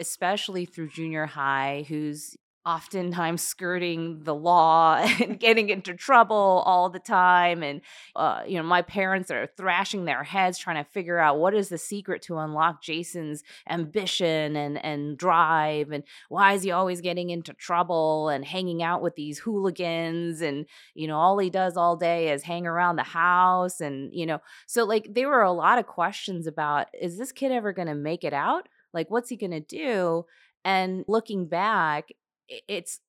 especially 0.00 0.64
through 0.66 0.88
junior 0.88 1.26
high, 1.26 1.84
who's 1.88 2.36
oftentimes 2.66 3.42
skirting 3.42 4.20
the 4.24 4.34
law 4.34 4.96
and 5.20 5.38
getting 5.38 5.68
into 5.68 5.94
trouble 5.94 6.62
all 6.66 6.88
the 6.88 6.98
time 6.98 7.62
and 7.62 7.80
uh, 8.16 8.42
you 8.46 8.56
know 8.56 8.62
my 8.62 8.82
parents 8.82 9.30
are 9.30 9.48
thrashing 9.56 10.04
their 10.04 10.22
heads 10.22 10.58
trying 10.58 10.82
to 10.82 10.90
figure 10.90 11.18
out 11.18 11.38
what 11.38 11.54
is 11.54 11.68
the 11.68 11.78
secret 11.78 12.22
to 12.22 12.38
unlock 12.38 12.82
Jaesun's 12.82 13.42
ambition 13.68 14.56
and 14.56 14.82
and 14.84 15.18
drive 15.18 15.90
and 15.90 16.04
why 16.28 16.54
is 16.54 16.62
he 16.62 16.70
always 16.70 17.00
getting 17.00 17.30
into 17.30 17.52
trouble 17.54 18.28
and 18.28 18.44
hanging 18.44 18.82
out 18.82 19.02
with 19.02 19.14
these 19.14 19.38
hooligans 19.38 20.40
and 20.40 20.66
you 20.94 21.06
know 21.06 21.16
all 21.16 21.38
he 21.38 21.50
does 21.50 21.76
all 21.76 21.96
day 21.96 22.30
is 22.32 22.42
hang 22.42 22.66
around 22.66 22.96
the 22.96 23.02
house 23.02 23.80
and 23.80 24.14
you 24.14 24.26
know 24.26 24.38
so 24.66 24.84
like 24.84 25.12
there 25.14 25.28
were 25.28 25.42
a 25.42 25.52
lot 25.52 25.78
of 25.78 25.86
questions 25.86 26.46
about 26.46 26.86
is 26.98 27.18
this 27.18 27.32
kid 27.32 27.52
ever 27.52 27.72
going 27.72 27.88
to 27.88 27.94
make 27.94 28.24
it 28.24 28.32
out 28.32 28.68
like, 28.94 29.10
what's 29.10 29.28
he 29.28 29.36
going 29.36 29.50
to 29.50 29.60
do? 29.60 30.24
And 30.64 31.04
looking 31.06 31.46
back, 31.46 32.08
it's 32.48 33.00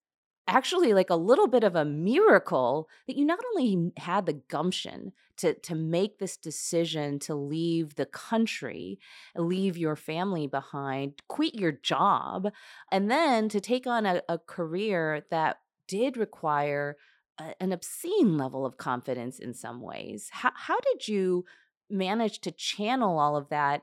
actually 0.48 0.94
like 0.94 1.10
a 1.10 1.16
little 1.16 1.48
bit 1.48 1.64
of 1.64 1.76
a 1.76 1.86
miracle 1.86 2.88
that 3.08 3.18
you 3.18 3.26
not 3.26 3.40
only 3.52 3.92
had 3.98 4.26
the 4.26 4.42
gumption 4.48 5.12
to 5.38 5.54
to 5.54 5.76
make 5.76 6.20
this 6.20 6.38
decision 6.38 7.20
to 7.20 7.36
leave 7.36 7.96
the 7.96 8.06
country, 8.06 9.00
leave 9.36 9.78
your 9.78 9.96
family 9.96 10.48
behind, 10.48 11.22
quit 11.28 11.56
your 11.56 11.72
job, 11.72 12.52
and 12.92 13.10
then 13.12 13.50
to 13.50 13.60
take 13.60 13.88
on 13.88 14.06
a, 14.06 14.22
a 14.30 14.38
career 14.38 15.26
that 15.32 15.58
did 15.88 16.16
require 16.16 16.96
a, 17.40 17.54
an 17.60 17.72
obscene 17.72 18.38
level 18.38 18.66
of 18.66 18.78
confidence 18.78 19.40
in 19.40 19.54
some 19.54 19.82
ways. 19.82 20.30
How 20.32 20.52
how 20.56 20.80
did 20.80 21.08
you 21.08 21.44
manage 21.90 22.40
to 22.42 22.52
channel 22.52 23.20
all 23.20 23.36
of 23.36 23.50
that 23.50 23.82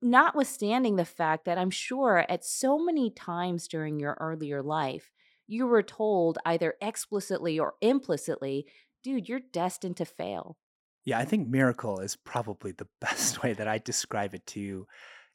notwithstanding 0.00 0.96
the 0.96 1.04
fact 1.04 1.44
that 1.44 1.58
I'm 1.58 1.70
sure 1.70 2.24
at 2.28 2.44
so 2.44 2.78
many 2.78 3.10
times 3.10 3.68
during 3.68 3.98
your 3.98 4.16
earlier 4.20 4.62
life, 4.62 5.10
you 5.46 5.66
were 5.66 5.82
told 5.82 6.38
either 6.44 6.74
explicitly 6.80 7.58
or 7.58 7.74
implicitly, 7.80 8.66
dude, 9.02 9.28
you're 9.28 9.40
destined 9.52 9.96
to 9.96 10.04
fail. 10.04 10.56
Yeah, 11.04 11.18
I 11.18 11.24
think 11.24 11.48
miracle 11.48 12.00
is 12.00 12.16
probably 12.16 12.72
the 12.72 12.88
best 13.00 13.42
way 13.42 13.54
that 13.54 13.68
I 13.68 13.78
describe 13.78 14.34
it 14.34 14.46
to 14.48 14.60
you. 14.60 14.86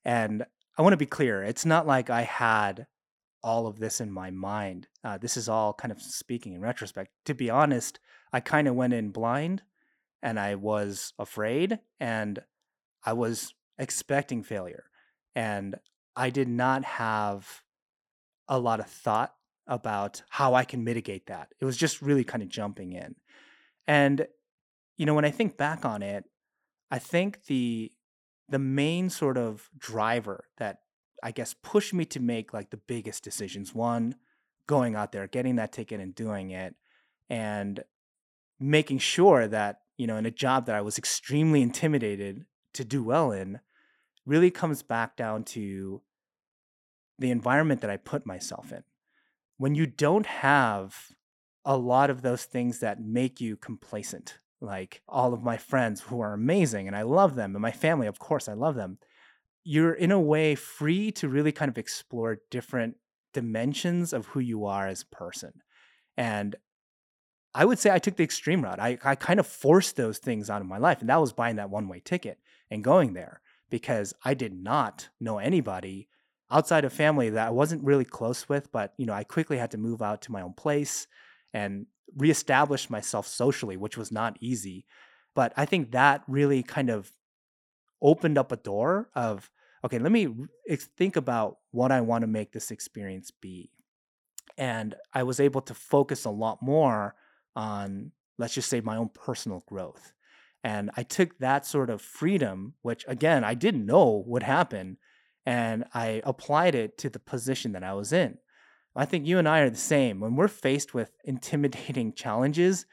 And 0.06 0.46
I 0.78 0.82
want 0.82 0.94
to 0.94 0.98
be 0.98 1.06
clear 1.06 1.44
it's 1.44 1.66
not 1.66 1.88
like 1.88 2.10
I 2.10 2.22
had 2.22 2.88
all 3.44 3.68
of 3.68 3.80
this 3.80 4.00
in 4.00 4.12
my 4.12 4.32
mind. 4.32 4.88
Uh, 5.04 5.18
this 5.18 5.36
is 5.36 5.50
all 5.50 5.74
kind 5.74 5.92
of 5.92 6.02
speaking 6.02 6.54
in 6.54 6.62
retrospect. 6.62 7.12
To 7.26 7.34
be 7.34 7.50
honest, 7.50 8.00
I 8.32 8.40
kind 8.40 8.68
of 8.68 8.76
went 8.76 8.94
in 8.94 9.10
blind 9.10 9.62
and 10.22 10.40
I 10.40 10.56
was 10.56 11.14
afraid 11.20 11.80
and 12.00 12.40
I 13.04 13.14
was 13.14 13.54
expecting 13.78 14.44
failure. 14.44 14.86
And 15.36 15.76
I 16.16 16.30
did 16.30 16.48
not 16.48 16.84
have 16.84 17.64
a 18.48 18.60
lot 18.60 18.80
of 18.80 18.88
thought 18.88 19.34
about 19.66 20.22
how 20.30 20.54
I 20.54 20.66
can 20.66 20.84
mitigate 20.84 21.28
that. 21.28 21.50
It 21.60 21.66
was 21.66 21.78
just 21.78 22.02
really 22.02 22.24
kind 22.24 22.44
of 22.44 22.50
jumping 22.50 22.94
in. 22.94 23.16
And 23.88 24.28
you 24.98 25.06
know, 25.06 25.14
when 25.14 25.26
I 25.26 25.32
think 25.32 25.58
back 25.58 25.86
on 25.86 26.02
it, 26.04 26.26
I 26.92 27.00
think 27.00 27.46
the 27.46 27.92
the 28.50 28.60
main 28.60 29.10
sort 29.10 29.38
of 29.38 29.70
driver 29.78 30.46
that 30.58 30.82
I 31.24 31.32
guess 31.32 31.54
pushed 31.54 31.94
me 31.94 32.06
to 32.06 32.20
make 32.20 32.54
like 32.54 32.70
the 32.70 32.78
biggest 32.78 33.24
decisions, 33.24 33.74
one, 33.74 34.16
going 34.68 34.96
out 34.96 35.12
there, 35.12 35.28
getting 35.28 35.56
that 35.56 35.72
ticket 35.72 36.00
and 36.00 36.14
doing 36.14 36.52
it 36.52 36.76
and 37.30 37.84
making 38.60 39.00
sure 39.00 39.48
that, 39.48 39.82
you 39.98 40.06
know, 40.06 40.18
in 40.18 40.26
a 40.26 40.32
job 40.32 40.66
that 40.66 40.76
I 40.76 40.82
was 40.82 40.98
extremely 40.98 41.62
intimidated 41.62 42.46
to 42.74 42.84
do 42.84 43.04
well 43.04 43.32
in 43.32 43.60
really 44.26 44.52
comes 44.52 44.82
back 44.84 45.16
down 45.16 45.44
to 45.44 46.02
the 47.20 47.32
environment 47.32 47.82
that 47.82 47.90
I 47.90 47.98
put 47.98 48.26
myself 48.26 48.72
in. 48.72 48.84
When 49.58 49.76
you 49.76 49.86
don't 49.86 50.26
have 50.26 50.96
a 51.66 51.78
lot 51.78 52.10
of 52.10 52.22
those 52.22 52.44
things 52.44 52.80
that 52.80 53.02
make 53.02 53.40
you 53.40 53.56
complacent, 53.56 54.40
like 54.62 55.02
all 55.08 55.34
of 55.34 55.44
my 55.44 55.58
friends 55.58 56.02
who 56.02 56.22
are 56.22 56.34
amazing 56.34 56.88
and 56.88 56.96
I 56.96 57.04
love 57.04 57.36
them, 57.36 57.56
and 57.56 57.62
my 57.62 57.72
family, 57.72 58.08
of 58.08 58.20
course, 58.20 58.48
I 58.50 58.54
love 58.54 58.76
them, 58.76 58.98
you're 59.64 59.94
in 59.94 60.12
a 60.12 60.20
way 60.20 60.56
free 60.56 61.12
to 61.14 61.30
really 61.30 61.52
kind 61.52 61.70
of 61.70 61.78
explore 61.78 62.40
different 62.50 62.96
dimensions 63.34 64.14
of 64.14 64.28
who 64.28 64.40
you 64.40 64.66
are 64.66 64.88
as 64.88 65.04
a 65.04 65.16
person. 65.16 65.54
And 66.18 66.56
I 67.56 67.66
would 67.66 67.80
say 67.80 67.92
I 67.92 68.00
took 68.00 68.16
the 68.16 68.24
extreme 68.24 68.64
route. 68.64 68.80
I, 68.80 68.98
I 69.04 69.16
kind 69.16 69.40
of 69.40 69.48
forced 69.48 69.96
those 69.96 70.18
things 70.18 70.50
out 70.50 70.62
of 70.62 70.68
my 70.68 70.78
life, 70.78 71.02
and 71.02 71.10
that 71.10 71.22
was 71.22 71.34
buying 71.34 71.58
that 71.58 71.70
one 71.70 71.88
way 71.88 72.02
ticket 72.04 72.40
and 72.74 72.84
going 72.84 73.14
there 73.14 73.40
because 73.70 74.14
I 74.26 74.34
did 74.34 74.54
not 74.54 75.10
know 75.20 75.38
anybody 75.38 76.10
outside 76.52 76.86
of 76.86 76.94
family 76.94 77.30
that 77.30 77.48
I 77.48 77.52
wasn't 77.52 77.84
really 77.84 78.06
close 78.06 78.50
with. 78.50 78.72
But, 78.72 78.94
you 78.98 79.06
know, 79.06 79.14
I 79.14 79.24
quickly 79.24 79.58
had 79.58 79.72
to 79.72 79.78
move 79.78 80.02
out 80.02 80.24
to 80.24 80.32
my 80.32 80.42
own 80.42 80.54
place 80.54 81.08
and 81.54 81.86
reestablish 82.18 82.90
myself 82.90 83.28
socially, 83.28 83.78
which 83.78 83.98
was 83.98 84.12
not 84.12 84.38
easy. 84.42 84.86
But 85.36 85.54
I 85.56 85.66
think 85.66 85.92
that 85.92 86.24
really 86.28 86.64
kind 86.64 86.90
of 86.90 87.12
opened 88.02 88.38
up 88.38 88.52
a 88.52 88.58
door 88.58 89.10
of, 89.16 89.50
okay, 89.86 90.00
let 90.00 90.12
me 90.12 90.28
think 90.98 91.16
about 91.16 91.58
what 91.72 91.92
I 91.92 92.02
want 92.02 92.24
to 92.24 92.28
make 92.28 92.52
this 92.52 92.72
experience 92.72 93.32
be. 93.32 93.72
And 94.58 94.96
I 95.14 95.24
was 95.24 95.40
able 95.40 95.62
to 95.62 95.74
focus 95.74 96.26
a 96.26 96.30
lot 96.30 96.62
more 96.62 97.16
on, 97.56 98.12
let's 98.38 98.54
just 98.54 98.70
say, 98.70 98.82
my 98.82 98.98
own 98.98 99.10
personal 99.10 99.64
growth. 99.68 100.14
And 100.64 100.92
I 100.96 101.04
took 101.04 101.38
that 101.40 101.66
sort 101.66 101.90
of 101.90 102.02
freedom, 102.02 102.76
which 102.82 103.04
again, 103.08 103.44
I 103.44 103.54
didn't 103.54 103.86
know 103.86 104.24
would 104.26 104.44
happen, 104.44 104.98
and 105.46 105.84
I 105.94 106.22
applied 106.24 106.74
it 106.74 106.98
to 107.00 107.10
the 107.10 107.20
position 107.20 107.74
that 107.74 107.84
I 107.84 107.94
was 107.94 108.14
in. 108.14 108.38
I 108.96 109.06
think 109.06 109.26
you 109.26 109.40
and 109.40 109.48
I 109.48 109.60
are 109.62 109.70
the 109.70 109.76
same. 109.76 110.20
When 110.20 110.36
we're 110.36 110.48
faced 110.48 110.94
with 110.94 111.12
intimidating 111.24 112.14
challenges, 112.16 112.86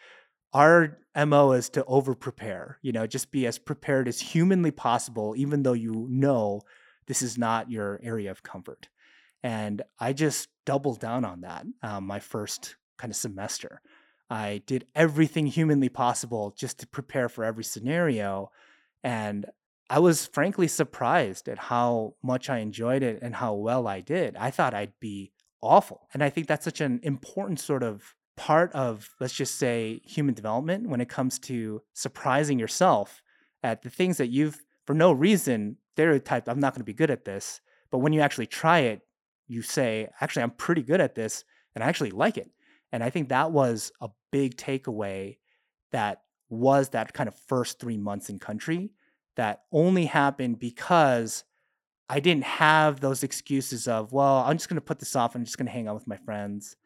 our 0.52 0.98
MO 1.14 1.52
is 1.52 1.68
to 1.70 1.84
over 1.84 2.14
prepare, 2.14 2.78
you 2.82 2.92
know, 2.92 3.06
just 3.06 3.30
be 3.30 3.46
as 3.46 3.58
prepared 3.58 4.08
as 4.08 4.20
humanly 4.20 4.70
possible, 4.70 5.34
even 5.36 5.62
though 5.62 5.74
you 5.74 6.06
know 6.08 6.62
this 7.06 7.22
is 7.22 7.38
not 7.38 7.70
your 7.70 8.00
area 8.02 8.30
of 8.30 8.42
comfort. 8.42 8.88
And 9.42 9.82
I 9.98 10.12
just 10.12 10.48
doubled 10.66 11.00
down 11.00 11.24
on 11.24 11.42
that 11.42 11.64
um, 11.82 12.06
my 12.06 12.18
first 12.18 12.76
kind 12.98 13.10
of 13.10 13.16
semester. 13.16 13.80
I 14.30 14.62
did 14.66 14.86
everything 14.94 15.46
humanly 15.46 15.88
possible 15.88 16.54
just 16.56 16.78
to 16.78 16.86
prepare 16.86 17.28
for 17.28 17.44
every 17.44 17.64
scenario. 17.64 18.52
And 19.02 19.46
I 19.90 19.98
was 19.98 20.26
frankly 20.26 20.68
surprised 20.68 21.48
at 21.48 21.58
how 21.58 22.14
much 22.22 22.48
I 22.48 22.58
enjoyed 22.58 23.02
it 23.02 23.18
and 23.22 23.34
how 23.34 23.54
well 23.54 23.88
I 23.88 24.00
did. 24.00 24.36
I 24.36 24.52
thought 24.52 24.72
I'd 24.72 24.92
be 25.00 25.32
awful. 25.60 26.08
And 26.14 26.22
I 26.22 26.30
think 26.30 26.46
that's 26.46 26.64
such 26.64 26.80
an 26.80 27.00
important 27.02 27.58
sort 27.58 27.82
of 27.82 28.14
part 28.36 28.72
of, 28.72 29.10
let's 29.20 29.34
just 29.34 29.56
say, 29.56 30.00
human 30.04 30.34
development 30.34 30.88
when 30.88 31.00
it 31.00 31.08
comes 31.08 31.38
to 31.40 31.82
surprising 31.92 32.58
yourself 32.58 33.22
at 33.64 33.82
the 33.82 33.90
things 33.90 34.16
that 34.18 34.28
you've, 34.28 34.62
for 34.86 34.94
no 34.94 35.10
reason, 35.12 35.76
stereotyped, 35.94 36.48
I'm 36.48 36.60
not 36.60 36.72
going 36.72 36.80
to 36.80 36.84
be 36.84 36.94
good 36.94 37.10
at 37.10 37.24
this. 37.24 37.60
But 37.90 37.98
when 37.98 38.12
you 38.12 38.20
actually 38.20 38.46
try 38.46 38.78
it, 38.80 39.02
you 39.48 39.60
say, 39.60 40.08
actually, 40.20 40.44
I'm 40.44 40.52
pretty 40.52 40.82
good 40.82 41.00
at 41.00 41.16
this 41.16 41.44
and 41.74 41.82
I 41.82 41.88
actually 41.88 42.12
like 42.12 42.38
it. 42.38 42.50
And 42.92 43.02
I 43.02 43.10
think 43.10 43.28
that 43.28 43.50
was 43.50 43.92
a 44.00 44.08
big 44.30 44.56
takeaway 44.56 45.36
that 45.92 46.22
was 46.48 46.90
that 46.90 47.12
kind 47.12 47.28
of 47.28 47.34
first 47.34 47.78
three 47.78 47.96
months 47.96 48.28
in 48.28 48.38
country 48.38 48.90
that 49.36 49.62
only 49.72 50.06
happened 50.06 50.58
because 50.58 51.44
I 52.08 52.20
didn't 52.20 52.44
have 52.44 53.00
those 53.00 53.22
excuses 53.22 53.86
of, 53.86 54.12
well, 54.12 54.38
I'm 54.38 54.56
just 54.56 54.68
going 54.68 54.76
to 54.76 54.80
put 54.80 54.98
this 54.98 55.14
off. 55.14 55.34
I'm 55.34 55.44
just 55.44 55.58
going 55.58 55.66
to 55.66 55.72
hang 55.72 55.86
out 55.86 55.94
with 55.94 56.08
my 56.08 56.16
friends. 56.16 56.76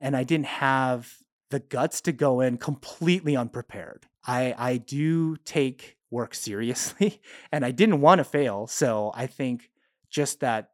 And 0.00 0.16
I 0.16 0.24
didn't 0.24 0.46
have 0.46 1.12
the 1.50 1.60
guts 1.60 2.00
to 2.02 2.12
go 2.12 2.40
in 2.40 2.56
completely 2.56 3.36
unprepared. 3.36 4.06
I, 4.26 4.54
I 4.56 4.76
do 4.78 5.36
take 5.36 5.96
work 6.10 6.34
seriously 6.34 7.20
and 7.52 7.64
I 7.64 7.70
didn't 7.70 8.00
want 8.00 8.18
to 8.18 8.24
fail. 8.24 8.66
So 8.66 9.12
I 9.14 9.26
think 9.26 9.70
just 10.08 10.40
that 10.40 10.70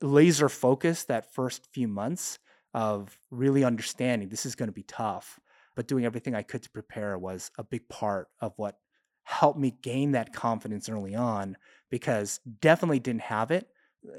laser 0.00 0.48
focus 0.48 1.04
that 1.04 1.32
first 1.32 1.66
few 1.72 1.88
months 1.88 2.38
of 2.72 3.18
really 3.30 3.64
understanding 3.64 4.28
this 4.28 4.46
is 4.46 4.54
going 4.54 4.68
to 4.68 4.72
be 4.72 4.84
tough, 4.84 5.39
but 5.74 5.88
doing 5.88 6.04
everything 6.04 6.34
I 6.34 6.42
could 6.42 6.62
to 6.62 6.70
prepare 6.70 7.18
was 7.18 7.50
a 7.58 7.64
big 7.64 7.88
part 7.88 8.28
of 8.40 8.52
what 8.56 8.78
helped 9.24 9.58
me 9.58 9.76
gain 9.82 10.12
that 10.12 10.32
confidence 10.32 10.88
early 10.88 11.14
on 11.14 11.56
because 11.90 12.40
definitely 12.60 12.98
didn't 12.98 13.22
have 13.22 13.50
it 13.50 13.68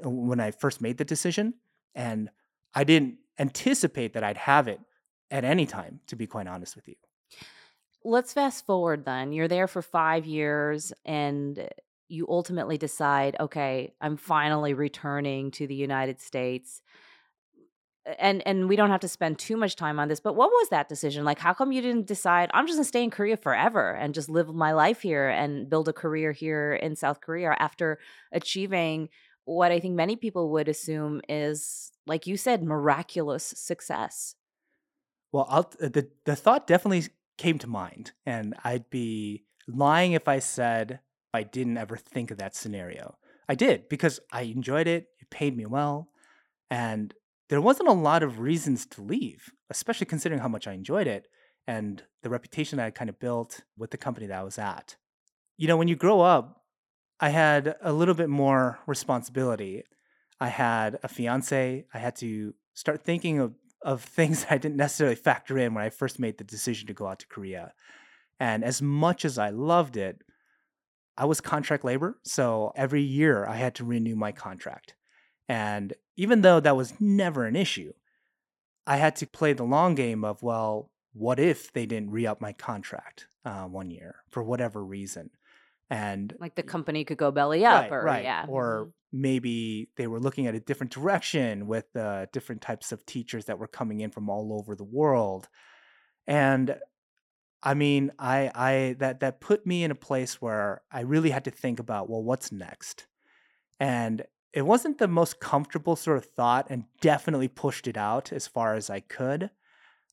uh, 0.04 0.08
when 0.08 0.40
I 0.40 0.50
first 0.50 0.80
made 0.80 0.98
the 0.98 1.04
decision. 1.04 1.54
And 1.94 2.30
I 2.74 2.84
didn't 2.84 3.18
anticipate 3.38 4.14
that 4.14 4.24
I'd 4.24 4.38
have 4.38 4.68
it 4.68 4.80
at 5.30 5.44
any 5.44 5.66
time, 5.66 6.00
to 6.06 6.16
be 6.16 6.26
quite 6.26 6.46
honest 6.46 6.76
with 6.76 6.88
you. 6.88 6.94
Let's 8.04 8.32
fast 8.32 8.66
forward 8.66 9.04
then. 9.04 9.32
You're 9.32 9.48
there 9.48 9.68
for 9.68 9.82
five 9.82 10.26
years 10.26 10.92
and 11.04 11.68
you 12.08 12.26
ultimately 12.28 12.76
decide, 12.76 13.36
okay, 13.40 13.94
I'm 14.00 14.16
finally 14.16 14.74
returning 14.74 15.50
to 15.52 15.66
the 15.66 15.74
United 15.74 16.20
States 16.20 16.82
and 18.18 18.46
and 18.46 18.68
we 18.68 18.76
don't 18.76 18.90
have 18.90 19.00
to 19.00 19.08
spend 19.08 19.38
too 19.38 19.56
much 19.56 19.76
time 19.76 19.98
on 19.98 20.08
this 20.08 20.20
but 20.20 20.34
what 20.34 20.50
was 20.50 20.68
that 20.70 20.88
decision? 20.88 21.24
Like 21.24 21.38
how 21.38 21.54
come 21.54 21.72
you 21.72 21.80
didn't 21.80 22.06
decide 22.06 22.50
i'm 22.52 22.66
just 22.66 22.76
going 22.76 22.84
to 22.84 22.88
stay 22.88 23.02
in 23.02 23.10
korea 23.10 23.36
forever 23.36 23.92
and 23.92 24.14
just 24.14 24.28
live 24.28 24.52
my 24.54 24.72
life 24.72 25.02
here 25.02 25.28
and 25.28 25.68
build 25.68 25.88
a 25.88 25.92
career 25.92 26.32
here 26.32 26.74
in 26.74 26.96
south 26.96 27.20
korea 27.20 27.54
after 27.58 27.98
achieving 28.32 29.08
what 29.44 29.70
i 29.72 29.78
think 29.78 29.94
many 29.94 30.16
people 30.16 30.50
would 30.50 30.68
assume 30.68 31.20
is 31.28 31.92
like 32.06 32.26
you 32.26 32.36
said 32.36 32.62
miraculous 32.62 33.54
success? 33.56 34.34
Well 35.30 35.46
I'll, 35.48 35.70
the 35.78 36.08
the 36.24 36.36
thought 36.36 36.66
definitely 36.66 37.08
came 37.38 37.58
to 37.58 37.66
mind 37.66 38.12
and 38.26 38.54
i'd 38.64 38.90
be 38.90 39.44
lying 39.66 40.12
if 40.12 40.28
i 40.28 40.38
said 40.38 41.00
i 41.32 41.42
didn't 41.42 41.78
ever 41.78 41.96
think 41.96 42.30
of 42.30 42.38
that 42.38 42.54
scenario. 42.56 43.16
I 43.48 43.54
did 43.54 43.88
because 43.88 44.20
i 44.32 44.42
enjoyed 44.42 44.86
it 44.86 45.08
it 45.20 45.30
paid 45.30 45.56
me 45.56 45.66
well 45.66 46.08
and 46.70 47.14
there 47.52 47.60
wasn't 47.60 47.86
a 47.86 47.92
lot 47.92 48.22
of 48.22 48.38
reasons 48.38 48.86
to 48.86 49.02
leave, 49.02 49.52
especially 49.68 50.06
considering 50.06 50.40
how 50.40 50.48
much 50.48 50.66
I 50.66 50.72
enjoyed 50.72 51.06
it 51.06 51.28
and 51.66 52.02
the 52.22 52.30
reputation 52.30 52.78
that 52.78 52.86
I 52.86 52.90
kind 52.90 53.10
of 53.10 53.20
built 53.20 53.60
with 53.76 53.90
the 53.90 53.98
company 53.98 54.26
that 54.28 54.38
I 54.38 54.42
was 54.42 54.56
at. 54.56 54.96
You 55.58 55.68
know, 55.68 55.76
when 55.76 55.86
you 55.86 55.94
grow 55.94 56.22
up, 56.22 56.62
I 57.20 57.28
had 57.28 57.76
a 57.82 57.92
little 57.92 58.14
bit 58.14 58.30
more 58.30 58.78
responsibility. 58.86 59.82
I 60.40 60.48
had 60.48 60.98
a 61.02 61.08
fiance. 61.08 61.84
I 61.92 61.98
had 61.98 62.16
to 62.16 62.54
start 62.72 63.04
thinking 63.04 63.38
of, 63.38 63.52
of 63.82 64.02
things 64.18 64.46
I 64.48 64.56
didn't 64.56 64.78
necessarily 64.78 65.16
factor 65.16 65.58
in 65.58 65.74
when 65.74 65.84
I 65.84 65.90
first 65.90 66.18
made 66.18 66.38
the 66.38 66.44
decision 66.44 66.86
to 66.86 66.94
go 66.94 67.06
out 67.06 67.18
to 67.18 67.26
Korea. 67.26 67.74
And 68.40 68.64
as 68.64 68.80
much 68.80 69.26
as 69.26 69.36
I 69.36 69.50
loved 69.50 69.98
it, 69.98 70.22
I 71.18 71.26
was 71.26 71.42
contract 71.42 71.84
labor. 71.84 72.16
So 72.22 72.72
every 72.76 73.02
year 73.02 73.44
I 73.44 73.56
had 73.56 73.74
to 73.74 73.84
renew 73.84 74.16
my 74.16 74.32
contract. 74.32 74.94
And 75.50 75.92
even 76.16 76.42
though 76.42 76.60
that 76.60 76.76
was 76.76 77.00
never 77.00 77.44
an 77.44 77.56
issue, 77.56 77.92
I 78.86 78.96
had 78.96 79.16
to 79.16 79.26
play 79.26 79.52
the 79.52 79.64
long 79.64 79.94
game 79.94 80.24
of, 80.24 80.42
well, 80.42 80.90
what 81.12 81.38
if 81.38 81.72
they 81.72 81.86
didn't 81.86 82.10
re 82.10 82.26
up 82.26 82.40
my 82.40 82.52
contract 82.52 83.28
uh, 83.44 83.64
one 83.64 83.90
year 83.90 84.16
for 84.28 84.42
whatever 84.42 84.84
reason? 84.84 85.30
And 85.90 86.34
like 86.40 86.54
the 86.54 86.62
company 86.62 87.04
could 87.04 87.18
go 87.18 87.30
belly 87.30 87.66
up, 87.66 87.90
right, 87.90 87.92
or 87.92 88.02
right. 88.02 88.24
yeah, 88.24 88.46
or 88.48 88.80
mm-hmm. 88.80 89.20
maybe 89.20 89.90
they 89.96 90.06
were 90.06 90.20
looking 90.20 90.46
at 90.46 90.54
a 90.54 90.60
different 90.60 90.92
direction 90.92 91.66
with 91.66 91.94
uh, 91.94 92.26
different 92.32 92.62
types 92.62 92.92
of 92.92 93.04
teachers 93.04 93.44
that 93.44 93.58
were 93.58 93.66
coming 93.66 94.00
in 94.00 94.10
from 94.10 94.30
all 94.30 94.58
over 94.58 94.74
the 94.74 94.84
world. 94.84 95.48
And 96.26 96.76
I 97.62 97.74
mean, 97.74 98.10
I, 98.18 98.50
I 98.54 98.96
that 99.00 99.20
that 99.20 99.40
put 99.40 99.66
me 99.66 99.84
in 99.84 99.90
a 99.90 99.96
place 99.96 100.40
where 100.40 100.80
I 100.90 101.00
really 101.00 101.30
had 101.30 101.44
to 101.44 101.50
think 101.50 101.78
about, 101.78 102.08
well, 102.08 102.22
what's 102.22 102.50
next? 102.50 103.06
And 103.78 104.24
it 104.52 104.62
wasn't 104.62 104.98
the 104.98 105.08
most 105.08 105.40
comfortable 105.40 105.96
sort 105.96 106.18
of 106.18 106.26
thought 106.26 106.66
and 106.68 106.84
definitely 107.00 107.48
pushed 107.48 107.88
it 107.88 107.96
out 107.96 108.32
as 108.32 108.46
far 108.46 108.74
as 108.74 108.90
I 108.90 109.00
could. 109.00 109.50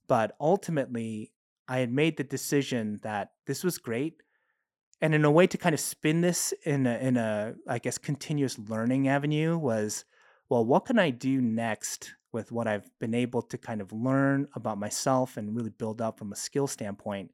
But 0.07 0.35
ultimately, 0.39 1.33
I 1.67 1.79
had 1.79 1.91
made 1.91 2.17
the 2.17 2.23
decision 2.23 2.99
that 3.03 3.33
this 3.45 3.63
was 3.63 3.77
great. 3.77 4.23
And 5.01 5.13
in 5.13 5.23
a 5.23 5.31
way 5.31 5.47
to 5.47 5.57
kind 5.57 5.73
of 5.73 5.79
spin 5.79 6.21
this 6.21 6.53
in 6.63 6.87
a, 6.87 6.97
in 6.97 7.17
a, 7.17 7.55
I 7.67 7.79
guess, 7.79 7.97
continuous 7.97 8.57
learning 8.57 9.07
avenue 9.07 9.57
was, 9.57 10.05
well, 10.49 10.65
what 10.65 10.85
can 10.85 10.99
I 10.99 11.09
do 11.09 11.41
next 11.41 12.15
with 12.31 12.51
what 12.51 12.67
I've 12.67 12.89
been 12.99 13.13
able 13.13 13.41
to 13.43 13.57
kind 13.57 13.81
of 13.81 13.91
learn 13.91 14.47
about 14.55 14.77
myself 14.77 15.37
and 15.37 15.55
really 15.55 15.69
build 15.69 16.01
up 16.01 16.17
from 16.17 16.31
a 16.31 16.35
skill 16.35 16.67
standpoint 16.67 17.31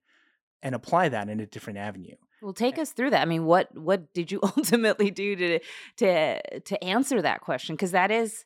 and 0.62 0.76
apply 0.76 1.10
that 1.10 1.30
in 1.30 1.40
a 1.40 1.46
different 1.46 1.80
avenue? 1.80 2.16
Well, 2.42 2.54
take 2.54 2.78
us 2.78 2.92
through 2.92 3.12
that. 3.12 3.22
I 3.22 3.26
mean, 3.26 3.46
what 3.46 3.76
what 3.78 4.14
did 4.14 4.32
you 4.32 4.40
ultimately 4.44 5.12
do 5.12 5.36
to 5.36 5.60
to 5.98 6.60
to 6.60 6.84
answer 6.84 7.22
that 7.22 7.42
question? 7.42 7.76
Because 7.76 7.92
that 7.92 8.12
is 8.12 8.46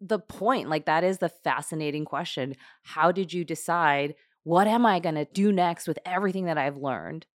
the 0.00 0.18
point. 0.18 0.68
Like 0.68 0.86
that 0.86 1.04
is 1.04 1.18
the 1.18 1.28
fascinating 1.28 2.04
question. 2.04 2.54
How 2.82 3.12
did 3.12 3.32
you 3.32 3.44
decide 3.44 4.14
what 4.44 4.68
am 4.68 4.86
I 4.86 5.00
going 5.00 5.16
to 5.16 5.24
do 5.24 5.50
next 5.50 5.88
with 5.88 5.98
everything 6.06 6.44
that 6.44 6.56
I've 6.56 6.76
learned? 6.76 7.26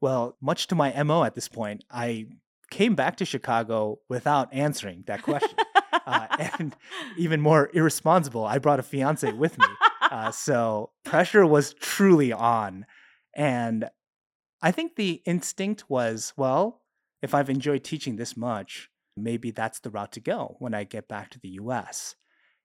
Well, 0.00 0.36
much 0.40 0.68
to 0.68 0.74
my 0.74 1.02
mo 1.02 1.24
at 1.24 1.34
this 1.34 1.48
point, 1.48 1.84
I 1.90 2.26
came 2.70 2.94
back 2.94 3.16
to 3.16 3.24
Chicago 3.24 3.98
without 4.08 4.52
answering 4.52 5.04
that 5.06 5.22
question. 5.22 5.58
uh, 6.06 6.26
and 6.58 6.76
even 7.16 7.40
more 7.40 7.70
irresponsible, 7.72 8.44
I 8.44 8.58
brought 8.58 8.78
a 8.78 8.82
fiance 8.82 9.32
with 9.32 9.58
me. 9.58 9.66
Uh, 10.02 10.30
so 10.30 10.90
pressure 11.04 11.44
was 11.46 11.74
truly 11.74 12.32
on. 12.32 12.86
And 13.34 13.88
I 14.62 14.70
think 14.70 14.94
the 14.94 15.22
instinct 15.26 15.90
was, 15.90 16.32
well, 16.36 16.82
if 17.20 17.34
I've 17.34 17.50
enjoyed 17.50 17.82
teaching 17.82 18.16
this 18.16 18.36
much, 18.36 18.90
maybe 19.16 19.50
that's 19.50 19.80
the 19.80 19.90
route 19.90 20.12
to 20.12 20.20
go 20.20 20.56
when 20.60 20.72
I 20.72 20.84
get 20.84 21.08
back 21.08 21.30
to 21.30 21.40
the 21.40 21.50
US. 21.50 22.14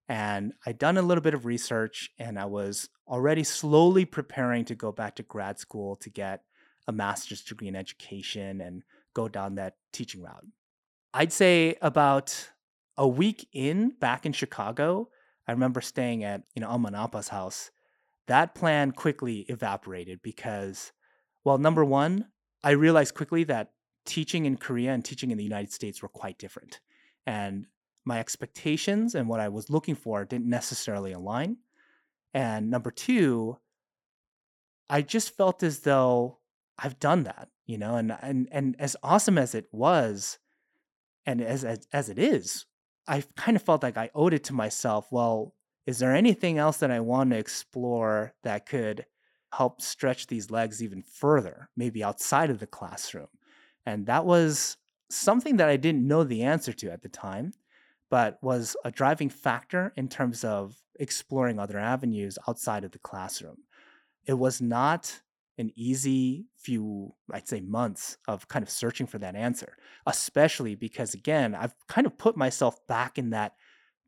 And 0.07 0.53
I'd 0.65 0.78
done 0.78 0.98
a 0.98 1.02
little 1.02 1.24
bit 1.24 1.34
of 1.34 1.45
research 1.45 2.11
and 2.18 2.40
I 2.40 2.45
was 2.45 2.88
already 3.07 3.44
slowly 3.44 4.06
preparing 4.06 4.64
to 4.65 4.76
go 4.76 4.91
back 4.91 5.15
to 5.15 5.24
grad 5.24 5.60
school 5.60 5.98
to 5.98 6.10
get 6.10 6.44
a 6.88 6.91
master's 6.94 7.44
degree 7.44 7.68
in 7.68 7.76
education 7.76 8.61
and 8.61 8.84
go 9.14 9.28
down 9.28 9.56
that 9.56 9.76
teaching 9.91 10.22
route. 10.22 10.45
I'd 11.14 11.34
say 11.34 11.76
about 11.82 12.52
a 12.98 13.07
week 13.07 13.48
in 13.52 13.90
back 13.90 14.26
in 14.26 14.34
Chicago, 14.34 15.10
I 15.48 15.52
remember 15.52 15.82
staying 15.82 16.24
at, 16.24 16.44
you 16.56 16.61
know, 16.61 16.69
Amma 16.69 16.88
and 16.88 16.95
Appa's 16.95 17.30
house. 17.30 17.72
That 18.28 18.56
plan 18.56 18.91
quickly 18.91 19.40
evaporated 19.49 20.22
because 20.22 20.91
well, 21.48 21.57
number 21.57 21.86
one, 21.86 22.26
I 22.61 22.72
realized 22.72 23.14
quickly 23.14 23.45
that 23.45 23.72
teaching 24.06 24.45
in 24.45 24.57
Korea 24.57 24.91
and 24.91 25.06
teaching 25.06 25.32
in 25.32 25.38
the 25.38 25.45
United 25.45 25.72
States 25.72 26.02
were 26.02 26.10
quite 26.10 26.38
different. 26.38 26.82
And 27.26 27.68
my 28.03 28.19
expectations 28.19 29.15
and 29.15 29.30
what 29.30 29.40
I 29.40 29.48
was 29.48 29.69
looking 29.69 29.95
for 29.95 30.26
didn't 30.26 30.49
necessarily 30.49 31.14
align. 31.14 31.60
And 32.34 32.69
number 32.69 32.91
two, 32.91 33.60
I 34.90 35.02
just 35.02 35.38
felt 35.38 35.64
as 35.64 35.80
though 35.80 36.40
I've 36.78 36.99
done 36.99 37.24
that, 37.24 37.48
you 37.65 37.78
know, 37.78 37.95
and 37.95 38.18
and 38.22 38.49
and 38.52 38.76
as 38.78 38.98
awesome 39.02 39.38
as 39.38 39.56
it 39.56 39.68
was, 39.72 40.40
and 41.26 41.41
as 41.41 41.64
as, 41.64 41.88
as 41.94 42.10
it 42.10 42.19
is, 42.19 42.65
I 43.07 43.24
kind 43.38 43.56
of 43.56 43.64
felt 43.64 43.84
like 43.84 43.95
I 43.95 44.10
owed 44.14 44.34
it 44.34 44.44
to 44.45 44.53
myself. 44.53 45.07
Well, 45.11 45.53
is 45.86 45.99
there 45.99 46.14
anything 46.14 46.57
else 46.57 46.80
that 46.80 46.91
I 46.91 46.99
want 46.99 47.30
to 47.30 47.38
explore 47.38 48.34
that 48.44 48.65
could 48.65 49.06
help 49.53 49.82
stretch 49.82 50.28
these 50.28 50.52
legs 50.52 50.84
even 50.84 51.02
further, 51.02 51.69
maybe 51.76 52.03
outside 52.03 52.49
of 52.49 52.60
the 52.60 52.68
classroom? 52.68 53.28
And 53.86 54.06
that 54.07 54.26
was 54.26 54.78
something 55.10 55.57
that 55.57 55.69
I 55.69 55.78
didn't 55.78 56.07
know 56.07 56.24
the 56.24 56.44
answer 56.44 56.74
to 56.74 56.91
at 56.91 57.02
the 57.02 57.10
time, 57.10 57.53
but 58.10 58.38
was 58.41 58.76
a 58.84 58.91
driving 58.91 59.30
factor 59.30 59.94
in 59.95 60.07
terms 60.07 60.44
of 60.44 60.76
exploring 60.99 61.60
other 61.60 61.78
avenues 61.78 62.38
outside 62.48 62.84
of 62.84 62.91
the 62.91 62.99
classroom. 62.99 63.57
It 64.26 64.34
was 64.34 64.61
not 64.61 65.22
an 65.57 65.72
easy 65.76 66.45
few, 66.56 67.14
I'd 67.32 67.48
say, 67.48 67.61
months 67.61 68.18
of 68.28 68.48
kind 68.48 68.64
of 68.64 68.69
searching 68.69 69.07
for 69.07 69.18
that 69.19 69.36
answer, 69.36 69.78
especially 70.06 70.76
because, 70.76 71.14
again, 71.14 71.56
I've 71.56 71.74
kind 71.88 72.06
of 72.06 72.18
put 72.18 72.38
myself 72.38 72.76
back 72.88 73.18
in 73.18 73.32
that 73.32 73.53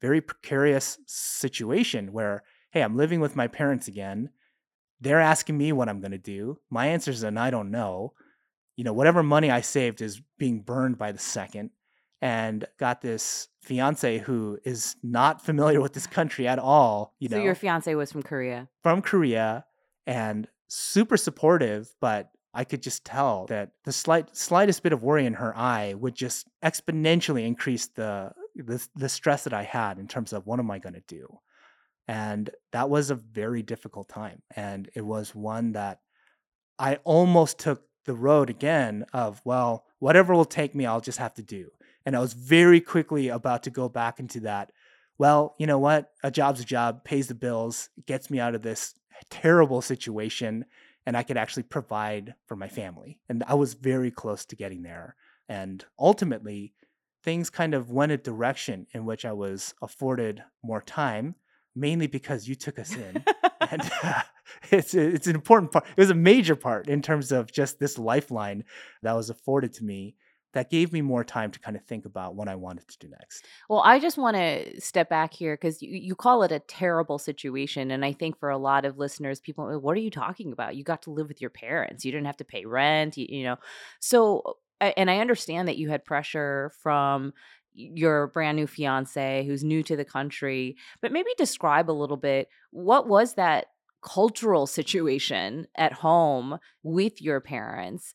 very 0.02 0.22
precarious 0.22 1.00
situation 1.08 2.12
where, 2.12 2.44
hey, 2.72 2.82
I'm 2.82 2.96
living 2.96 3.20
with 3.20 3.36
my 3.36 3.48
parents 3.48 3.88
again. 3.88 4.30
They're 5.02 5.22
asking 5.22 5.58
me 5.58 5.72
what 5.72 5.90
I'm 5.90 6.02
going 6.02 6.12
to 6.12 6.18
do. 6.18 6.60
My 6.70 6.88
answer 6.88 7.12
is 7.12 7.24
an 7.24 7.38
I 7.38 7.50
don't 7.50 7.72
know. 7.72 8.14
You 8.76 8.84
know, 8.84 8.94
whatever 8.94 9.24
money 9.24 9.52
I 9.52 9.62
saved 9.62 10.02
is 10.02 10.22
being 10.38 10.62
burned 10.62 10.98
by 10.98 11.12
the 11.12 11.20
second. 11.20 11.72
And 12.22 12.66
got 12.78 13.02
this 13.02 13.48
fiance 13.62 14.18
who 14.20 14.60
is 14.66 14.98
not 15.02 15.42
familiar 15.42 15.80
with 15.80 15.94
this 15.94 16.06
country 16.08 16.48
at 16.48 16.60
all. 16.60 17.14
You 17.20 17.30
know, 17.30 17.36
so 17.36 17.40
know, 17.40 17.46
your 17.46 17.56
fiance 17.56 17.96
was 17.96 18.12
from 18.12 18.24
Korea. 18.24 18.68
From 18.84 19.02
Korea, 19.02 19.66
and 20.06 20.48
super 20.68 21.18
supportive, 21.18 21.94
but 22.02 22.32
I 22.54 22.64
could 22.64 22.82
just 22.82 23.06
tell 23.06 23.46
that 23.46 23.72
the 23.86 23.92
slight 23.92 24.36
slightest 24.36 24.82
bit 24.82 24.92
of 24.92 25.04
worry 25.04 25.26
in 25.26 25.36
her 25.36 25.56
eye 25.56 25.94
would 25.94 26.16
just 26.16 26.48
exponentially 26.64 27.46
increase 27.46 27.88
the 27.88 28.32
the, 28.56 28.86
the 28.96 29.08
stress 29.08 29.44
that 29.44 29.54
I 29.54 29.64
had 29.64 30.00
in 30.00 30.08
terms 30.08 30.34
of 30.34 30.48
what 30.48 30.60
am 30.60 30.72
I 30.72 30.80
going 30.80 30.96
to 30.96 31.04
do. 31.08 31.40
And 32.10 32.50
that 32.72 32.90
was 32.90 33.12
a 33.12 33.16
very 33.16 33.62
difficult 33.62 34.10
time. 34.10 34.42
And 34.56 34.90
it 34.96 35.02
was 35.02 35.36
one 35.36 35.74
that 35.74 36.00
I 36.80 36.96
almost 37.04 37.60
took 37.60 37.84
the 38.06 38.16
road 38.16 38.50
again 38.50 39.06
of, 39.14 39.40
well, 39.46 39.86
whatever 40.00 40.34
will 40.34 40.44
take 40.44 40.74
me, 40.74 40.88
I'll 40.88 41.02
just 41.02 41.20
have 41.20 41.36
to 41.36 41.44
do. 41.44 41.70
And 42.08 42.16
I 42.16 42.20
was 42.20 42.34
very 42.34 42.82
quickly 42.82 43.28
about 43.28 43.62
to 43.62 43.70
go 43.70 43.90
back 43.90 44.20
into 44.20 44.40
that. 44.40 44.72
Well, 45.20 45.54
you 45.60 45.68
know 45.68 45.78
what? 45.78 46.10
A 46.24 46.32
job's 46.32 46.62
a 46.62 46.66
job, 46.66 47.04
pays 47.04 47.28
the 47.28 47.36
bills, 47.36 47.90
gets 48.08 48.32
me 48.32 48.40
out 48.40 48.56
of 48.56 48.64
this 48.64 48.96
terrible 49.30 49.84
situation 49.84 50.66
and 51.06 51.16
I 51.16 51.22
could 51.22 51.38
actually 51.38 51.64
provide 51.64 52.34
for 52.48 52.56
my 52.56 52.70
family. 52.70 53.20
And 53.30 53.44
I 53.48 53.54
was 53.54 53.76
very 53.76 54.10
close 54.10 54.46
to 54.46 54.56
getting 54.56 54.82
there. 54.82 55.16
And 55.48 55.86
ultimately, 56.00 56.74
things 57.24 57.52
kind 57.52 57.76
of 57.76 57.92
went 57.92 58.14
a 58.14 58.18
direction 58.18 58.88
in 58.94 59.06
which 59.06 59.26
I 59.26 59.34
was 59.34 59.76
afforded 59.80 60.42
more 60.64 60.82
time, 60.82 61.36
mainly 61.76 62.08
because 62.08 62.48
you 62.48 62.56
took 62.56 62.80
us 62.80 62.96
in. 62.96 63.24
and 63.62 63.92
uh, 64.04 64.22
it's 64.72 64.94
it's 64.94 65.28
an 65.28 65.36
important 65.36 65.72
part. 65.72 65.86
It 65.96 66.02
was 66.02 66.10
a 66.10 66.16
major 66.16 66.56
part 66.56 66.88
in 66.88 67.02
terms 67.02 67.32
of 67.32 67.52
just 67.52 67.80
this 67.80 67.98
lifeline 67.98 68.64
that 69.04 69.16
was 69.16 69.30
afforded 69.30 69.74
to 69.74 69.84
me 69.84 70.16
that 70.54 70.70
gave 70.70 70.92
me 70.92 71.02
more 71.02 71.24
time 71.24 71.52
to 71.52 71.60
kind 71.60 71.78
of 71.78 71.84
think 71.84 72.06
about 72.06 72.36
what 72.36 72.48
I 72.48 72.56
wanted 72.56 72.88
to 72.88 72.98
do 72.98 73.08
next. 73.08 73.46
Well, 73.70 73.82
I 73.86 74.00
just 74.00 74.18
want 74.18 74.36
to 74.36 74.82
step 74.82 75.08
back 75.10 75.34
here 75.34 75.56
because 75.56 75.82
you, 75.82 75.92
you 75.92 76.16
call 76.16 76.42
it 76.44 76.52
a 76.52 76.60
terrible 76.60 77.20
situation. 77.20 77.92
And 77.92 78.04
I 78.04 78.14
think 78.14 78.40
for 78.40 78.50
a 78.50 78.58
lot 78.58 78.86
of 78.86 78.98
listeners, 78.98 79.40
people, 79.40 79.80
what 79.80 79.96
are 79.96 80.02
you 80.02 80.10
talking 80.10 80.52
about? 80.52 80.76
You 80.76 80.84
got 80.84 81.04
to 81.04 81.12
live 81.12 81.28
with 81.28 81.40
your 81.40 81.52
parents, 81.52 82.04
you 82.04 82.12
didn't 82.12 82.26
have 82.26 82.38
to 82.38 82.46
pay 82.46 82.66
rent, 82.66 83.18
you, 83.18 83.28
you 83.30 83.44
know. 83.44 83.58
So, 84.00 84.58
and 84.82 85.12
I 85.12 85.20
understand 85.20 85.68
that 85.68 85.78
you 85.78 85.90
had 85.90 86.04
pressure 86.04 86.72
from 86.82 87.34
your 87.80 88.28
brand 88.28 88.58
new 88.58 88.68
fiance 88.68 89.46
who's 89.46 89.64
new 89.64 89.82
to 89.84 89.96
the 89.96 90.06
country, 90.06 90.76
but 91.02 91.12
maybe 91.12 91.30
describe 91.38 91.90
a 91.90 91.94
little 91.94 92.18
bit 92.18 92.50
what 92.72 93.08
was 93.08 93.36
that 93.36 93.68
cultural 94.02 94.68
situation 94.68 95.68
at 95.76 95.94
home 95.94 96.60
with 96.84 97.22
your 97.22 97.40
parents? 97.40 98.14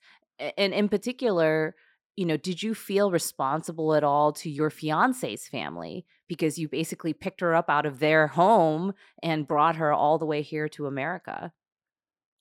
And 0.58 0.74
in 0.74 0.88
particular, 0.88 1.74
you 2.16 2.26
know, 2.26 2.36
did 2.36 2.62
you 2.62 2.74
feel 2.74 3.10
responsible 3.10 3.94
at 3.94 4.04
all 4.04 4.32
to 4.32 4.50
your 4.50 4.70
fiance's 4.70 5.48
family 5.48 6.06
because 6.28 6.58
you 6.58 6.68
basically 6.68 7.12
picked 7.12 7.40
her 7.40 7.54
up 7.54 7.68
out 7.68 7.86
of 7.86 7.98
their 7.98 8.28
home 8.28 8.92
and 9.22 9.48
brought 9.48 9.76
her 9.76 9.92
all 9.92 10.18
the 10.18 10.26
way 10.26 10.42
here 10.42 10.68
to 10.70 10.86
America? 10.86 11.52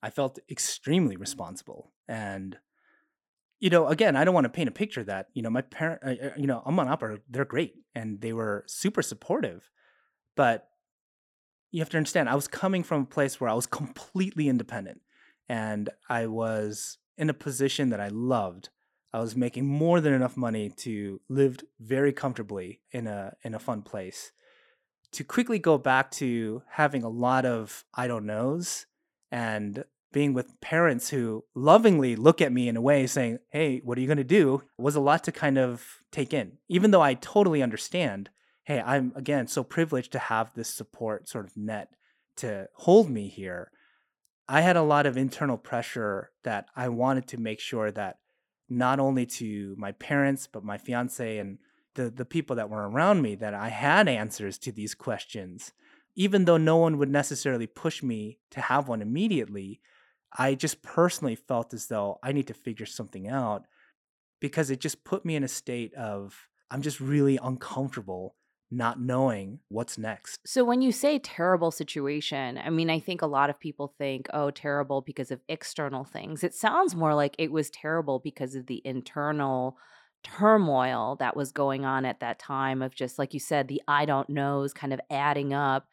I 0.02 0.10
felt 0.10 0.40
extremely 0.50 1.16
responsible. 1.16 1.92
And, 2.08 2.58
you 3.64 3.70
know, 3.70 3.88
again, 3.88 4.18
I 4.18 4.26
don't 4.26 4.34
want 4.34 4.46
to 4.46 4.50
paint 4.50 4.68
a 4.68 4.74
picture 4.74 5.04
that, 5.06 5.30
you 5.34 5.42
know, 5.42 5.50
my 5.50 5.62
parent, 5.62 6.02
uh, 6.04 6.26
uh 6.28 6.32
you 6.36 6.48
know, 6.48 6.62
Amma 6.66 6.82
and 6.82 6.92
Appa, 6.92 7.20
they're 7.30 7.46
great 7.46 7.76
and 7.96 8.20
they 8.20 8.34
were 8.34 8.66
super 8.68 9.02
supportive. 9.02 9.70
But 10.36 10.68
you 11.72 11.80
have 11.80 11.90
to 11.92 11.98
understand, 11.98 12.28
I 12.28 12.36
was 12.36 12.48
coming 12.48 12.84
from 12.84 13.04
a 13.04 13.06
place 13.06 13.40
where 13.40 13.50
I 13.50 13.54
was 13.54 13.66
completely 13.82 14.50
independent 14.50 15.00
and 15.48 15.90
I 16.10 16.28
was 16.28 16.98
in 17.18 17.30
a 17.30 17.34
position 17.34 17.90
that 17.92 18.02
I 18.02 18.10
loved 18.10 18.70
I 19.14 19.20
was 19.20 19.36
making 19.36 19.68
more 19.68 20.02
than 20.02 20.12
enough 20.12 20.36
money 20.36 20.70
to 20.78 21.22
live 21.30 21.60
very 21.80 22.12
comfortably 22.12 22.82
in 22.92 23.06
a 23.06 23.36
in 23.44 23.54
a 23.54 23.60
fun 23.60 23.84
place. 23.84 24.32
To 25.12 25.24
quickly 25.24 25.60
go 25.60 25.78
back 25.78 26.10
to 26.14 26.64
having 26.72 27.04
a 27.04 27.10
lot 27.10 27.46
of 27.46 27.86
I 27.94 28.08
don't 28.08 28.26
knows 28.26 28.88
and 29.32 29.86
being 30.14 30.34
with 30.34 30.62
parents 30.62 31.10
who 31.10 31.44
lovingly 31.54 32.16
look 32.16 32.42
at 32.42 32.54
me 32.54 32.70
in 32.70 32.78
a 32.78 32.82
way 32.82 33.06
saying, 33.06 33.40
Hey, 33.52 33.82
what 33.84 33.98
are 33.98 34.02
you 34.02 34.08
going 34.08 34.18
to 34.18 34.24
do? 34.24 34.64
was 34.78 34.96
a 34.96 35.02
lot 35.02 35.24
to 35.26 35.32
kind 35.34 35.58
of 35.58 35.86
take 36.12 36.34
in. 36.34 36.54
Even 36.70 36.92
though 36.92 37.02
I 37.02 37.16
totally 37.16 37.62
understand, 37.62 38.30
hey, 38.64 38.80
I'm 38.80 39.12
again 39.16 39.48
so 39.48 39.64
privileged 39.64 40.14
to 40.14 40.20
have 40.20 40.54
this 40.54 40.70
support 40.70 41.28
sort 41.28 41.46
of 41.46 41.58
net 41.58 41.90
to 42.38 42.68
hold 42.76 43.10
me 43.10 43.28
here. 43.28 43.72
I 44.48 44.62
had 44.62 44.78
a 44.78 44.84
lot 44.84 45.06
of 45.06 45.18
internal 45.18 45.58
pressure 45.58 46.32
that 46.44 46.68
I 46.76 46.90
wanted 46.90 47.28
to 47.28 47.40
make 47.40 47.60
sure 47.60 47.92
that 47.92 48.18
not 48.70 49.00
only 49.00 49.26
to 49.26 49.76
my 49.78 49.92
parents, 49.94 50.48
but 50.48 50.64
my 50.64 50.78
fiance 50.78 51.38
and 51.38 51.58
the, 51.96 52.10
the 52.10 52.26
people 52.26 52.56
that 52.56 52.70
were 52.70 52.90
around 52.90 53.22
me 53.22 53.36
that 53.36 53.54
I 53.54 53.70
had 53.70 54.08
answers 54.08 54.58
to 54.60 54.72
these 54.72 54.96
questions. 54.96 55.72
Even 56.16 56.46
though 56.46 56.58
no 56.58 56.78
one 56.78 56.98
would 56.98 57.10
necessarily 57.10 57.68
push 57.68 58.04
me 58.04 58.40
to 58.52 58.62
have 58.62 58.88
one 58.88 59.02
immediately, 59.02 59.82
I 60.38 60.56
just 60.56 60.82
personally 60.82 61.36
felt 61.36 61.74
as 61.74 61.88
though 61.88 62.20
I 62.24 62.32
need 62.32 62.48
to 62.48 62.54
figure 62.54 62.86
something 62.86 63.28
out 63.28 63.66
because 64.42 64.70
it 64.70 64.80
just 64.80 65.04
put 65.04 65.26
me 65.26 65.36
in 65.36 65.44
a 65.44 65.48
state 65.48 65.94
of 65.94 66.50
I'm 66.72 66.82
just 66.82 67.00
really 67.00 67.38
uncomfortable 67.42 68.36
not 68.72 69.00
knowing 69.00 69.60
what's 69.70 70.00
next. 70.00 70.40
So 70.48 70.64
when 70.64 70.82
you 70.82 70.92
say 70.92 71.20
terrible 71.20 71.70
situation, 71.70 72.58
I 72.58 72.72
mean, 72.72 72.90
I 72.90 73.00
think 73.00 73.22
a 73.22 73.28
lot 73.28 73.52
of 73.52 73.60
people 73.60 73.94
think, 74.00 74.28
oh, 74.34 74.50
terrible 74.50 75.02
because 75.02 75.30
of 75.30 75.42
external 75.48 76.04
things. 76.04 76.44
It 76.44 76.56
sounds 76.56 76.96
more 76.96 77.14
like 77.14 77.36
it 77.38 77.52
was 77.52 77.70
terrible 77.70 78.18
because 78.18 78.56
of 78.56 78.66
the 78.66 78.82
internal 78.84 79.78
turmoil 80.24 81.18
that 81.18 81.36
was 81.36 81.52
going 81.52 81.86
on 81.86 82.06
at 82.06 82.22
that 82.22 82.40
time 82.40 82.82
of 82.82 82.96
just 82.96 83.20
like 83.20 83.34
you 83.34 83.40
said 83.42 83.68
the 83.68 83.82
i 83.90 84.06
don't 84.06 84.30
knows 84.30 84.74
kind 84.74 84.94
of 84.94 85.02
adding 85.10 85.54
up 85.54 85.88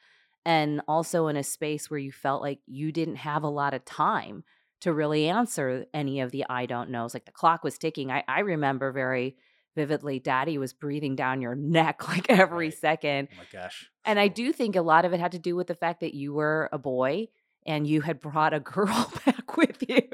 and 0.44 0.80
also 0.88 1.28
in 1.28 1.36
a 1.36 1.42
space 1.42 1.90
where 1.90 1.98
you 1.98 2.12
felt 2.12 2.42
like 2.42 2.60
you 2.66 2.92
didn't 2.92 3.16
have 3.16 3.42
a 3.42 3.48
lot 3.48 3.74
of 3.74 3.84
time 3.84 4.44
to 4.80 4.92
really 4.92 5.28
answer 5.28 5.84
any 5.92 6.20
of 6.20 6.30
the 6.30 6.44
i 6.48 6.66
don't 6.66 6.90
knows 6.90 7.14
like 7.14 7.26
the 7.26 7.32
clock 7.32 7.62
was 7.62 7.78
ticking 7.78 8.10
i, 8.10 8.24
I 8.26 8.40
remember 8.40 8.92
very 8.92 9.36
vividly 9.76 10.18
daddy 10.18 10.58
was 10.58 10.72
breathing 10.72 11.16
down 11.16 11.40
your 11.40 11.54
neck 11.56 12.08
like 12.08 12.28
every 12.28 12.66
right. 12.66 12.78
second. 12.78 13.28
Oh 13.32 13.36
my 13.38 13.60
gosh. 13.60 13.90
And 14.04 14.18
I 14.18 14.28
do 14.28 14.52
think 14.52 14.76
a 14.76 14.82
lot 14.82 15.04
of 15.04 15.12
it 15.12 15.20
had 15.20 15.32
to 15.32 15.38
do 15.38 15.56
with 15.56 15.66
the 15.66 15.74
fact 15.74 16.00
that 16.00 16.14
you 16.14 16.32
were 16.32 16.68
a 16.72 16.78
boy 16.78 17.28
and 17.66 17.86
you 17.86 18.00
had 18.00 18.20
brought 18.20 18.54
a 18.54 18.60
girl 18.74 19.12
back 19.24 19.56
with 19.56 19.84
you. 19.88 20.08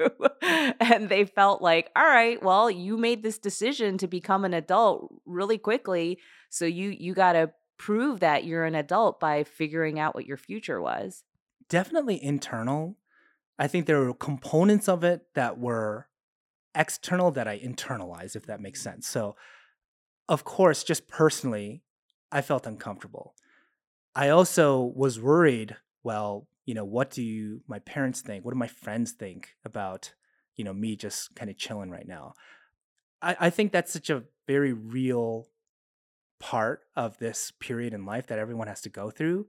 and 0.79 1.09
they 1.09 1.25
felt 1.25 1.61
like, 1.61 1.89
all 1.95 2.05
right, 2.05 2.41
well, 2.43 2.69
you 2.69 2.97
made 2.97 3.23
this 3.23 3.37
decision 3.37 3.97
to 3.99 4.07
become 4.07 4.45
an 4.45 4.53
adult 4.53 5.13
really 5.25 5.57
quickly. 5.57 6.19
So 6.49 6.65
you 6.65 6.89
you 6.89 7.13
got 7.13 7.33
to 7.33 7.51
prove 7.77 8.19
that 8.19 8.43
you're 8.43 8.65
an 8.65 8.75
adult 8.75 9.19
by 9.19 9.43
figuring 9.43 9.99
out 9.99 10.15
what 10.15 10.25
your 10.25 10.37
future 10.37 10.81
was. 10.81 11.23
Definitely 11.69 12.21
internal. 12.23 12.97
I 13.59 13.67
think 13.67 13.85
there 13.85 13.99
were 13.99 14.13
components 14.13 14.87
of 14.87 15.03
it 15.03 15.21
that 15.35 15.57
were 15.57 16.07
external 16.75 17.31
that 17.31 17.47
I 17.47 17.59
internalized, 17.59 18.35
if 18.35 18.45
that 18.45 18.61
makes 18.61 18.81
sense. 18.81 19.07
So, 19.07 19.35
of 20.29 20.43
course, 20.43 20.83
just 20.83 21.07
personally, 21.07 21.81
I 22.31 22.41
felt 22.41 22.67
uncomfortable. 22.67 23.33
I 24.15 24.29
also 24.29 24.81
was 24.95 25.19
worried, 25.19 25.75
well, 26.03 26.47
you 26.65 26.73
know, 26.73 26.85
what 26.85 27.11
do 27.11 27.23
you, 27.23 27.61
my 27.67 27.79
parents 27.79 28.21
think? 28.21 28.43
What 28.43 28.53
do 28.53 28.59
my 28.59 28.67
friends 28.67 29.11
think 29.11 29.55
about, 29.63 30.13
you 30.55 30.63
know, 30.63 30.73
me 30.73 30.95
just 30.95 31.35
kind 31.35 31.49
of 31.49 31.57
chilling 31.57 31.89
right 31.89 32.07
now? 32.07 32.33
I, 33.21 33.37
I 33.39 33.49
think 33.49 33.71
that's 33.71 33.93
such 33.93 34.09
a 34.09 34.23
very 34.47 34.73
real 34.73 35.47
part 36.39 36.81
of 36.95 37.17
this 37.17 37.51
period 37.59 37.93
in 37.93 38.05
life 38.05 38.27
that 38.27 38.39
everyone 38.39 38.67
has 38.67 38.81
to 38.81 38.89
go 38.89 39.09
through. 39.09 39.47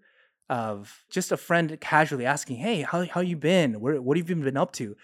of 0.50 1.04
just 1.10 1.30
a 1.30 1.36
friend 1.36 1.78
casually 1.80 2.24
asking, 2.24 2.56
"Hey, 2.56 2.80
how 2.82 3.04
how 3.06 3.20
you 3.20 3.36
been? 3.36 3.80
Where, 3.80 4.00
what 4.00 4.16
have 4.16 4.30
you 4.30 4.36
been 4.36 4.56
up 4.56 4.72
to?" 4.72 4.96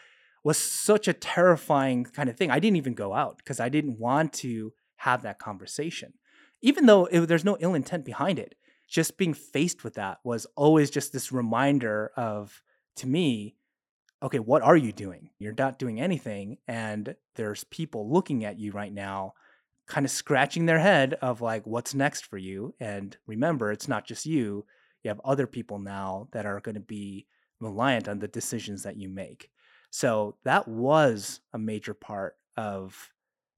was 0.42 0.58
such 0.58 1.08
a 1.08 1.12
terrifying 1.12 2.04
kind 2.04 2.28
of 2.28 2.36
thing. 2.36 2.50
I 2.50 2.58
didn't 2.58 2.76
even 2.76 2.94
go 2.94 3.14
out 3.14 3.38
because 3.38 3.60
I 3.60 3.68
didn't 3.68 3.98
want 3.98 4.32
to 4.34 4.72
have 4.96 5.22
that 5.22 5.38
conversation, 5.38 6.14
even 6.60 6.86
though 6.86 7.06
it, 7.06 7.20
there's 7.26 7.44
no 7.44 7.56
ill 7.60 7.74
intent 7.74 8.04
behind 8.04 8.38
it. 8.38 8.54
Just 8.88 9.16
being 9.16 9.34
faced 9.34 9.84
with 9.84 9.94
that 9.94 10.18
was 10.24 10.46
always 10.56 10.90
just 10.90 11.12
this 11.12 11.32
reminder 11.32 12.12
of, 12.16 12.62
to 12.96 13.06
me, 13.06 13.56
okay, 14.22 14.38
what 14.38 14.62
are 14.62 14.76
you 14.76 14.92
doing? 14.92 15.30
You're 15.38 15.54
not 15.56 15.78
doing 15.78 15.98
anything, 15.98 16.58
and 16.68 17.16
there's 17.36 17.64
people 17.64 18.12
looking 18.12 18.44
at 18.44 18.58
you 18.58 18.72
right 18.72 18.92
now 18.92 19.32
kind 19.86 20.06
of 20.06 20.10
scratching 20.10 20.66
their 20.66 20.78
head 20.78 21.14
of 21.14 21.40
like 21.40 21.66
what's 21.66 21.94
next 21.94 22.26
for 22.26 22.38
you? 22.38 22.74
And 22.80 23.16
remember 23.26 23.70
it's 23.70 23.88
not 23.88 24.06
just 24.06 24.26
you 24.26 24.64
you 25.02 25.08
have 25.08 25.20
other 25.24 25.46
people 25.46 25.78
now 25.78 26.28
that 26.32 26.46
are 26.46 26.60
going 26.60 26.74
to 26.74 26.80
be 26.80 27.26
reliant 27.60 28.08
on 28.08 28.18
the 28.18 28.28
decisions 28.28 28.82
that 28.82 28.96
you 28.96 29.08
make. 29.08 29.50
So 29.90 30.36
that 30.44 30.66
was 30.66 31.40
a 31.52 31.58
major 31.58 31.94
part 31.94 32.36
of 32.56 33.12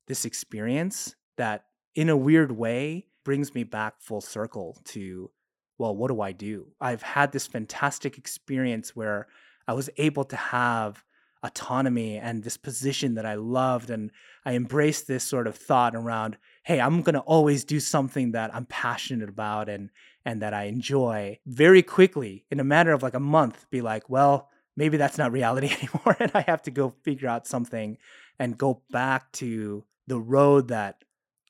this 0.06 0.24
experience 0.24 1.14
that 1.36 1.64
in 1.94 2.08
a 2.08 2.16
weird 2.16 2.52
way 2.52 3.06
brings 3.24 3.54
me 3.54 3.64
back 3.64 3.94
full 4.00 4.20
circle 4.20 4.76
to 4.84 5.30
well 5.78 5.96
what 5.96 6.08
do 6.08 6.20
i 6.20 6.32
do? 6.32 6.68
I've 6.80 7.02
had 7.02 7.32
this 7.32 7.46
fantastic 7.46 8.18
experience 8.18 8.94
where 8.94 9.28
i 9.68 9.72
was 9.72 9.90
able 9.96 10.24
to 10.24 10.36
have 10.36 11.04
autonomy 11.42 12.16
and 12.16 12.42
this 12.42 12.56
position 12.56 13.14
that 13.14 13.26
I 13.26 13.34
loved. 13.34 13.90
And 13.90 14.10
I 14.44 14.54
embraced 14.54 15.06
this 15.06 15.24
sort 15.24 15.46
of 15.46 15.56
thought 15.56 15.94
around, 15.94 16.36
hey, 16.64 16.80
I'm 16.80 17.02
to 17.14 17.20
always 17.20 17.64
do 17.64 17.80
something 17.80 18.32
that 18.32 18.54
I'm 18.54 18.66
passionate 18.66 19.28
about 19.28 19.68
and, 19.68 19.90
and 20.24 20.42
that 20.42 20.54
I 20.54 20.64
enjoy 20.64 21.38
very 21.46 21.82
quickly 21.82 22.44
in 22.50 22.60
a 22.60 22.64
matter 22.64 22.92
of 22.92 23.02
like 23.02 23.14
a 23.14 23.20
month, 23.20 23.66
be 23.70 23.80
like, 23.80 24.08
well, 24.10 24.48
maybe 24.76 24.96
that's 24.96 25.18
not 25.18 25.32
reality 25.32 25.68
anymore. 25.80 26.16
and 26.18 26.30
I 26.34 26.42
have 26.42 26.62
to 26.62 26.70
go 26.70 26.94
figure 27.02 27.28
out 27.28 27.46
something 27.46 27.98
and 28.38 28.58
go 28.58 28.82
back 28.90 29.32
to 29.32 29.84
the 30.06 30.20
road 30.20 30.68
that 30.68 31.02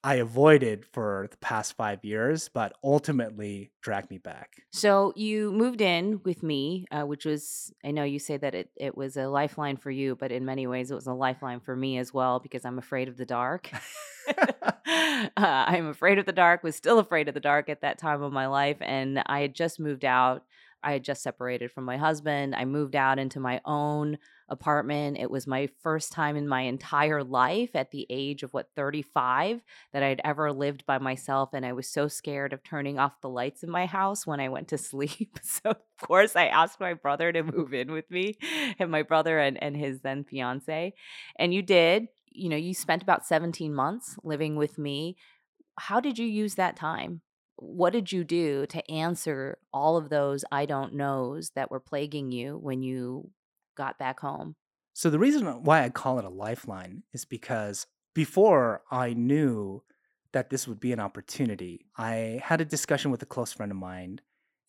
I 0.04 0.16
avoided 0.16 0.84
for 0.84 1.28
the 1.30 1.36
past 1.38 1.76
five 1.76 2.04
years, 2.04 2.48
but 2.48 2.74
ultimately 2.84 3.72
dragged 3.80 4.10
me 4.10 4.18
back. 4.18 4.62
So 4.72 5.12
you 5.16 5.52
moved 5.52 5.80
in 5.80 6.20
with 6.24 6.42
me, 6.42 6.86
uh, 6.90 7.02
which 7.02 7.24
was, 7.24 7.72
I 7.84 7.90
know 7.90 8.04
you 8.04 8.18
say 8.18 8.36
that 8.36 8.54
it, 8.54 8.70
it 8.76 8.96
was 8.96 9.16
a 9.16 9.26
lifeline 9.26 9.76
for 9.76 9.90
you, 9.90 10.14
but 10.14 10.30
in 10.30 10.44
many 10.44 10.66
ways 10.66 10.90
it 10.90 10.94
was 10.94 11.06
a 11.06 11.12
lifeline 11.12 11.60
for 11.60 11.74
me 11.74 11.98
as 11.98 12.14
well 12.14 12.38
because 12.38 12.64
I'm 12.64 12.78
afraid 12.78 13.08
of 13.08 13.16
the 13.16 13.26
dark. 13.26 13.70
uh, 14.36 15.28
I'm 15.36 15.88
afraid 15.88 16.18
of 16.18 16.26
the 16.26 16.32
dark, 16.32 16.62
was 16.62 16.76
still 16.76 16.98
afraid 16.98 17.28
of 17.28 17.34
the 17.34 17.40
dark 17.40 17.68
at 17.68 17.80
that 17.82 17.98
time 17.98 18.22
of 18.22 18.32
my 18.32 18.46
life. 18.46 18.78
And 18.80 19.22
I 19.26 19.40
had 19.40 19.54
just 19.54 19.80
moved 19.80 20.04
out. 20.04 20.44
I 20.82 20.92
had 20.92 21.04
just 21.04 21.22
separated 21.22 21.72
from 21.72 21.84
my 21.84 21.96
husband. 21.96 22.54
I 22.54 22.64
moved 22.64 22.96
out 22.96 23.18
into 23.18 23.40
my 23.40 23.60
own 23.64 24.18
apartment. 24.48 25.18
It 25.18 25.30
was 25.30 25.46
my 25.46 25.68
first 25.80 26.12
time 26.12 26.36
in 26.36 26.48
my 26.48 26.62
entire 26.62 27.22
life 27.24 27.70
at 27.74 27.90
the 27.90 28.06
age 28.10 28.42
of 28.42 28.52
what 28.52 28.70
35 28.76 29.62
that 29.92 30.02
I'd 30.02 30.20
ever 30.24 30.52
lived 30.52 30.86
by 30.86 30.98
myself 30.98 31.50
and 31.52 31.66
I 31.66 31.72
was 31.72 31.88
so 31.88 32.08
scared 32.08 32.52
of 32.52 32.62
turning 32.62 32.98
off 32.98 33.20
the 33.20 33.28
lights 33.28 33.62
in 33.62 33.70
my 33.70 33.86
house 33.86 34.26
when 34.26 34.40
I 34.40 34.48
went 34.48 34.68
to 34.68 34.78
sleep. 34.78 35.38
So 35.42 35.70
of 35.70 35.76
course 36.00 36.36
I 36.36 36.46
asked 36.46 36.80
my 36.80 36.94
brother 36.94 37.32
to 37.32 37.42
move 37.42 37.72
in 37.72 37.92
with 37.92 38.10
me 38.10 38.36
and 38.78 38.90
my 38.90 39.02
brother 39.02 39.38
and 39.38 39.60
and 39.62 39.76
his 39.76 40.00
then 40.00 40.24
fiance. 40.24 40.94
And 41.38 41.54
you 41.54 41.62
did. 41.62 42.08
You 42.30 42.50
know, 42.50 42.56
you 42.56 42.74
spent 42.74 43.02
about 43.02 43.24
17 43.24 43.74
months 43.74 44.18
living 44.22 44.56
with 44.56 44.76
me. 44.76 45.16
How 45.78 46.00
did 46.00 46.18
you 46.18 46.26
use 46.26 46.56
that 46.56 46.76
time? 46.76 47.22
what 47.56 47.92
did 47.92 48.12
you 48.12 48.22
do 48.22 48.66
to 48.66 48.90
answer 48.90 49.58
all 49.72 49.96
of 49.96 50.10
those 50.10 50.44
I 50.52 50.66
don't 50.66 50.94
knows 50.94 51.50
that 51.54 51.70
were 51.70 51.80
plaguing 51.80 52.30
you 52.30 52.58
when 52.58 52.82
you 52.82 53.30
got 53.76 53.98
back 53.98 54.20
home. 54.20 54.56
So 54.92 55.10
the 55.10 55.18
reason 55.18 55.44
why 55.62 55.84
I 55.84 55.90
call 55.90 56.18
it 56.18 56.24
a 56.24 56.30
lifeline 56.30 57.02
is 57.12 57.24
because 57.24 57.86
before 58.14 58.82
I 58.90 59.12
knew 59.12 59.82
that 60.32 60.50
this 60.50 60.66
would 60.66 60.80
be 60.80 60.92
an 60.92 61.00
opportunity, 61.00 61.86
I 61.96 62.40
had 62.42 62.60
a 62.60 62.64
discussion 62.64 63.10
with 63.10 63.22
a 63.22 63.26
close 63.26 63.52
friend 63.52 63.70
of 63.70 63.78
mine 63.78 64.20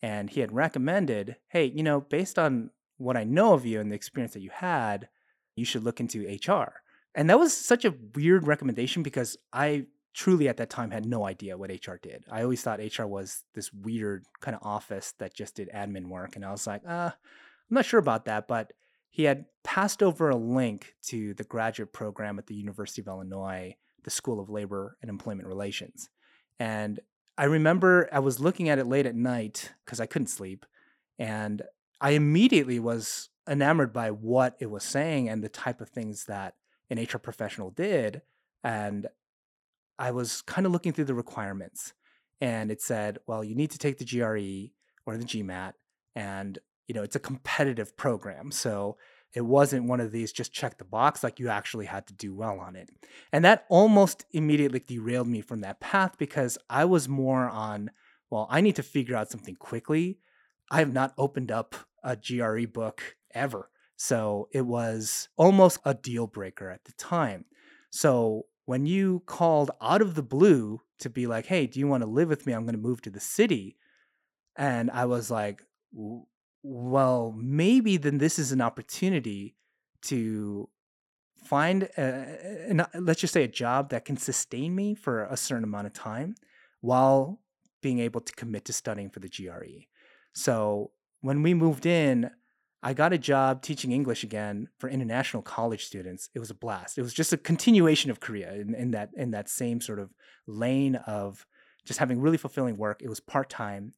and 0.02 0.30
he 0.30 0.40
had 0.40 0.52
recommended, 0.52 1.36
"Hey, 1.48 1.64
you 1.64 1.82
know, 1.82 2.00
based 2.00 2.38
on 2.38 2.70
what 2.98 3.16
I 3.16 3.24
know 3.24 3.54
of 3.54 3.66
you 3.66 3.80
and 3.80 3.90
the 3.90 3.96
experience 3.96 4.34
that 4.34 4.42
you 4.42 4.50
had, 4.50 5.08
you 5.56 5.64
should 5.64 5.82
look 5.82 5.98
into 5.98 6.26
HR." 6.28 6.82
And 7.14 7.28
that 7.30 7.38
was 7.38 7.56
such 7.56 7.84
a 7.84 7.94
weird 8.14 8.46
recommendation 8.46 9.02
because 9.02 9.36
I 9.52 9.86
truly 10.14 10.48
at 10.48 10.56
that 10.58 10.70
time 10.70 10.90
had 10.90 11.06
no 11.06 11.24
idea 11.24 11.56
what 11.56 11.70
HR 11.70 11.96
did. 11.96 12.24
I 12.30 12.42
always 12.42 12.62
thought 12.62 12.80
HR 12.80 13.06
was 13.06 13.44
this 13.54 13.72
weird 13.72 14.26
kind 14.40 14.56
of 14.56 14.62
office 14.62 15.12
that 15.18 15.34
just 15.34 15.54
did 15.56 15.70
admin 15.74 16.08
work 16.08 16.36
and 16.36 16.44
I 16.44 16.50
was 16.50 16.66
like, 16.66 16.82
"Uh, 16.86 17.12
I'm 17.12 17.74
not 17.74 17.84
sure 17.86 18.00
about 18.00 18.24
that, 18.26 18.46
but 18.46 18.72
he 19.18 19.24
had 19.24 19.46
passed 19.64 20.00
over 20.00 20.30
a 20.30 20.36
link 20.36 20.94
to 21.02 21.34
the 21.34 21.42
graduate 21.42 21.92
program 21.92 22.38
at 22.38 22.46
the 22.46 22.54
University 22.54 23.00
of 23.00 23.08
Illinois, 23.08 23.74
the 24.04 24.10
School 24.12 24.38
of 24.38 24.48
Labor 24.48 24.96
and 25.02 25.10
Employment 25.10 25.48
Relations. 25.48 26.08
And 26.60 27.00
I 27.36 27.44
remember 27.46 28.08
I 28.12 28.20
was 28.20 28.38
looking 28.38 28.68
at 28.68 28.78
it 28.78 28.86
late 28.86 29.06
at 29.06 29.16
night 29.16 29.72
because 29.84 29.98
I 29.98 30.06
couldn't 30.06 30.28
sleep. 30.28 30.64
And 31.18 31.62
I 32.00 32.10
immediately 32.12 32.78
was 32.78 33.30
enamored 33.50 33.92
by 33.92 34.12
what 34.12 34.56
it 34.60 34.70
was 34.70 34.84
saying 34.84 35.28
and 35.28 35.42
the 35.42 35.48
type 35.48 35.80
of 35.80 35.88
things 35.88 36.26
that 36.26 36.54
an 36.88 37.02
HR 37.02 37.18
professional 37.18 37.70
did. 37.70 38.22
And 38.62 39.08
I 39.98 40.12
was 40.12 40.42
kind 40.42 40.64
of 40.64 40.70
looking 40.70 40.92
through 40.92 41.06
the 41.06 41.14
requirements. 41.14 41.92
And 42.40 42.70
it 42.70 42.80
said, 42.80 43.18
well, 43.26 43.42
you 43.42 43.56
need 43.56 43.72
to 43.72 43.78
take 43.78 43.98
the 43.98 44.04
GRE 44.04 44.72
or 45.06 45.16
the 45.16 45.24
GMAT 45.24 45.72
and 46.14 46.60
you 46.88 46.94
know, 46.94 47.02
it's 47.02 47.16
a 47.16 47.20
competitive 47.20 47.96
program. 47.96 48.50
So 48.50 48.96
it 49.34 49.42
wasn't 49.42 49.84
one 49.86 50.00
of 50.00 50.10
these 50.10 50.32
just 50.32 50.52
check 50.52 50.78
the 50.78 50.84
box, 50.84 51.22
like 51.22 51.38
you 51.38 51.48
actually 51.48 51.86
had 51.86 52.06
to 52.06 52.14
do 52.14 52.34
well 52.34 52.58
on 52.58 52.74
it. 52.74 52.88
And 53.30 53.44
that 53.44 53.66
almost 53.68 54.24
immediately 54.32 54.80
derailed 54.80 55.28
me 55.28 55.42
from 55.42 55.60
that 55.60 55.80
path 55.80 56.16
because 56.18 56.56
I 56.68 56.86
was 56.86 57.08
more 57.08 57.48
on, 57.48 57.90
well, 58.30 58.48
I 58.50 58.62
need 58.62 58.76
to 58.76 58.82
figure 58.82 59.14
out 59.14 59.30
something 59.30 59.54
quickly. 59.54 60.18
I 60.70 60.78
have 60.78 60.92
not 60.92 61.12
opened 61.18 61.52
up 61.52 61.76
a 62.02 62.16
GRE 62.16 62.66
book 62.66 63.16
ever. 63.34 63.70
So 63.96 64.48
it 64.52 64.62
was 64.62 65.28
almost 65.36 65.80
a 65.84 65.92
deal 65.92 66.26
breaker 66.26 66.70
at 66.70 66.84
the 66.84 66.92
time. 66.92 67.44
So 67.90 68.46
when 68.64 68.86
you 68.86 69.22
called 69.26 69.70
out 69.82 70.00
of 70.00 70.14
the 70.14 70.22
blue 70.22 70.80
to 71.00 71.10
be 71.10 71.26
like, 71.26 71.46
hey, 71.46 71.66
do 71.66 71.80
you 71.80 71.86
want 71.86 72.02
to 72.02 72.08
live 72.08 72.28
with 72.28 72.46
me? 72.46 72.52
I'm 72.52 72.64
going 72.64 72.74
to 72.74 72.80
move 72.80 73.02
to 73.02 73.10
the 73.10 73.20
city. 73.20 73.76
And 74.56 74.90
I 74.90 75.04
was 75.04 75.30
like, 75.30 75.62
well, 76.68 77.34
maybe 77.34 77.96
then 77.96 78.18
this 78.18 78.38
is 78.38 78.52
an 78.52 78.60
opportunity 78.60 79.56
to 80.02 80.68
find, 81.44 81.84
a, 81.96 82.86
a, 82.94 83.00
let's 83.00 83.20
just 83.20 83.32
say, 83.32 83.42
a 83.42 83.48
job 83.48 83.88
that 83.88 84.04
can 84.04 84.18
sustain 84.18 84.74
me 84.74 84.94
for 84.94 85.24
a 85.24 85.36
certain 85.36 85.64
amount 85.64 85.86
of 85.86 85.94
time 85.94 86.34
while 86.82 87.40
being 87.80 88.00
able 88.00 88.20
to 88.20 88.32
commit 88.34 88.66
to 88.66 88.74
studying 88.74 89.08
for 89.08 89.20
the 89.20 89.30
GRE. 89.30 89.86
So 90.34 90.90
when 91.22 91.42
we 91.42 91.54
moved 91.54 91.86
in, 91.86 92.30
I 92.82 92.92
got 92.92 93.14
a 93.14 93.18
job 93.18 93.62
teaching 93.62 93.90
English 93.90 94.22
again 94.22 94.68
for 94.78 94.90
international 94.90 95.42
college 95.42 95.86
students. 95.86 96.28
It 96.34 96.38
was 96.38 96.50
a 96.50 96.54
blast. 96.54 96.98
It 96.98 97.02
was 97.02 97.14
just 97.14 97.32
a 97.32 97.38
continuation 97.38 98.10
of 98.10 98.20
Korea 98.20 98.52
in, 98.52 98.74
in 98.74 98.90
that 98.92 99.10
in 99.16 99.32
that 99.32 99.48
same 99.48 99.80
sort 99.80 99.98
of 99.98 100.14
lane 100.46 100.94
of 100.94 101.44
just 101.84 101.98
having 101.98 102.20
really 102.20 102.36
fulfilling 102.36 102.76
work. 102.76 103.02
It 103.02 103.08
was 103.08 103.18
part 103.18 103.50
time 103.50 103.94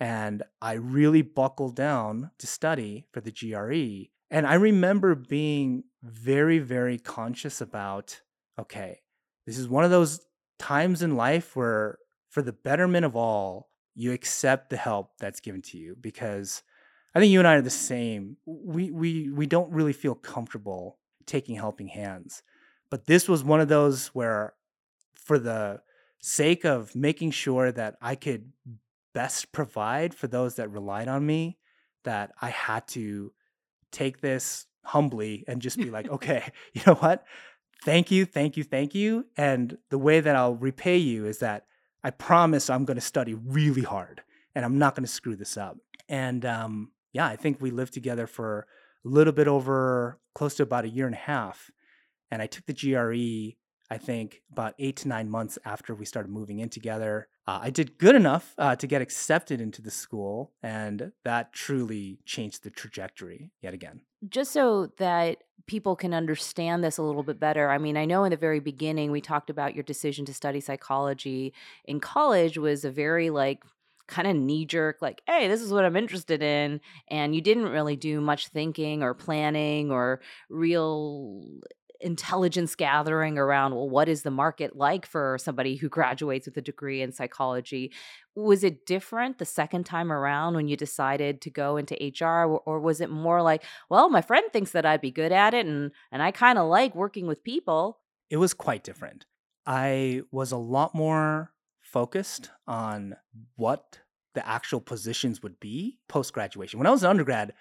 and 0.00 0.42
I 0.62 0.72
really 0.72 1.22
buckled 1.22 1.76
down 1.76 2.30
to 2.38 2.46
study 2.46 3.06
for 3.12 3.20
the 3.20 3.30
GRE. 3.30 4.10
And 4.30 4.46
I 4.46 4.54
remember 4.54 5.14
being 5.14 5.84
very, 6.02 6.58
very 6.58 6.98
conscious 6.98 7.60
about 7.60 8.20
okay, 8.58 9.00
this 9.46 9.58
is 9.58 9.68
one 9.68 9.84
of 9.84 9.90
those 9.90 10.20
times 10.58 11.02
in 11.02 11.16
life 11.16 11.56
where, 11.56 11.98
for 12.28 12.42
the 12.42 12.52
betterment 12.52 13.06
of 13.06 13.16
all, 13.16 13.70
you 13.94 14.12
accept 14.12 14.70
the 14.70 14.76
help 14.76 15.12
that's 15.18 15.40
given 15.40 15.62
to 15.62 15.78
you 15.78 15.96
because 15.98 16.62
I 17.14 17.20
think 17.20 17.32
you 17.32 17.38
and 17.38 17.48
I 17.48 17.54
are 17.56 17.62
the 17.62 17.70
same. 17.70 18.36
We 18.46 18.90
we 18.90 19.30
we 19.30 19.46
don't 19.46 19.72
really 19.72 19.92
feel 19.92 20.14
comfortable 20.14 20.98
taking 21.26 21.56
helping 21.56 21.88
hands. 21.88 22.42
But 22.90 23.06
this 23.06 23.28
was 23.28 23.44
one 23.44 23.60
of 23.60 23.68
those 23.68 24.08
where 24.08 24.54
for 25.14 25.38
the 25.38 25.82
sake 26.20 26.64
of 26.64 26.94
making 26.94 27.30
sure 27.30 27.70
that 27.72 27.96
I 28.00 28.14
could 28.14 28.52
best 29.12 29.52
provide 29.52 30.14
for 30.14 30.26
those 30.26 30.56
that 30.56 30.70
relied 30.70 31.08
on 31.08 31.26
me 31.26 31.58
that 32.04 32.32
I 32.40 32.50
had 32.50 32.86
to 32.88 33.32
take 33.92 34.20
this 34.20 34.66
humbly 34.84 35.44
and 35.46 35.60
just 35.60 35.76
be 35.76 35.90
like, 35.90 36.08
okay, 36.10 36.50
you 36.72 36.82
know 36.86 36.94
what? 36.94 37.24
Thank 37.84 38.10
you, 38.10 38.26
thank 38.26 38.56
you, 38.56 38.64
thank 38.64 38.94
you. 38.94 39.26
And 39.36 39.78
the 39.88 39.98
way 39.98 40.20
that 40.20 40.36
I'll 40.36 40.54
repay 40.54 40.98
you 40.98 41.26
is 41.26 41.38
that 41.38 41.64
I 42.04 42.10
promise 42.10 42.68
I'm 42.68 42.84
going 42.84 42.96
to 42.96 43.02
study 43.02 43.34
really 43.34 43.82
hard 43.82 44.22
and 44.54 44.64
I'm 44.64 44.78
not 44.78 44.94
going 44.94 45.04
to 45.04 45.12
screw 45.12 45.36
this 45.36 45.56
up. 45.56 45.78
And 46.08 46.44
um, 46.44 46.90
yeah, 47.12 47.26
I 47.26 47.36
think 47.36 47.60
we 47.60 47.70
lived 47.70 47.94
together 47.94 48.26
for 48.26 48.66
a 49.04 49.08
little 49.08 49.32
bit 49.32 49.48
over 49.48 50.18
close 50.34 50.54
to 50.56 50.62
about 50.62 50.84
a 50.84 50.88
year 50.88 51.06
and 51.06 51.14
a 51.14 51.18
half. 51.18 51.70
And 52.30 52.42
I 52.42 52.46
took 52.46 52.66
the 52.66 52.74
GRE 52.74 53.56
I 53.90 53.98
think 53.98 54.42
about 54.52 54.74
eight 54.78 54.96
to 54.96 55.08
nine 55.08 55.28
months 55.28 55.58
after 55.64 55.94
we 55.94 56.04
started 56.04 56.30
moving 56.30 56.60
in 56.60 56.68
together. 56.68 57.28
Uh, 57.46 57.58
I 57.62 57.70
did 57.70 57.98
good 57.98 58.14
enough 58.14 58.54
uh, 58.56 58.76
to 58.76 58.86
get 58.86 59.02
accepted 59.02 59.60
into 59.60 59.82
the 59.82 59.90
school, 59.90 60.52
and 60.62 61.10
that 61.24 61.52
truly 61.52 62.20
changed 62.24 62.62
the 62.62 62.70
trajectory 62.70 63.50
yet 63.60 63.74
again. 63.74 64.02
Just 64.28 64.52
so 64.52 64.92
that 64.98 65.38
people 65.66 65.96
can 65.96 66.14
understand 66.14 66.84
this 66.84 66.98
a 66.98 67.02
little 67.02 67.24
bit 67.24 67.40
better, 67.40 67.70
I 67.70 67.78
mean, 67.78 67.96
I 67.96 68.04
know 68.04 68.22
in 68.24 68.30
the 68.30 68.36
very 68.36 68.60
beginning 68.60 69.10
we 69.10 69.20
talked 69.20 69.50
about 69.50 69.74
your 69.74 69.82
decision 69.82 70.24
to 70.26 70.34
study 70.34 70.60
psychology 70.60 71.52
in 71.84 71.98
college 71.98 72.58
was 72.58 72.84
a 72.84 72.90
very 72.90 73.30
like 73.30 73.64
kind 74.06 74.28
of 74.28 74.36
knee 74.36 74.66
jerk, 74.66 74.98
like, 75.00 75.22
hey, 75.26 75.48
this 75.48 75.60
is 75.60 75.72
what 75.72 75.84
I'm 75.84 75.96
interested 75.96 76.42
in. 76.42 76.80
And 77.08 77.34
you 77.34 77.40
didn't 77.40 77.68
really 77.68 77.96
do 77.96 78.20
much 78.20 78.48
thinking 78.48 79.02
or 79.02 79.14
planning 79.14 79.90
or 79.90 80.20
real 80.48 81.44
intelligence 82.00 82.74
gathering 82.74 83.38
around 83.38 83.74
well 83.74 83.88
what 83.88 84.08
is 84.08 84.22
the 84.22 84.30
market 84.30 84.76
like 84.76 85.06
for 85.06 85.36
somebody 85.38 85.76
who 85.76 85.88
graduates 85.88 86.46
with 86.46 86.56
a 86.56 86.62
degree 86.62 87.02
in 87.02 87.12
psychology? 87.12 87.92
Was 88.34 88.64
it 88.64 88.86
different 88.86 89.38
the 89.38 89.44
second 89.44 89.84
time 89.84 90.12
around 90.12 90.54
when 90.54 90.68
you 90.68 90.76
decided 90.76 91.40
to 91.42 91.50
go 91.50 91.76
into 91.76 91.94
hr 92.20 92.46
or, 92.64 92.80
was 92.80 93.00
it 93.00 93.10
more 93.10 93.42
like 93.42 93.62
well 93.88 94.08
my 94.08 94.22
friend 94.22 94.44
thinks 94.52 94.72
that 94.72 94.86
i'd 94.86 95.00
be 95.00 95.10
good 95.10 95.32
at 95.32 95.54
it 95.54 95.66
and 95.66 95.90
and 96.10 96.22
i 96.22 96.30
kind 96.30 96.58
of 96.58 96.68
like 96.68 96.94
working 96.94 97.26
with 97.26 97.44
people. 97.44 97.98
It 98.30 98.36
was 98.36 98.54
quite 98.54 98.84
different. 98.84 99.26
I 99.66 100.22
was 100.30 100.52
a 100.52 100.56
lot 100.56 100.94
more 100.94 101.52
focused 101.80 102.50
on 102.66 103.16
what 103.56 103.98
the 104.34 104.46
actual 104.48 104.80
positions 104.80 105.42
would 105.42 105.58
be 105.58 105.98
post 106.08 106.32
graduation 106.32 106.78
when 106.78 106.86
i 106.86 106.90
was 106.90 107.02
an 107.02 107.10
undergrad 107.10 107.52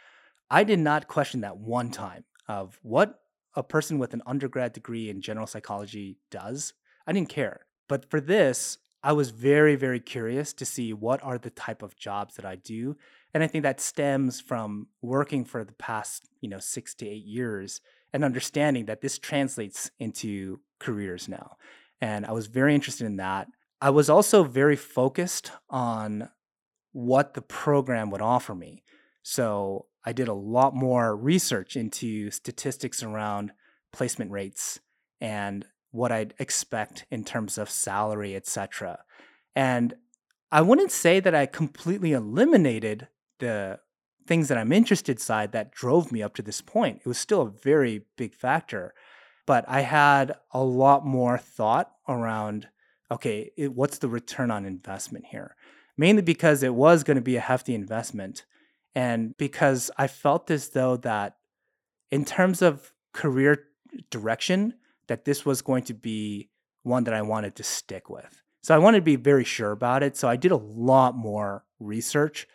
i 0.52 0.64
did 0.64 0.78
not 0.78 1.08
question 1.08 1.42
that 1.42 1.58
one 1.58 1.90
time 1.90 2.24
of 2.48 2.80
what 2.84 3.22
a 3.56 3.64
person 3.64 4.00
with 4.00 4.14
an 4.14 4.22
undergrad 4.26 4.74
degree 4.74 5.10
in 5.10 5.22
general 5.22 5.48
psychology 5.48 6.18
does. 6.30 6.74
I 7.08 7.14
didn't 7.14 7.30
care. 7.30 7.66
But 7.88 8.10
for 8.10 8.22
this, 8.22 8.78
I 9.04 9.14
was 9.14 9.30
very, 9.30 9.76
very 9.76 10.00
curious 10.00 10.54
to 10.54 10.66
see 10.66 10.94
what 10.94 11.24
are 11.24 11.38
the 11.38 11.50
type 11.50 11.82
of 11.82 11.96
jobs 11.96 12.36
that 12.36 12.46
I 12.46 12.56
do. 12.56 12.98
And 13.34 13.44
I 13.44 13.48
think 13.48 13.64
that 13.64 13.80
stems 13.80 14.42
from 14.42 14.88
working 15.02 15.46
for 15.46 15.64
the 15.64 15.74
past, 15.74 16.28
you 16.42 16.50
know, 16.50 16.60
six 16.60 16.94
to 16.96 17.08
eight 17.08 17.26
years 17.26 17.82
and 18.12 18.26
understanding 18.26 18.86
that 18.86 19.02
this 19.02 19.18
translates 19.18 19.92
into 20.00 20.60
careers 20.80 21.30
now. 21.30 21.58
And 22.02 22.26
I 22.26 22.32
was 22.32 22.48
very 22.48 22.76
interested 22.76 23.06
in 23.06 23.18
that. 23.18 23.48
I 23.82 23.92
was 23.92 24.10
also 24.10 24.44
very 24.44 24.76
focused 24.76 25.52
on 25.70 26.30
what 26.92 27.34
the 27.34 27.42
program 27.42 28.10
would 28.10 28.22
offer 28.22 28.56
me. 28.56 28.84
So 29.24 29.86
I 30.06 30.14
did 30.14 30.28
a 30.28 30.34
lot 30.34 30.76
more 30.76 31.16
research 31.16 31.76
into 31.76 32.32
statistics 32.32 33.04
around 33.04 33.52
placement 33.92 34.32
rates 34.32 34.80
and 35.20 35.66
what 35.92 36.12
I'd 36.12 36.34
expect 36.40 37.06
in 37.10 37.24
terms 37.24 37.58
of 37.58 37.70
salary, 37.70 38.36
etc. 38.36 39.00
And 39.56 39.96
I 40.52 40.62
wouldn't 40.62 40.92
say 40.92 41.20
that 41.20 41.36
I 41.36 41.46
completely 41.46 42.14
eliminated 42.14 43.08
the 43.40 43.80
things 44.28 44.48
that 44.48 44.58
I'm 44.58 44.72
interested 44.72 45.20
side 45.20 45.52
that 45.52 45.72
drove 45.72 46.12
me 46.12 46.22
up 46.22 46.36
to 46.36 46.42
this 46.42 46.62
point. 46.62 47.02
It 47.04 47.08
was 47.08 47.18
still 47.18 47.42
a 47.42 47.50
very 47.50 48.04
big 48.16 48.36
factor, 48.36 48.94
but 49.46 49.66
I 49.68 49.82
had 49.82 50.36
a 50.52 50.64
lot 50.64 51.06
more 51.06 51.38
thought 51.38 51.92
around 52.08 52.68
okay, 53.12 53.52
it, 53.58 53.74
what's 53.74 53.98
the 53.98 54.08
return 54.08 54.52
on 54.52 54.66
investment 54.66 55.26
here? 55.26 55.56
Mainly 55.98 56.22
because 56.22 56.62
it 56.62 56.76
was 56.76 57.04
going 57.04 57.16
to 57.16 57.22
be 57.22 57.36
a 57.36 57.42
hefty 57.42 57.74
investment 57.74 58.46
and 59.00 59.38
because 59.38 59.90
I 59.98 60.08
felt 60.08 60.52
as 60.52 60.70
though 60.72 60.98
that 60.98 61.38
in 62.12 62.26
terms 62.26 62.62
of 62.62 62.92
career 63.14 63.64
direction, 64.10 64.74
that 65.08 65.24
this 65.24 65.46
was 65.46 65.62
going 65.62 65.84
to 65.84 65.94
be 65.94 66.50
one 66.84 67.06
that 67.06 67.14
I 67.14 67.22
wanted 67.22 67.56
to 67.56 67.64
stick 67.64 68.10
with. 68.10 68.44
So 68.62 68.76
I 68.76 68.78
wanted 68.78 68.98
to 68.98 69.04
be 69.04 69.16
very 69.16 69.46
sure 69.46 69.72
about 69.72 70.04
it. 70.04 70.18
So 70.18 70.28
I 70.28 70.36
did 70.36 70.52
a 70.52 70.58
lot 70.58 71.16
more 71.16 71.64
research, 71.80 72.46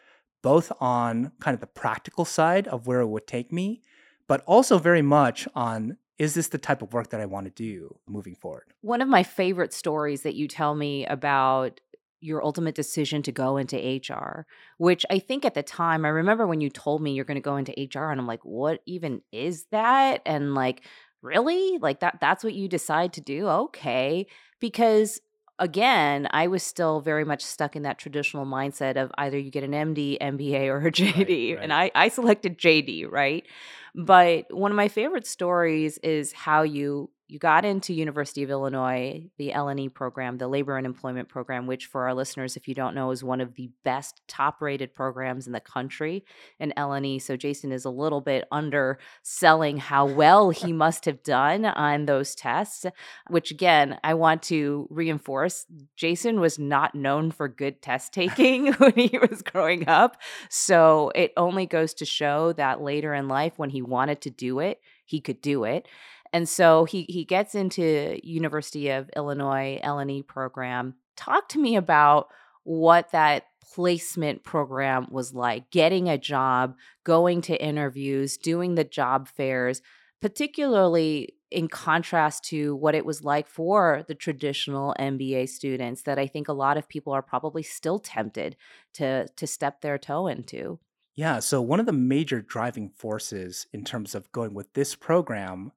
both 0.42 0.70
on 0.82 1.32
kind 1.40 1.54
of 1.54 1.60
the 1.60 1.66
practical 1.66 2.26
side 2.26 2.68
of 2.68 2.86
where 2.86 3.00
it 3.00 3.06
would 3.06 3.26
take 3.26 3.50
me, 3.50 3.80
but 4.28 4.42
also 4.44 4.76
very 4.78 5.02
much 5.02 5.48
on 5.54 5.96
is 6.18 6.34
this 6.34 6.48
the 6.48 6.58
type 6.58 6.82
of 6.82 6.92
work 6.92 7.08
that 7.08 7.22
I 7.22 7.26
want 7.26 7.46
to 7.46 7.50
do 7.50 7.98
moving 8.06 8.34
forward? 8.34 8.66
One 8.82 9.00
of 9.00 9.08
my 9.08 9.22
favorite 9.22 9.72
stories 9.72 10.22
that 10.24 10.34
you 10.34 10.46
tell 10.46 10.74
me 10.74 11.06
about 11.06 11.80
your 12.24 12.42
ultimate 12.42 12.74
decision 12.74 13.22
to 13.22 13.32
go 13.32 13.58
into 13.58 13.76
HR, 13.76 14.46
which 14.78 15.04
I 15.10 15.18
think 15.18 15.44
at 15.44 15.54
the 15.54 15.62
time, 15.62 16.04
I 16.04 16.08
remember 16.08 16.46
when 16.46 16.60
you 16.60 16.70
told 16.70 17.02
me 17.02 17.12
you're 17.12 17.24
going 17.24 17.36
to 17.36 17.40
go 17.40 17.56
into 17.56 17.72
HR 17.72 18.10
and 18.10 18.18
I'm 18.18 18.26
like, 18.26 18.44
what 18.44 18.80
even 18.86 19.20
is 19.30 19.66
that? 19.72 20.22
And 20.24 20.54
like, 20.54 20.84
really? 21.20 21.78
Like 21.78 22.00
that 22.00 22.18
that's 22.20 22.42
what 22.42 22.54
you 22.54 22.66
decide 22.66 23.12
to 23.14 23.20
do? 23.20 23.46
Okay. 23.46 24.26
Because 24.58 25.20
again, 25.58 26.26
I 26.30 26.46
was 26.46 26.62
still 26.62 27.00
very 27.00 27.24
much 27.24 27.42
stuck 27.42 27.76
in 27.76 27.82
that 27.82 27.98
traditional 27.98 28.46
mindset 28.46 28.96
of 28.96 29.12
either 29.18 29.38
you 29.38 29.50
get 29.50 29.62
an 29.62 29.72
MD, 29.72 30.18
MBA, 30.18 30.66
or 30.68 30.86
a 30.86 30.90
JD. 30.90 31.14
Right, 31.16 31.54
right. 31.56 31.62
And 31.62 31.72
I, 31.72 31.90
I 31.94 32.08
selected 32.08 32.58
JD, 32.58 33.10
right? 33.10 33.46
But 33.94 34.46
one 34.50 34.72
of 34.72 34.76
my 34.76 34.88
favorite 34.88 35.26
stories 35.26 35.98
is 35.98 36.32
how 36.32 36.62
you 36.62 37.10
you 37.26 37.38
got 37.38 37.64
into 37.64 37.94
University 37.94 38.42
of 38.42 38.50
Illinois, 38.50 39.30
the 39.38 39.52
LNE 39.52 39.94
program, 39.94 40.36
the 40.36 40.46
Labor 40.46 40.76
and 40.76 40.86
Employment 40.86 41.28
Program, 41.28 41.66
which 41.66 41.86
for 41.86 42.04
our 42.04 42.14
listeners, 42.14 42.56
if 42.56 42.68
you 42.68 42.74
don't 42.74 42.94
know, 42.94 43.10
is 43.12 43.24
one 43.24 43.40
of 43.40 43.54
the 43.54 43.70
best 43.82 44.20
top-rated 44.28 44.94
programs 44.94 45.46
in 45.46 45.54
the 45.54 45.60
country 45.60 46.24
in 46.60 46.74
LNE. 46.76 47.22
So 47.22 47.34
Jaesun 47.36 47.72
is 47.72 47.86
a 47.86 47.90
little 47.90 48.20
bit 48.20 48.44
underselling 48.52 49.78
how 49.78 50.04
well 50.04 50.50
he 50.50 50.72
must 50.72 51.06
have 51.06 51.22
done 51.22 51.64
on 51.64 52.04
those 52.04 52.34
tests, 52.34 52.84
which 53.30 53.50
again, 53.50 53.98
I 54.04 54.14
want 54.14 54.42
to 54.44 54.86
reinforce. 54.90 55.64
Jaesun 55.98 56.40
was 56.40 56.58
not 56.58 56.94
known 56.94 57.30
for 57.30 57.48
good 57.48 57.80
test 57.80 58.12
taking 58.12 58.72
when 58.74 58.92
he 58.92 59.18
was 59.18 59.40
growing 59.40 59.88
up. 59.88 60.20
So 60.50 61.10
it 61.14 61.32
only 61.38 61.64
goes 61.64 61.94
to 61.94 62.04
show 62.04 62.52
that 62.52 62.82
later 62.82 63.14
in 63.14 63.28
life, 63.28 63.54
when 63.56 63.70
he 63.70 63.80
wanted 63.80 64.20
to 64.22 64.30
do 64.30 64.58
it, 64.58 64.80
he 65.06 65.20
could 65.20 65.40
do 65.40 65.64
it. 65.64 65.86
And 66.34 66.48
so 66.48 66.84
he 66.84 67.06
he 67.08 67.24
gets 67.24 67.54
into 67.54 68.18
University 68.24 68.90
of 68.90 69.08
Illinois 69.14 69.80
LNE 69.84 70.26
program. 70.26 70.96
Talk 71.16 71.48
to 71.50 71.60
me 71.60 71.76
about 71.76 72.26
what 72.64 73.12
that 73.12 73.44
placement 73.62 74.42
program 74.42 75.06
was 75.12 75.32
like, 75.32 75.70
getting 75.70 76.08
a 76.08 76.18
job, 76.18 76.74
going 77.04 77.40
to 77.42 77.64
interviews, 77.64 78.36
doing 78.36 78.74
the 78.74 78.82
job 78.82 79.28
fairs, 79.28 79.80
particularly 80.20 81.36
in 81.52 81.68
contrast 81.68 82.42
to 82.46 82.74
what 82.74 82.96
it 82.96 83.06
was 83.06 83.22
like 83.22 83.46
for 83.46 84.04
the 84.08 84.14
traditional 84.16 84.92
MBA 84.98 85.48
students 85.48 86.02
that 86.02 86.18
I 86.18 86.26
think 86.26 86.48
a 86.48 86.52
lot 86.52 86.76
of 86.76 86.88
people 86.88 87.12
are 87.12 87.22
probably 87.22 87.62
still 87.62 88.00
tempted 88.00 88.56
to 88.94 89.28
to 89.28 89.46
step 89.46 89.82
their 89.82 89.98
toe 89.98 90.26
into. 90.26 90.80
Yeah, 91.14 91.38
so 91.38 91.62
one 91.62 91.78
of 91.78 91.86
the 91.86 91.92
major 91.92 92.42
driving 92.42 92.88
forces 92.88 93.68
in 93.72 93.84
terms 93.84 94.16
of 94.16 94.32
going 94.32 94.52
with 94.52 94.72
this 94.72 94.96
program 94.96 95.70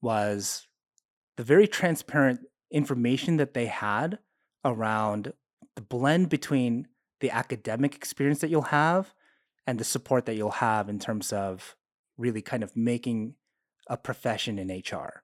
was 0.00 0.66
the 1.36 1.42
very 1.42 1.66
transparent 1.66 2.40
information 2.70 3.36
that 3.36 3.54
they 3.54 3.66
had 3.66 4.18
around 4.64 5.32
the 5.74 5.82
blend 5.82 6.28
between 6.28 6.88
the 7.20 7.30
academic 7.30 7.94
experience 7.94 8.40
that 8.40 8.50
you'll 8.50 8.62
have 8.62 9.14
and 9.66 9.78
the 9.78 9.84
support 9.84 10.26
that 10.26 10.34
you'll 10.34 10.50
have 10.50 10.88
in 10.88 10.98
terms 10.98 11.32
of 11.32 11.76
really 12.16 12.42
kind 12.42 12.62
of 12.62 12.76
making 12.76 13.34
a 13.88 13.96
profession 13.96 14.58
in 14.58 14.68
HR. 14.68 15.22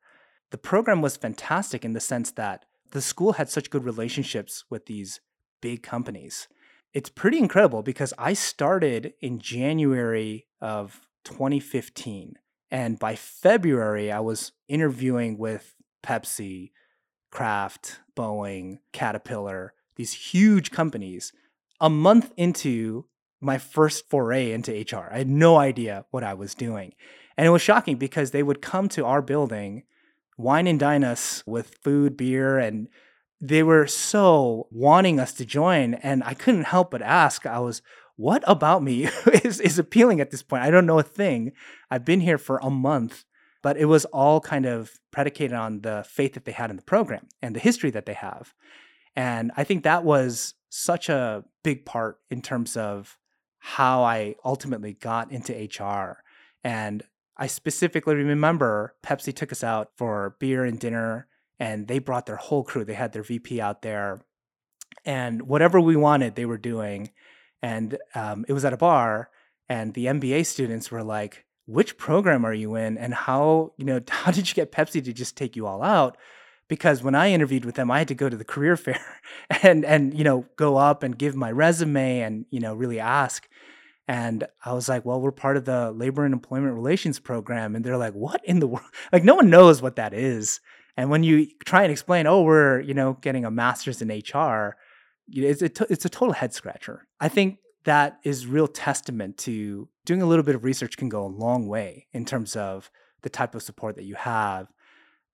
The 0.51 0.59
program 0.59 1.01
was 1.01 1.17
fantastic 1.17 1.85
in 1.85 1.93
the 1.93 2.01
sense 2.01 2.31
that 2.33 2.67
the 2.91 3.03
school 3.03 3.35
had 3.35 3.49
such 3.49 3.71
good 3.71 3.85
relationships 3.85 4.65
with 4.69 4.87
these 4.87 5.21
big 5.61 5.83
companies. 5.83 6.49
It's 6.93 7.09
pretty 7.09 7.39
incredible 7.39 7.83
because 7.83 8.13
I 8.19 8.35
started 8.35 9.15
in 9.21 9.39
January 9.39 10.47
of 10.61 11.01
2015 11.25 12.37
and 12.73 12.99
by 12.99 13.17
February, 13.17 14.11
I 14.11 14.21
was 14.21 14.53
interviewing 14.67 15.37
with 15.37 15.75
Pepsi, 16.03 16.71
Kraft, 17.31 18.01
Boeing, 18.17 18.79
Caterpillar, 18.93 19.75
these 19.97 20.15
huge 20.15 20.71
companies 20.71 21.35
a 21.83 21.91
month 21.91 22.33
into 22.35 23.05
my 23.43 23.59
first 23.59 24.09
foray 24.09 24.53
into 24.53 24.73
HR. 24.73 25.11
I 25.13 25.19
had 25.19 25.29
no 25.29 25.59
idea 25.59 26.07
what 26.11 26.25
I 26.25 26.33
was 26.33 26.55
doing. 26.55 26.95
And 27.37 27.47
it 27.47 27.51
was 27.51 27.61
shocking 27.61 27.97
because 27.97 28.31
they 28.31 28.43
would 28.43 28.63
come 28.63 28.89
to 28.91 29.05
our 29.05 29.21
building, 29.21 29.83
wine 30.39 30.67
and 30.67 30.81
dine 30.81 31.05
us 31.05 31.43
with 31.45 31.77
food, 31.83 32.17
beer, 32.17 32.59
and 32.59 32.89
they 33.39 33.63
were 33.63 33.87
so 33.87 34.67
wanting 34.71 35.21
us 35.21 35.35
to 35.35 35.45
join. 35.45 35.93
And 35.95 36.25
I 36.25 36.33
couldn't 36.33 36.65
help 36.65 36.91
but 36.91 37.03
ask, 37.03 37.45
I 37.45 37.59
was, 37.59 37.83
what 38.23 38.45
about 38.47 38.85
me 38.85 39.09
is, 39.45 39.59
is 39.59 39.81
appealing 39.81 40.21
at 40.21 40.31
this 40.31 40.45
point? 40.45 40.63
I 40.63 40.71
don't 40.71 40.87
know 40.87 41.01
a 41.01 41.03
thing. 41.03 41.53
I've 41.91 42.05
been 42.05 42.21
here 42.21 42.39
for 42.39 42.59
a 42.63 42.71
month, 42.71 43.25
but 43.63 43.77
it 43.77 43.87
was 43.87 44.05
all 44.07 44.41
kind 44.41 44.65
of 44.65 44.93
predicated 45.11 45.53
on 45.53 45.81
the 45.81 46.05
faith 46.09 46.35
that 46.35 46.45
they 46.45 46.53
had 46.53 46.71
in 46.71 46.77
the 46.77 46.83
program 46.83 47.27
and 47.43 47.57
the 47.57 47.61
history 47.61 47.91
that 47.91 48.07
they 48.07 48.15
have. 48.15 48.55
And 49.17 49.51
I 49.57 49.65
think 49.65 49.83
that 49.83 50.05
was 50.05 50.55
such 50.69 51.09
a 51.09 51.45
big 51.65 51.85
part 51.85 52.21
in 52.31 52.43
terms 52.43 52.77
of 52.77 53.19
how 53.59 54.05
I 54.05 54.37
ultimately 54.45 54.93
got 54.93 55.33
into 55.33 55.53
HR. 55.53 56.23
And 56.63 57.03
I 57.37 57.49
specifically 57.49 58.15
remember 58.15 58.95
Pepsi 59.03 59.35
took 59.35 59.51
us 59.51 59.65
out 59.65 59.91
for 59.97 60.37
beer 60.39 60.65
and 60.65 60.79
dinner 60.79 61.27
and 61.59 61.89
they 61.89 61.99
brought 61.99 62.27
their 62.27 62.37
whole 62.37 62.63
crew. 62.63 62.85
They 62.85 62.95
had 62.95 63.13
their 63.13 63.25
VP 63.25 63.61
out 63.61 63.83
there, 63.83 64.21
and 65.05 65.43
whatever 65.43 65.81
we 65.81 65.97
wanted, 65.97 66.35
they 66.35 66.47
were 66.47 66.59
doing. 66.59 67.11
And 67.63 67.99
um, 68.15 68.45
it 68.49 68.53
was 68.53 68.65
at 68.65 68.73
a 68.73 68.77
bar, 68.77 69.31
and 69.69 69.95
the 69.95 70.07
MBA 70.07 70.47
students 70.47 70.91
were 70.91 71.03
like, 71.05 71.45
"Which 71.67 71.97
program 71.97 72.45
are 72.45 72.55
you 72.55 72.75
in? 72.75 72.99
And 72.99 73.15
how 73.15 73.73
you 73.77 73.85
know 73.85 74.01
how 74.09 74.33
did 74.33 74.49
you 74.49 74.55
get 74.55 74.73
Pepsi 74.73 75.03
to 75.05 75.13
just 75.13 75.37
take 75.37 75.57
you 75.57 75.67
all 75.67 75.83
out?" 75.83 76.17
Because 76.69 77.03
when 77.03 77.15
I 77.15 77.31
interviewed 77.31 77.65
with 77.65 77.75
them, 77.75 77.91
I 77.91 77.99
had 77.99 78.09
to 78.09 78.15
go 78.15 78.29
to 78.29 78.37
the 78.37 78.45
career 78.45 78.77
fair 78.87 79.01
and 79.63 79.85
and 79.85 80.17
you 80.17 80.25
know 80.25 80.47
go 80.57 80.77
up 80.77 81.03
and 81.03 81.17
give 81.19 81.37
my 81.37 81.51
resume 81.51 82.21
and 82.21 82.47
you 82.51 82.61
know 82.61 82.75
really 82.75 83.01
ask. 83.01 83.49
And 84.09 84.45
I 84.65 84.73
was 84.73 84.89
like, 84.89 85.05
well, 85.05 85.21
we're 85.21 85.31
part 85.31 85.57
of 85.57 85.65
the 85.65 85.93
labor 85.93 86.25
and 86.25 86.35
employment 86.35 86.75
relations 86.75 87.21
program. 87.21 87.77
And 87.77 87.85
they're 87.85 87.97
like, 87.97 88.15
what 88.15 88.45
in 88.45 88.59
the 88.59 88.67
world? 88.67 88.85
Like, 89.13 89.25
no 89.25 89.35
one 89.35 89.49
knows 89.49 89.81
what 89.81 89.97
that 89.97 90.13
is. 90.13 90.61
And 90.97 91.09
when 91.09 91.23
you 91.23 91.47
try 91.65 91.83
and 91.83 91.93
explain, 91.93 92.27
oh, 92.27 92.43
we're, 92.43 92.81
you 92.81 92.95
know, 92.95 93.17
getting 93.21 93.45
a 93.45 93.51
master's 93.51 94.03
in 94.03 94.09
HR, 94.09 94.77
it's 95.29 95.63
a, 95.63 95.69
t- 95.69 95.87
it's 95.91 96.05
a 96.05 96.09
total 96.09 96.35
head 96.35 96.53
scratcher. 96.53 97.07
I 97.21 97.29
think 97.29 97.59
that 97.85 98.19
is 98.25 98.47
real 98.47 98.69
testament 98.69 99.39
to 99.39 99.89
doing 100.05 100.23
a 100.23 100.27
little 100.27 100.45
bit 100.45 100.55
of 100.55 100.65
research 100.65 100.97
can 100.97 101.09
go 101.09 101.25
a 101.25 101.27
long 101.27 101.67
way 101.67 102.07
in 102.13 102.25
terms 102.25 102.57
of 102.57 102.91
the 103.23 103.31
type 103.31 103.55
of 103.55 103.63
support 103.63 103.97
that 103.97 104.05
you 104.05 104.15
have. 104.15 104.69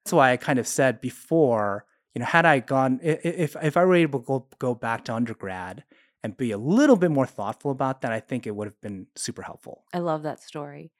That's 0.05 0.13
why 0.13 0.33
I 0.33 0.37
kind 0.37 0.59
of 0.59 0.67
said 0.67 1.01
before, 1.01 1.85
you 2.15 2.21
know, 2.21 2.27
had 2.27 2.47
I 2.47 2.61
gone, 2.61 3.01
if, 3.03 3.57
if 3.63 3.77
I 3.77 3.85
were 3.85 3.95
able 3.95 4.21
to 4.21 4.27
go, 4.27 4.47
go 4.59 4.75
back 4.75 5.05
to 5.07 5.15
undergrad 5.15 5.85
and 6.23 6.37
be 6.37 6.51
a 6.51 6.59
little 6.59 6.97
bit 6.97 7.11
more 7.11 7.27
thoughtful 7.27 7.71
about 7.71 8.01
that, 8.03 8.13
I 8.13 8.21
think 8.21 8.47
it 8.47 8.55
would 8.57 8.67
have 8.67 8.81
been 8.81 9.07
super 9.15 9.43
helpful. 9.43 9.85
I 9.93 9.99
love 9.99 10.23
that 10.23 10.43
story. 10.43 10.93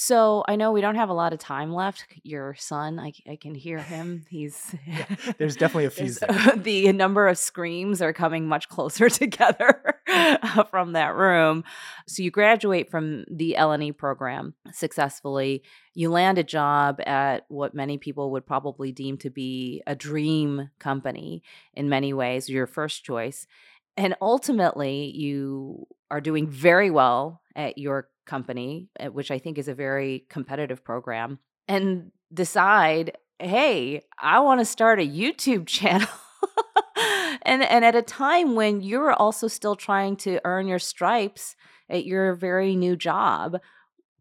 So 0.00 0.44
I 0.46 0.54
know 0.54 0.70
we 0.70 0.80
don't 0.80 0.94
have 0.94 1.08
a 1.08 1.12
lot 1.12 1.32
of 1.32 1.40
time 1.40 1.74
left. 1.74 2.04
Your 2.22 2.54
son, 2.54 3.00
I, 3.00 3.12
I 3.28 3.34
can 3.34 3.56
hear 3.56 3.80
him. 3.80 4.26
He's 4.30 4.72
yeah, 4.86 5.06
there's 5.38 5.56
definitely 5.56 5.86
a 5.86 5.90
few. 5.90 6.12
the 6.56 6.92
number 6.92 7.26
of 7.26 7.36
screams 7.36 8.00
are 8.00 8.12
coming 8.12 8.46
much 8.46 8.68
closer 8.68 9.08
together 9.08 9.96
uh, 10.06 10.62
from 10.70 10.92
that 10.92 11.16
room. 11.16 11.64
So 12.06 12.22
you 12.22 12.30
graduate 12.30 12.92
from 12.92 13.24
the 13.28 13.56
LNE 13.58 13.96
program 13.96 14.54
successfully. 14.70 15.64
You 15.94 16.12
land 16.12 16.38
a 16.38 16.44
job 16.44 17.00
at 17.04 17.44
what 17.48 17.74
many 17.74 17.98
people 17.98 18.30
would 18.30 18.46
probably 18.46 18.92
deem 18.92 19.18
to 19.18 19.30
be 19.30 19.82
a 19.84 19.96
dream 19.96 20.70
company 20.78 21.42
in 21.74 21.88
many 21.88 22.12
ways, 22.12 22.48
your 22.48 22.68
first 22.68 23.02
choice. 23.02 23.48
And 23.96 24.14
ultimately, 24.22 25.10
you 25.10 25.88
are 26.08 26.20
doing 26.20 26.46
very 26.46 26.88
well 26.88 27.40
at 27.56 27.78
your 27.78 28.08
company, 28.28 28.88
eh, 29.00 29.08
which 29.08 29.32
I 29.32 29.40
think 29.40 29.58
is 29.58 29.66
a 29.66 29.74
very 29.74 30.26
competitive 30.28 30.84
program, 30.84 31.40
and 31.66 32.12
decide, 32.32 33.18
hey, 33.40 34.02
I 34.20 34.38
want 34.40 34.60
to 34.60 34.64
start 34.64 35.00
a 35.00 35.08
YouTube 35.08 35.66
channel. 35.78 36.08
and 37.42 37.64
and 37.64 37.84
at 37.84 37.96
a 37.96 38.02
time 38.02 38.54
when 38.54 38.80
you're 38.80 39.12
also 39.12 39.48
still 39.48 39.74
trying 39.74 40.16
to 40.16 40.40
earn 40.44 40.68
your 40.68 40.78
stripes 40.78 41.56
at 41.88 42.04
your 42.04 42.34
very 42.34 42.76
new 42.76 42.94
job, 42.94 43.58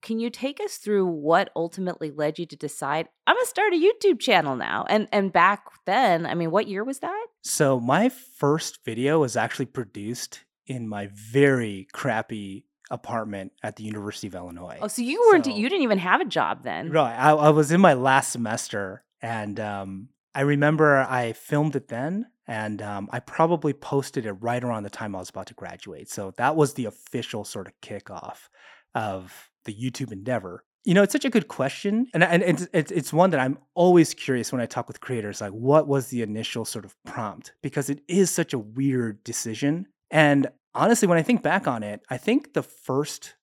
can 0.01 0.19
you 0.19 0.29
take 0.29 0.59
us 0.61 0.77
through 0.77 1.05
what 1.05 1.49
ultimately 1.55 2.11
led 2.11 2.39
you 2.39 2.45
to 2.45 2.55
decide 2.55 3.09
I'm 3.25 3.35
to 3.37 3.45
start 3.45 3.73
a 3.73 3.75
YouTube 3.75 4.19
channel 4.19 4.55
now? 4.55 4.85
And 4.89 5.07
and 5.11 5.33
back 5.33 5.65
then, 5.85 6.25
I 6.25 6.33
mean, 6.33 6.51
what 6.51 6.67
year 6.67 6.83
was 6.83 6.99
that? 6.99 7.25
So 7.43 7.79
my 7.79 8.09
first 8.09 8.83
video 8.85 9.19
was 9.19 9.35
actually 9.35 9.65
produced 9.65 10.45
in 10.65 10.87
my 10.87 11.09
very 11.13 11.87
crappy 11.93 12.66
apartment 12.89 13.51
at 13.63 13.75
the 13.75 13.83
University 13.83 14.27
of 14.27 14.35
Illinois. 14.35 14.77
Oh, 14.81 14.87
so 14.87 15.01
you 15.01 15.21
weren't 15.27 15.45
so, 15.45 15.51
you 15.51 15.69
didn't 15.69 15.83
even 15.83 15.99
have 15.99 16.21
a 16.21 16.25
job 16.25 16.63
then. 16.63 16.91
Right. 16.91 17.13
I, 17.13 17.31
I 17.31 17.49
was 17.49 17.71
in 17.71 17.81
my 17.81 17.93
last 17.93 18.31
semester 18.31 19.03
and 19.21 19.59
um, 19.59 20.09
I 20.33 20.41
remember 20.41 20.97
I 20.97 21.33
filmed 21.33 21.75
it 21.75 21.87
then 21.87 22.27
and 22.47 22.81
um, 22.81 23.09
I 23.11 23.19
probably 23.19 23.73
posted 23.73 24.25
it 24.25 24.33
right 24.33 24.63
around 24.63 24.83
the 24.83 24.89
time 24.89 25.15
I 25.15 25.19
was 25.19 25.29
about 25.29 25.47
to 25.47 25.53
graduate. 25.53 26.09
So 26.09 26.31
that 26.37 26.55
was 26.55 26.73
the 26.73 26.85
official 26.85 27.43
sort 27.43 27.67
of 27.67 27.73
kickoff 27.81 28.49
of 28.95 29.49
the 29.65 29.73
YouTube 29.73 30.11
endeavor. 30.11 30.63
You 30.85 30.93
know, 30.93 31.03
it's 31.03 31.11
such 31.11 31.25
a 31.25 31.29
good 31.29 31.49
question, 31.49 32.07
and 32.13 32.23
and 32.23 32.41
it's, 32.41 32.65
it's 32.71 32.91
it's 32.91 33.11
one 33.11 33.31
that 33.31 33.41
I'm 33.41 33.57
always 33.73 34.13
curious 34.13 34.53
when 34.53 34.61
I 34.61 34.65
talk 34.65 34.87
with 34.87 35.01
creators. 35.01 35.41
Like, 35.41 35.51
what 35.51 35.85
was 35.85 36.07
the 36.07 36.21
initial 36.21 36.63
sort 36.63 36.85
of 36.85 36.95
prompt? 37.03 37.51
Because 37.61 37.89
it 37.89 37.99
is 38.07 38.31
such 38.31 38.53
a 38.53 38.57
weird 38.57 39.21
decision, 39.25 39.87
and 40.09 40.47
honestly, 40.77 41.07
when 41.07 41.17
I 41.17 41.23
think 41.23 41.41
back 41.41 41.67
on 41.67 41.83
it, 41.83 42.01
I 42.09 42.17
think 42.17 42.53
the 42.53 42.63
first 42.63 43.35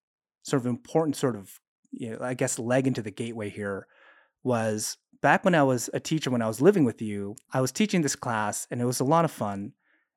sort 0.42 0.62
of 0.62 0.66
important 0.66 1.16
sort 1.16 1.36
of, 1.36 1.60
you 1.90 2.10
know, 2.10 2.18
I 2.20 2.34
guess, 2.34 2.58
leg 2.58 2.86
into 2.86 3.02
the 3.02 3.10
gateway 3.10 3.50
here 3.50 3.86
was 4.42 4.96
back 5.20 5.44
when 5.44 5.54
I 5.54 5.62
was 5.62 5.90
a 5.92 6.00
teacher, 6.00 6.30
when 6.30 6.42
I 6.42 6.46
was 6.46 6.60
living 6.60 6.84
with 6.84 7.02
you, 7.02 7.36
I 7.52 7.60
was 7.60 7.72
teaching 7.72 8.02
this 8.02 8.16
class 8.16 8.66
and 8.70 8.80
it 8.80 8.84
was 8.84 9.00
a 9.00 9.04
lot 9.04 9.24
of 9.24 9.30
fun. 9.30 9.72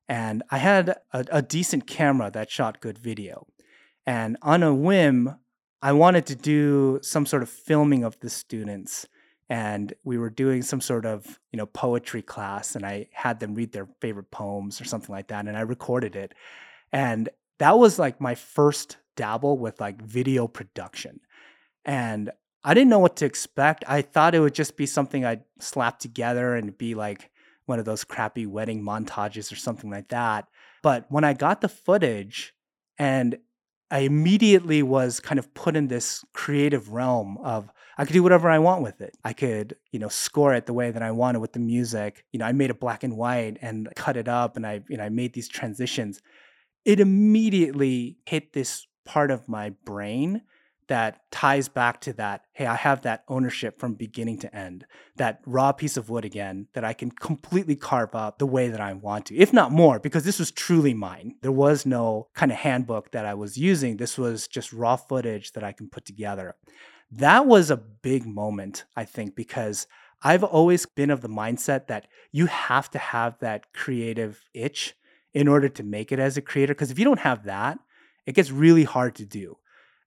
And 0.08 0.42
I 0.50 0.58
had 0.58 0.90
a, 1.12 1.26
a 1.30 1.42
decent 1.42 1.86
camera 1.86 2.30
that 2.30 2.50
shot 2.50 2.80
good 2.80 2.98
video. 2.98 3.46
And 4.06 4.38
on 4.40 4.62
a 4.62 4.74
whim, 4.74 5.36
I 5.82 5.92
wanted 5.92 6.26
to 6.26 6.34
do 6.34 6.98
some 7.02 7.26
sort 7.26 7.42
of 7.42 7.48
filming 7.48 8.04
of 8.04 8.18
the 8.20 8.30
students. 8.30 9.06
And 9.50 9.94
we 10.04 10.18
were 10.18 10.30
doing 10.30 10.62
some 10.62 10.80
sort 10.80 11.06
of, 11.06 11.38
you 11.52 11.56
know, 11.56 11.66
poetry 11.66 12.20
class, 12.20 12.74
and 12.74 12.84
I 12.84 13.08
had 13.12 13.40
them 13.40 13.54
read 13.54 13.72
their 13.72 13.88
favorite 14.00 14.30
poems 14.30 14.80
or 14.80 14.84
something 14.84 15.14
like 15.14 15.28
that. 15.28 15.46
And 15.46 15.56
I 15.56 15.60
recorded 15.60 16.16
it. 16.16 16.34
And 16.92 17.28
that 17.58 17.78
was 17.78 17.98
like 17.98 18.20
my 18.20 18.34
first 18.34 18.96
dabble 19.16 19.58
with 19.58 19.80
like 19.80 20.00
video 20.00 20.46
production. 20.46 21.20
And 21.84 22.30
I 22.64 22.74
didn't 22.74 22.90
know 22.90 22.98
what 22.98 23.16
to 23.16 23.24
expect. 23.26 23.84
I 23.86 24.02
thought 24.02 24.34
it 24.34 24.40
would 24.40 24.54
just 24.54 24.76
be 24.76 24.86
something 24.86 25.24
I'd 25.24 25.44
slap 25.60 25.98
together 25.98 26.54
and 26.54 26.76
be 26.76 26.94
like 26.94 27.30
one 27.66 27.78
of 27.78 27.84
those 27.84 28.04
crappy 28.04 28.46
wedding 28.46 28.82
montages 28.82 29.52
or 29.52 29.56
something 29.56 29.90
like 29.90 30.08
that. 30.08 30.48
But 30.82 31.06
when 31.08 31.24
I 31.24 31.34
got 31.34 31.60
the 31.60 31.68
footage 31.68 32.54
and 32.98 33.38
I 33.90 34.00
immediately 34.00 34.82
was 34.82 35.18
kind 35.20 35.38
of 35.38 35.52
put 35.54 35.76
in 35.76 35.88
this 35.88 36.24
creative 36.34 36.92
realm 36.92 37.38
of 37.38 37.70
I 37.96 38.04
could 38.04 38.12
do 38.12 38.22
whatever 38.22 38.48
I 38.48 38.58
want 38.58 38.82
with 38.82 39.00
it. 39.00 39.16
I 39.24 39.32
could, 39.32 39.76
you 39.90 39.98
know, 39.98 40.08
score 40.08 40.54
it 40.54 40.66
the 40.66 40.72
way 40.72 40.90
that 40.90 41.02
I 41.02 41.10
wanted 41.10 41.40
with 41.40 41.52
the 41.52 41.58
music. 41.58 42.24
You 42.32 42.38
know, 42.38 42.44
I 42.44 42.52
made 42.52 42.70
it 42.70 42.80
black 42.80 43.02
and 43.02 43.16
white 43.16 43.56
and 43.60 43.88
cut 43.96 44.16
it 44.16 44.28
up 44.28 44.56
and 44.56 44.66
I, 44.66 44.82
you 44.88 44.96
know, 44.96 45.04
I 45.04 45.08
made 45.08 45.32
these 45.32 45.48
transitions 45.48 46.20
it 46.84 47.00
immediately 47.00 48.18
hit 48.26 48.52
this 48.52 48.86
part 49.04 49.30
of 49.30 49.48
my 49.48 49.70
brain 49.84 50.42
that 50.88 51.20
ties 51.30 51.68
back 51.68 52.00
to 52.00 52.12
that 52.14 52.42
hey 52.52 52.66
i 52.66 52.74
have 52.74 53.02
that 53.02 53.22
ownership 53.28 53.78
from 53.78 53.94
beginning 53.94 54.38
to 54.38 54.54
end 54.54 54.84
that 55.16 55.40
raw 55.46 55.70
piece 55.70 55.96
of 55.96 56.10
wood 56.10 56.24
again 56.24 56.66
that 56.72 56.84
i 56.84 56.92
can 56.92 57.10
completely 57.10 57.76
carve 57.76 58.14
up 58.14 58.38
the 58.38 58.46
way 58.46 58.68
that 58.68 58.80
i 58.80 58.92
want 58.92 59.26
to 59.26 59.36
if 59.36 59.52
not 59.52 59.70
more 59.70 59.98
because 59.98 60.24
this 60.24 60.38
was 60.38 60.50
truly 60.50 60.94
mine. 60.94 61.34
There 61.42 61.52
was 61.52 61.86
no 61.86 62.28
kind 62.34 62.50
of 62.50 62.58
handbook 62.58 63.12
that 63.12 63.24
i 63.24 63.34
was 63.34 63.56
using. 63.56 63.96
This 63.96 64.18
was 64.18 64.48
just 64.48 64.72
raw 64.72 64.96
footage 64.96 65.52
that 65.52 65.64
i 65.64 65.72
can 65.72 65.88
put 65.88 66.04
together. 66.04 66.56
That 67.10 67.46
was 67.46 67.70
a 67.70 67.76
big 67.76 68.26
moment 68.26 68.84
i 68.96 69.04
think 69.04 69.34
because 69.36 69.86
i've 70.22 70.44
always 70.44 70.84
been 70.86 71.10
of 71.10 71.20
the 71.20 71.28
mindset 71.28 71.86
that 71.86 72.06
you 72.32 72.46
have 72.46 72.90
to 72.90 72.98
have 72.98 73.38
that 73.38 73.72
creative 73.72 74.42
itch 74.54 74.94
in 75.38 75.46
order 75.46 75.68
to 75.68 75.84
make 75.84 76.10
it 76.10 76.18
as 76.18 76.36
a 76.36 76.42
creator. 76.42 76.74
Because 76.74 76.90
if 76.90 76.98
you 76.98 77.04
don't 77.04 77.20
have 77.20 77.44
that, 77.44 77.78
it 78.26 78.34
gets 78.34 78.50
really 78.50 78.82
hard 78.82 79.14
to 79.14 79.24
do. 79.24 79.56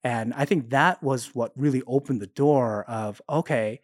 And 0.03 0.33
I 0.33 0.43
think 0.43 0.71
that 0.71 1.01
was 1.01 1.33
what 1.33 1.53
really 1.55 1.81
opened 1.87 2.19
the 2.19 2.27
door 2.27 2.83
of 2.83 3.21
okay, 3.29 3.79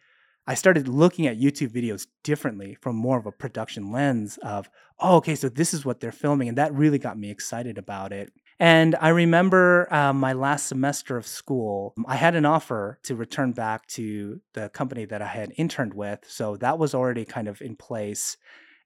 I 0.46 0.54
started 0.54 0.88
looking 0.88 1.26
at 1.26 1.38
YouTube 1.38 1.70
videos 1.70 2.06
differently 2.22 2.76
from 2.82 2.96
more 2.96 3.18
of 3.18 3.24
a 3.24 3.32
production 3.32 3.90
lens 3.90 4.38
of, 4.42 4.68
oh, 4.98 5.16
okay, 5.16 5.34
so 5.34 5.48
this 5.48 5.72
is 5.72 5.86
what 5.86 6.00
they're 6.00 6.12
filming. 6.12 6.48
And 6.48 6.58
that 6.58 6.74
really 6.74 6.98
got 6.98 7.18
me 7.18 7.30
excited 7.30 7.78
about 7.78 8.12
it. 8.12 8.30
And 8.60 8.94
I 9.00 9.08
remember 9.08 9.92
uh, 9.92 10.12
my 10.12 10.34
last 10.34 10.66
semester 10.66 11.16
of 11.16 11.26
school, 11.26 11.94
I 12.06 12.16
had 12.16 12.34
an 12.34 12.44
offer 12.44 12.98
to 13.04 13.14
return 13.14 13.52
back 13.52 13.86
to 13.88 14.40
the 14.52 14.68
company 14.68 15.06
that 15.06 15.22
I 15.22 15.28
had 15.28 15.52
interned 15.56 15.94
with. 15.94 16.20
So 16.28 16.56
that 16.56 16.78
was 16.78 16.94
already 16.94 17.24
kind 17.24 17.48
of 17.48 17.62
in 17.62 17.76
place. 17.76 18.36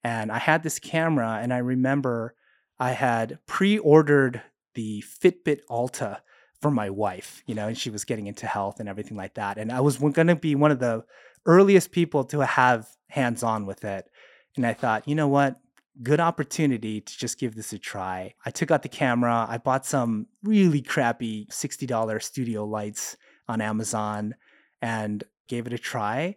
And 0.04 0.30
I 0.30 0.38
had 0.38 0.62
this 0.62 0.78
camera, 0.78 1.38
and 1.40 1.52
I 1.52 1.58
remember 1.58 2.34
I 2.82 2.90
had 2.90 3.38
pre-ordered 3.46 4.42
the 4.74 5.04
Fitbit 5.06 5.60
Alta 5.68 6.20
for 6.60 6.68
my 6.68 6.90
wife, 6.90 7.44
you 7.46 7.54
know, 7.54 7.68
and 7.68 7.78
she 7.78 7.90
was 7.90 8.04
getting 8.04 8.26
into 8.26 8.48
health 8.48 8.80
and 8.80 8.88
everything 8.88 9.16
like 9.16 9.34
that. 9.34 9.56
And 9.56 9.70
I 9.70 9.78
was 9.78 9.98
going 9.98 10.26
to 10.26 10.34
be 10.34 10.56
one 10.56 10.72
of 10.72 10.80
the 10.80 11.04
earliest 11.46 11.92
people 11.92 12.24
to 12.24 12.40
have 12.44 12.88
hands 13.08 13.44
on 13.44 13.66
with 13.66 13.84
it. 13.84 14.10
And 14.56 14.66
I 14.66 14.72
thought, 14.72 15.06
you 15.06 15.14
know 15.14 15.28
what? 15.28 15.58
Good 16.02 16.18
opportunity 16.18 17.00
to 17.00 17.18
just 17.18 17.38
give 17.38 17.54
this 17.54 17.72
a 17.72 17.78
try. 17.78 18.34
I 18.44 18.50
took 18.50 18.72
out 18.72 18.82
the 18.82 18.88
camera. 18.88 19.46
I 19.48 19.58
bought 19.58 19.86
some 19.86 20.26
really 20.42 20.82
crappy 20.82 21.46
$60 21.52 22.20
studio 22.20 22.64
lights 22.64 23.16
on 23.46 23.60
Amazon 23.60 24.34
and 24.80 25.22
gave 25.46 25.68
it 25.68 25.72
a 25.72 25.78
try. 25.78 26.34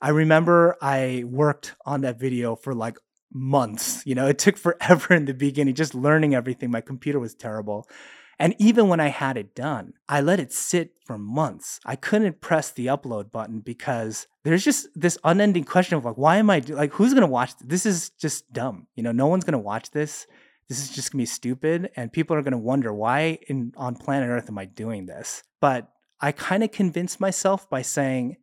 I 0.00 0.10
remember 0.10 0.76
I 0.80 1.24
worked 1.26 1.74
on 1.84 2.02
that 2.02 2.20
video 2.20 2.54
for 2.54 2.72
like 2.72 2.98
months. 3.32 4.02
You 4.06 4.14
know, 4.14 4.26
it 4.26 4.38
took 4.38 4.56
forever 4.56 5.14
in 5.14 5.24
the 5.26 5.34
beginning, 5.34 5.74
just 5.74 5.94
learning 5.94 6.34
everything. 6.34 6.70
My 6.70 6.80
computer 6.80 7.18
was 7.18 7.34
terrible. 7.34 7.88
And 8.40 8.54
even 8.58 8.86
when 8.88 9.00
I 9.00 9.08
had 9.08 9.36
it 9.36 9.54
done, 9.54 9.94
I 10.08 10.20
let 10.20 10.38
it 10.38 10.52
sit 10.52 10.92
for 11.04 11.18
months. 11.18 11.80
I 11.84 11.96
couldn't 11.96 12.40
press 12.40 12.70
the 12.70 12.86
upload 12.86 13.32
button 13.32 13.60
because 13.60 14.28
there's 14.44 14.64
just 14.64 14.88
this 14.94 15.18
unending 15.24 15.64
question 15.64 15.98
of 15.98 16.04
like, 16.04 16.16
why 16.16 16.36
am 16.36 16.48
I 16.48 16.62
like, 16.68 16.92
who's 16.92 17.14
gonna 17.14 17.26
watch 17.26 17.56
this? 17.56 17.66
This 17.66 17.86
is 17.86 18.10
just 18.10 18.52
dumb. 18.52 18.86
You 18.94 19.02
know, 19.02 19.12
no 19.12 19.26
one's 19.26 19.44
gonna 19.44 19.58
watch 19.58 19.90
this. 19.90 20.26
This 20.68 20.80
is 20.80 20.90
just 20.90 21.10
gonna 21.10 21.22
be 21.22 21.26
stupid, 21.26 21.90
and 21.96 22.12
people 22.12 22.36
are 22.36 22.42
gonna 22.42 22.58
wonder 22.58 22.92
why 22.92 23.38
in 23.48 23.72
on 23.76 23.96
planet 23.96 24.28
Earth 24.28 24.48
am 24.48 24.58
I 24.58 24.66
doing 24.66 25.06
this? 25.06 25.42
But 25.60 25.90
I 26.20 26.30
kind 26.30 26.62
of 26.62 26.70
convinced 26.70 27.20
myself 27.20 27.68
by 27.68 27.82
saying, 27.82 28.36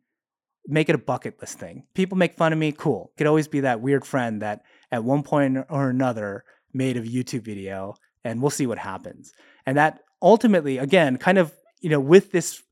make 0.66 0.88
it 0.88 0.94
a 0.94 0.98
bucket 0.98 1.40
list 1.40 1.58
thing. 1.58 1.84
People 1.94 2.18
make 2.18 2.34
fun 2.34 2.52
of 2.52 2.58
me, 2.58 2.72
cool. 2.72 3.12
Could 3.16 3.28
always 3.28 3.48
be 3.48 3.60
that 3.60 3.80
weird 3.80 4.04
friend 4.04 4.42
that 4.42 4.62
at 4.90 5.04
one 5.04 5.22
point 5.22 5.58
or 5.68 5.90
another 5.90 6.44
made 6.72 6.96
a 6.96 7.02
YouTube 7.02 7.42
video, 7.42 7.94
and 8.24 8.40
we'll 8.40 8.50
see 8.50 8.66
what 8.66 8.78
happens. 8.78 9.32
And 9.64 9.76
that 9.76 10.00
ultimately, 10.20 10.78
again, 10.78 11.16
kind 11.16 11.38
of, 11.38 11.52
you 11.80 11.90
know, 11.90 12.00
with 12.00 12.32
this 12.32 12.62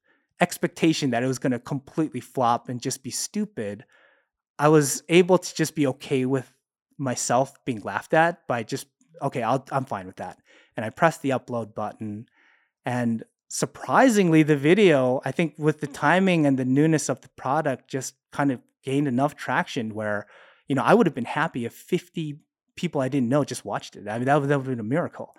expectation 0.40 1.10
that 1.10 1.22
it 1.22 1.26
was 1.26 1.38
going 1.38 1.52
to 1.52 1.58
completely 1.58 2.20
flop 2.20 2.68
and 2.68 2.80
just 2.80 3.02
be 3.02 3.10
stupid, 3.10 3.84
I 4.58 4.68
was 4.68 5.02
able 5.08 5.38
to 5.38 5.54
just 5.54 5.74
be 5.74 5.86
okay 5.88 6.24
with 6.26 6.52
myself 6.98 7.52
being 7.64 7.80
laughed 7.80 8.14
at 8.14 8.46
by 8.46 8.62
just, 8.62 8.86
okay, 9.22 9.42
I'll, 9.42 9.64
I'm 9.72 9.84
fine 9.84 10.06
with 10.06 10.16
that. 10.16 10.38
And 10.76 10.84
I 10.84 10.90
pressed 10.90 11.22
the 11.22 11.30
upload 11.30 11.74
button. 11.74 12.26
And 12.84 13.24
surprisingly, 13.48 14.42
the 14.42 14.56
video, 14.56 15.20
I 15.24 15.32
think 15.32 15.54
with 15.58 15.80
the 15.80 15.86
timing 15.86 16.46
and 16.46 16.58
the 16.58 16.64
newness 16.64 17.08
of 17.08 17.20
the 17.20 17.30
product, 17.30 17.88
just 17.88 18.14
kind 18.32 18.52
of 18.52 18.60
gained 18.82 19.08
enough 19.08 19.34
traction 19.34 19.94
where, 19.94 20.26
you 20.68 20.74
know, 20.74 20.82
I 20.82 20.94
would 20.94 21.06
have 21.06 21.14
been 21.14 21.24
happy 21.24 21.64
if 21.64 21.72
50 21.72 22.38
people 22.76 23.00
I 23.00 23.08
didn't 23.08 23.28
know 23.28 23.44
just 23.44 23.64
watched 23.64 23.96
it. 23.96 24.08
I 24.08 24.18
mean, 24.18 24.26
that 24.26 24.40
would, 24.40 24.48
that 24.48 24.56
would 24.58 24.66
have 24.66 24.76
been 24.76 24.80
a 24.80 24.88
miracle. 24.88 25.36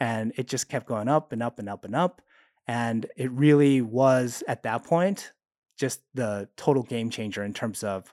And 0.00 0.32
it 0.36 0.46
just 0.46 0.68
kept 0.68 0.86
going 0.86 1.08
up 1.08 1.32
and 1.32 1.42
up 1.42 1.58
and 1.58 1.68
up 1.68 1.84
and 1.84 1.94
up. 1.94 2.22
And 2.66 3.06
it 3.16 3.30
really 3.32 3.80
was 3.80 4.42
at 4.46 4.62
that 4.62 4.84
point 4.84 5.32
just 5.76 6.00
the 6.14 6.48
total 6.56 6.82
game 6.82 7.10
changer 7.10 7.42
in 7.42 7.54
terms 7.54 7.82
of, 7.82 8.12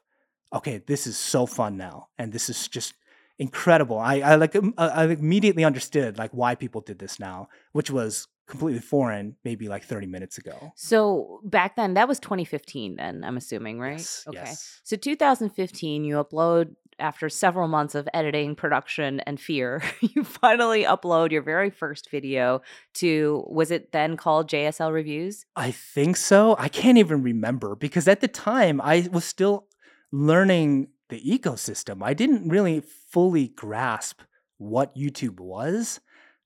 okay, 0.54 0.82
this 0.86 1.08
is 1.08 1.18
so 1.18 1.46
fun 1.46 1.78
now. 1.78 2.08
And 2.18 2.32
this 2.32 2.50
is 2.50 2.68
just 2.68 2.94
incredible. 3.38 4.00
I, 4.00 4.20
I 4.20 4.36
like 4.36 4.56
I 4.78 5.06
immediately 5.06 5.66
understood 5.66 6.18
like 6.18 6.32
why 6.32 6.56
people 6.56 6.82
did 6.82 7.00
this 7.00 7.20
now, 7.20 7.50
which 7.74 7.92
was 7.92 8.28
completely 8.47 8.81
foreign 8.81 9.35
maybe 9.43 9.67
like 9.67 9.84
30 9.84 10.07
minutes 10.07 10.38
ago. 10.38 10.72
So 10.76 11.39
back 11.43 11.76
then, 11.76 11.95
that 11.95 12.07
was 12.07 12.19
2015 12.19 12.95
then, 12.95 13.23
I'm 13.23 13.38
assuming, 13.38 13.80
right? 13.80 13.93
Yes, 13.93 14.23
okay. 14.27 14.38
yes. 14.38 14.81
So 14.84 14.95
2015, 14.95 16.03
you 16.03 16.15
upload 16.15 16.76
after 16.99 17.27
several 17.27 17.67
months 17.67 17.95
of 17.95 18.07
editing, 18.13 18.55
production, 18.55 19.19
and 19.22 19.39
fear, 19.39 19.81
you 19.99 20.23
finally 20.23 20.84
upload 20.84 21.31
your 21.31 21.41
very 21.41 21.69
first 21.69 22.09
video 22.09 22.61
to, 22.93 23.43
was 23.47 23.72
it 23.72 23.91
then 23.91 24.15
called 24.15 24.49
JSL 24.49 24.93
Reviews? 24.93 25.45
I 25.55 25.72
think 25.72 26.17
so. 26.17 26.55
I 26.57 26.69
can't 26.69 26.97
even 26.97 27.22
remember 27.22 27.76
because 27.76 28.07
at 28.07 28.22
the 28.22 28.27
time 28.27 28.80
I 28.81 29.09
was 29.11 29.26
still 29.26 29.67
learning 30.11 30.89
the 31.09 31.22
ecosystem. 31.22 32.01
I 32.01 32.13
didn't 32.13 32.47
really 32.49 32.81
fully 32.81 33.49
grasp 33.49 34.22
what 34.57 34.95
YouTube 34.95 35.39
was 35.39 35.99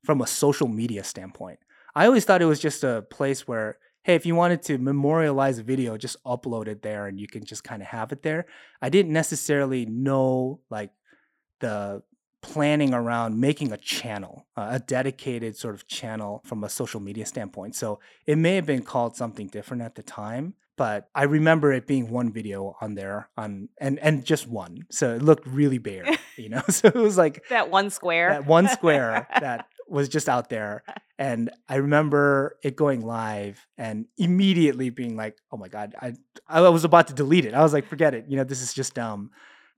from 0.03 0.21
a 0.21 0.27
social 0.27 0.67
media 0.67 1.03
standpoint. 1.03 1.59
I 1.99 2.05
always 2.05 2.23
thought 2.23 2.41
it 2.41 2.45
was 2.45 2.61
just 2.61 2.85
a 2.85 3.01
place 3.09 3.45
where, 3.45 3.77
hey, 4.03 4.15
if 4.15 4.25
you 4.25 4.33
wanted 4.33 4.61
to 4.63 4.77
memorialize 4.77 5.59
a 5.59 5.63
video, 5.63 5.97
just 5.97 6.15
upload 6.23 6.69
it 6.69 6.81
there 6.81 7.07
and 7.07 7.19
you 7.19 7.27
can 7.27 7.43
just 7.43 7.65
kind 7.65 7.81
of 7.81 7.89
have 7.89 8.13
it 8.13 8.23
there. 8.23 8.45
I 8.81 8.87
didn't 8.87 9.11
necessarily 9.11 9.85
know 9.85 10.61
like 10.69 10.91
the 11.59 12.01
planning 12.41 12.93
around 12.93 13.37
making 13.37 13.73
a 13.73 13.77
channel, 13.77 14.47
uh, 14.55 14.69
a 14.71 14.79
dedicated 14.79 15.57
sort 15.57 15.75
of 15.75 15.87
channel 15.87 16.41
from 16.45 16.63
a 16.63 16.69
social 16.69 17.01
media 17.01 17.25
standpoint. 17.25 17.75
So 17.75 17.99
it 18.25 18.37
may 18.37 18.55
have 18.55 18.65
been 18.65 18.83
called 18.83 19.17
something 19.17 19.47
different 19.47 19.83
at 19.83 19.95
the 19.95 20.03
time, 20.03 20.53
but 20.77 21.09
I 21.13 21.23
remember 21.23 21.73
it 21.73 21.85
being 21.85 22.09
one 22.09 22.31
video 22.31 22.77
on 22.79 22.95
there 22.95 23.29
on 23.35 23.67
and 23.77 23.99
and 23.99 24.23
just 24.23 24.47
one. 24.47 24.85
So 24.89 25.13
it 25.15 25.21
looked 25.21 25.45
really 25.45 25.79
bare, 25.79 26.05
you 26.37 26.47
know. 26.47 26.61
So 26.69 26.87
it 26.87 26.95
was 26.95 27.17
like 27.17 27.43
That 27.49 27.69
one 27.69 27.89
square. 27.89 28.29
that 28.29 28.45
one 28.45 28.69
square 28.69 29.27
that 29.41 29.67
was 29.89 30.09
just 30.09 30.29
out 30.29 30.49
there. 30.49 30.83
And 31.21 31.49
I 31.67 31.75
remember 31.75 32.55
it 32.63 32.77
going 32.77 33.05
live 33.05 33.67
and 33.77 34.05
immediately 34.17 34.89
being 34.89 35.17
like, 35.17 35.35
oh 35.51 35.57
my 35.57 35.67
God, 35.67 35.93
I, 36.01 36.13
I 36.47 36.61
was 36.69 36.85
about 36.85 37.07
to 37.07 37.13
delete 37.13 37.43
it. 37.43 37.53
I 37.53 37.61
was 37.61 37.73
like, 37.73 37.87
forget 37.87 38.13
it. 38.13 38.27
You 38.29 38.37
know, 38.37 38.45
this 38.45 38.61
is 38.61 38.73
just 38.73 38.93
dumb. 38.93 39.31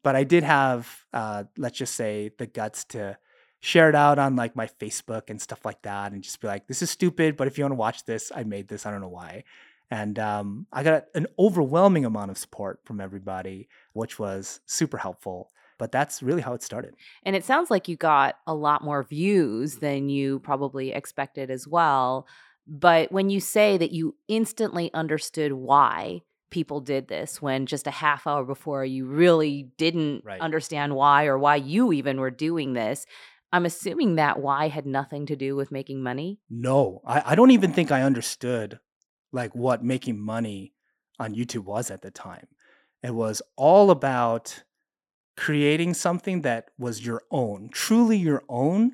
But 0.04 0.16
I 0.16 0.24
did 0.24 0.44
have, 0.44 0.88
uh, 1.14 1.46
let's 1.58 1.80
just 1.80 1.96
say, 1.96 2.30
the 2.38 2.46
guts 2.46 2.84
to 2.90 3.18
share 3.60 3.90
it 3.90 3.96
out 3.96 4.20
on 4.20 4.36
like 4.36 4.56
my 4.56 4.68
Facebook 4.68 5.32
and 5.32 5.42
stuff 5.42 5.66
like 5.66 5.82
that 5.82 6.12
and 6.12 6.22
just 6.22 6.40
be 6.42 6.48
like, 6.48 6.68
this 6.68 6.84
is 6.84 6.92
stupid. 6.92 7.38
But 7.38 7.48
if 7.48 7.58
you 7.58 7.64
want 7.64 7.72
to 7.72 7.76
watch 7.78 8.06
this, 8.06 8.32
I 8.36 8.44
made 8.44 8.68
this. 8.68 8.86
I 8.86 8.92
don't 8.92 9.02
know 9.02 9.10
why. 9.10 9.44
And 9.90 10.20
um, 10.20 10.68
I 10.72 10.84
got 10.84 11.06
an 11.16 11.26
overwhelming 11.40 12.06
amount 12.06 12.30
of 12.30 12.38
support 12.38 12.82
from 12.86 13.02
everybody, 13.02 13.68
which 13.94 14.20
was 14.20 14.60
super 14.68 14.98
helpful 14.98 15.50
but 15.82 15.92
that's 15.92 16.22
really 16.22 16.44
how 16.44 16.54
it 16.54 16.62
started. 16.62 16.94
And 17.24 17.36
it 17.36 17.44
sounds 17.44 17.72
like 17.72 17.88
you 17.88 17.96
got 17.96 18.36
a 18.46 18.54
lot 18.54 18.84
more 18.84 19.02
views 19.02 19.72
mm-hmm. 19.72 19.84
than 19.84 20.10
you 20.10 20.38
probably 20.38 20.92
expected 20.92 21.50
as 21.50 21.68
well. 21.68 22.28
But 22.68 23.12
when 23.12 23.32
you 23.32 23.40
say 23.40 23.80
that 23.80 23.92
you 23.92 24.14
instantly 24.28 24.94
understood 24.94 25.54
why 25.54 26.22
people 26.52 26.82
did 26.82 27.08
this, 27.08 27.42
when 27.42 27.66
just 27.66 27.88
a 27.88 27.92
half 27.92 28.28
hour 28.28 28.44
before 28.44 28.86
you 28.86 29.08
really 29.08 29.72
didn't 29.80 30.24
Right. 30.24 30.40
understand 30.40 30.96
why 30.96 31.26
or 31.26 31.40
why 31.40 31.56
you 31.56 31.92
even 31.94 32.20
were 32.20 32.30
doing 32.30 32.74
this, 32.74 33.08
I'm 33.52 33.66
assuming 33.66 34.18
that 34.18 34.40
why 34.40 34.68
had 34.68 34.86
nothing 34.86 35.26
to 35.26 35.36
do 35.36 35.56
with 35.56 35.72
making 35.72 36.04
money. 36.04 36.38
No, 36.48 37.02
I, 37.08 37.24
I 37.32 37.34
don't 37.34 37.50
even 37.50 37.74
think 37.74 37.92
I 37.92 38.04
understood 38.04 38.80
like 39.32 39.56
what 39.56 39.84
making 39.84 40.20
money 40.20 40.74
on 41.18 41.34
YouTube 41.34 41.64
was 41.64 41.90
at 41.90 42.04
the 42.04 42.12
time. 42.12 42.46
It 43.02 43.16
was 43.16 43.42
all 43.58 43.90
about 43.90 44.62
creating 45.42 45.92
something 45.92 46.44
that 46.44 46.70
was 46.78 47.04
your 47.04 47.24
own, 47.32 47.68
truly 47.74 48.16
your 48.16 48.44
own, 48.48 48.92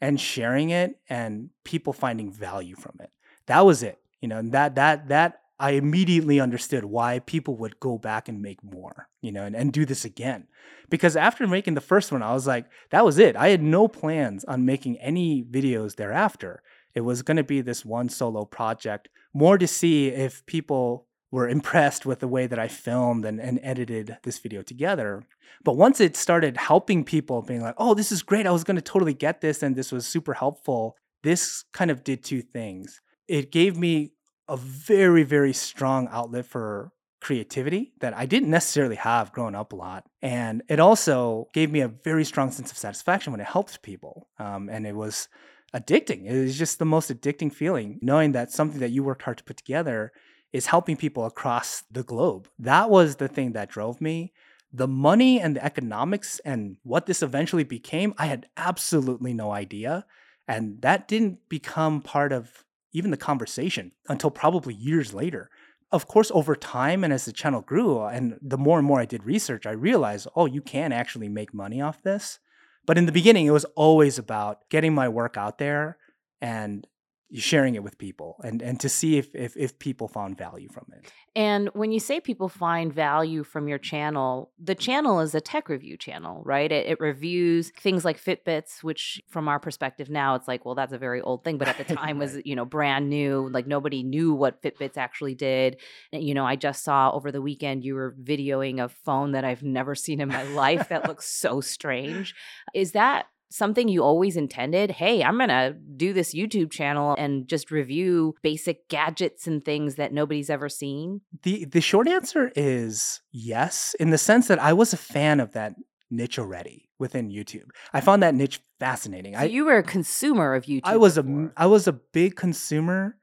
and 0.00 0.20
sharing 0.20 0.70
it 0.70 0.98
and 1.08 1.50
people 1.62 1.92
finding 1.92 2.32
value 2.32 2.74
from 2.74 2.96
it. 2.98 3.10
That 3.46 3.64
was 3.64 3.84
it. 3.84 4.00
You 4.20 4.26
know, 4.26 4.38
and 4.38 4.50
that 4.50 4.74
that 4.74 5.06
that 5.08 5.42
I 5.60 5.70
immediately 5.72 6.40
understood 6.40 6.84
why 6.84 7.20
people 7.20 7.56
would 7.58 7.78
go 7.78 7.96
back 7.96 8.28
and 8.28 8.42
make 8.42 8.58
more, 8.64 9.08
you 9.22 9.30
know, 9.30 9.44
and, 9.44 9.54
and 9.54 9.72
do 9.72 9.86
this 9.86 10.04
again. 10.04 10.48
Because 10.90 11.14
after 11.14 11.46
making 11.46 11.74
the 11.74 11.80
first 11.80 12.10
one, 12.10 12.24
I 12.24 12.32
was 12.32 12.48
like, 12.48 12.66
that 12.90 13.04
was 13.04 13.20
it. 13.20 13.36
I 13.36 13.50
had 13.50 13.62
no 13.62 13.86
plans 13.86 14.44
on 14.46 14.66
making 14.66 14.98
any 14.98 15.44
videos 15.44 15.94
thereafter. 15.94 16.60
It 16.96 17.02
was 17.02 17.22
going 17.22 17.36
to 17.36 17.44
be 17.44 17.60
this 17.60 17.84
one 17.84 18.08
solo 18.08 18.44
project, 18.44 19.08
more 19.32 19.58
to 19.58 19.68
see 19.68 20.08
if 20.08 20.44
people 20.46 21.06
were 21.34 21.48
impressed 21.48 22.06
with 22.06 22.20
the 22.20 22.28
way 22.28 22.46
that 22.46 22.60
I 22.60 22.68
filmed 22.68 23.24
and, 23.24 23.40
and 23.40 23.58
edited 23.60 24.16
this 24.22 24.38
video 24.38 24.62
together. 24.62 25.24
But 25.64 25.76
once 25.76 26.00
it 26.00 26.16
started 26.16 26.56
helping 26.56 27.02
people, 27.02 27.42
being 27.42 27.60
like, 27.60 27.74
oh, 27.76 27.92
this 27.92 28.12
is 28.12 28.22
great. 28.22 28.46
I 28.46 28.52
was 28.52 28.62
going 28.62 28.76
to 28.76 28.80
totally 28.80 29.14
get 29.14 29.40
this 29.40 29.60
and 29.60 29.74
this 29.74 29.90
was 29.90 30.06
super 30.06 30.34
helpful. 30.34 30.96
This 31.24 31.64
kind 31.72 31.90
of 31.90 32.04
did 32.04 32.22
two 32.22 32.40
things. 32.40 33.00
It 33.26 33.50
gave 33.50 33.76
me 33.76 34.12
a 34.46 34.56
very, 34.56 35.24
very 35.24 35.52
strong 35.52 36.06
outlet 36.12 36.46
for 36.46 36.92
creativity 37.20 37.94
that 37.98 38.16
I 38.16 38.26
didn't 38.26 38.50
necessarily 38.50 38.96
have 38.96 39.32
growing 39.32 39.56
up 39.56 39.72
a 39.72 39.76
lot. 39.76 40.06
And 40.22 40.62
it 40.68 40.78
also 40.78 41.48
gave 41.52 41.68
me 41.68 41.80
a 41.80 41.88
very 41.88 42.24
strong 42.24 42.52
sense 42.52 42.70
of 42.70 42.78
satisfaction 42.78 43.32
when 43.32 43.40
it 43.40 43.48
helped 43.48 43.82
people. 43.82 44.28
Um, 44.38 44.68
and 44.68 44.86
it 44.86 44.94
was 44.94 45.28
addicting. 45.74 46.26
It 46.26 46.44
was 46.44 46.56
just 46.56 46.78
the 46.78 46.84
most 46.84 47.10
addicting 47.10 47.52
feeling, 47.52 47.98
knowing 48.00 48.30
that 48.32 48.52
something 48.52 48.78
that 48.78 48.92
you 48.92 49.02
worked 49.02 49.22
hard 49.22 49.38
to 49.38 49.44
put 49.44 49.56
together 49.56 50.12
is 50.54 50.66
helping 50.66 50.96
people 50.96 51.26
across 51.26 51.82
the 51.90 52.04
globe. 52.04 52.48
That 52.60 52.88
was 52.88 53.16
the 53.16 53.26
thing 53.26 53.52
that 53.52 53.68
drove 53.68 54.00
me. 54.00 54.32
The 54.72 54.86
money 54.86 55.40
and 55.40 55.56
the 55.56 55.64
economics 55.64 56.38
and 56.44 56.76
what 56.84 57.06
this 57.06 57.24
eventually 57.24 57.64
became, 57.64 58.14
I 58.18 58.26
had 58.26 58.46
absolutely 58.56 59.34
no 59.34 59.50
idea. 59.50 60.06
And 60.46 60.80
that 60.82 61.08
didn't 61.08 61.48
become 61.48 62.00
part 62.00 62.32
of 62.32 62.64
even 62.92 63.10
the 63.10 63.16
conversation 63.16 63.90
until 64.08 64.30
probably 64.30 64.74
years 64.74 65.12
later. 65.12 65.50
Of 65.90 66.06
course, 66.06 66.30
over 66.32 66.54
time 66.54 67.02
and 67.02 67.12
as 67.12 67.24
the 67.24 67.32
channel 67.32 67.60
grew, 67.60 68.04
and 68.04 68.38
the 68.40 68.56
more 68.56 68.78
and 68.78 68.86
more 68.86 69.00
I 69.00 69.06
did 69.06 69.24
research, 69.24 69.66
I 69.66 69.72
realized, 69.72 70.28
oh, 70.36 70.46
you 70.46 70.60
can 70.60 70.92
actually 70.92 71.28
make 71.28 71.52
money 71.52 71.80
off 71.80 72.00
this. 72.02 72.38
But 72.86 72.96
in 72.96 73.06
the 73.06 73.12
beginning, 73.12 73.46
it 73.46 73.50
was 73.50 73.64
always 73.74 74.20
about 74.20 74.68
getting 74.70 74.94
my 74.94 75.08
work 75.08 75.36
out 75.36 75.58
there 75.58 75.98
and 76.40 76.86
sharing 77.32 77.74
it 77.74 77.82
with 77.82 77.98
people 77.98 78.36
and, 78.44 78.62
and 78.62 78.78
to 78.80 78.88
see 78.88 79.18
if, 79.18 79.34
if, 79.34 79.56
if 79.56 79.78
people 79.78 80.08
found 80.08 80.38
value 80.38 80.68
from 80.68 80.86
it. 80.92 81.10
And 81.34 81.68
when 81.72 81.90
you 81.90 81.98
say 81.98 82.20
people 82.20 82.48
find 82.48 82.92
value 82.92 83.42
from 83.42 83.66
your 83.66 83.78
channel, 83.78 84.52
the 84.62 84.74
channel 84.74 85.20
is 85.20 85.34
a 85.34 85.40
tech 85.40 85.68
review 85.68 85.96
channel, 85.96 86.42
right? 86.44 86.70
It, 86.70 86.86
it 86.86 87.00
reviews 87.00 87.72
things 87.80 88.04
like 88.04 88.22
Fitbits, 88.22 88.84
which 88.84 89.20
from 89.28 89.48
our 89.48 89.58
perspective 89.58 90.10
now, 90.10 90.36
it's 90.36 90.46
like, 90.46 90.64
well, 90.64 90.76
that's 90.76 90.92
a 90.92 90.98
very 90.98 91.20
old 91.20 91.42
thing. 91.42 91.58
But 91.58 91.68
at 91.68 91.78
the 91.78 91.84
time 91.96 92.18
was, 92.18 92.38
you 92.44 92.54
know, 92.54 92.64
brand 92.64 93.10
new. 93.10 93.48
Like 93.50 93.66
nobody 93.66 94.02
knew 94.02 94.32
what 94.32 94.62
Fitbits 94.62 94.96
actually 94.96 95.34
did. 95.34 95.80
And, 96.12 96.22
you 96.22 96.34
know, 96.34 96.46
I 96.46 96.54
just 96.56 96.84
saw 96.84 97.10
over 97.10 97.32
the 97.32 97.42
weekend 97.42 97.84
you 97.84 97.94
were 97.94 98.14
videoing 98.22 98.82
a 98.82 98.88
phone 98.88 99.32
that 99.32 99.44
I've 99.44 99.62
never 99.62 99.94
seen 99.94 100.20
in 100.20 100.28
my 100.28 100.44
life 100.44 100.88
that 100.88 101.08
looks 101.08 101.26
so 101.26 101.60
strange. 101.60 102.34
Is 102.74 102.92
that 102.92 103.26
something 103.50 103.88
you 103.88 104.02
always 104.02 104.36
intended? 104.36 104.90
Hey, 104.90 105.22
I'm 105.22 105.36
going 105.36 105.48
to 105.48 105.74
do 105.96 106.12
this 106.12 106.34
YouTube 106.34 106.70
channel 106.70 107.14
and 107.18 107.48
just 107.48 107.70
review 107.70 108.34
basic 108.42 108.88
gadgets 108.88 109.46
and 109.46 109.64
things 109.64 109.94
that 109.96 110.12
nobody's 110.12 110.50
ever 110.50 110.68
seen? 110.68 111.20
The 111.42 111.64
the 111.64 111.80
short 111.80 112.08
answer 112.08 112.52
is 112.56 113.20
yes, 113.32 113.94
in 114.00 114.10
the 114.10 114.18
sense 114.18 114.48
that 114.48 114.58
I 114.58 114.72
was 114.72 114.92
a 114.92 114.98
fan 114.98 115.40
of 115.40 115.52
that 115.52 115.74
niche 116.10 116.38
already 116.38 116.90
within 116.98 117.30
YouTube. 117.30 117.68
I 117.92 118.00
found 118.00 118.22
that 118.22 118.34
niche 118.34 118.60
fascinating. 118.78 119.34
So 119.34 119.40
I, 119.40 119.44
you 119.44 119.64
were 119.64 119.78
a 119.78 119.82
consumer 119.82 120.54
of 120.54 120.64
YouTube. 120.64 120.82
I 120.84 120.96
was 120.96 121.18
a 121.18 121.22
before. 121.22 121.52
I 121.56 121.66
was 121.66 121.86
a 121.86 121.92
big 121.92 122.36
consumer, 122.36 123.16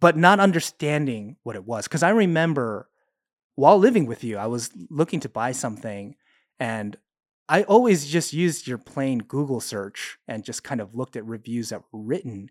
but 0.00 0.16
not 0.16 0.40
understanding 0.40 1.36
what 1.42 1.56
it 1.56 1.64
was. 1.64 1.86
Because 1.86 2.02
I 2.02 2.10
remember 2.10 2.88
while 3.54 3.78
living 3.78 4.06
with 4.06 4.22
you, 4.22 4.38
I 4.38 4.46
was 4.46 4.70
looking 4.88 5.20
to 5.20 5.28
buy 5.28 5.52
something, 5.52 6.14
and 6.60 6.96
I 7.48 7.62
always 7.62 8.06
just 8.06 8.32
used 8.32 8.66
your 8.66 8.78
plain 8.78 9.20
Google 9.20 9.60
search 9.60 10.18
and 10.28 10.44
just 10.44 10.62
kind 10.62 10.80
of 10.80 10.94
looked 10.94 11.16
at 11.16 11.24
reviews 11.24 11.70
that 11.70 11.82
were 11.92 12.00
written. 12.00 12.50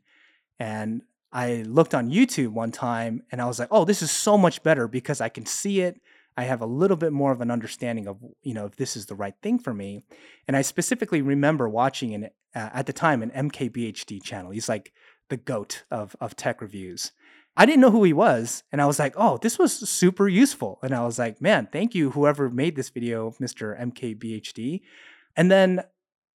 And 0.60 1.04
I 1.32 1.64
looked 1.68 1.94
on 1.94 2.10
YouTube 2.10 2.50
one 2.50 2.72
time, 2.72 3.22
and 3.32 3.42
I 3.42 3.46
was 3.46 3.60
like, 3.60 3.68
"Oh, 3.70 3.86
this 3.86 4.02
is 4.02 4.10
so 4.10 4.38
much 4.38 4.64
better 4.64 4.88
because 4.88 5.22
I 5.22 5.30
can 5.30 5.46
see 5.46 5.82
it." 5.82 6.02
I 6.38 6.44
have 6.44 6.62
a 6.62 6.68
little 6.68 6.98
bit 6.98 7.12
more 7.12 7.32
of 7.32 7.42
an 7.42 7.50
understanding 7.50 8.08
of, 8.08 8.18
you 8.44 8.54
know, 8.54 8.68
if 8.68 8.76
this 8.76 8.96
is 8.96 9.08
the 9.08 9.16
right 9.16 9.34
thing 9.42 9.58
for 9.58 9.74
me. 9.74 10.04
And 10.48 10.56
I 10.56 10.62
specifically 10.62 11.24
remember 11.24 11.68
watching 11.68 12.14
an, 12.14 12.26
uh, 12.56 12.70
at 12.74 12.86
the 12.86 12.94
time 12.94 13.24
an 13.24 13.32
MKBHD 13.32 14.22
channel. 14.24 14.52
He's 14.52 14.70
like 14.70 14.94
the 15.30 15.38
goat 15.38 15.84
of, 15.90 16.16
of 16.22 16.36
tech 16.36 16.62
reviews. 16.62 17.12
I 17.58 17.66
didn't 17.66 17.82
know 17.82 17.92
who 17.92 18.04
he 18.04 18.14
was. 18.14 18.64
And 18.72 18.80
I 18.80 18.86
was 18.86 19.00
like, 19.00 19.16
oh, 19.18 19.38
this 19.38 19.58
was 19.58 19.74
super 19.74 20.30
useful. 20.30 20.80
And 20.84 20.94
I 20.94 21.04
was 21.04 21.18
like, 21.18 21.42
man, 21.42 21.68
thank 21.72 21.96
you, 21.96 22.12
whoever 22.12 22.52
made 22.52 22.76
this 22.76 22.90
video, 22.90 23.32
Mr. 23.42 23.78
MKBHD. 23.82 24.82
And 25.36 25.52
then 25.52 25.82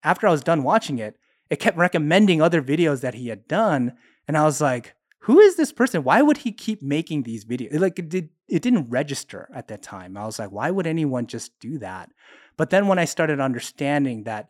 after 0.04 0.28
I 0.28 0.30
was 0.30 0.44
done 0.44 0.62
watching 0.62 0.98
it, 1.00 1.16
it 1.50 1.56
kept 1.56 1.76
recommending 1.76 2.40
other 2.40 2.62
videos 2.62 3.00
that 3.00 3.14
he 3.14 3.28
had 3.28 3.48
done. 3.48 3.94
And 4.28 4.38
I 4.38 4.44
was 4.44 4.60
like, 4.60 4.94
who 5.22 5.40
is 5.40 5.56
this 5.56 5.72
person? 5.72 6.04
Why 6.04 6.22
would 6.22 6.38
he 6.38 6.52
keep 6.52 6.82
making 6.82 7.24
these 7.24 7.44
videos? 7.44 7.78
Like 7.78 7.98
it 7.98 8.08
did 8.08 8.30
it 8.48 8.62
didn't 8.62 8.88
register 8.88 9.50
at 9.52 9.68
that 9.68 9.82
time. 9.82 10.16
I 10.16 10.24
was 10.24 10.38
like, 10.38 10.52
why 10.52 10.70
would 10.70 10.86
anyone 10.86 11.26
just 11.26 11.58
do 11.60 11.78
that? 11.78 12.10
But 12.56 12.70
then 12.70 12.86
when 12.86 12.98
I 12.98 13.04
started 13.04 13.40
understanding 13.40 14.24
that, 14.24 14.48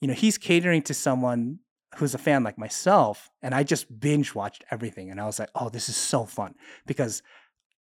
you 0.00 0.08
know, 0.08 0.14
he's 0.14 0.38
catering 0.38 0.82
to 0.82 0.94
someone 0.94 1.58
who's 1.96 2.14
a 2.14 2.18
fan 2.18 2.44
like 2.44 2.58
myself, 2.58 3.30
and 3.42 3.54
I 3.54 3.62
just 3.62 4.00
binge 4.00 4.34
watched 4.34 4.64
everything. 4.70 5.10
And 5.10 5.20
I 5.20 5.26
was 5.26 5.38
like, 5.38 5.50
oh, 5.54 5.68
this 5.68 5.88
is 5.88 5.96
so 5.96 6.24
fun 6.24 6.54
because 6.86 7.22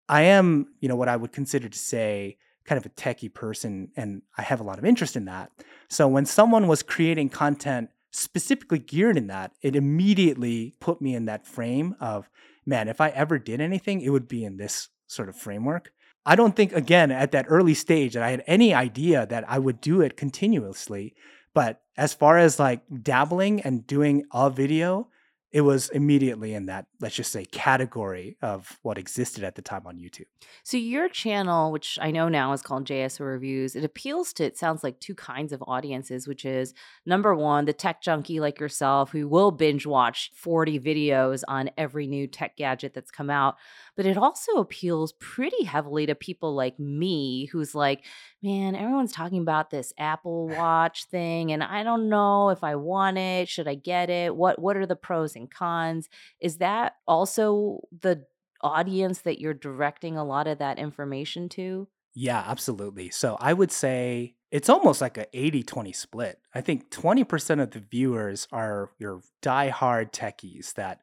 I 0.07 0.21
am, 0.21 0.67
you 0.79 0.87
know, 0.87 0.95
what 0.95 1.09
I 1.09 1.17
would 1.17 1.31
consider 1.31 1.67
to 1.67 1.77
say 1.77 2.37
kind 2.65 2.77
of 2.77 2.85
a 2.85 2.89
techie 2.89 3.33
person, 3.33 3.91
and 3.95 4.21
I 4.37 4.41
have 4.41 4.59
a 4.59 4.63
lot 4.63 4.79
of 4.79 4.85
interest 4.85 5.15
in 5.15 5.25
that. 5.25 5.51
So 5.89 6.07
when 6.07 6.25
someone 6.25 6.67
was 6.67 6.81
creating 6.81 7.29
content 7.29 7.89
specifically 8.11 8.79
geared 8.79 9.17
in 9.17 9.27
that, 9.27 9.51
it 9.61 9.75
immediately 9.75 10.73
put 10.79 11.01
me 11.01 11.15
in 11.15 11.25
that 11.25 11.45
frame 11.45 11.95
of, 11.99 12.29
man, 12.65 12.87
if 12.87 13.01
I 13.01 13.09
ever 13.09 13.37
did 13.37 13.61
anything, 13.61 14.01
it 14.01 14.09
would 14.09 14.27
be 14.27 14.43
in 14.43 14.57
this 14.57 14.89
sort 15.05 15.29
of 15.29 15.35
framework. 15.35 15.91
I 16.25 16.35
don't 16.35 16.55
think, 16.55 16.73
again, 16.73 17.11
at 17.11 17.31
that 17.33 17.45
early 17.49 17.75
stage 17.75 18.13
that 18.13 18.23
I 18.23 18.31
had 18.31 18.43
any 18.47 18.73
idea 18.73 19.27
that 19.27 19.47
I 19.47 19.59
would 19.59 19.79
do 19.79 20.01
it 20.01 20.17
continuously. 20.17 21.13
But 21.55 21.81
as 21.97 22.13
far 22.13 22.37
as 22.37 22.59
like 22.59 22.83
dabbling 23.01 23.61
and 23.61 23.87
doing 23.87 24.25
a 24.31 24.51
video, 24.51 25.07
it 25.55 25.61
was 25.61 25.87
immediately 25.91 26.53
in 26.53 26.65
that, 26.65 26.85
let's 26.99 27.15
just 27.15 27.31
say, 27.31 27.45
category 27.45 28.35
of 28.41 28.77
what 28.81 28.97
existed 28.97 29.41
at 29.41 29.55
the 29.55 29.61
time 29.61 29.87
on 29.87 29.97
YouTube. 29.97 30.25
So 30.63 30.75
your 30.75 31.07
channel, 31.07 31.71
which 31.71 31.97
I 32.01 32.11
know 32.11 32.27
now 32.27 32.51
is 32.51 32.61
called 32.61 32.85
JSL 32.85 33.21
Reviews, 33.21 33.73
it 33.73 33.85
appeals 33.85 34.33
to 34.33 34.43
it 34.43 34.57
sounds 34.57 34.83
like 34.83 34.99
two 34.99 35.15
kinds 35.15 35.53
of 35.53 35.63
audiences, 35.65 36.27
which 36.27 36.43
is 36.43 36.73
number 37.05 37.33
one, 37.33 37.63
the 37.63 37.71
tech 37.71 38.01
junkie 38.01 38.41
like 38.41 38.59
yourself 38.59 39.13
who 39.13 39.29
will 39.29 39.51
binge 39.51 39.85
watch 39.85 40.29
40 40.35 40.77
videos 40.81 41.43
on 41.47 41.69
every 41.77 42.05
new 42.05 42.27
tech 42.27 42.57
gadget 42.57 42.93
that's 42.93 43.09
come 43.09 43.29
out. 43.29 43.55
But 43.95 44.05
it 44.05 44.17
also 44.17 44.53
appeals 44.53 45.13
pretty 45.13 45.63
heavily 45.63 46.05
to 46.05 46.15
people 46.15 46.53
like 46.53 46.79
me 46.79 47.45
who's 47.45 47.73
like, 47.73 48.03
man, 48.43 48.75
everyone's 48.75 49.11
talking 49.11 49.41
about 49.41 49.69
this 49.69 49.93
Apple 49.97 50.47
Watch 50.55 51.05
thing 51.05 51.51
and 51.51 51.63
I 51.63 51.83
don't 51.83 52.09
know 52.09 52.49
if 52.49 52.63
I 52.63 52.75
want 52.75 53.17
it. 53.17 53.47
Should 53.47 53.67
I 53.67 53.75
get 53.75 54.09
it? 54.09 54.35
What 54.35 54.59
what 54.59 54.77
are 54.77 54.85
the 54.85 54.95
pros 54.95 55.35
and 55.35 55.49
cons? 55.49 56.09
Is 56.39 56.57
that 56.57 56.95
also 57.07 57.81
the 58.01 58.25
audience 58.61 59.21
that 59.21 59.39
you're 59.39 59.53
directing 59.53 60.17
a 60.17 60.25
lot 60.25 60.47
of 60.47 60.57
that 60.59 60.79
information 60.79 61.49
to? 61.49 61.87
Yeah, 62.15 62.43
absolutely. 62.47 63.09
So 63.09 63.37
I 63.39 63.53
would 63.53 63.71
say 63.71 64.35
it's 64.49 64.69
almost 64.69 65.01
like 65.01 65.17
a 65.17 65.27
80 65.37 65.63
20 65.63 65.91
split. 65.91 66.39
I 66.53 66.61
think 66.61 66.89
20% 66.89 67.61
of 67.61 67.71
the 67.71 67.79
viewers 67.79 68.47
are 68.51 68.91
your 68.97 69.21
die-hard 69.41 70.13
techies 70.13 70.73
that 70.75 71.01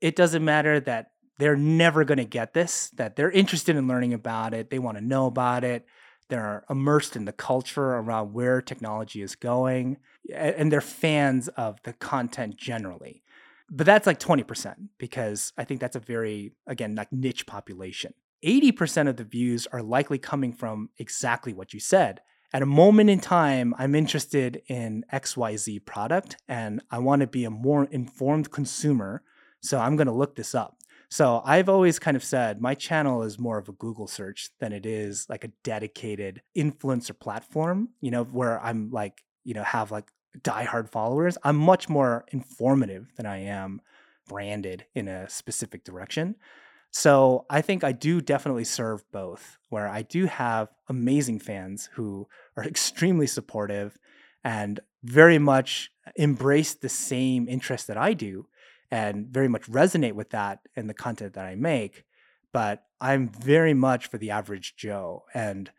it 0.00 0.16
doesn't 0.16 0.44
matter 0.44 0.80
that 0.80 1.11
they're 1.38 1.56
never 1.56 2.04
going 2.04 2.18
to 2.18 2.24
get 2.24 2.54
this, 2.54 2.90
that 2.90 3.16
they're 3.16 3.30
interested 3.30 3.76
in 3.76 3.88
learning 3.88 4.14
about 4.14 4.54
it, 4.54 4.70
they 4.70 4.78
want 4.78 4.98
to 4.98 5.04
know 5.04 5.26
about 5.26 5.64
it, 5.64 5.86
they're 6.28 6.64
immersed 6.70 7.16
in 7.16 7.24
the 7.24 7.32
culture 7.32 7.94
around 7.94 8.32
where 8.32 8.62
technology 8.62 9.22
is 9.22 9.34
going, 9.34 9.98
and 10.34 10.70
they're 10.70 10.80
fans 10.80 11.48
of 11.48 11.82
the 11.82 11.92
content 11.92 12.56
generally 12.56 13.22
but 13.74 13.86
that's 13.86 14.06
like 14.06 14.20
20% 14.20 14.74
because 14.98 15.54
I 15.56 15.64
think 15.64 15.80
that's 15.80 15.96
a 15.96 16.00
very, 16.00 16.52
again, 16.66 16.94
like 16.94 17.10
niche 17.10 17.46
population. 17.46 18.12
80% 18.44 19.08
of 19.08 19.16
the 19.16 19.24
views 19.24 19.66
are 19.72 19.82
likely 19.82 20.18
coming 20.18 20.52
from 20.52 20.90
exactly 20.98 21.54
what 21.54 21.72
you 21.72 21.80
said. 21.80 22.20
At 22.52 22.60
a 22.60 22.66
moment 22.66 23.08
in 23.08 23.18
time, 23.18 23.74
I'm 23.78 23.94
interested 23.94 24.60
in 24.66 25.06
XYZ 25.10 25.86
product 25.86 26.36
and 26.46 26.82
I 26.90 26.98
want 26.98 27.20
to 27.20 27.26
be 27.26 27.46
a 27.46 27.50
more 27.50 27.84
informed 27.84 28.50
consumer. 28.50 29.22
So 29.62 29.78
I'm 29.78 29.96
going 29.96 30.06
to 30.06 30.12
look 30.12 30.36
this 30.36 30.54
up. 30.54 30.76
So 31.12 31.42
I've 31.44 31.68
always 31.68 31.98
kind 31.98 32.16
of 32.16 32.24
said 32.24 32.62
my 32.62 32.74
channel 32.74 33.22
is 33.22 33.38
more 33.38 33.58
of 33.58 33.68
a 33.68 33.72
Google 33.72 34.06
search 34.06 34.48
than 34.60 34.72
it 34.72 34.86
is 34.86 35.26
like 35.28 35.44
a 35.44 35.52
dedicated 35.62 36.40
influencer 36.56 37.12
platform, 37.20 37.90
you 38.00 38.10
know, 38.10 38.24
where 38.24 38.58
I'm 38.64 38.90
like, 38.90 39.22
you 39.44 39.52
know, 39.52 39.62
have 39.62 39.90
like 39.90 40.10
diehard 40.40 40.88
followers. 40.88 41.36
I'm 41.42 41.58
much 41.58 41.90
more 41.90 42.24
informative 42.32 43.12
than 43.18 43.26
I 43.26 43.40
am 43.40 43.82
branded 44.26 44.86
in 44.94 45.06
a 45.06 45.28
specific 45.28 45.84
direction. 45.84 46.36
So 46.92 47.44
I 47.50 47.60
think 47.60 47.84
I 47.84 47.92
do 47.92 48.22
definitely 48.22 48.64
serve 48.64 49.04
both, 49.12 49.58
where 49.68 49.88
I 49.88 50.00
do 50.00 50.24
have 50.24 50.68
amazing 50.88 51.40
fans 51.40 51.90
who 51.92 52.26
are 52.56 52.64
extremely 52.66 53.26
supportive 53.26 53.98
and 54.44 54.80
very 55.04 55.38
much 55.38 55.90
embrace 56.16 56.72
the 56.72 56.88
same 56.88 57.50
interest 57.50 57.86
that 57.88 57.98
I 57.98 58.14
do 58.14 58.46
and 58.92 59.26
very 59.26 59.48
much 59.48 59.62
resonate 59.62 60.12
with 60.12 60.30
that 60.30 60.60
in 60.76 60.86
the 60.86 60.94
content 60.94 61.32
that 61.32 61.46
I 61.46 61.54
make. 61.54 62.04
But 62.52 62.84
I'm 63.00 63.30
very 63.30 63.72
much 63.72 64.06
for 64.06 64.18
the 64.18 64.30
average 64.30 64.76
Joe. 64.76 65.24
And 65.32 65.70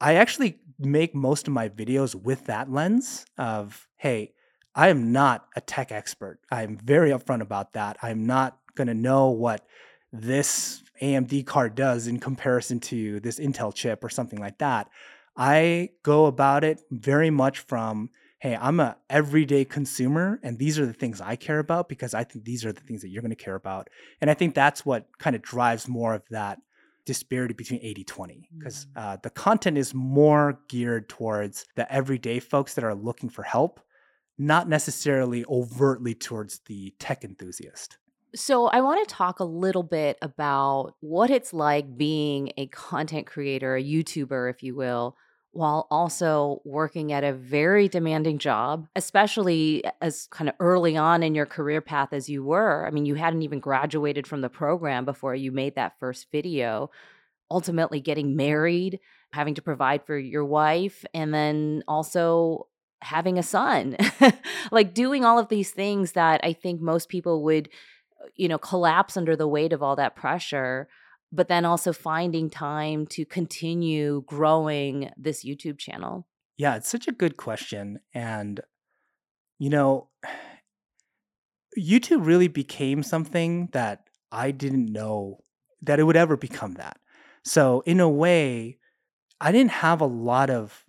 I 0.00 0.16
actually 0.16 0.58
make 0.76 1.14
most 1.14 1.46
of 1.46 1.54
my 1.54 1.68
videos 1.68 2.16
with 2.16 2.46
that 2.46 2.68
lens 2.68 3.24
of, 3.38 3.86
hey, 3.96 4.32
I 4.74 4.88
am 4.88 5.12
not 5.12 5.46
a 5.54 5.60
tech 5.60 5.92
expert. 5.92 6.40
I'm 6.50 6.76
very 6.76 7.10
upfront 7.10 7.40
about 7.40 7.74
that. 7.74 7.96
I'm 8.02 8.26
not 8.26 8.58
going 8.74 8.88
to 8.88 8.94
know 8.94 9.30
what 9.30 9.64
this 10.12 10.82
AMD 11.00 11.46
card 11.46 11.76
does 11.76 12.08
in 12.08 12.18
comparison 12.18 12.80
to 12.80 13.20
this 13.20 13.38
Intel 13.38 13.72
chip 13.72 14.02
or 14.02 14.08
something 14.08 14.40
like 14.40 14.58
that. 14.58 14.88
I 15.36 15.90
go 16.02 16.26
about 16.26 16.64
it 16.64 16.80
very 16.90 17.30
much 17.30 17.60
from, 17.60 18.10
hey, 18.40 18.56
I'm 18.58 18.80
a 18.80 18.96
everyday 19.10 19.64
consumer 19.64 20.40
and 20.42 20.58
these 20.58 20.78
are 20.78 20.86
the 20.86 20.94
things 20.94 21.20
I 21.20 21.36
care 21.36 21.58
about 21.58 21.88
because 21.88 22.14
I 22.14 22.24
think 22.24 22.44
these 22.44 22.64
are 22.64 22.72
the 22.72 22.80
things 22.80 23.02
that 23.02 23.08
you're 23.08 23.22
going 23.22 23.30
to 23.30 23.36
care 23.36 23.54
about. 23.54 23.88
And 24.20 24.30
I 24.30 24.34
think 24.34 24.54
that's 24.54 24.84
what 24.84 25.06
kind 25.18 25.36
of 25.36 25.42
drives 25.42 25.86
more 25.86 26.14
of 26.14 26.22
that 26.30 26.58
disparity 27.04 27.54
between 27.54 27.80
80 27.82 28.04
20 28.04 28.48
because 28.58 28.86
mm. 28.86 28.90
uh, 28.94 29.16
the 29.22 29.30
content 29.30 29.78
is 29.78 29.94
more 29.94 30.58
geared 30.68 31.08
towards 31.08 31.66
the 31.74 31.90
everyday 31.92 32.40
folks 32.40 32.74
that 32.74 32.84
are 32.84 32.94
looking 32.94 33.28
for 33.28 33.42
help 33.42 33.80
not 34.38 34.68
necessarily 34.68 35.44
overtly 35.46 36.14
towards 36.14 36.60
the 36.66 36.94
tech 36.98 37.24
enthusiast 37.24 37.96
so, 38.34 38.68
I 38.68 38.80
want 38.80 39.06
to 39.08 39.12
talk 39.12 39.40
a 39.40 39.44
little 39.44 39.82
bit 39.82 40.16
about 40.22 40.94
what 41.00 41.30
it's 41.30 41.52
like 41.52 41.96
being 41.96 42.52
a 42.56 42.68
content 42.68 43.26
creator, 43.26 43.74
a 43.74 43.82
YouTuber, 43.82 44.48
if 44.48 44.62
you 44.62 44.76
will, 44.76 45.16
while 45.52 45.88
also 45.90 46.60
working 46.64 47.12
at 47.12 47.24
a 47.24 47.32
very 47.32 47.88
demanding 47.88 48.38
job, 48.38 48.86
especially 48.94 49.82
as 50.00 50.28
kind 50.28 50.48
of 50.48 50.54
early 50.60 50.96
on 50.96 51.22
in 51.22 51.34
your 51.34 51.46
career 51.46 51.80
path 51.80 52.12
as 52.12 52.28
you 52.28 52.44
were. 52.44 52.86
I 52.86 52.90
mean, 52.90 53.04
you 53.04 53.16
hadn't 53.16 53.42
even 53.42 53.58
graduated 53.58 54.26
from 54.26 54.42
the 54.42 54.48
program 54.48 55.04
before 55.04 55.34
you 55.34 55.50
made 55.50 55.74
that 55.74 55.98
first 55.98 56.30
video. 56.30 56.90
Ultimately, 57.50 58.00
getting 58.00 58.36
married, 58.36 59.00
having 59.32 59.54
to 59.54 59.62
provide 59.62 60.06
for 60.06 60.16
your 60.16 60.44
wife, 60.44 61.04
and 61.12 61.34
then 61.34 61.82
also 61.88 62.68
having 63.02 63.36
a 63.36 63.42
son. 63.42 63.96
like 64.70 64.94
doing 64.94 65.24
all 65.24 65.38
of 65.38 65.48
these 65.48 65.72
things 65.72 66.12
that 66.12 66.40
I 66.44 66.52
think 66.52 66.80
most 66.80 67.08
people 67.08 67.42
would, 67.42 67.68
uh, 68.22 68.28
you 68.36 68.46
know, 68.46 68.58
collapse 68.58 69.16
under 69.16 69.34
the 69.34 69.48
weight 69.48 69.72
of 69.72 69.82
all 69.82 69.96
that 69.96 70.14
pressure 70.14 70.86
but 71.32 71.48
then 71.48 71.64
also 71.64 71.92
finding 71.92 72.50
time 72.50 73.06
to 73.08 73.24
continue 73.24 74.22
growing 74.26 75.10
this 75.16 75.44
YouTube 75.44 75.78
channel? 75.78 76.26
Yeah, 76.56 76.76
it's 76.76 76.88
such 76.88 77.08
a 77.08 77.12
good 77.12 77.36
question. 77.36 78.00
And 78.14 78.60
you 79.58 79.68
know, 79.68 80.08
YouTube 81.78 82.26
really 82.26 82.48
became 82.48 83.02
something 83.02 83.68
that 83.72 84.08
I 84.32 84.50
didn't 84.50 84.90
know 84.90 85.44
that 85.82 86.00
it 86.00 86.04
would 86.04 86.16
ever 86.16 86.36
become 86.36 86.74
that. 86.74 86.98
So, 87.44 87.82
in 87.86 88.00
a 88.00 88.08
way, 88.08 88.78
I 89.40 89.52
didn't 89.52 89.70
have 89.70 90.00
a 90.00 90.06
lot 90.06 90.50
of 90.50 90.84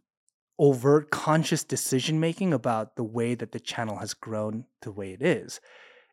overt 0.59 1.11
conscious 1.11 1.63
decision 1.63 2.19
making 2.19 2.53
about 2.53 2.95
the 2.95 3.03
way 3.03 3.35
that 3.35 3.51
the 3.51 3.59
channel 3.59 3.97
has 3.97 4.13
grown 4.13 4.65
the 4.81 4.91
way 4.91 5.11
it 5.11 5.21
is. 5.21 5.59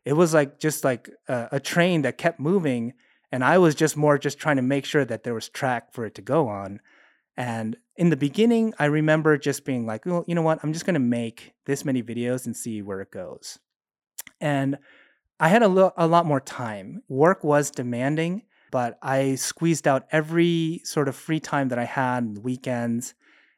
It 0.05 0.13
was 0.13 0.33
like 0.33 0.59
just 0.59 0.83
like 0.83 1.09
a, 1.27 1.49
a 1.53 1.59
train 1.59 2.01
that 2.03 2.17
kept 2.17 2.39
moving 2.39 2.93
and 3.31 3.43
I 3.43 3.57
was 3.57 3.75
just 3.75 3.95
more 3.95 4.17
just 4.17 4.39
trying 4.39 4.55
to 4.55 4.61
make 4.61 4.85
sure 4.85 5.05
that 5.05 5.23
there 5.23 5.33
was 5.33 5.49
track 5.49 5.93
for 5.93 6.05
it 6.05 6.15
to 6.15 6.21
go 6.21 6.47
on. 6.47 6.79
And 7.37 7.77
in 7.95 8.09
the 8.09 8.17
beginning, 8.17 8.73
I 8.79 8.85
remember 8.85 9.37
just 9.37 9.65
being 9.65 9.85
like, 9.85 10.05
well, 10.05 10.25
you 10.27 10.35
know 10.35 10.41
what? 10.41 10.59
I'm 10.63 10.73
just 10.73 10.85
going 10.85 10.95
to 10.95 10.99
make 10.99 11.53
this 11.65 11.85
many 11.85 12.03
videos 12.03 12.45
and 12.45 12.55
see 12.55 12.81
where 12.81 13.01
it 13.01 13.11
goes. 13.11 13.59
And 14.41 14.77
I 15.39 15.47
had 15.47 15.63
a, 15.63 15.67
lo- 15.67 15.93
a 15.95 16.07
lot 16.07 16.25
more 16.25 16.41
time. 16.41 17.01
Work 17.07 17.43
was 17.43 17.71
demanding, 17.71 18.43
but 18.71 18.97
I 19.01 19.35
squeezed 19.35 19.87
out 19.87 20.07
every 20.11 20.81
sort 20.83 21.07
of 21.07 21.15
free 21.15 21.39
time 21.39 21.69
that 21.69 21.79
I 21.79 21.85
had, 21.85 22.39
weekends, 22.39 23.13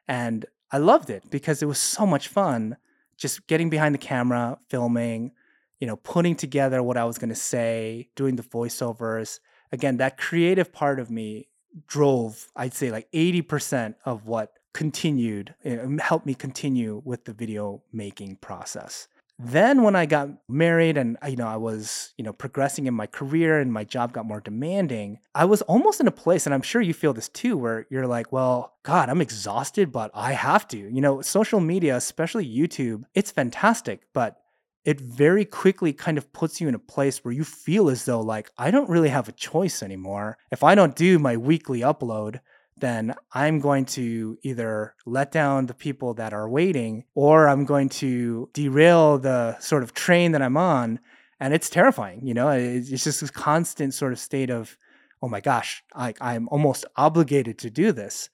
and 0.07 0.45
I 0.72 0.77
loved 0.77 1.10
it 1.10 1.30
because 1.30 1.61
it 1.61 1.68
was 1.68 1.80
so 1.80 2.06
much 2.06 2.27
fun 2.27 2.77
just 3.18 3.45
getting 3.48 3.69
behind 3.69 3.93
the 3.93 3.99
camera, 3.99 4.57
filming, 4.69 5.31
you 5.80 5.88
know, 5.88 5.95
putting 5.98 6.35
together 6.35 6.81
what 6.81 6.98
I 6.98 7.06
was 7.06 7.18
going 7.18 7.30
to 7.30 7.35
say, 7.35 8.10
doing 8.15 8.35
the 8.35 8.43
voiceovers. 8.43 9.39
Again, 9.72 9.98
that 9.98 10.18
creative 10.18 10.73
part 10.73 10.99
of 10.99 11.10
me 11.10 11.48
drove, 11.88 12.48
I'd 12.56 12.73
say, 12.73 12.91
like 12.91 13.11
80% 13.11 13.95
of 14.06 14.27
what 14.27 14.53
continued, 14.73 15.56
eh, 15.64 15.77
helped 16.02 16.26
me 16.26 16.34
continue 16.34 17.02
with 17.06 17.26
the 17.26 17.34
video 17.34 17.84
making 17.91 18.38
process. 18.38 19.07
Then 19.43 19.81
when 19.81 19.95
I 19.95 20.06
got 20.06 20.30
married 20.48 20.98
and 20.98 21.18
you 21.27 21.35
know 21.35 21.48
I 21.48 21.57
was, 21.57 22.14
you 22.15 22.23
know, 22.23 22.31
progressing 22.31 22.85
in 22.85 22.93
my 22.93 23.07
career 23.07 23.60
and 23.60 23.73
my 23.73 23.84
job 23.84 24.14
got 24.14 24.27
more 24.27 24.39
demanding, 24.39 25.18
I 25.34 25.45
was 25.45 25.64
almost 25.64 25.99
in 25.99 26.07
a 26.07 26.11
place 26.11 26.45
and 26.45 26.53
I'm 26.53 26.61
sure 26.61 26.80
you 26.80 26.93
feel 26.93 27.14
this 27.14 27.27
too 27.27 27.57
where 27.57 27.88
you're 27.89 28.06
like, 28.06 28.31
well, 28.31 28.76
god, 28.84 29.10
I'm 29.10 29.19
exhausted, 29.19 29.91
but 29.91 30.11
I 30.14 30.34
have 30.34 30.68
to. 30.69 30.77
You 30.77 31.02
know, 31.02 31.22
social 31.22 31.60
media, 31.60 31.95
especially 31.95 32.45
YouTube, 32.45 33.06
it's 33.15 33.31
fantastic, 33.31 34.02
but 34.14 34.40
it 34.84 34.99
very 34.99 35.45
quickly 35.45 35.94
kind 35.94 36.18
of 36.18 36.32
puts 36.34 36.60
you 36.60 36.68
in 36.68 36.76
a 36.76 36.80
place 36.80 37.24
where 37.24 37.34
you 37.34 37.44
feel 37.44 37.90
as 37.90 38.06
though 38.06 38.22
like 38.22 38.52
I 38.58 38.72
don't 38.72 38.90
really 38.90 39.10
have 39.10 39.30
a 39.30 39.34
choice 39.34 39.84
anymore. 39.84 40.38
If 40.52 40.64
I 40.64 40.76
don't 40.76 40.95
do 40.95 41.20
my 41.20 41.38
weekly 41.38 41.82
upload, 41.82 42.40
then 42.78 43.14
I'm 43.32 43.60
going 43.60 43.86
to 43.86 44.40
either 44.41 44.95
let 45.06 45.32
down 45.32 45.68
the 45.68 45.74
people 45.74 46.16
that 46.16 46.34
are 46.34 46.49
waiting 46.49 47.06
or 47.14 47.48
I'm 47.48 47.64
going 47.64 47.90
to 47.90 48.49
derail 48.53 49.20
the 49.20 49.60
sort 49.60 49.84
of 49.84 49.94
train 49.94 50.32
that 50.32 50.41
I'm 50.41 50.58
on. 50.58 50.99
And 51.40 51.53
it's 51.53 51.70
terrifying, 51.70 52.26
you 52.26 52.34
know, 52.34 52.49
it's 52.49 52.90
just 52.90 53.22
this 53.22 53.32
constant 53.32 53.94
sort 53.94 54.14
of 54.14 54.20
state 54.20 54.49
of, 54.49 54.78
oh 55.22 55.28
my 55.28 55.41
gosh, 55.41 55.84
I, 55.95 56.14
I'm 56.20 56.48
almost 56.49 56.86
obligated 56.95 57.58
to 57.60 57.70
do 57.70 57.91
this. 57.91 58.30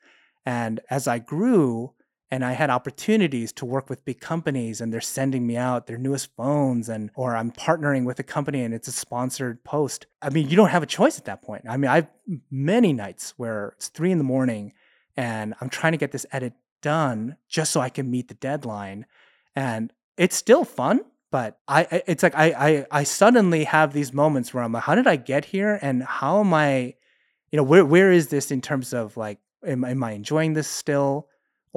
And 0.45 0.79
as 0.89 1.07
I 1.07 1.19
grew, 1.19 1.93
and 2.29 2.43
I 2.43 2.53
had 2.53 2.69
opportunities 2.69 3.53
to 3.53 3.65
work 3.65 3.89
with 3.89 4.03
big 4.03 4.19
companies 4.19 4.81
and 4.81 4.91
they're 4.91 4.99
sending 4.99 5.47
me 5.47 5.55
out 5.55 5.87
their 5.87 5.97
newest 5.97 6.35
phones 6.35 6.89
and 6.89 7.09
or 7.15 7.35
I'm 7.35 7.51
partnering 7.51 8.05
with 8.05 8.19
a 8.19 8.23
company 8.23 8.63
and 8.63 8.73
it's 8.73 8.87
a 8.87 8.91
sponsored 8.91 9.63
post. 9.63 10.07
I 10.21 10.29
mean, 10.29 10.49
you 10.49 10.57
don't 10.57 10.69
have 10.69 10.83
a 10.83 10.87
choice 10.87 11.17
at 11.17 11.25
that 11.25 11.41
point. 11.41 11.63
I 11.67 11.77
mean, 11.77 11.89
I've 11.89 12.07
many 12.51 12.91
nights 12.91 13.33
where 13.37 13.73
it's 13.77 13.87
three 13.87 14.11
in 14.11 14.17
the 14.17 14.23
morning 14.25 14.73
and 15.15 15.53
I'm 15.61 15.69
trying 15.69 15.93
to 15.93 15.97
get 15.97 16.11
this 16.11 16.25
edit 16.31 16.53
done 16.81 17.37
just 17.47 17.71
so 17.71 17.79
I 17.79 17.89
can 17.89 18.11
meet 18.11 18.27
the 18.27 18.33
deadline. 18.33 19.05
And 19.55 19.93
it's 20.17 20.35
still 20.35 20.65
fun, 20.65 21.01
but 21.31 21.59
I 21.67 22.03
it's 22.07 22.23
like 22.23 22.35
I 22.35 22.51
I 22.51 22.85
I 22.91 23.03
suddenly 23.03 23.63
have 23.63 23.93
these 23.93 24.13
moments 24.13 24.53
where 24.53 24.63
I'm 24.63 24.73
like, 24.73 24.83
how 24.83 24.95
did 24.95 25.07
I 25.07 25.15
get 25.15 25.45
here? 25.45 25.79
And 25.81 26.03
how 26.03 26.41
am 26.41 26.53
I, 26.53 26.95
you 27.51 27.57
know, 27.57 27.63
where 27.63 27.85
where 27.85 28.11
is 28.11 28.27
this 28.27 28.51
in 28.51 28.61
terms 28.61 28.93
of 28.93 29.15
like 29.15 29.39
am, 29.65 29.85
am 29.85 30.03
I 30.03 30.11
enjoying 30.11 30.53
this 30.53 30.67
still? 30.67 31.27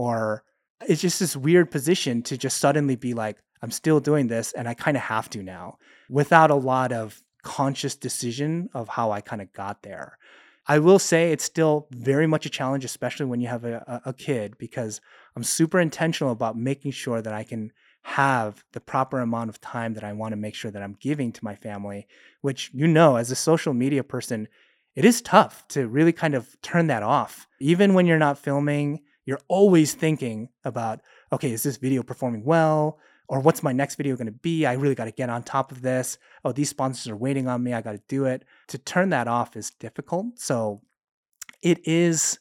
Or 0.01 0.43
it's 0.89 1.03
just 1.03 1.21
this 1.21 1.37
weird 1.37 1.71
position 1.71 2.23
to 2.23 2.39
just 2.39 2.57
suddenly 2.57 2.97
be 2.97 3.13
like 3.13 3.37
i'm 3.61 3.71
still 3.71 4.01
doing 4.01 4.29
this 4.29 4.53
and 4.55 4.67
i 4.67 4.73
kind 4.73 4.97
of 4.97 5.03
have 5.03 5.29
to 5.29 5.43
now 5.43 5.77
without 6.09 6.51
a 6.51 6.55
lot 6.55 6.91
of 6.91 7.23
conscious 7.43 7.95
decision 7.97 8.71
of 8.73 8.89
how 8.89 9.11
i 9.11 9.21
kind 9.21 9.43
of 9.43 9.53
got 9.53 9.83
there. 9.83 10.17
I 10.67 10.79
will 10.79 11.01
say 11.01 11.33
it's 11.33 11.45
still 11.45 11.89
very 11.91 12.27
much 12.27 12.47
a 12.47 12.51
challenge 12.51 12.85
especially 12.85 13.27
when 13.27 13.41
you 13.43 13.49
have 13.49 13.65
a, 13.65 14.01
a 14.07 14.15
kid 14.15 14.57
because 14.57 15.03
i'm 15.37 15.45
super 15.45 15.79
intentional 15.81 16.33
about 16.33 16.57
making 16.57 16.93
sure 16.93 17.21
that 17.21 17.35
i 17.35 17.45
can 17.45 17.73
have 18.03 18.65
the 18.73 18.81
proper 18.81 19.19
amount 19.21 19.51
of 19.51 19.61
time 19.61 19.93
that 19.95 20.05
i 20.05 20.15
want 20.15 20.33
to 20.33 20.37
make 20.37 20.55
sure 20.55 20.71
that 20.71 20.83
i'm 20.83 20.97
giving 21.01 21.31
to 21.33 21.45
my 21.45 21.55
family 21.55 22.07
which 22.41 22.71
you 22.73 22.87
know 22.87 23.17
as 23.17 23.31
a 23.31 23.37
social 23.37 23.75
media 23.75 24.03
person 24.03 24.49
it 24.97 25.05
is 25.05 25.23
tough 25.23 25.67
to 25.69 25.87
really 25.87 26.13
kind 26.13 26.35
of 26.35 26.61
turn 26.63 26.89
that 26.89 27.03
off. 27.03 27.47
Even 27.61 27.95
when 27.95 28.07
you're 28.07 28.19
not 28.19 28.39
filming 28.39 29.01
you're 29.25 29.41
always 29.49 29.95
thinking 29.95 30.49
about, 30.65 31.01
okay, 31.33 31.53
is 31.53 31.63
this 31.63 31.77
video 31.77 32.03
performing 32.03 32.45
well? 32.45 32.99
Or 33.29 33.39
what's 33.39 33.63
my 33.63 33.73
next 33.73 33.95
video 33.95 34.17
going 34.17 34.27
to 34.27 34.33
be? 34.33 34.67
I 34.67 34.73
really 34.73 34.97
got 34.97 35.05
to 35.05 35.13
get 35.13 35.31
on 35.31 35.45
top 35.45 35.71
of 35.71 35.83
this. 35.83 36.19
Oh, 36.45 36.51
these 36.51 36.69
sponsors 36.69 37.09
are 37.09 37.17
waiting 37.17 37.47
on 37.47 37.63
me. 37.63 37.73
I 37.73 37.81
got 37.81 37.93
to 37.93 38.03
do 38.09 38.25
it. 38.25 38.45
To 38.69 38.79
turn 38.79 39.11
that 39.11 39.29
off 39.29 39.57
is 39.57 39.71
difficult. 39.71 40.39
So 40.41 40.83
it 41.63 41.87
is 41.87 42.41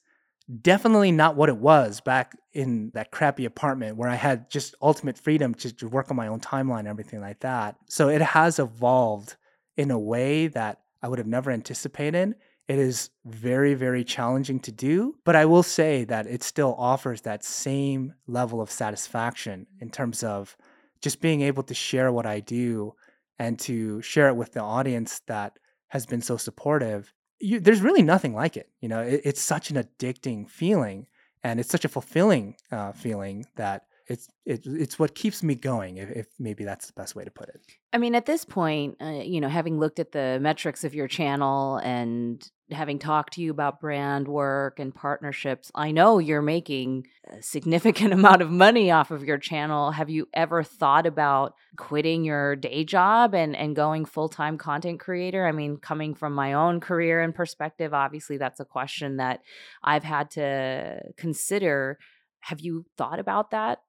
definitely 0.61 1.11
not 1.11 1.35
what 1.35 1.49
it 1.49 1.57
was 1.57 2.01
back 2.01 2.35
in 2.53 2.89
that 2.95 3.11
crappy 3.11 3.45
apartment 3.45 3.97
where 3.97 4.10
I 4.10 4.15
had 4.15 4.49
just 4.49 4.73
ultimate 4.81 5.18
freedom 5.18 5.53
to, 5.56 5.72
to 5.76 5.88
work 5.88 6.10
on 6.10 6.18
my 6.18 6.27
own 6.27 6.39
timeline 6.39 6.80
and 6.80 6.88
everything 6.88 7.22
like 7.22 7.41
that. 7.41 7.76
So 7.88 8.10
it 8.10 8.22
has 8.22 8.57
evolved 8.57 9.35
in 9.77 9.91
a 9.91 9.99
way 9.99 10.47
that 10.47 10.81
I 11.03 11.07
would 11.07 11.19
have 11.19 11.27
never 11.27 11.51
anticipated. 11.51 12.34
It 12.69 12.77
is 12.77 13.09
very, 13.25 13.73
very 13.73 14.03
challenging 14.03 14.59
to 14.59 14.71
do, 14.71 15.15
but 15.25 15.35
I 15.35 15.45
will 15.45 15.63
say 15.63 16.03
that 16.03 16.27
it 16.27 16.43
still 16.43 16.75
offers 16.77 17.21
that 17.21 17.43
same 17.43 18.13
level 18.27 18.61
of 18.61 18.69
satisfaction 18.69 19.65
in 19.79 19.89
terms 19.89 20.21
of 20.23 20.55
just 21.01 21.19
being 21.19 21.41
able 21.41 21.63
to 21.63 21.73
share 21.73 22.11
what 22.11 22.27
I 22.27 22.41
do 22.41 22.93
and 23.39 23.57
to 23.61 24.03
share 24.03 24.27
it 24.27 24.35
with 24.35 24.53
the 24.53 24.61
audience 24.61 25.21
that 25.25 25.57
has 25.87 26.05
been 26.05 26.21
so 26.21 26.37
supportive. 26.37 27.11
You, 27.39 27.59
there's 27.59 27.81
really 27.81 28.03
nothing 28.03 28.35
like 28.35 28.55
it. 28.55 28.69
You 28.81 28.89
know, 28.89 29.01
it, 29.01 29.21
it's 29.23 29.41
such 29.41 29.71
an 29.71 29.83
addicting 29.83 30.47
feeling 30.47 31.07
and 31.43 31.59
it's 31.59 31.71
such 31.71 31.85
a 31.85 31.89
fulfilling 31.89 32.55
uh, 32.71 32.91
feeling 32.91 33.47
that 33.55 33.85
it's 34.10 34.27
it, 34.45 34.65
it's 34.65 34.98
what 34.98 35.14
keeps 35.14 35.44
me 35.44 35.53
going 35.53 35.98
if, 35.98 36.10
if, 36.10 36.27
maybe 36.40 36.64
that's 36.64 36.88
the 36.88 36.94
best 36.94 37.15
way 37.15 37.23
to 37.23 37.31
put 37.31 37.49
it. 37.49 37.61
I 37.94 37.99
mean 37.99 38.15
at 38.15 38.26
this 38.26 38.44
point 38.44 38.98
uh, 39.02 39.22
you 39.23 39.40
know 39.40 39.49
having 39.49 39.80
looked 39.80 39.99
at 39.99 40.11
the 40.11 40.40
metrics 40.41 40.84
of 40.84 40.95
your 40.95 41.07
channel 41.07 41.77
and 41.77 42.45
having 42.72 42.99
talked 42.99 43.34
to 43.34 43.41
you 43.41 43.52
about 43.52 43.80
brand 43.80 44.27
work 44.27 44.80
and 44.80 44.94
partnerships 44.94 45.72
i 45.73 45.90
know 45.90 46.19
you're 46.19 46.41
making 46.41 47.07
a 47.27 47.41
significant 47.41 48.14
amount 48.19 48.41
of 48.41 48.52
money 48.52 48.91
off 48.91 49.11
of 49.11 49.23
your 49.23 49.38
channel. 49.38 49.91
Have 49.91 50.10
you 50.10 50.27
ever 50.34 50.64
thought 50.64 51.06
about 51.06 51.53
quitting 51.77 52.23
your 52.23 52.56
day 52.56 52.84
job 52.84 53.36
and 53.36 53.56
and 53.56 53.76
going 53.76 54.06
full-time 54.06 54.57
content 54.57 54.99
creator? 54.99 55.45
I 55.45 55.52
mean 55.52 55.77
coming 55.77 56.15
from 56.15 56.34
my 56.34 56.53
own 56.53 56.80
career 56.80 57.22
and 57.22 57.34
perspective 57.34 57.94
obviously 57.94 58.38
that's 58.38 58.60
a 58.60 58.65
question 58.65 59.18
that 59.18 59.41
i've 59.84 60.03
had 60.03 60.31
to 60.31 60.99
consider. 61.18 61.99
Have 62.41 62.61
you 62.61 62.86
thought 62.98 63.19
about 63.19 63.52
that 63.52 63.80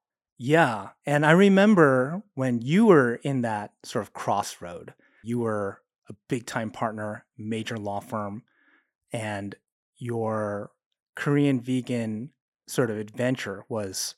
yeah. 0.42 0.88
And 1.04 1.26
I 1.26 1.32
remember 1.32 2.22
when 2.32 2.62
you 2.62 2.86
were 2.86 3.16
in 3.16 3.42
that 3.42 3.74
sort 3.84 4.02
of 4.02 4.14
crossroad, 4.14 4.94
you 5.22 5.38
were 5.40 5.82
a 6.08 6.14
big 6.28 6.46
time 6.46 6.70
partner, 6.70 7.26
major 7.36 7.76
law 7.76 8.00
firm, 8.00 8.44
and 9.12 9.54
your 9.98 10.70
Korean 11.14 11.60
vegan 11.60 12.30
sort 12.66 12.90
of 12.90 12.96
adventure 12.96 13.66
was 13.68 14.14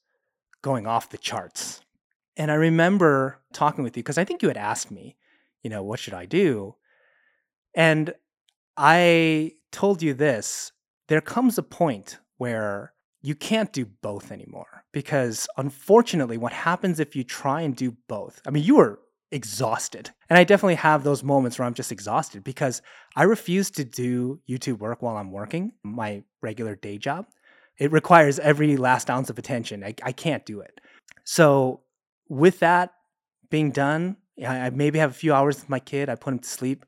going 0.63 0.87
off 0.87 1.11
the 1.11 1.19
charts. 1.19 1.81
And 2.37 2.53
I 2.53 2.55
remember 2.55 3.41
talking 3.53 3.83
with 3.83 3.97
you 3.97 4.05
because 4.05 4.17
I 4.17 4.25
think 4.25 4.43
you 4.43 4.49
had 4.49 4.57
asked 4.57 4.93
me, 4.93 5.17
you 5.65 5.71
know, 5.71 5.83
what 5.83 5.99
should 5.99 6.15
I 6.15 6.27
do? 6.27 6.77
And 7.75 8.15
I 8.77 9.55
told 9.73 10.03
you 10.03 10.15
this 10.15 10.71
there 11.09 11.21
comes 11.21 11.59
a 11.59 11.65
point 11.65 12.19
where 12.37 12.93
you 13.23 13.35
can't 13.35 13.73
do 13.73 13.87
both 13.87 14.33
anymore 14.33 14.85
because 14.93 15.49
unfortunately 15.57 16.37
what 16.37 16.53
happens 16.53 17.01
if 17.01 17.17
you 17.17 17.25
try 17.25 17.63
and 17.63 17.75
do 17.75 17.97
both? 18.09 18.41
I 18.47 18.51
mean 18.51 18.65
you 18.65 18.79
are 18.81 18.99
exhausted. 19.31 20.11
And 20.29 20.39
i 20.39 20.45
definitely 20.45 20.75
have 20.75 21.05
those 21.05 21.23
moments 21.23 21.59
where 21.59 21.67
i'm 21.67 21.75
just 21.75 21.93
exhausted 21.93 22.45
because 22.45 22.83
i 23.17 23.23
refuse 23.23 23.71
to 23.71 23.85
do 23.85 24.41
youtube 24.49 24.79
work 24.79 25.01
while 25.01 25.17
i'm 25.17 25.33
working 25.33 25.73
my 25.83 26.23
regular 26.43 26.77
day 26.77 26.99
job. 26.99 27.27
It 27.79 27.91
requires 27.93 28.39
every 28.39 28.77
last 28.77 29.09
ounce 29.09 29.31
of 29.31 29.39
attention. 29.39 29.83
I, 29.83 29.95
I 30.03 30.13
can't 30.13 30.45
do 30.45 30.61
it. 30.61 30.79
So 31.25 31.81
with 32.29 32.59
that 32.61 32.93
being 33.51 33.71
done 33.71 34.17
I 34.47 34.71
maybe 34.71 34.99
have 34.99 35.11
a 35.11 35.15
few 35.15 35.35
hours 35.35 35.57
with 35.57 35.69
my 35.69 35.79
kid 35.79 36.09
i 36.09 36.15
put 36.15 36.33
him 36.33 36.39
to 36.41 36.49
sleep 36.49 36.85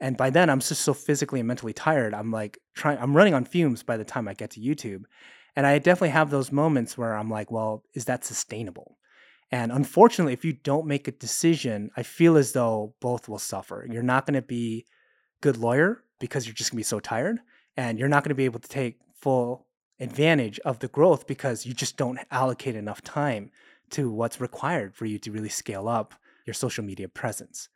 and 0.00 0.16
by 0.16 0.30
then 0.30 0.48
i'm 0.50 0.60
just 0.60 0.82
so 0.82 0.94
physically 0.94 1.40
and 1.40 1.46
mentally 1.46 1.72
tired 1.72 2.14
i'm 2.14 2.30
like 2.30 2.58
trying 2.74 2.98
i'm 2.98 3.16
running 3.16 3.34
on 3.34 3.44
fumes 3.44 3.82
by 3.82 3.96
the 3.96 4.04
time 4.04 4.26
i 4.28 4.34
get 4.34 4.50
to 4.52 4.60
youtube 4.60 5.02
and 5.56 5.66
I 5.66 5.78
definitely 5.78 6.10
have 6.10 6.30
those 6.30 6.52
moments 6.52 6.96
where 6.98 7.16
I'm 7.16 7.30
like, 7.30 7.50
well, 7.50 7.82
is 7.94 8.04
that 8.04 8.24
sustainable? 8.24 8.98
And 9.50 9.72
unfortunately, 9.72 10.34
if 10.34 10.44
you 10.44 10.52
don't 10.52 10.86
make 10.86 11.08
a 11.08 11.12
decision, 11.12 11.90
I 11.96 12.02
feel 12.02 12.36
as 12.36 12.52
though 12.52 12.94
both 13.00 13.28
will 13.28 13.38
suffer. 13.38 13.86
You're 13.90 14.02
not 14.02 14.26
going 14.26 14.34
to 14.34 14.42
be 14.42 14.86
a 15.38 15.40
good 15.40 15.56
lawyer 15.56 16.02
because 16.18 16.46
you're 16.46 16.54
just 16.54 16.70
going 16.70 16.76
to 16.76 16.80
be 16.80 16.84
so 16.84 17.00
tired 17.00 17.38
and 17.76 17.98
you're 17.98 18.08
not 18.08 18.22
going 18.22 18.30
to 18.30 18.34
be 18.34 18.44
able 18.44 18.60
to 18.60 18.68
take 18.68 18.98
full 19.14 19.66
advantage 19.98 20.58
of 20.60 20.80
the 20.80 20.88
growth 20.88 21.26
because 21.26 21.64
you 21.64 21.72
just 21.72 21.96
don't 21.96 22.20
allocate 22.30 22.76
enough 22.76 23.00
time 23.02 23.50
to 23.90 24.10
what's 24.10 24.40
required 24.40 24.94
for 24.94 25.06
you 25.06 25.18
to 25.18 25.32
really 25.32 25.48
scale 25.48 25.88
up 25.88 26.14
your 26.44 26.54
social 26.54 26.84
media 26.84 27.08
presence. 27.08 27.68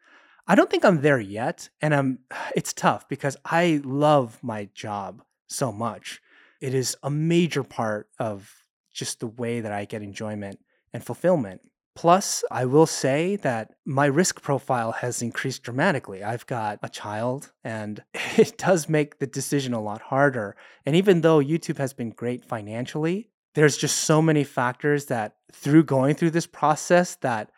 I 0.47 0.55
don't 0.55 0.69
think 0.69 0.85
I'm 0.85 1.03
there 1.03 1.21
yet 1.21 1.69
and 1.81 1.95
I'm 1.95 2.19
it's 2.57 2.73
tough 2.73 3.09
because 3.09 3.37
I 3.45 3.81
love 3.85 4.39
my 4.43 4.69
job 4.75 5.23
so 5.47 5.73
much. 5.73 6.21
It 6.61 6.75
is 6.75 6.97
a 7.03 7.11
major 7.11 7.63
part 7.63 8.09
of 8.19 8.53
just 8.93 9.21
the 9.21 9.27
way 9.27 9.61
that 9.61 9.73
I 9.73 9.85
get 9.85 10.03
enjoyment 10.03 10.59
and 10.93 11.05
fulfillment. 11.05 11.61
Plus, 11.97 12.45
I 12.51 12.65
will 12.65 12.87
say 12.87 13.37
that 13.37 13.73
my 13.85 14.07
risk 14.07 14.43
profile 14.43 14.93
has 14.93 15.23
increased 15.23 15.63
dramatically. 15.63 16.23
I've 16.23 16.47
got 16.47 16.79
a 16.83 16.89
child, 16.89 17.53
and 17.65 18.03
it 18.37 18.57
does 18.57 18.89
make 18.89 19.19
the 19.19 19.27
decision 19.27 19.75
a 19.75 19.83
lot 19.83 20.03
harder. 20.03 20.57
And 20.87 20.97
even 20.97 21.21
though 21.21 21.41
YouTube 21.41 21.79
has 21.79 21.93
been 21.93 22.11
great 22.11 22.45
financially, 22.45 23.31
there's 23.55 23.77
just 23.77 23.97
so 23.97 24.23
many 24.23 24.45
factors 24.45 25.07
that 25.07 25.37
through 25.53 25.85
going 25.85 26.15
through 26.15 26.31
this 26.31 26.47
process 26.47 27.17
that 27.17 27.51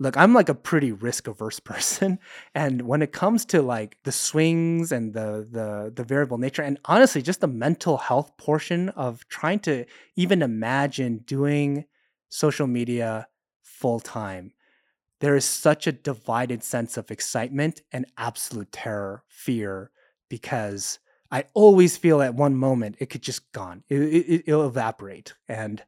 look 0.00 0.16
i'm 0.16 0.34
like 0.34 0.48
a 0.48 0.54
pretty 0.54 0.90
risk 0.90 1.28
averse 1.28 1.60
person 1.72 2.18
and 2.54 2.82
when 2.82 3.02
it 3.02 3.12
comes 3.12 3.44
to 3.44 3.62
like 3.62 3.96
the 4.02 4.10
swings 4.10 4.90
and 4.90 5.14
the 5.14 5.46
the 5.48 5.92
the 5.94 6.02
variable 6.02 6.38
nature 6.38 6.62
and 6.62 6.78
honestly 6.86 7.22
just 7.22 7.40
the 7.40 7.46
mental 7.46 7.98
health 7.98 8.36
portion 8.36 8.88
of 8.90 9.26
trying 9.28 9.60
to 9.60 9.84
even 10.16 10.42
imagine 10.42 11.18
doing 11.18 11.84
social 12.30 12.66
media 12.66 13.26
full 13.62 14.00
time, 14.00 14.52
there 15.20 15.36
is 15.36 15.44
such 15.44 15.86
a 15.86 15.92
divided 15.92 16.62
sense 16.62 16.96
of 16.96 17.10
excitement 17.10 17.82
and 17.92 18.06
absolute 18.16 18.72
terror, 18.72 19.24
fear, 19.28 19.90
because 20.28 20.98
I 21.30 21.44
always 21.54 21.96
feel 21.96 22.22
at 22.22 22.34
one 22.34 22.54
moment 22.54 22.96
it 22.98 23.10
could 23.10 23.22
just 23.22 23.52
gone, 23.52 23.84
it, 23.88 24.44
it, 24.46 24.52
will 24.52 24.66
evaporate. 24.66 25.34
And 25.48 25.82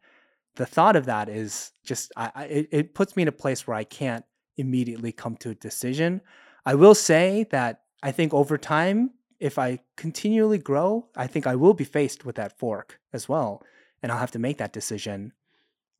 the 0.56 0.66
thought 0.66 0.96
of 0.96 1.06
that 1.06 1.28
is 1.28 1.72
just, 1.84 2.12
I, 2.16 2.30
I, 2.34 2.44
it, 2.70 2.94
puts 2.94 3.16
me 3.16 3.22
in 3.22 3.28
a 3.28 3.32
place 3.32 3.66
where 3.66 3.76
I 3.76 3.84
can't 3.84 4.24
immediately 4.56 5.12
come 5.12 5.36
to 5.36 5.50
a 5.50 5.54
decision. 5.54 6.20
I 6.66 6.74
will 6.74 6.94
say 6.94 7.46
that 7.50 7.82
I 8.02 8.12
think 8.12 8.34
over 8.34 8.58
time, 8.58 9.10
if 9.40 9.58
I 9.58 9.80
continually 9.96 10.58
grow, 10.58 11.08
I 11.16 11.26
think 11.26 11.46
I 11.46 11.56
will 11.56 11.74
be 11.74 11.84
faced 11.84 12.24
with 12.24 12.36
that 12.36 12.58
fork 12.58 13.00
as 13.12 13.28
well. 13.28 13.62
And 14.02 14.12
I'll 14.12 14.18
have 14.18 14.30
to 14.32 14.38
make 14.38 14.58
that 14.58 14.72
decision. 14.72 15.32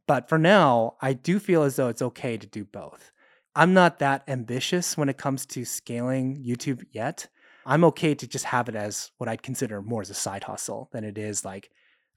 But 0.06 0.28
for 0.28 0.38
now, 0.38 0.96
I 1.00 1.12
do 1.12 1.38
feel 1.38 1.62
as 1.62 1.76
though 1.76 1.88
it's 1.88 2.02
okay 2.02 2.36
to 2.36 2.46
do 2.46 2.64
both. 2.64 3.12
I'm 3.54 3.74
not 3.74 3.98
that 3.98 4.24
ambitious 4.28 4.96
when 4.96 5.08
it 5.08 5.18
comes 5.18 5.46
to 5.46 5.64
scaling 5.64 6.42
YouTube 6.44 6.84
yet. 6.90 7.28
I'm 7.64 7.84
okay 7.84 8.14
to 8.14 8.26
just 8.26 8.46
have 8.46 8.68
it 8.68 8.74
as 8.74 9.10
what 9.18 9.28
I'd 9.28 9.42
consider 9.42 9.82
more 9.82 10.02
as 10.02 10.10
a 10.10 10.14
side 10.14 10.44
hustle 10.44 10.88
than 10.92 11.04
it 11.04 11.18
is 11.18 11.44
like 11.44 11.70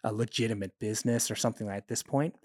a 0.06 0.14
legitimate 0.14 0.72
business 0.80 1.30
or 1.30 1.36
something 1.36 1.68
like 1.68 1.78
at 1.78 1.88
this 1.88 2.04
point. 2.04 2.36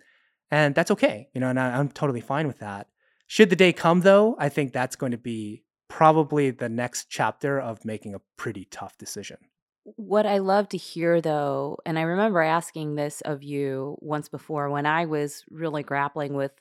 And 0.50 0.74
that's 0.74 0.90
okay, 0.90 1.28
you 1.32 1.40
know, 1.40 1.48
and 1.48 1.60
I, 1.60 1.78
I'm 1.78 1.88
totally 1.88 2.20
fine 2.20 2.48
with 2.48 2.58
that. 2.58 2.88
Should 3.28 3.50
the 3.50 3.56
day 3.56 3.72
come 3.72 4.00
though, 4.00 4.34
I 4.38 4.48
think 4.48 4.72
that's 4.72 4.96
going 4.96 5.12
to 5.12 5.18
be 5.18 5.62
probably 5.88 6.50
the 6.50 6.68
next 6.68 7.08
chapter 7.08 7.60
of 7.60 7.84
making 7.84 8.14
a 8.14 8.20
pretty 8.36 8.64
tough 8.64 8.98
decision. 8.98 9.36
What 9.84 10.26
I 10.26 10.38
love 10.38 10.68
to 10.70 10.76
hear 10.76 11.20
though, 11.20 11.78
and 11.86 11.98
I 11.98 12.02
remember 12.02 12.40
asking 12.42 12.94
this 12.94 13.20
of 13.22 13.42
you 13.42 13.96
once 14.00 14.28
before 14.28 14.68
when 14.70 14.86
I 14.86 15.06
was 15.06 15.44
really 15.50 15.82
grappling 15.82 16.34
with 16.34 16.52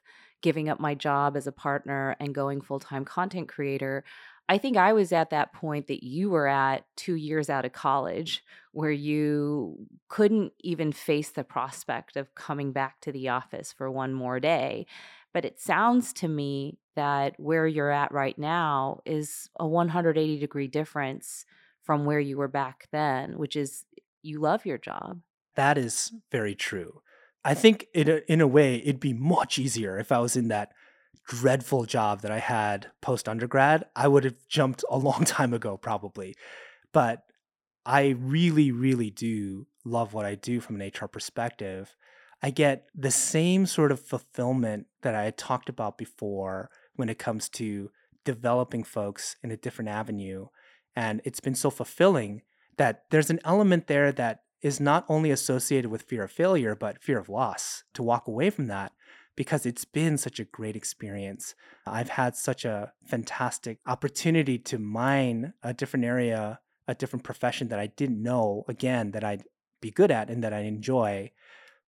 giving 0.42 0.70
up 0.70 0.80
my 0.80 0.96
job 0.96 1.36
as 1.36 1.48
a 1.48 1.52
partner 1.52 2.16
and 2.20 2.34
going 2.34 2.62
full 2.62 2.80
time 2.80 3.06
content 3.06 3.50
creator. 3.50 4.04
I 4.50 4.58
think 4.58 4.78
I 4.78 4.94
was 4.94 5.12
at 5.12 5.30
that 5.30 5.54
point 5.54 5.88
that 5.88 6.04
you 6.04 6.32
were 6.32 6.48
at 6.48 6.84
two 6.98 7.14
years 7.14 7.52
out 7.52 7.66
of 7.66 7.72
college, 7.72 8.44
where 8.72 8.92
you 8.92 9.86
couldn't 10.08 10.54
even 10.62 10.92
face 10.92 11.30
the 11.30 11.44
prospect 11.44 12.18
of 12.18 12.34
coming 12.34 12.72
back 12.72 13.00
to 13.02 13.12
the 13.12 13.30
office 13.30 13.72
for 13.72 13.92
one 13.92 14.12
more 14.12 14.40
day. 14.40 14.88
But 15.36 15.46
it 15.46 15.62
sounds 15.62 16.14
to 16.14 16.28
me 16.28 16.80
that 16.96 17.40
where 17.40 17.68
you're 17.68 17.92
at 17.92 18.12
right 18.12 18.38
now 18.40 19.02
is 19.06 19.52
a 19.60 19.68
180 19.68 20.40
degree 20.40 20.68
difference 20.68 21.46
from 21.84 22.06
where 22.06 22.20
you 22.20 22.36
were 22.38 22.48
back 22.48 22.88
then, 22.92 23.38
which 23.38 23.56
is 23.56 23.86
you 24.24 24.40
love 24.40 24.66
your 24.66 24.80
job. 24.80 25.20
That 25.56 25.78
is 25.78 26.12
very 26.32 26.56
true. 26.56 27.02
I 27.46 27.54
think 27.54 27.86
in 27.94 28.10
a, 28.10 28.22
in 28.28 28.42
a 28.42 28.48
way 28.48 28.78
it'd 28.78 29.00
be 29.00 29.14
much 29.14 29.60
easier 29.60 30.00
if 30.00 30.12
I 30.12 30.20
was 30.20 30.36
in 30.36 30.48
that 30.48 30.72
dreadful 31.30 31.86
job 31.86 32.22
that 32.22 32.32
I 32.32 32.40
had 32.40 32.88
post 33.02 33.30
undergrad. 33.30 33.86
I 33.96 34.08
would 34.08 34.24
have 34.24 34.48
jumped 34.48 34.84
a 34.90 34.98
long 34.98 35.24
time 35.26 35.54
ago 35.54 35.78
probably. 35.78 36.36
But 36.92 37.24
I 37.86 38.10
really 38.20 38.72
really 38.72 39.12
do 39.12 39.68
love 39.86 40.14
what 40.14 40.26
I 40.26 40.36
do 40.36 40.60
from 40.60 40.82
an 40.82 40.92
HR 40.94 41.08
perspective. 41.08 41.96
I 42.42 42.50
get 42.50 42.88
the 42.96 43.12
same 43.12 43.66
sort 43.66 43.92
of 43.92 44.00
fulfillment 44.00 44.88
that 45.02 45.14
I 45.14 45.24
had 45.24 45.38
talked 45.38 45.70
about 45.70 45.98
before 45.98 46.70
when 46.96 47.10
it 47.10 47.20
comes 47.20 47.48
to 47.50 47.92
developing 48.26 48.84
folks 48.84 49.36
in 49.44 49.52
a 49.52 49.58
different 49.58 49.90
avenue 49.90 50.48
and 50.96 51.22
it's 51.24 51.40
been 51.40 51.56
so 51.56 51.70
fulfilling 51.70 52.42
that 52.78 53.04
there's 53.12 53.30
an 53.30 53.40
element 53.46 53.88
there 53.88 54.12
that 54.12 54.42
is 54.62 54.80
not 54.80 55.06
only 55.08 55.32
associated 55.32 55.90
with 55.92 56.02
fear 56.02 56.24
of 56.24 56.32
failure, 56.32 56.76
but 56.76 57.02
fear 57.02 57.20
of 57.20 57.30
loss 57.30 57.84
to 57.94 58.04
walk 58.04 58.28
away 58.28 58.50
from 58.50 58.68
that 58.68 58.92
because 59.40 59.66
it's 59.66 59.86
been 59.86 60.18
such 60.18 60.38
a 60.38 60.44
great 60.44 60.76
experience. 60.76 61.56
I've 61.88 62.10
had 62.10 62.36
such 62.36 62.66
a 62.66 62.92
fantastic 63.06 63.80
opportunity 63.88 64.58
to 64.58 64.78
mine 64.78 65.54
a 65.64 65.74
different 65.74 66.04
area, 66.04 66.60
a 66.90 66.94
different 66.94 67.24
profession 67.24 67.70
that 67.70 67.80
I 67.80 67.88
didn't 67.88 68.22
know, 68.22 68.66
again, 68.68 69.12
that 69.12 69.24
I'd 69.24 69.46
be 69.80 69.92
good 69.92 70.12
at 70.12 70.30
and 70.30 70.44
that 70.44 70.52
I 70.52 70.64
enjoy. 70.64 71.32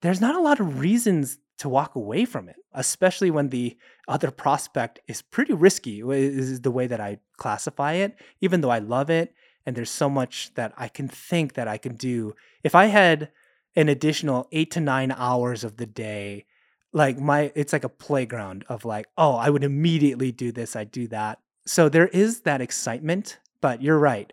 There's 0.02 0.22
not 0.22 0.36
a 0.36 0.40
lot 0.40 0.62
of 0.62 0.80
reasons 0.80 1.40
to 1.58 1.68
walk 1.68 1.94
away 1.94 2.24
from 2.24 2.48
it, 2.48 2.56
especially 2.72 3.32
when 3.32 3.50
the 3.50 3.78
other 4.08 4.32
prospect 4.32 5.02
is 5.10 5.22
pretty 5.22 5.52
risky, 5.52 6.00
is 6.00 6.62
the 6.62 6.72
way 6.72 6.88
that 6.88 7.02
I 7.02 7.18
classify 7.36 7.96
it, 7.96 8.16
even 8.40 8.62
though 8.62 8.70
I 8.70 8.80
love 8.80 9.10
it. 9.10 9.34
And 9.66 9.76
there's 9.76 9.92
so 9.92 10.10
much 10.10 10.54
that 10.54 10.72
I 10.78 10.88
can 10.88 11.10
think 11.10 11.56
that 11.56 11.68
I 11.68 11.78
can 11.78 11.96
do. 11.96 12.34
If 12.64 12.76
I 12.76 12.86
had 12.86 13.30
an 13.76 13.90
additional 13.90 14.48
eight 14.54 14.72
to 14.72 14.80
nine 14.80 15.12
hours 15.12 15.66
of 15.66 15.76
the 15.76 15.86
day, 15.86 16.46
like 16.94 17.20
my, 17.20 17.52
it's 17.56 17.74
like 17.74 17.84
a 17.84 17.90
playground 17.90 18.66
of 18.68 18.86
like, 18.86 19.08
oh, 19.18 19.36
I 19.36 19.50
would 19.50 19.64
immediately 19.64 20.32
do 20.32 20.52
this, 20.52 20.76
I 20.76 20.84
do 20.84 21.08
that. 21.08 21.40
So 21.66 21.90
there 21.90 22.08
is 22.08 22.42
that 22.42 22.62
excitement, 22.62 23.40
but 23.62 23.82
you're 23.82 24.00
right. 24.00 24.32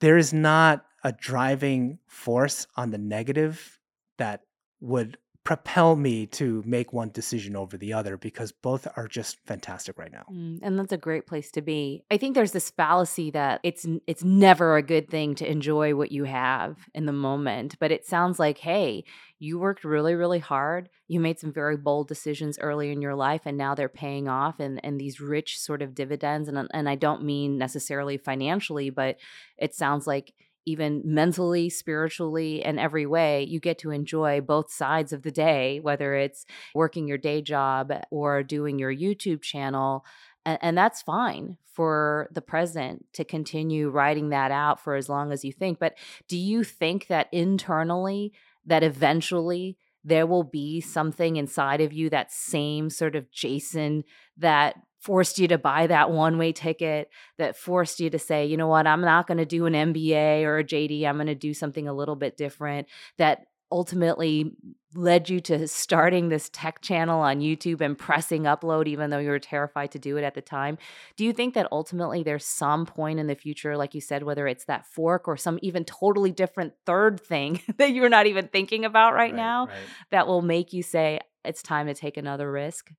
There 0.00 0.16
is 0.16 0.32
not 0.32 0.84
a 1.04 1.12
driving 1.12 1.98
force 2.06 2.66
on 2.76 2.90
the 2.90 2.98
negative 2.98 3.78
that 4.18 4.42
would 4.80 5.18
propel 5.46 5.94
me 5.94 6.26
to 6.26 6.60
make 6.66 6.92
one 6.92 7.08
decision 7.10 7.54
over 7.54 7.76
the 7.76 7.92
other 7.92 8.16
because 8.16 8.50
both 8.50 8.88
are 8.96 9.06
just 9.06 9.38
fantastic 9.46 9.96
right 9.96 10.10
now. 10.10 10.24
Mm, 10.28 10.58
and 10.60 10.76
that's 10.76 10.92
a 10.92 10.96
great 10.96 11.24
place 11.24 11.52
to 11.52 11.62
be. 11.62 12.02
I 12.10 12.16
think 12.16 12.34
there's 12.34 12.50
this 12.50 12.70
fallacy 12.70 13.30
that 13.30 13.60
it's 13.62 13.86
it's 14.08 14.24
never 14.24 14.76
a 14.76 14.82
good 14.82 15.08
thing 15.08 15.36
to 15.36 15.48
enjoy 15.48 15.94
what 15.94 16.10
you 16.10 16.24
have 16.24 16.76
in 16.94 17.06
the 17.06 17.12
moment, 17.12 17.76
but 17.78 17.92
it 17.92 18.04
sounds 18.04 18.40
like 18.40 18.58
hey, 18.58 19.04
you 19.38 19.56
worked 19.60 19.84
really 19.84 20.16
really 20.16 20.40
hard. 20.40 20.88
You 21.06 21.20
made 21.20 21.38
some 21.38 21.52
very 21.52 21.76
bold 21.76 22.08
decisions 22.08 22.58
early 22.58 22.90
in 22.90 23.00
your 23.00 23.14
life 23.14 23.42
and 23.44 23.56
now 23.56 23.76
they're 23.76 23.88
paying 23.88 24.26
off 24.26 24.58
and 24.58 24.84
and 24.84 25.00
these 25.00 25.20
rich 25.20 25.60
sort 25.60 25.80
of 25.80 25.94
dividends 25.94 26.48
and 26.48 26.68
and 26.74 26.88
I 26.88 26.96
don't 26.96 27.22
mean 27.22 27.56
necessarily 27.56 28.18
financially, 28.18 28.90
but 28.90 29.18
it 29.58 29.76
sounds 29.76 30.08
like 30.08 30.34
even 30.66 31.00
mentally, 31.04 31.70
spiritually, 31.70 32.62
and 32.62 32.78
every 32.78 33.06
way, 33.06 33.44
you 33.44 33.60
get 33.60 33.78
to 33.78 33.92
enjoy 33.92 34.40
both 34.40 34.70
sides 34.70 35.12
of 35.12 35.22
the 35.22 35.30
day, 35.30 35.78
whether 35.80 36.14
it's 36.14 36.44
working 36.74 37.06
your 37.06 37.18
day 37.18 37.40
job 37.40 37.92
or 38.10 38.42
doing 38.42 38.78
your 38.78 38.94
YouTube 38.94 39.40
channel. 39.40 40.04
And, 40.44 40.58
and, 40.60 40.78
that's 40.78 41.02
fine 41.02 41.56
for 41.72 42.28
the 42.32 42.40
present 42.40 43.06
to 43.14 43.24
continue 43.24 43.90
writing 43.90 44.30
that 44.30 44.50
out 44.50 44.80
for 44.80 44.94
as 44.94 45.08
long 45.08 45.32
as 45.32 45.44
you 45.44 45.52
think. 45.52 45.78
But 45.78 45.94
do 46.28 46.36
you 46.36 46.64
think 46.64 47.06
that 47.08 47.28
internally, 47.32 48.32
that 48.64 48.82
eventually 48.82 49.76
there 50.04 50.26
will 50.26 50.44
be 50.44 50.80
something 50.80 51.36
inside 51.36 51.80
of 51.80 51.92
you, 51.92 52.08
that 52.10 52.32
same 52.32 52.90
sort 52.90 53.16
of 53.16 53.30
Jaesun 53.32 54.04
that 54.36 54.76
forced 55.00 55.38
you 55.38 55.48
to 55.48 55.58
buy 55.58 55.86
that 55.86 56.10
one 56.10 56.38
way 56.38 56.52
ticket, 56.52 57.10
that 57.38 57.56
forced 57.56 58.00
you 58.00 58.10
to 58.10 58.18
say, 58.18 58.46
you 58.46 58.56
know 58.56 58.68
what, 58.68 58.86
I'm 58.86 59.02
not 59.02 59.26
going 59.26 59.38
to 59.38 59.44
do 59.44 59.66
an 59.66 59.72
MBA 59.72 60.42
or 60.44 60.58
a 60.58 60.64
JD. 60.64 61.04
I'm 61.04 61.16
going 61.16 61.26
to 61.26 61.34
do 61.34 61.54
something 61.54 61.86
a 61.86 61.94
little 61.94 62.16
bit 62.16 62.36
different, 62.36 62.88
that 63.18 63.46
ultimately 63.70 64.52
led 64.94 65.28
you 65.28 65.40
to 65.40 65.66
starting 65.68 66.28
this 66.28 66.48
tech 66.52 66.80
channel 66.80 67.20
on 67.20 67.40
YouTube 67.40 67.80
and 67.80 67.98
pressing 67.98 68.44
upload, 68.44 68.86
even 68.86 69.10
though 69.10 69.18
you 69.18 69.28
were 69.28 69.38
terrified 69.38 69.90
to 69.92 69.98
do 69.98 70.16
it 70.16 70.24
at 70.24 70.34
the 70.34 70.40
time. 70.40 70.78
Do 71.16 71.24
you 71.24 71.32
think 71.32 71.54
that 71.54 71.68
ultimately 71.70 72.22
there's 72.22 72.46
some 72.46 72.86
point 72.86 73.18
in 73.18 73.26
the 73.26 73.34
future, 73.34 73.76
like 73.76 73.94
you 73.94 74.00
said, 74.00 74.22
whether 74.22 74.46
it's 74.46 74.64
that 74.66 74.86
fork 74.86 75.28
or 75.28 75.36
some 75.36 75.58
even 75.62 75.84
totally 75.84 76.30
different 76.30 76.74
third 76.86 77.20
thing 77.20 77.60
that 77.76 77.92
you're 77.92 78.08
not 78.08 78.26
even 78.26 78.48
thinking 78.48 78.84
about 78.84 79.12
right, 79.12 79.24
right 79.24 79.34
now, 79.34 79.66
right. 79.66 79.76
that 80.10 80.26
will 80.26 80.42
make 80.42 80.72
you 80.72 80.82
say, 80.82 81.20
it's 81.44 81.62
time 81.62 81.86
to 81.86 81.94
take 81.94 82.16
another 82.16 82.50
risk? 82.50 82.90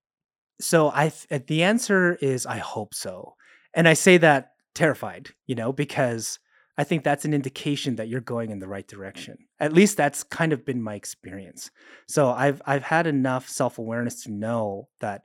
So 0.60 0.90
I 0.94 1.10
th- 1.10 1.26
uh, 1.30 1.44
the 1.46 1.62
answer 1.62 2.16
is 2.20 2.46
I 2.46 2.58
hope 2.58 2.94
so. 2.94 3.34
And 3.74 3.88
I 3.88 3.94
say 3.94 4.16
that 4.18 4.52
terrified, 4.74 5.30
you 5.46 5.54
know, 5.54 5.72
because 5.72 6.38
I 6.76 6.84
think 6.84 7.02
that's 7.02 7.24
an 7.24 7.34
indication 7.34 7.96
that 7.96 8.08
you're 8.08 8.20
going 8.20 8.50
in 8.50 8.60
the 8.60 8.68
right 8.68 8.86
direction. 8.86 9.36
At 9.58 9.72
least 9.72 9.96
that's 9.96 10.22
kind 10.22 10.52
of 10.52 10.64
been 10.64 10.80
my 10.82 10.94
experience. 10.94 11.70
So 12.06 12.30
I've 12.30 12.62
I've 12.66 12.84
had 12.84 13.06
enough 13.06 13.48
self-awareness 13.48 14.22
to 14.24 14.32
know 14.32 14.88
that 15.00 15.24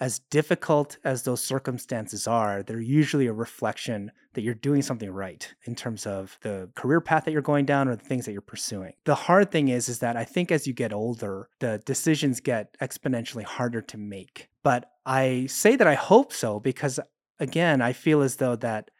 as 0.00 0.18
difficult 0.30 0.96
as 1.04 1.22
those 1.22 1.42
circumstances 1.42 2.26
are, 2.26 2.62
they're 2.62 2.80
usually 2.80 3.26
a 3.26 3.32
reflection 3.32 4.10
that 4.32 4.40
you're 4.40 4.54
doing 4.54 4.80
something 4.80 5.10
right 5.10 5.52
in 5.64 5.74
terms 5.74 6.06
of 6.06 6.38
the 6.40 6.70
career 6.74 7.00
path 7.00 7.24
that 7.24 7.32
you're 7.32 7.42
going 7.42 7.66
down 7.66 7.86
or 7.86 7.96
the 7.96 8.04
things 8.04 8.24
that 8.24 8.32
you're 8.32 8.40
pursuing. 8.40 8.94
The 9.04 9.14
hard 9.14 9.50
thing 9.50 9.68
is 9.68 9.88
is 9.88 9.98
that 9.98 10.16
I 10.16 10.24
think 10.24 10.50
as 10.50 10.66
you 10.66 10.72
get 10.72 10.92
older, 10.92 11.48
the 11.58 11.82
decisions 11.84 12.40
get 12.40 12.76
exponentially 12.80 13.44
harder 13.44 13.82
to 13.82 13.98
make. 13.98 14.48
But 14.62 14.90
I 15.04 15.46
say 15.46 15.76
that 15.76 15.86
I 15.86 15.94
hope 15.94 16.32
so 16.32 16.60
because 16.60 16.98
again, 17.38 17.82
I 17.82 17.92
feel 17.92 18.22
as 18.22 18.36
though 18.36 18.56
that 18.56 18.90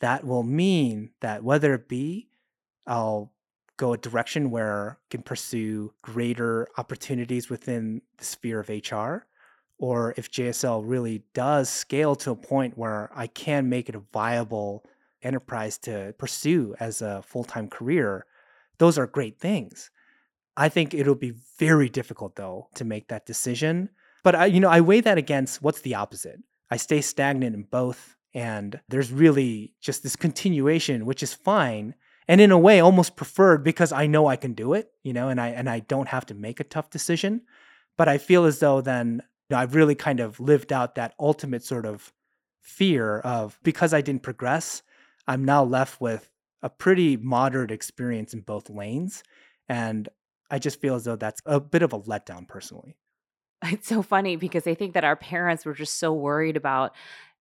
that 0.00 0.24
will 0.24 0.42
mean 0.42 1.10
that 1.20 1.44
whether 1.44 1.74
it 1.74 1.88
be 1.88 2.28
I'll 2.86 3.32
go 3.76 3.92
a 3.92 3.98
direction 3.98 4.50
where 4.50 4.92
I 4.92 5.06
can 5.10 5.22
pursue 5.22 5.92
greater 6.02 6.66
opportunities 6.78 7.50
within 7.50 8.00
the 8.16 8.24
sphere 8.24 8.60
of 8.60 8.68
HR 8.68 9.26
or 9.78 10.14
if 10.16 10.30
JSL 10.30 10.82
really 10.84 11.22
does 11.34 11.68
scale 11.68 12.14
to 12.16 12.30
a 12.30 12.36
point 12.36 12.78
where 12.78 13.10
I 13.14 13.26
can 13.26 13.68
make 13.68 13.88
it 13.88 13.94
a 13.94 14.02
viable 14.12 14.84
enterprise 15.22 15.76
to 15.78 16.14
pursue 16.18 16.74
as 16.80 17.02
a 17.02 17.22
full 17.22 17.44
time 17.44 17.68
career, 17.68 18.26
those 18.78 18.98
are 18.98 19.06
great 19.06 19.38
things. 19.38 19.90
I 20.56 20.68
think 20.68 20.94
it'll 20.94 21.14
be 21.14 21.34
very 21.58 21.88
difficult 21.88 22.36
though 22.36 22.68
to 22.74 22.84
make 22.84 23.08
that 23.08 23.26
decision. 23.26 23.90
But 24.22 24.34
I, 24.34 24.46
you 24.46 24.60
know, 24.60 24.70
I 24.70 24.80
weigh 24.80 25.00
that 25.02 25.18
against 25.18 25.62
what's 25.62 25.82
the 25.82 25.94
opposite. 25.94 26.40
I 26.70 26.78
stay 26.78 27.00
stagnant 27.00 27.54
in 27.54 27.62
both, 27.62 28.16
and 28.34 28.80
there's 28.88 29.12
really 29.12 29.74
just 29.80 30.02
this 30.02 30.16
continuation, 30.16 31.06
which 31.06 31.22
is 31.22 31.32
fine, 31.32 31.94
and 32.26 32.40
in 32.40 32.50
a 32.50 32.58
way 32.58 32.80
almost 32.80 33.14
preferred 33.14 33.62
because 33.62 33.92
I 33.92 34.06
know 34.06 34.26
I 34.26 34.36
can 34.36 34.52
do 34.52 34.72
it, 34.72 34.90
you 35.04 35.12
know, 35.12 35.28
and 35.28 35.40
I 35.40 35.48
and 35.48 35.70
I 35.70 35.80
don't 35.80 36.08
have 36.08 36.26
to 36.26 36.34
make 36.34 36.58
a 36.58 36.64
tough 36.64 36.90
decision. 36.90 37.42
But 37.96 38.08
I 38.08 38.18
feel 38.18 38.44
as 38.44 38.58
though 38.58 38.80
then 38.80 39.22
know, 39.54 39.58
I've 39.58 39.74
really 39.74 39.94
kind 39.94 40.20
of 40.20 40.40
lived 40.40 40.72
out 40.72 40.94
that 40.94 41.14
ultimate 41.18 41.64
sort 41.64 41.86
of 41.86 42.12
fear 42.60 43.20
of 43.20 43.58
because 43.62 43.94
I 43.94 44.00
didn't 44.00 44.22
progress, 44.22 44.82
I'm 45.26 45.44
now 45.44 45.62
left 45.62 46.00
with 46.00 46.30
a 46.62 46.70
pretty 46.70 47.16
moderate 47.16 47.70
experience 47.70 48.34
in 48.34 48.40
both 48.40 48.68
lanes. 48.68 49.22
And 49.68 50.08
I 50.50 50.58
just 50.58 50.80
feel 50.80 50.94
as 50.94 51.04
though 51.04 51.16
that's 51.16 51.40
a 51.46 51.60
bit 51.60 51.82
of 51.82 51.92
a 51.92 52.00
letdown 52.00 52.46
personally. 52.46 52.96
It's 53.64 53.88
so 53.88 54.02
funny 54.02 54.36
because 54.36 54.66
I 54.66 54.74
think 54.74 54.92
that 54.94 55.02
our 55.02 55.16
parents 55.16 55.64
were 55.64 55.72
just 55.72 55.98
so 55.98 56.12
worried 56.12 56.58
about 56.58 56.94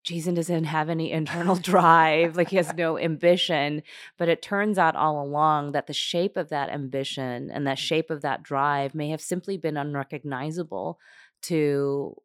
Jaesun 0.05 0.35
doesn't 0.35 0.65
have 0.65 0.89
any 0.89 1.11
internal 1.11 1.55
drive, 1.73 2.37
like 2.37 2.49
he 2.49 2.57
has 2.57 2.73
no 2.77 2.97
ambition. 2.97 3.83
But 4.17 4.29
it 4.29 4.41
turns 4.41 4.77
out 4.77 4.95
all 4.95 5.21
along 5.21 5.71
that 5.73 5.87
the 5.87 5.93
shape 5.93 6.37
of 6.37 6.49
that 6.49 6.69
ambition 6.69 7.51
and 7.51 7.65
that 7.67 7.77
mm. 7.77 7.81
shape 7.81 8.09
of 8.09 8.21
that 8.21 8.43
drive 8.43 8.95
may 8.95 9.09
have 9.09 9.21
simply 9.21 9.57
been 9.57 9.77
unrecognizable 9.77 10.99
to 11.43 12.15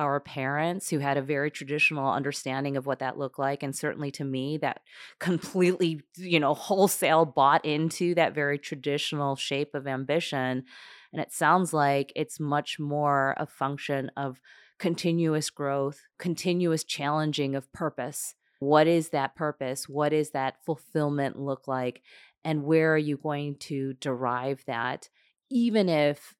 our 0.00 0.18
parents 0.18 0.88
who 0.88 0.98
had 0.98 1.18
a 1.18 1.22
very 1.22 1.50
traditional 1.50 2.10
understanding 2.10 2.78
of 2.78 2.86
what 2.86 3.00
that 3.00 3.18
looked 3.18 3.38
like 3.38 3.62
and 3.62 3.76
certainly 3.76 4.10
to 4.10 4.24
me 4.24 4.56
that 4.56 4.80
completely 5.20 6.00
you 6.16 6.40
know 6.40 6.54
wholesale 6.54 7.26
bought 7.26 7.64
into 7.64 8.14
that 8.14 8.34
very 8.34 8.58
traditional 8.58 9.36
shape 9.36 9.74
of 9.74 9.86
ambition. 9.86 10.64
And 11.12 11.20
it 11.20 11.32
sounds 11.32 11.72
like 11.72 12.12
it's 12.16 12.40
much 12.40 12.78
more 12.78 13.34
a 13.36 13.46
function 13.46 14.10
of 14.16 14.40
continuous 14.78 15.50
growth 15.50 16.00
continuous 16.18 16.82
challenging 16.82 17.54
of 17.54 17.70
purpose. 17.72 18.34
What 18.60 18.86
is 18.86 19.10
that 19.10 19.34
purpose? 19.34 19.88
What 19.88 20.12
is 20.12 20.30
that 20.30 20.64
fulfillment 20.64 21.38
look 21.38 21.66
like? 21.68 22.02
And 22.44 22.64
where 22.64 22.94
are 22.94 22.98
you 22.98 23.18
going 23.18 23.56
to 23.60 23.94
derive 23.94 24.64
that? 24.66 25.08
Even 25.50 25.88
if 25.88 26.34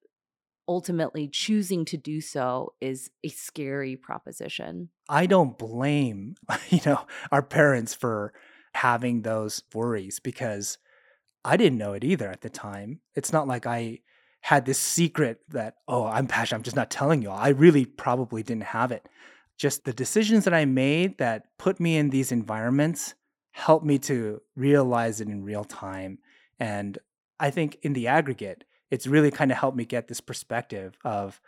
ultimately 0.70 1.26
choosing 1.26 1.84
to 1.84 1.96
do 1.96 2.20
so 2.20 2.72
is 2.80 3.10
a 3.24 3.28
scary 3.28 3.96
proposition. 3.96 4.88
I 5.08 5.26
don't 5.26 5.58
blame, 5.58 6.36
you 6.70 6.78
know, 6.86 7.04
our 7.32 7.42
parents 7.42 7.92
for 7.92 8.32
having 8.74 9.22
those 9.22 9.64
worries 9.74 10.20
because 10.20 10.78
I 11.44 11.56
didn't 11.56 11.78
know 11.78 11.94
it 11.94 12.04
either 12.04 12.30
at 12.30 12.42
the 12.42 12.48
time. 12.48 13.00
It's 13.16 13.32
not 13.32 13.48
like 13.48 13.66
I 13.66 13.98
had 14.42 14.64
this 14.64 14.78
secret 14.78 15.40
that, 15.48 15.74
oh, 15.88 16.06
I'm 16.06 16.28
passionate, 16.28 16.58
I'm 16.58 16.62
just 16.62 16.76
not 16.76 16.88
telling 16.88 17.20
you. 17.20 17.30
I 17.30 17.48
really 17.48 17.84
probably 17.84 18.44
didn't 18.44 18.62
have 18.62 18.92
it. 18.92 19.08
Just 19.58 19.84
the 19.84 19.92
decisions 19.92 20.44
that 20.44 20.54
I 20.54 20.66
made 20.66 21.18
that 21.18 21.46
put 21.58 21.80
me 21.80 21.96
in 21.96 22.10
these 22.10 22.30
environments 22.30 23.16
helped 23.50 23.84
me 23.84 23.98
to 23.98 24.40
realize 24.54 25.20
it 25.20 25.26
in 25.26 25.42
real 25.42 25.64
time. 25.64 26.18
And 26.60 26.96
I 27.40 27.50
think 27.50 27.76
in 27.82 27.92
the 27.92 28.06
aggregate, 28.06 28.62
it's 28.90 29.06
really 29.06 29.30
kind 29.30 29.50
of 29.50 29.58
helped 29.58 29.76
me 29.76 29.84
get 29.84 30.08
this 30.08 30.20
perspective 30.20 30.96
of 31.04 31.40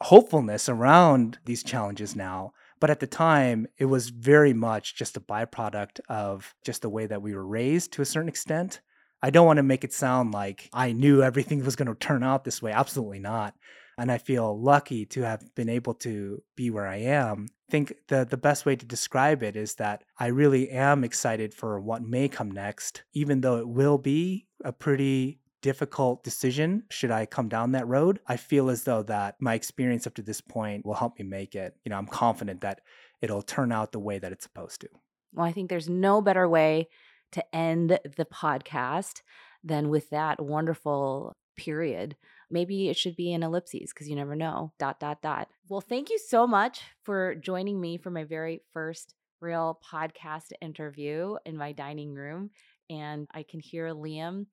hopefulness 0.00 0.68
around 0.68 1.38
these 1.44 1.62
challenges 1.62 2.14
now. 2.14 2.52
But 2.80 2.90
at 2.90 3.00
the 3.00 3.06
time, 3.06 3.66
it 3.78 3.86
was 3.86 4.10
very 4.10 4.52
much 4.52 4.94
just 4.94 5.16
a 5.16 5.20
byproduct 5.20 6.00
of 6.08 6.54
just 6.64 6.82
the 6.82 6.88
way 6.88 7.06
that 7.06 7.22
we 7.22 7.34
were 7.34 7.46
raised 7.46 7.92
to 7.92 8.02
a 8.02 8.06
certain 8.06 8.28
extent. 8.28 8.80
I 9.20 9.30
don't 9.30 9.46
want 9.46 9.56
to 9.56 9.64
make 9.64 9.82
it 9.82 9.92
sound 9.92 10.32
like 10.32 10.70
I 10.72 10.92
knew 10.92 11.22
everything 11.22 11.64
was 11.64 11.74
going 11.74 11.88
to 11.88 11.94
turn 11.94 12.22
out 12.22 12.44
this 12.44 12.62
way. 12.62 12.70
Absolutely 12.70 13.18
not. 13.18 13.54
And 13.96 14.12
I 14.12 14.18
feel 14.18 14.60
lucky 14.60 15.06
to 15.06 15.22
have 15.22 15.52
been 15.56 15.68
able 15.68 15.94
to 15.94 16.40
be 16.54 16.70
where 16.70 16.86
I 16.86 16.98
am. 16.98 17.48
I 17.68 17.72
think 17.72 17.94
the, 18.06 18.24
the 18.24 18.36
best 18.36 18.64
way 18.64 18.76
to 18.76 18.86
describe 18.86 19.42
it 19.42 19.56
is 19.56 19.74
that 19.74 20.04
I 20.18 20.28
really 20.28 20.70
am 20.70 21.02
excited 21.02 21.52
for 21.52 21.80
what 21.80 22.02
may 22.02 22.28
come 22.28 22.52
next, 22.52 23.02
even 23.12 23.40
though 23.40 23.58
it 23.58 23.68
will 23.68 23.98
be 23.98 24.46
a 24.64 24.72
pretty 24.72 25.40
difficult 25.62 26.24
decision 26.24 26.84
should 26.90 27.10
I 27.10 27.26
come 27.26 27.48
down 27.48 27.72
that 27.72 27.86
road. 27.86 28.20
I 28.26 28.36
feel 28.36 28.70
as 28.70 28.84
though 28.84 29.02
that 29.04 29.36
my 29.40 29.54
experience 29.54 30.06
up 30.06 30.14
to 30.14 30.22
this 30.22 30.40
point 30.40 30.84
will 30.84 30.94
help 30.94 31.18
me 31.18 31.24
make 31.24 31.54
it. 31.54 31.76
You 31.84 31.90
know, 31.90 31.98
I'm 31.98 32.06
confident 32.06 32.60
that 32.60 32.80
it'll 33.20 33.42
turn 33.42 33.72
out 33.72 33.92
the 33.92 33.98
way 33.98 34.18
that 34.18 34.32
it's 34.32 34.44
supposed 34.44 34.80
to. 34.82 34.88
Well, 35.32 35.46
I 35.46 35.52
think 35.52 35.68
there's 35.68 35.88
no 35.88 36.20
better 36.20 36.48
way 36.48 36.88
to 37.32 37.54
end 37.54 37.98
the 38.16 38.24
podcast 38.24 39.22
than 39.62 39.88
with 39.88 40.10
that 40.10 40.42
wonderful 40.42 41.36
period. 41.56 42.16
Maybe 42.50 42.88
it 42.88 42.96
should 42.96 43.16
be 43.16 43.32
in 43.32 43.42
ellipses 43.42 43.92
because 43.92 44.08
you 44.08 44.16
never 44.16 44.34
know. 44.34 44.72
Dot, 44.78 45.00
dot, 45.00 45.20
dot. 45.20 45.48
Well, 45.68 45.82
thank 45.82 46.08
you 46.08 46.18
so 46.18 46.46
much 46.46 46.80
for 47.02 47.34
joining 47.34 47.80
me 47.80 47.98
for 47.98 48.10
my 48.10 48.24
very 48.24 48.62
first 48.72 49.14
real 49.40 49.78
podcast 49.84 50.52
interview 50.62 51.36
in 51.44 51.56
my 51.56 51.72
dining 51.72 52.14
room. 52.14 52.50
And 52.88 53.26
I 53.32 53.42
can 53.42 53.60
hear 53.60 53.88
Liam 53.88 54.46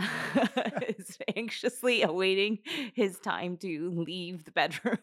is 0.98 1.18
anxiously 1.36 2.02
awaiting 2.02 2.58
his 2.94 3.18
time 3.18 3.56
to 3.58 3.90
leave 3.90 4.44
the 4.44 4.50
bedroom. 4.50 4.98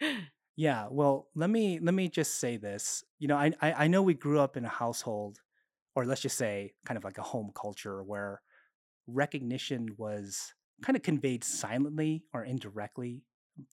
yeah, 0.56 0.86
well, 0.90 1.28
let 1.34 1.50
me 1.50 1.78
let 1.80 1.94
me 1.94 2.08
just 2.08 2.40
say 2.40 2.56
this. 2.56 3.04
You 3.18 3.28
know, 3.28 3.36
I, 3.36 3.52
I 3.60 3.72
I 3.72 3.86
know 3.88 4.02
we 4.02 4.14
grew 4.14 4.40
up 4.40 4.56
in 4.56 4.64
a 4.64 4.68
household, 4.68 5.38
or 5.94 6.04
let's 6.04 6.22
just 6.22 6.38
say, 6.38 6.72
kind 6.84 6.96
of 6.98 7.04
like 7.04 7.18
a 7.18 7.22
home 7.22 7.52
culture 7.54 8.02
where 8.02 8.40
recognition 9.06 9.90
was 9.96 10.54
kind 10.82 10.96
of 10.96 11.02
conveyed 11.02 11.44
silently 11.44 12.24
or 12.34 12.44
indirectly 12.44 13.22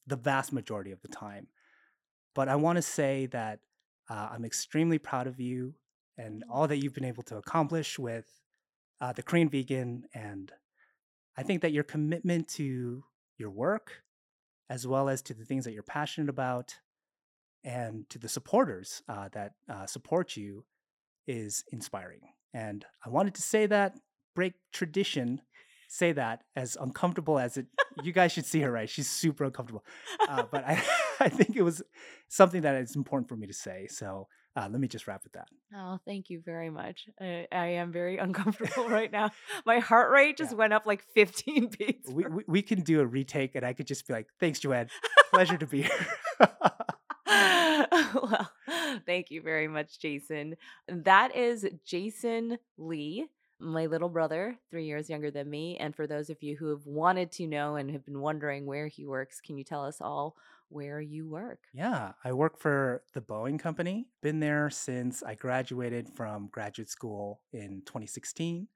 the 0.07 0.15
vast 0.15 0.53
majority 0.53 0.91
of 0.91 1.01
the 1.01 1.07
time. 1.07 1.47
But 2.35 2.47
I 2.47 2.55
want 2.55 2.77
to 2.77 2.81
say 2.81 3.27
that 3.27 3.59
uh, 4.09 4.29
I'm 4.31 4.45
extremely 4.45 4.97
proud 4.97 5.27
of 5.27 5.39
you 5.39 5.75
and 6.17 6.43
all 6.49 6.67
that 6.67 6.77
you've 6.77 6.93
been 6.93 7.05
able 7.05 7.23
to 7.23 7.37
accomplish 7.37 7.99
with 7.99 8.25
uh, 9.01 9.13
the 9.13 9.23
Korean 9.23 9.49
Vegan, 9.49 10.03
and 10.13 10.51
I 11.37 11.43
think 11.43 11.61
that 11.61 11.71
your 11.71 11.83
commitment 11.83 12.47
to 12.49 13.03
your 13.37 13.49
work, 13.49 14.03
as 14.69 14.87
well 14.87 15.09
as 15.09 15.21
to 15.23 15.33
the 15.33 15.45
things 15.45 15.65
that 15.65 15.73
you're 15.73 15.83
passionate 15.83 16.29
about, 16.29 16.75
and 17.63 18.09
to 18.09 18.19
the 18.19 18.29
supporters 18.29 19.01
uh, 19.07 19.29
that 19.33 19.53
uh, 19.69 19.85
support 19.85 20.35
you, 20.35 20.65
is 21.27 21.63
inspiring. 21.71 22.21
And 22.53 22.85
I 23.05 23.09
wanted 23.09 23.35
to 23.35 23.41
say 23.41 23.65
that, 23.67 23.97
break 24.35 24.53
tradition, 24.71 25.41
say 25.87 26.11
that 26.11 26.43
as 26.55 26.75
uncomfortable 26.79 27.39
as 27.39 27.57
it. 27.57 27.67
you 28.03 28.11
guys 28.11 28.31
should 28.31 28.45
see 28.45 28.61
her, 28.61 28.71
right? 28.71 28.89
She's 28.89 29.09
super 29.09 29.43
uncomfortable, 29.43 29.85
uh, 30.27 30.43
but 30.51 30.63
I, 30.65 30.83
I 31.19 31.29
think 31.29 31.55
it 31.55 31.61
was 31.61 31.81
something 32.29 32.61
that 32.61 32.75
is 32.75 32.95
important 32.95 33.29
for 33.29 33.35
me 33.35 33.47
to 33.47 33.53
say. 33.53 33.87
So 33.89 34.27
uh, 34.55 34.67
let 34.69 34.79
me 34.79 34.87
just 34.87 35.07
wrap 35.07 35.23
with 35.23 35.33
that. 35.33 35.47
Oh, 35.75 35.99
thank 36.05 36.29
you 36.29 36.41
very 36.43 36.69
much. 36.69 37.07
I, 37.19 37.47
I 37.51 37.65
am 37.67 37.91
very 37.91 38.17
uncomfortable 38.19 38.87
right 38.87 39.11
now. 39.11 39.31
My 39.65 39.79
heart 39.79 40.11
rate 40.11 40.37
just 40.37 40.51
yeah. 40.51 40.57
went 40.57 40.73
up 40.73 40.85
like 40.85 41.03
15 41.15 41.71
beats. 41.79 42.09
We, 42.09 42.25
we, 42.25 42.43
we, 42.47 42.61
can 42.61 42.81
do 42.81 42.99
a 43.01 43.05
retake 43.05 43.55
and 43.55 43.65
I 43.65 43.73
could 43.73 43.87
just 43.87 44.07
be 44.07 44.13
like, 44.13 44.27
thanks, 44.39 44.59
Joanne. 44.59 44.89
Pleasure 45.33 45.57
to 45.57 45.65
be 45.65 45.83
here. 45.83 46.07
well, 47.27 48.51
thank 49.05 49.31
you 49.31 49.41
very 49.41 49.67
much, 49.67 49.99
Jaesun. 49.99 50.55
That 50.87 51.35
is 51.35 51.65
Jaesun 51.87 52.57
Lee 52.77 53.27
my 53.59 53.85
little 53.85 54.09
brother, 54.09 54.57
three 54.69 54.85
years 54.85 55.09
younger 55.09 55.31
than 55.31 55.49
me. 55.49 55.77
And 55.77 55.95
for 55.95 56.05
those 56.05 56.29
of 56.29 56.43
you 56.43 56.57
who 56.57 56.69
have 56.69 56.85
wanted 56.85 57.31
to 57.33 57.47
know 57.47 57.75
and 57.75 57.89
have 57.91 58.05
been 58.05 58.19
wondering 58.19 58.65
where 58.65 58.87
he 58.87 59.05
works, 59.05 59.39
can 59.39 59.57
you 59.57 59.63
tell 59.63 59.85
us 59.85 60.01
all 60.01 60.35
where 60.73 60.99
you 60.99 61.29
work. 61.29 61.59
Yeah, 61.73 62.13
I 62.23 62.33
work 62.33 62.59
for 62.59 63.03
the 63.13 63.21
Boeing 63.21 63.59
Company. 63.59 64.07
Been 64.21 64.39
there 64.39 64.69
since 64.69 65.23
I 65.23 65.35
graduated 65.35 66.09
from 66.09 66.49
graduate 66.51 66.89
school 66.89 67.41
in 67.51 67.83
2016. 67.85 68.67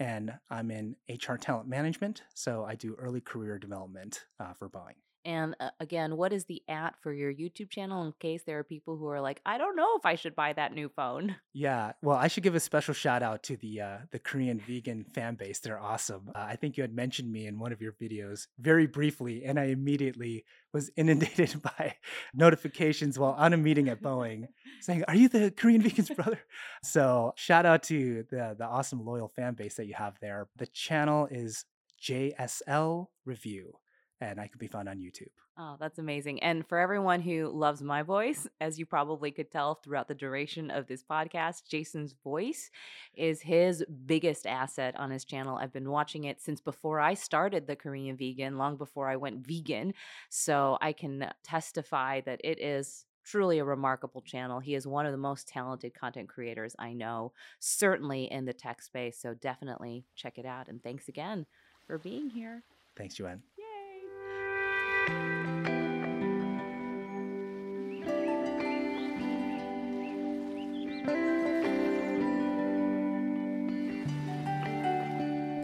And 0.00 0.34
I'm 0.48 0.70
in 0.70 0.94
HR 1.08 1.34
talent 1.34 1.68
management. 1.68 2.22
So 2.34 2.64
I 2.64 2.76
do 2.76 2.94
early 2.94 3.20
career 3.20 3.58
development 3.58 4.26
uh, 4.38 4.52
for 4.52 4.68
Boeing. 4.68 4.94
And 5.24 5.54
uh, 5.60 5.70
again, 5.80 6.16
what 6.16 6.32
is 6.32 6.44
the 6.44 6.62
at 6.68 6.94
for 7.02 7.12
your 7.12 7.32
YouTube 7.32 7.70
channel 7.70 8.04
in 8.04 8.12
case 8.20 8.42
there 8.44 8.58
are 8.58 8.64
people 8.64 8.96
who 8.96 9.08
are 9.08 9.20
like, 9.20 9.40
I 9.44 9.58
don't 9.58 9.76
know 9.76 9.96
if 9.96 10.06
I 10.06 10.14
should 10.14 10.34
buy 10.34 10.52
that 10.54 10.74
new 10.74 10.88
phone? 10.88 11.36
Yeah, 11.54 11.92
well, 12.02 12.16
I 12.16 12.28
should 12.28 12.44
give 12.44 12.54
a 12.54 12.60
special 12.60 12.94
shout 12.94 13.20
out 13.20 13.42
to 13.44 13.56
the 13.56 13.80
uh, 13.80 13.98
the 14.12 14.20
Korean 14.20 14.60
vegan 14.60 15.04
fan 15.12 15.34
base. 15.34 15.58
They're 15.58 15.80
awesome. 15.80 16.30
Uh, 16.32 16.38
I 16.38 16.54
think 16.54 16.76
you 16.76 16.82
had 16.82 16.94
mentioned 16.94 17.32
me 17.32 17.48
in 17.48 17.58
one 17.58 17.72
of 17.72 17.82
your 17.82 17.94
videos 18.00 18.46
very 18.60 18.86
briefly, 18.86 19.44
and 19.44 19.58
I 19.58 19.64
immediately 19.64 20.44
was 20.72 20.88
inundated 20.96 21.60
by 21.78 21.96
notifications 22.32 23.18
while 23.18 23.32
on 23.32 23.54
a 23.54 23.56
meeting 23.56 23.88
at 23.88 24.00
Boeing 24.00 24.44
saying, 24.82 25.02
"Are 25.08 25.16
you 25.16 25.28
the 25.28 25.50
Korean 25.50 25.82
vegan's 25.82 26.10
brother?" 26.10 26.38
So 26.84 27.32
shout 27.34 27.66
out 27.66 27.82
to 27.84 28.24
the 28.30 28.54
the 28.56 28.66
awesome 28.66 29.04
loyal 29.04 29.28
fan 29.28 29.54
base 29.54 29.74
that 29.76 29.86
you 29.86 29.94
have 29.94 30.14
there. 30.20 30.46
The 30.58 30.66
channel 30.66 31.26
is 31.28 31.64
JSL 32.00 33.08
Review 33.24 33.72
and 34.20 34.40
I 34.40 34.48
can 34.48 34.58
be 34.58 34.66
found 34.66 34.88
on 34.88 34.98
YouTube. 34.98 35.28
Oh, 35.56 35.76
that's 35.78 35.98
amazing. 35.98 36.42
And 36.42 36.66
for 36.66 36.78
everyone 36.78 37.20
who 37.20 37.48
loves 37.48 37.82
my 37.82 38.02
voice, 38.02 38.46
as 38.60 38.78
you 38.78 38.86
probably 38.86 39.30
could 39.30 39.50
tell 39.50 39.74
throughout 39.74 40.06
the 40.06 40.14
duration 40.14 40.70
of 40.70 40.86
this 40.86 41.02
podcast, 41.02 41.62
Jaesun's 41.72 42.14
voice 42.24 42.70
is 43.16 43.42
his 43.42 43.84
biggest 44.06 44.46
asset 44.46 44.94
on 44.98 45.10
his 45.10 45.24
channel. 45.24 45.56
I've 45.56 45.72
been 45.72 45.90
watching 45.90 46.24
it 46.24 46.40
since 46.40 46.60
before 46.60 47.00
I 47.00 47.14
started 47.14 47.66
the 47.66 47.76
Korean 47.76 48.16
vegan, 48.16 48.56
long 48.56 48.76
before 48.76 49.08
I 49.08 49.16
went 49.16 49.46
vegan. 49.46 49.94
So 50.28 50.78
I 50.80 50.92
can 50.92 51.24
uh, 51.24 51.32
testify 51.42 52.20
that 52.20 52.40
it 52.44 52.60
is 52.60 53.04
truly 53.24 53.58
a 53.58 53.64
remarkable 53.64 54.22
channel. 54.22 54.60
He 54.60 54.74
is 54.74 54.86
one 54.86 55.06
of 55.06 55.12
the 55.12 55.18
most 55.18 55.48
talented 55.48 55.92
content 55.92 56.28
creators 56.28 56.74
I 56.78 56.92
know, 56.92 57.32
certainly 57.58 58.30
in 58.30 58.46
the 58.46 58.52
tech 58.52 58.80
space. 58.80 59.18
So 59.20 59.34
definitely 59.34 60.04
check 60.14 60.38
it 60.38 60.46
out. 60.46 60.68
And 60.68 60.82
thanks 60.82 61.08
again 61.08 61.46
for 61.86 61.98
being 61.98 62.30
here. 62.30 62.62
Thanks, 62.96 63.16
Joanne. 63.16 63.42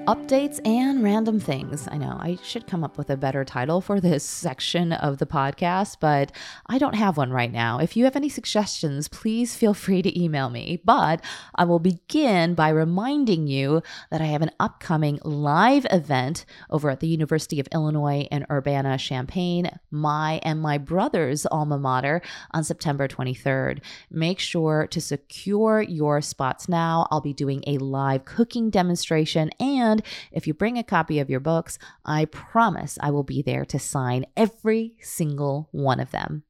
Updates 0.06 0.60
and 0.66 1.02
random 1.02 1.40
things. 1.40 1.89
I 1.90 1.97
know 1.97 2.18
I 2.20 2.39
should 2.43 2.66
come 2.66 2.85
up 2.85 2.98
with 2.98 3.09
a 3.09 3.16
better 3.16 3.43
title 3.43 3.81
for 3.81 4.01
this 4.01 4.22
section 4.44 4.93
of 4.93 5.16
the 5.16 5.24
podcast, 5.24 5.97
but 5.98 6.31
I 6.66 6.76
don't 6.76 6.94
have 6.94 7.16
one 7.16 7.31
right 7.31 7.51
now. 7.51 7.78
If 7.78 7.97
you 7.97 8.05
have 8.05 8.14
any 8.14 8.28
suggestions, 8.28 9.09
please 9.09 9.56
feel 9.56 9.72
free 9.72 10.02
to 10.02 10.22
email 10.22 10.51
me. 10.51 10.82
But 10.85 11.24
I 11.55 11.64
will 11.64 11.78
begin 11.78 12.55
by 12.55 12.68
reminding 12.68 13.47
you 13.47 13.82
that 14.10 14.20
I 14.20 14.26
have 14.26 14.43
an 14.43 14.51
upcoming 14.60 15.20
live 15.24 15.86
event 15.90 16.44
over 16.68 16.90
at 16.90 17.01
the 17.01 17.09
University 17.09 17.59
of 17.59 17.68
Illinois 17.72 18.28
in 18.31 18.47
Urbana 18.51 18.98
Champaign, 18.98 19.70
my 19.90 20.39
and 20.43 20.60
my 20.60 20.76
brother's 20.76 21.47
alma 21.47 21.78
mater, 21.78 22.20
on 22.52 22.62
September 22.62 23.09
23rd. 23.09 23.81
Make 24.10 24.39
sure 24.39 24.86
to 24.89 25.01
secure 25.01 25.81
your 25.81 26.20
spots 26.20 26.68
now. 26.68 27.06
I'll 27.10 27.22
be 27.22 27.32
doing 27.32 27.64
a 27.66 27.78
live 27.78 28.26
cooking 28.26 28.68
demonstration 28.68 29.51
and 29.59 29.94
and 29.95 30.03
if 30.33 30.49
you 30.49 30.55
bring 30.55 30.77
a 30.77 30.83
copy 30.83 31.21
of 31.21 31.31
your 31.31 31.41
books, 31.41 31.79
I 32.05 32.25
promise 32.25 32.99
I 33.01 33.12
will 33.12 33.23
be 33.23 33.43
there 33.43 33.65
to 33.66 33.79
sign 33.79 34.27
every 34.37 34.97
single 35.01 35.69
one 35.71 36.01
of 36.01 36.11
them 36.11 36.43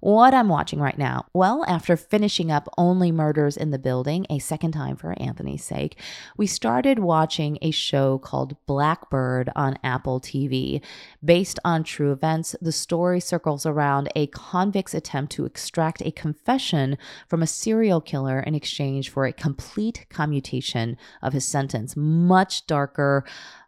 what 0.00 0.34
I'm 0.34 0.48
watching 0.48 0.80
right 0.80 0.98
now. 0.98 1.26
Well, 1.32 1.64
after 1.66 1.96
finishing 1.96 2.50
up 2.50 2.68
Only 2.76 3.10
Murders 3.12 3.56
in 3.56 3.70
the 3.70 3.78
Building 3.78 4.26
a 4.30 4.38
second 4.38 4.72
time 4.72 4.96
for 4.96 5.14
Anthony's 5.20 5.64
sake, 5.64 5.98
we 6.36 6.46
started 6.46 6.98
watching 6.98 7.58
a 7.62 7.70
show 7.70 8.18
called 8.18 8.56
Blackbird 8.66 9.50
on 9.56 9.78
Apple 9.82 10.20
TV. 10.20 10.80
Based 11.24 11.58
on 11.64 11.84
true 11.84 12.12
events, 12.12 12.54
the 12.60 12.72
story 12.72 13.20
circles 13.20 13.66
around 13.66 14.10
a 14.14 14.26
convict's 14.28 14.94
attempt 14.94 15.32
to 15.32 15.44
extract 15.44 16.02
a 16.02 16.10
confession 16.10 16.98
from 17.28 17.42
a 17.42 17.46
serial 17.46 18.00
killer 18.00 18.40
in 18.40 18.54
exchange 18.54 19.10
for 19.10 19.26
a 19.26 19.32
complete 19.32 20.06
commutation 20.08 20.96
of 21.22 21.32
his 21.32 21.44
sentence. 21.44 21.96
Much 21.96 22.66
darker, 22.66 23.24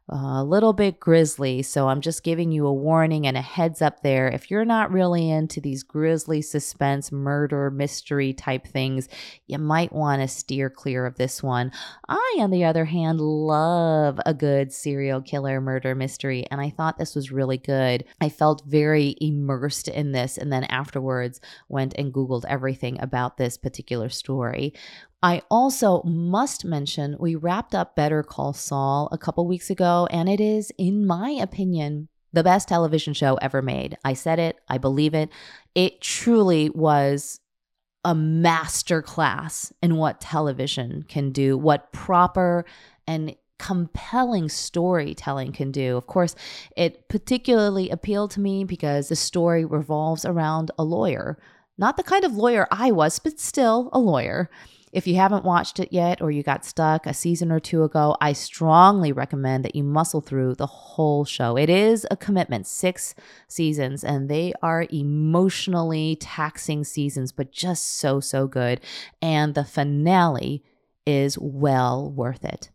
a 0.09 0.43
little 0.43 0.73
bit 0.73 0.99
grisly. 1.01 1.63
So 1.63 1.89
I'm 1.89 2.01
just 2.01 2.23
giving 2.23 2.51
you 2.51 2.67
a 2.67 2.73
warning 2.73 3.27
and 3.27 3.37
a 3.37 3.43
heads 3.43 3.83
up 3.83 4.03
there. 4.03 4.29
If 4.29 4.51
you're 4.51 4.65
not 4.65 4.91
really 4.91 5.31
into 5.31 5.61
these 5.61 5.83
grisly 5.83 6.41
suspense, 6.41 7.13
murder, 7.13 7.71
mystery 7.71 8.33
type 8.33 8.67
things, 8.67 9.09
you 9.47 9.59
might 9.59 9.93
want 9.93 10.23
to 10.23 10.29
steer 10.29 10.71
clear 10.71 11.05
of 11.05 11.17
this 11.17 11.43
one. 11.43 11.73
I, 12.09 12.37
on 12.41 12.51
the 12.51 12.65
other 12.65 12.87
hand, 12.87 13.21
love 13.21 14.19
a 14.25 14.33
good 14.33 14.73
serial 14.73 15.21
killer 15.21 15.61
murder 15.61 15.95
mystery, 15.95 16.47
and 16.51 16.61
I 16.61 16.71
thought 16.71 16.99
this 16.99 17.15
was 17.15 17.31
really 17.31 17.59
good. 17.59 18.05
I 18.21 18.29
felt 18.29 18.65
very 18.67 19.15
immersed 19.21 19.89
in 19.89 20.13
this, 20.13 20.39
and 20.39 20.53
then 20.53 20.65
afterwards 20.65 21.41
went 21.69 21.95
and 21.99 22.13
Googled 22.13 22.45
everything 22.49 23.01
about 23.01 23.37
this 23.37 23.59
particular 23.59 24.09
story. 24.09 24.73
I 25.23 25.43
also 25.51 26.03
must 26.05 26.65
mention 26.65 27.17
we 27.19 27.35
wrapped 27.35 27.75
up 27.75 27.97
Better 27.97 28.23
Call 28.23 28.53
Saul 28.53 29.09
a 29.11 29.19
couple 29.19 29.47
weeks 29.49 29.69
ago, 29.69 30.07
and 30.11 30.29
it 30.29 30.41
is, 30.41 30.71
in 30.79 31.05
my 31.05 31.31
opinion, 31.31 32.09
the 32.33 32.45
best 32.45 32.69
television 32.69 33.15
show 33.15 33.35
ever 33.37 33.61
made. 33.61 33.97
I 34.05 34.13
said 34.13 34.39
it, 34.39 34.57
I 34.69 34.79
believe 34.79 35.15
it. 35.15 35.31
It 35.75 36.01
truly 36.01 36.71
was 36.71 37.41
a 38.05 38.15
master 38.15 39.03
class 39.03 39.73
in 39.83 39.97
what 39.97 40.21
television 40.21 41.05
can 41.09 41.33
do, 41.33 41.59
what 41.59 41.93
proper 41.93 42.65
and 43.07 43.35
compelling 43.59 44.49
storytelling 44.49 45.51
can 45.51 45.73
do. 45.73 45.97
Of 45.97 46.07
course, 46.07 46.37
it 46.77 47.09
particularly 47.09 47.91
appealed 47.91 48.31
to 48.33 48.41
me 48.41 48.63
because 48.63 49.09
the 49.09 49.17
story 49.17 49.65
revolves 49.65 50.25
around 50.25 50.71
a 50.79 50.85
lawyer. 50.85 51.39
Not 51.77 51.97
the 51.97 52.05
kind 52.05 52.25
of 52.25 52.37
lawyer 52.37 52.69
I 52.71 52.93
was, 52.93 53.19
but 53.19 53.41
still 53.41 53.91
a 53.93 53.99
lawyer. 53.99 54.49
If 54.93 55.07
you 55.07 55.17
haven't 55.17 55.45
watched 55.45 55.79
it 55.81 55.93
yet 55.93 56.23
or 56.23 56.31
you 56.31 56.43
got 56.43 56.65
stuck 56.65 57.07
a 57.07 57.13
season 57.13 57.53
or 57.53 57.61
two 57.61 57.85
ago, 57.85 58.17
I 58.21 58.33
strongly 58.33 59.13
recommend 59.13 59.65
that 59.65 59.77
you 59.77 59.85
muscle 59.85 60.21
through 60.21 60.55
the 60.55 60.67
whole 60.67 61.25
show. 61.25 61.57
It 61.57 61.69
is 61.69 62.07
a 62.11 62.17
commitment, 62.17 62.67
six 62.67 63.15
seasons, 63.47 64.03
and 64.03 64.29
they 64.29 64.53
are 64.63 64.87
emotionally 64.91 66.17
taxing 66.17 66.85
seasons, 66.85 67.33
but 67.33 67.53
just 67.53 67.99
so, 67.99 68.21
so 68.21 68.47
good. 68.47 68.81
And 69.21 69.55
the 69.55 69.65
finale 69.65 70.65
is 71.07 71.39
well 71.39 72.11
worth 72.11 72.45
it. 72.45 72.71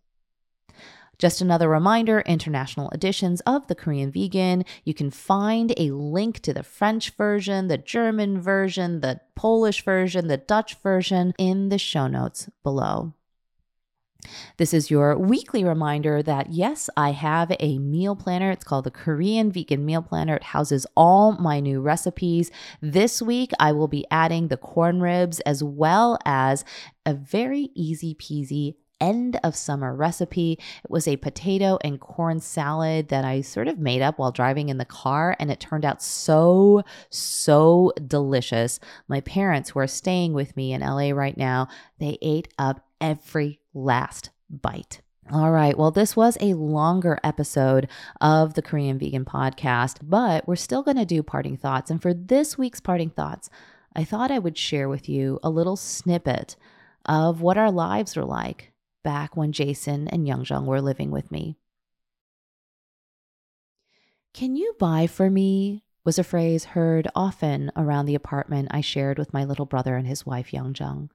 Just 1.19 1.41
another 1.41 1.69
reminder 1.69 2.21
international 2.21 2.89
editions 2.89 3.41
of 3.41 3.67
The 3.67 3.75
Korean 3.75 4.11
Vegan. 4.11 4.65
You 4.83 4.93
can 4.93 5.11
find 5.11 5.73
a 5.77 5.91
link 5.91 6.39
to 6.41 6.53
the 6.53 6.63
French 6.63 7.11
version, 7.11 7.67
the 7.67 7.77
German 7.77 8.41
version, 8.41 9.01
the 9.01 9.21
Polish 9.35 9.83
version, 9.83 10.27
the 10.27 10.37
Dutch 10.37 10.75
version 10.75 11.33
in 11.37 11.69
the 11.69 11.77
show 11.77 12.07
notes 12.07 12.49
below. 12.63 13.13
This 14.57 14.73
is 14.73 14.89
your 14.89 15.17
weekly 15.17 15.63
reminder 15.63 16.23
that 16.23 16.51
yes, 16.51 16.89
I 16.95 17.11
have 17.11 17.51
a 17.59 17.77
meal 17.77 18.15
planner. 18.15 18.51
It's 18.51 18.63
called 18.63 18.85
the 18.85 18.91
Korean 18.91 19.51
Vegan 19.51 19.85
Meal 19.85 20.01
Planner. 20.01 20.37
It 20.37 20.43
houses 20.43 20.85
all 20.95 21.33
my 21.33 21.59
new 21.59 21.81
recipes. 21.81 22.51
This 22.81 23.21
week, 23.21 23.51
I 23.59 23.71
will 23.71 23.87
be 23.87 24.05
adding 24.09 24.47
the 24.47 24.57
corn 24.57 25.01
ribs 25.01 25.39
as 25.41 25.63
well 25.63 26.17
as 26.25 26.63
a 27.05 27.13
very 27.13 27.69
easy 27.75 28.15
peasy 28.15 28.75
end 28.99 29.39
of 29.43 29.55
summer 29.55 29.93
recipe. 29.95 30.59
It 30.83 30.91
was 30.91 31.07
a 31.07 31.17
potato 31.17 31.77
and 31.83 31.99
corn 31.99 32.39
salad 32.39 33.09
that 33.09 33.25
I 33.25 33.41
sort 33.41 33.67
of 33.67 33.77
made 33.77 34.01
up 34.01 34.17
while 34.17 34.31
driving 34.31 34.69
in 34.69 34.77
the 34.77 34.85
car, 34.85 35.35
and 35.39 35.51
it 35.51 35.59
turned 35.59 35.85
out 35.85 36.01
so, 36.01 36.83
so 37.09 37.93
delicious. 38.07 38.79
My 39.07 39.21
parents, 39.21 39.71
who 39.71 39.79
are 39.79 39.87
staying 39.87 40.33
with 40.33 40.55
me 40.55 40.73
in 40.73 40.81
LA 40.81 41.11
right 41.11 41.37
now, 41.37 41.67
they 41.99 42.17
ate 42.21 42.47
up 42.57 42.85
every 43.01 43.59
last 43.73 44.29
bite. 44.49 45.01
All 45.31 45.51
right. 45.51 45.77
Well, 45.77 45.91
this 45.91 46.17
was 46.17 46.37
a 46.41 46.53
longer 46.53 47.17
episode 47.23 47.87
of 48.19 48.55
the 48.55 48.61
Korean 48.61 48.99
Vegan 48.99 49.23
Podcast, 49.23 49.99
but 50.03 50.45
we're 50.47 50.57
still 50.57 50.83
going 50.83 50.97
to 50.97 51.05
do 51.05 51.23
parting 51.23 51.55
thoughts. 51.55 51.89
And 51.89 52.01
for 52.01 52.13
this 52.13 52.57
week's 52.57 52.81
parting 52.81 53.09
thoughts, 53.09 53.49
I 53.95 54.03
thought 54.03 54.31
I 54.31 54.39
would 54.39 54.57
share 54.57 54.89
with 54.89 55.07
you 55.07 55.39
a 55.41 55.49
little 55.49 55.77
snippet 55.77 56.57
of 57.05 57.41
what 57.41 57.57
our 57.57 57.71
lives 57.71 58.17
are 58.17 58.25
like 58.25 58.72
back 59.03 59.35
when 59.35 59.51
Jaesun 59.51 60.07
and 60.11 60.27
Youngjung 60.27 60.65
were 60.65 60.81
living 60.81 61.11
with 61.11 61.31
me. 61.31 61.57
Can 64.33 64.55
you 64.55 64.75
buy 64.79 65.07
for 65.07 65.29
me? 65.29 65.83
was 66.03 66.19
a 66.19 66.23
phrase 66.23 66.65
heard 66.65 67.07
often 67.15 67.71
around 67.75 68.07
the 68.07 68.15
apartment 68.15 68.67
I 68.71 68.81
shared 68.81 69.17
with 69.17 69.33
my 69.33 69.45
little 69.45 69.65
brother 69.65 69.95
and 69.95 70.07
his 70.07 70.25
wife 70.25 70.51
Youngjung. 70.51 71.09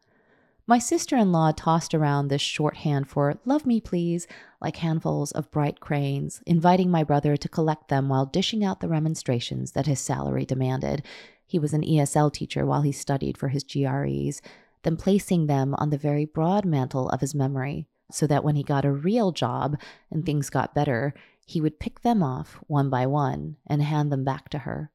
My 0.66 0.78
sister 0.78 1.16
in 1.16 1.32
law 1.32 1.51
tossed 1.51 1.94
around 1.94 2.28
this 2.28 2.43
shorthand 2.43 3.09
for 3.09 3.39
love 3.47 3.65
me 3.65 3.81
please 3.81 4.27
like 4.60 4.77
handfuls 4.77 5.32
of 5.32 5.51
bright 5.51 5.81
cranes, 5.81 6.43
inviting 6.47 6.90
my 6.90 7.02
brother 7.05 7.36
to 7.39 7.48
collect 7.48 7.89
them 7.89 8.09
while 8.10 8.27
dishing 8.27 8.62
out 8.62 8.81
the 8.81 8.89
remonstrations 8.89 9.73
that 9.73 9.86
his 9.86 9.98
salary 9.98 10.44
demanded. 10.44 11.02
He 11.47 11.59
was 11.59 11.73
an 11.73 11.82
ESL 11.82 12.32
teacher 12.32 12.66
while 12.66 12.82
he 12.82 12.93
studied 12.93 13.39
for 13.39 13.48
his 13.48 13.65
GREs, 13.65 14.43
then 14.83 14.97
placing 14.97 15.47
them 15.47 15.75
on 15.75 15.91
the 15.91 15.99
very 15.99 16.25
broad 16.25 16.65
mantle 16.65 17.09
of 17.11 17.21
his 17.21 17.35
memory, 17.35 17.87
so 18.11 18.27
that 18.27 18.45
when 18.45 18.57
he 18.57 18.63
got 18.63 18.85
a 18.85 18.93
real 18.93 19.33
job 19.33 19.77
and 20.11 20.25
things 20.25 20.51
got 20.51 20.75
better, 20.75 21.15
he 21.47 21.61
would 21.61 21.81
pick 21.81 22.03
them 22.03 22.23
off 22.23 22.59
one 22.67 22.91
by 22.91 23.07
one 23.07 23.57
and 23.67 23.83
hand 23.83 24.13
them 24.13 24.25
back 24.25 24.49
to 24.51 24.59
her. 24.59 24.91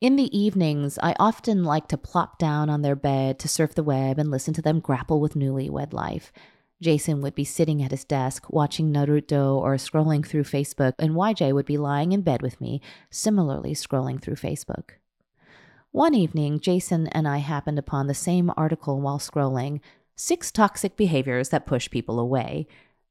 In 0.00 0.16
the 0.16 0.38
evenings, 0.38 0.98
I 1.02 1.16
often 1.18 1.64
liked 1.64 1.88
to 1.90 1.98
plop 1.98 2.38
down 2.38 2.70
on 2.70 2.82
their 2.82 2.94
bed 2.94 3.38
to 3.40 3.48
surf 3.48 3.74
the 3.74 3.82
web 3.82 4.18
and 4.18 4.30
listen 4.30 4.54
to 4.54 4.62
them 4.62 4.78
grapple 4.78 5.20
with 5.20 5.34
newlywed 5.34 5.92
life. 5.92 6.32
Jaesun 6.82 7.20
would 7.20 7.34
be 7.34 7.44
sitting 7.44 7.82
at 7.82 7.90
his 7.90 8.04
desk 8.04 8.48
watching 8.48 8.92
Naruto 8.92 9.56
or 9.56 9.74
scrolling 9.74 10.24
through 10.24 10.44
Facebook, 10.44 10.92
and 11.00 11.16
YJ 11.16 11.52
would 11.52 11.66
be 11.66 11.76
lying 11.76 12.12
in 12.12 12.22
bed 12.22 12.42
with 12.42 12.60
me, 12.60 12.80
similarly 13.10 13.74
scrolling 13.74 14.22
through 14.22 14.36
Facebook. 14.36 14.90
One 15.92 16.14
evening, 16.14 16.60
Jaesun 16.60 17.08
and 17.12 17.26
I 17.26 17.38
happened 17.38 17.78
upon 17.78 18.08
the 18.08 18.14
same 18.14 18.52
article 18.58 19.00
while 19.00 19.18
scrolling 19.18 19.80
Six 20.16 20.52
Toxic 20.52 20.98
Behaviors 20.98 21.48
That 21.48 21.64
Push 21.64 21.88
People 21.88 22.20
Away. 22.20 22.66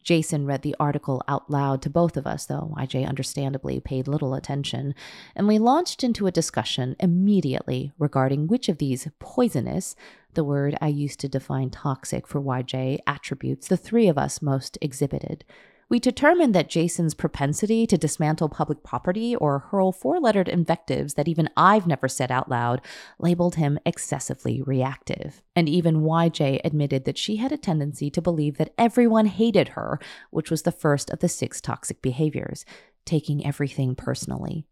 Jaesun 0.05 0.45
read 0.45 0.61
the 0.61 0.75
article 0.79 1.23
out 1.27 1.49
loud 1.49 1.81
to 1.81 1.89
both 1.89 2.15
of 2.15 2.27
us, 2.27 2.45
though 2.45 2.71
YJ 2.77 3.07
understandably 3.07 3.79
paid 3.79 4.07
little 4.07 4.35
attention, 4.35 4.93
and 5.35 5.47
we 5.47 5.57
launched 5.57 6.03
into 6.03 6.27
a 6.27 6.31
discussion 6.31 6.95
immediately 6.99 7.93
regarding 7.97 8.45
which 8.45 8.69
of 8.69 8.77
these 8.77 9.07
poisonous, 9.17 9.95
the 10.35 10.43
word 10.43 10.77
I 10.79 10.87
used 10.87 11.19
to 11.21 11.27
define 11.27 11.71
toxic 11.71 12.27
for 12.27 12.39
YJ, 12.39 12.99
attributes 13.07 13.67
the 13.67 13.75
three 13.75 14.07
of 14.07 14.19
us 14.19 14.39
most 14.39 14.77
exhibited 14.81 15.43
we 15.89 15.99
determined 15.99 16.53
that 16.53 16.69
Jaesun's 16.69 17.13
propensity 17.13 17.87
to 17.87 17.97
dismantle 17.97 18.49
public 18.49 18.83
property 18.83 19.35
or 19.35 19.59
hurl 19.59 19.93
four 19.93 20.19
lettered 20.19 20.49
invectives 20.49 21.13
that 21.13 21.29
even 21.29 21.49
I've 21.55 21.87
never 21.87 22.09
said 22.09 22.29
out 22.29 22.49
loud 22.49 22.81
labeled 23.19 23.55
him 23.55 23.79
excessively 23.85 24.61
reactive. 24.61 25.41
And 25.55 25.69
even 25.69 26.01
YJ 26.01 26.59
admitted 26.65 27.05
that 27.05 27.17
she 27.17 27.37
had 27.37 27.53
a 27.53 27.57
tendency 27.57 28.09
to 28.11 28.21
believe 28.21 28.57
that 28.57 28.73
everyone 28.77 29.27
hated 29.27 29.69
her, 29.69 29.99
which 30.29 30.51
was 30.51 30.63
the 30.63 30.73
first 30.73 31.09
of 31.09 31.19
the 31.19 31.29
six 31.29 31.61
toxic 31.61 32.01
behaviors, 32.01 32.65
taking 33.05 33.45
everything 33.45 33.95
personally. 33.95 34.65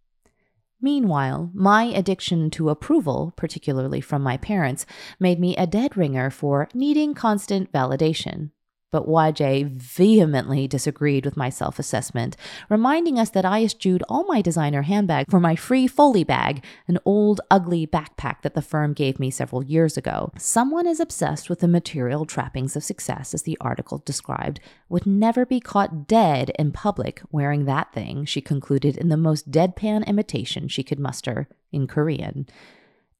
Meanwhile, 0.82 1.50
my 1.54 1.86
addiction 1.86 2.50
to 2.52 2.70
approval, 2.70 3.34
particularly 3.38 4.02
from 4.02 4.22
my 4.22 4.36
parents, 4.36 4.86
made 5.18 5.40
me 5.40 5.56
a 5.56 5.66
dead 5.66 5.96
ringer 5.96 6.30
for 6.30 6.68
needing 6.74 7.14
constant 7.14 7.72
validation 7.72 8.52
but 8.92 9.08
YJ 9.08 9.70
vehemently 9.72 10.68
disagreed 10.68 11.26
with 11.26 11.36
my 11.36 11.50
self 11.50 11.80
assessment, 11.80 12.38
reminding 12.70 13.20
us 13.20 13.30
that 13.32 13.46
I 13.46 13.64
eschewed 13.64 14.04
all 14.08 14.26
my 14.26 14.42
designer 14.42 14.84
handbag 14.84 15.30
for 15.30 15.40
my 15.40 15.56
free 15.56 15.88
Foley 15.88 16.24
bag, 16.24 16.64
an 16.88 17.00
old, 17.06 17.42
ugly 17.52 17.86
backpack 17.86 18.42
that 18.42 18.54
the 18.54 18.62
firm 18.62 18.94
gave 18.94 19.20
me 19.20 19.30
several 19.30 19.64
years 19.64 19.98
ago. 19.98 20.32
Someone 20.38 20.88
as 20.88 21.00
obsessed 21.00 21.50
with 21.50 21.60
the 21.60 21.68
material 21.68 22.26
trappings 22.26 22.76
of 22.76 22.84
success 22.84 23.34
as 23.34 23.44
the 23.44 23.58
article 23.60 24.02
described 24.06 24.60
would 24.90 25.06
never 25.06 25.46
be 25.46 25.60
caught 25.60 26.08
dead 26.08 26.52
in 26.58 26.72
public 26.72 27.22
wearing 27.32 27.66
that 27.66 27.94
thing, 27.94 28.26
she 28.26 28.42
concluded 28.42 28.98
in 28.98 29.10
the 29.10 29.18
most 29.18 29.52
deadpan 29.52 30.06
imitation 30.08 30.68
she 30.68 30.84
could 30.84 31.00
muster 31.00 31.48
in 31.72 31.88
Korean. 31.88 32.48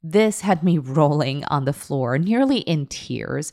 This 0.04 0.42
had 0.42 0.64
me 0.64 0.78
rolling 1.00 1.44
on 1.46 1.66
the 1.66 1.74
floor, 1.74 2.18
nearly 2.18 2.60
in 2.60 2.86
tears. 2.86 3.52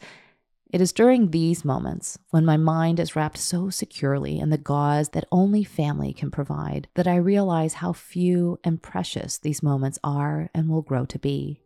It 0.73 0.81
is 0.81 0.94
during 0.94 1.31
these 1.31 1.66
moments, 1.66 2.19
when 2.31 2.47
my 2.47 2.57
mind 2.57 2.99
is 2.99 3.15
wrapped 3.15 3.36
so 3.36 3.69
securely 3.69 4.39
in 4.39 4.49
the 4.49 4.57
gauze 4.57 5.11
that 5.11 5.28
only 5.31 5.65
family 5.65 6.15
can 6.15 6.31
provide, 6.31 6.89
that 6.94 7.07
I 7.07 7.16
realize 7.16 7.74
how 7.74 7.93
few 7.93 8.59
and 8.65 8.82
precious 8.82 9.36
these 9.36 9.62
moments 9.62 9.99
are 10.03 10.49
and 10.55 10.70
will 10.70 10.81
grow 10.81 11.05
to 11.05 11.19
be. 11.19 11.61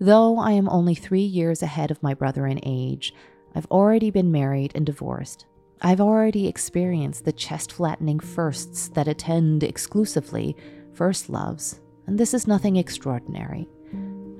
Though 0.00 0.38
I 0.38 0.52
am 0.52 0.70
only 0.70 0.94
three 0.94 1.20
years 1.20 1.62
ahead 1.62 1.90
of 1.90 2.02
my 2.02 2.14
brother 2.14 2.46
in 2.46 2.60
age, 2.62 3.12
I've 3.54 3.66
already 3.66 4.10
been 4.10 4.32
married 4.32 4.72
and 4.74 4.86
divorced. 4.86 5.44
I've 5.82 6.00
already 6.00 6.48
experienced 6.48 7.26
the 7.26 7.32
chest 7.32 7.72
flattening 7.72 8.20
firsts 8.20 8.88
that 8.94 9.06
attend 9.06 9.62
exclusively 9.62 10.56
first 10.94 11.28
loves, 11.28 11.78
and 12.06 12.18
this 12.18 12.32
is 12.32 12.46
nothing 12.46 12.76
extraordinary. 12.76 13.68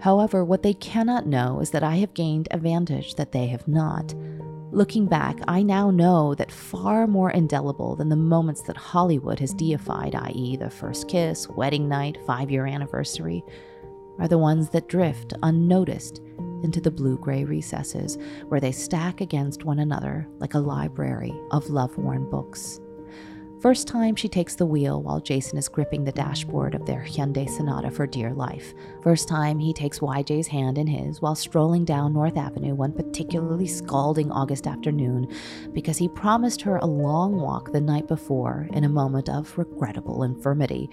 However, 0.04 0.44
what 0.44 0.62
they 0.62 0.74
cannot 0.74 1.26
know 1.26 1.60
is 1.60 1.70
that 1.70 1.82
I 1.82 1.96
have 1.96 2.12
gained 2.12 2.46
a 2.50 2.58
vantage 2.58 3.14
that 3.14 3.32
they 3.32 3.46
have 3.46 3.66
not. 3.66 4.14
Looking 4.70 5.06
back, 5.06 5.38
I 5.48 5.62
now 5.62 5.90
know 5.90 6.34
that 6.34 6.52
far 6.52 7.06
more 7.06 7.30
indelible 7.30 7.96
than 7.96 8.10
the 8.10 8.14
moments 8.16 8.60
that 8.64 8.76
Hollywood 8.76 9.38
has 9.38 9.54
deified, 9.54 10.14
i.e., 10.14 10.58
the 10.58 10.68
first 10.68 11.08
kiss, 11.08 11.48
wedding 11.48 11.88
night, 11.88 12.18
five 12.26 12.50
year 12.50 12.66
anniversary, 12.66 13.42
are 14.18 14.28
the 14.28 14.36
ones 14.36 14.68
that 14.70 14.88
drift 14.88 15.32
unnoticed 15.42 16.20
into 16.62 16.82
the 16.82 16.90
blue 16.90 17.16
gray 17.16 17.44
recesses 17.44 18.18
where 18.48 18.60
they 18.60 18.72
stack 18.72 19.22
against 19.22 19.64
one 19.64 19.78
another 19.78 20.28
like 20.36 20.52
a 20.52 20.58
library 20.58 21.32
of 21.50 21.70
love 21.70 21.96
worn 21.96 22.28
books. 22.28 22.78
First 23.64 23.88
time 23.88 24.14
she 24.14 24.28
takes 24.28 24.54
the 24.54 24.66
wheel 24.66 25.00
while 25.00 25.22
Jaesun 25.22 25.56
is 25.56 25.70
gripping 25.70 26.04
the 26.04 26.12
dashboard 26.12 26.74
of 26.74 26.84
their 26.84 27.00
Hyundai 27.00 27.48
Sonata 27.48 27.90
for 27.90 28.06
dear 28.06 28.34
life. 28.34 28.74
First 29.02 29.26
time 29.26 29.58
he 29.58 29.72
takes 29.72 30.00
YJ's 30.00 30.48
hand 30.48 30.76
in 30.76 30.86
his 30.86 31.22
while 31.22 31.34
strolling 31.34 31.86
down 31.86 32.12
North 32.12 32.36
Avenue 32.36 32.74
one 32.74 32.92
particularly 32.92 33.66
scalding 33.66 34.30
August 34.30 34.66
afternoon 34.66 35.32
because 35.72 35.96
he 35.96 36.08
promised 36.10 36.60
her 36.60 36.76
a 36.76 36.84
long 36.84 37.40
walk 37.40 37.72
the 37.72 37.80
night 37.80 38.06
before 38.06 38.68
in 38.74 38.84
a 38.84 38.88
moment 38.90 39.30
of 39.30 39.56
regrettable 39.56 40.24
infirmity. 40.24 40.90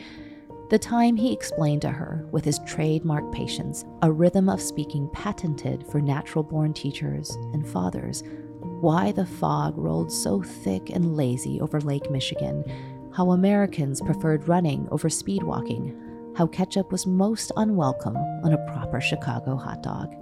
The 0.70 0.80
time 0.80 1.18
he 1.18 1.34
explained 1.34 1.82
to 1.82 1.90
her, 1.90 2.26
with 2.32 2.46
his 2.46 2.62
trademark 2.66 3.34
patience, 3.34 3.84
a 4.02 4.10
rhythm 4.10 4.48
of 4.48 4.62
speaking 4.62 5.10
patented 5.12 5.86
for 5.86 6.00
natural 6.00 6.46
born 6.46 6.74
teachers 6.74 7.32
and 7.52 7.68
fathers 7.68 8.24
why 8.82 9.12
the 9.12 9.26
fog 9.26 9.78
rolled 9.78 10.12
so 10.12 10.42
thick 10.42 10.90
and 10.90 11.16
lazy 11.16 11.62
over 11.62 11.80
Lake 11.80 12.10
Michigan, 12.10 12.64
how 13.14 13.32
Americans 13.32 14.02
preferred 14.02 14.48
running 14.48 14.88
over 14.92 15.10
speed 15.10 15.44
walking, 15.44 15.96
how 16.36 16.48
ketchup 16.48 16.92
was 16.92 17.06
most 17.06 17.52
unwelcome 17.58 18.18
on 18.44 18.54
a 18.54 18.72
proper 18.74 19.00
Chicago 19.00 19.56
hot 19.56 19.84
dog. 19.84 20.16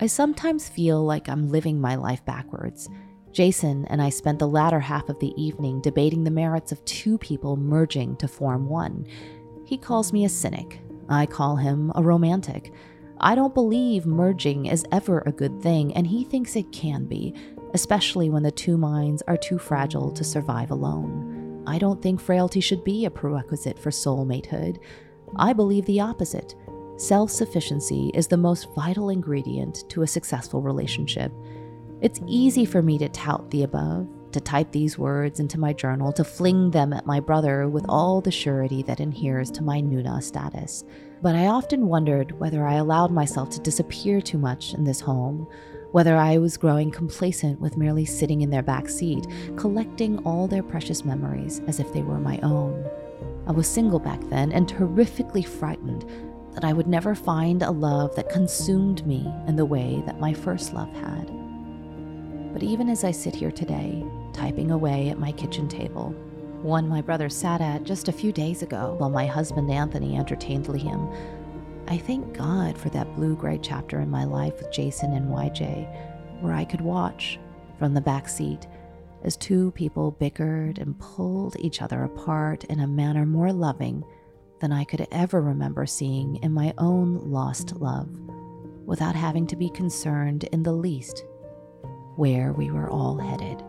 I 0.00 0.06
sometimes 0.06 0.68
feel 0.68 1.04
like 1.04 1.28
I'm 1.28 1.48
living 1.48 1.80
my 1.80 1.94
life 1.94 2.24
backwards. 2.24 2.88
Jaesun 3.32 3.86
and 3.88 4.02
I 4.02 4.10
spent 4.10 4.38
the 4.38 4.48
latter 4.48 4.80
half 4.80 5.08
of 5.08 5.18
the 5.18 5.32
evening 5.40 5.80
debating 5.80 6.24
the 6.24 6.30
merits 6.30 6.72
of 6.72 6.84
two 6.84 7.16
people 7.18 7.56
merging 7.56 8.16
to 8.16 8.28
form 8.28 8.68
one. 8.68 9.06
He 9.64 9.78
calls 9.78 10.12
me 10.12 10.24
a 10.24 10.28
cynic. 10.28 10.80
I 11.08 11.26
call 11.26 11.56
him 11.56 11.92
a 11.94 12.02
romantic. 12.02 12.72
I 13.20 13.34
don't 13.34 13.54
believe 13.54 14.06
merging 14.06 14.66
is 14.66 14.84
ever 14.90 15.22
a 15.24 15.32
good 15.32 15.62
thing, 15.62 15.94
and 15.94 16.06
he 16.06 16.24
thinks 16.24 16.56
it 16.56 16.72
can 16.72 17.06
be, 17.06 17.34
especially 17.74 18.30
when 18.30 18.42
the 18.42 18.50
two 18.50 18.78
minds 18.78 19.22
are 19.26 19.36
too 19.36 19.58
fragile 19.58 20.10
to 20.12 20.24
survive 20.24 20.70
alone. 20.70 21.62
I 21.66 21.78
don't 21.78 22.00
think 22.00 22.20
frailty 22.20 22.60
should 22.60 22.84
be 22.84 23.04
a 23.04 23.10
prerequisite 23.10 23.78
for 23.78 23.90
soulmatehood. 23.90 24.78
I 25.36 25.52
believe 25.52 25.84
the 25.86 26.00
opposite. 26.00 26.54
Self 26.96 27.30
sufficiency 27.30 28.12
is 28.14 28.28
the 28.28 28.36
most 28.36 28.72
vital 28.74 29.10
ingredient 29.10 29.88
to 29.90 30.02
a 30.02 30.06
successful 30.06 30.62
relationship. 30.62 31.32
It's 32.00 32.20
easy 32.26 32.64
for 32.64 32.82
me 32.82 32.98
to 32.98 33.08
tout 33.08 33.50
the 33.50 33.64
above, 33.64 34.06
to 34.32 34.40
type 34.40 34.70
these 34.70 34.98
words 34.98 35.40
into 35.40 35.58
my 35.58 35.72
journal, 35.72 36.12
to 36.12 36.22
fling 36.22 36.70
them 36.70 36.92
at 36.92 37.06
my 37.06 37.18
brother 37.18 37.68
with 37.68 37.86
all 37.88 38.20
the 38.20 38.30
surety 38.30 38.82
that 38.84 39.00
adheres 39.00 39.50
to 39.52 39.62
my 39.62 39.80
Nuna 39.80 40.22
status. 40.22 40.84
But 41.22 41.34
I 41.34 41.46
often 41.46 41.86
wondered 41.86 42.38
whether 42.38 42.66
I 42.66 42.74
allowed 42.74 43.10
myself 43.10 43.50
to 43.50 43.60
disappear 43.60 44.20
too 44.20 44.38
much 44.38 44.74
in 44.74 44.84
this 44.84 45.00
home, 45.00 45.48
whether 45.94 46.16
I 46.16 46.38
was 46.38 46.56
growing 46.56 46.90
complacent 46.90 47.60
with 47.60 47.76
merely 47.76 48.04
sitting 48.04 48.40
in 48.40 48.50
their 48.50 48.64
back 48.64 48.88
seat, 48.88 49.28
collecting 49.54 50.18
all 50.24 50.48
their 50.48 50.64
precious 50.64 51.04
memories 51.04 51.62
as 51.68 51.78
if 51.78 51.92
they 51.92 52.02
were 52.02 52.18
my 52.18 52.40
own. 52.42 52.84
I 53.46 53.52
was 53.52 53.68
single 53.68 54.00
back 54.00 54.20
then 54.28 54.50
and 54.50 54.68
terrifically 54.68 55.44
frightened 55.44 56.04
that 56.52 56.64
I 56.64 56.72
would 56.72 56.88
never 56.88 57.14
find 57.14 57.62
a 57.62 57.70
love 57.70 58.16
that 58.16 58.28
consumed 58.28 59.06
me 59.06 59.32
in 59.46 59.54
the 59.54 59.64
way 59.64 60.02
that 60.04 60.18
my 60.18 60.34
first 60.34 60.74
love 60.74 60.92
had. 60.94 61.26
But 62.52 62.64
even 62.64 62.88
as 62.88 63.04
I 63.04 63.12
sit 63.12 63.36
here 63.36 63.52
today, 63.52 64.04
typing 64.32 64.72
away 64.72 65.10
at 65.10 65.20
my 65.20 65.30
kitchen 65.30 65.68
table, 65.68 66.12
one 66.62 66.88
my 66.88 67.02
brother 67.02 67.28
sat 67.28 67.60
at 67.60 67.84
just 67.84 68.08
a 68.08 68.12
few 68.12 68.32
days 68.32 68.62
ago 68.62 68.96
while 68.98 69.10
my 69.10 69.26
husband 69.26 69.70
Anthony 69.70 70.16
entertained 70.16 70.66
Liam, 70.66 71.14
I 71.86 71.98
thank 71.98 72.36
God 72.36 72.78
for 72.78 72.88
that 72.90 73.14
blue 73.14 73.36
gray 73.36 73.58
chapter 73.62 74.00
in 74.00 74.10
my 74.10 74.24
life 74.24 74.54
with 74.56 74.72
Jaesun 74.72 75.14
and 75.16 75.30
YJ, 75.30 76.40
where 76.40 76.54
I 76.54 76.64
could 76.64 76.80
watch 76.80 77.38
from 77.78 77.92
the 77.92 78.00
back 78.00 78.28
seat 78.28 78.66
as 79.22 79.36
two 79.36 79.70
people 79.72 80.12
bickered 80.12 80.78
and 80.78 80.98
pulled 80.98 81.56
each 81.58 81.82
other 81.82 82.04
apart 82.04 82.64
in 82.64 82.80
a 82.80 82.86
manner 82.86 83.26
more 83.26 83.52
loving 83.52 84.04
than 84.60 84.72
I 84.72 84.84
could 84.84 85.06
ever 85.10 85.40
remember 85.42 85.84
seeing 85.86 86.36
in 86.36 86.52
my 86.52 86.72
own 86.78 87.30
lost 87.30 87.76
love. 87.76 88.08
without 88.86 89.14
having 89.14 89.46
to 89.46 89.56
be 89.56 89.70
concerned 89.70 90.44
in 90.44 90.62
the 90.62 90.72
least 90.72 91.24
where 92.16 92.52
we 92.52 92.70
were 92.70 92.90
all 92.90 93.16
headed. 93.16 93.62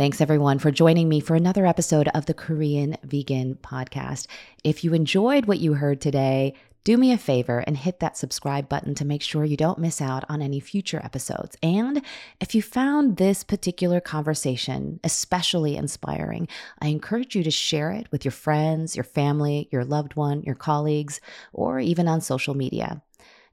Thanks 0.00 0.22
everyone 0.22 0.58
for 0.58 0.70
joining 0.70 1.10
me 1.10 1.20
for 1.20 1.36
another 1.36 1.66
episode 1.66 2.08
of 2.14 2.24
the 2.24 2.32
Korean 2.32 2.96
Vegan 3.02 3.56
Podcast. 3.56 4.28
If 4.64 4.82
you 4.82 4.94
enjoyed 4.94 5.44
what 5.44 5.58
you 5.58 5.74
heard 5.74 6.00
today, 6.00 6.54
do 6.84 6.96
me 6.96 7.12
a 7.12 7.18
favor 7.18 7.58
and 7.66 7.76
hit 7.76 8.00
that 8.00 8.16
subscribe 8.16 8.66
button 8.66 8.94
to 8.94 9.04
make 9.04 9.20
sure 9.20 9.44
you 9.44 9.58
don't 9.58 9.78
miss 9.78 10.00
out 10.00 10.24
on 10.30 10.40
any 10.40 10.58
future 10.58 11.02
episodes. 11.04 11.54
And 11.62 12.00
if 12.40 12.54
you 12.54 12.62
found 12.62 13.18
this 13.18 13.44
particular 13.44 14.00
conversation 14.00 15.00
especially 15.04 15.76
inspiring, 15.76 16.48
I 16.78 16.88
encourage 16.88 17.36
you 17.36 17.42
to 17.42 17.50
share 17.50 17.90
it 17.90 18.10
with 18.10 18.24
your 18.24 18.32
friends, 18.32 18.96
your 18.96 19.04
family, 19.04 19.68
your 19.70 19.84
loved 19.84 20.16
one, 20.16 20.42
your 20.44 20.54
colleagues, 20.54 21.20
or 21.52 21.78
even 21.78 22.08
on 22.08 22.22
social 22.22 22.54
media. 22.54 23.02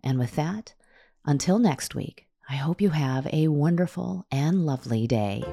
And 0.02 0.18
with 0.18 0.38
that, 0.38 0.76
until 1.26 1.60
next 1.60 1.94
week, 1.94 2.26
I 2.50 2.56
hope 2.56 2.80
you 2.80 2.92
have 2.92 3.28
a 3.34 3.50
wonderful 3.50 4.26
and 4.32 4.66
lovely 4.66 5.08
day. 5.08 5.44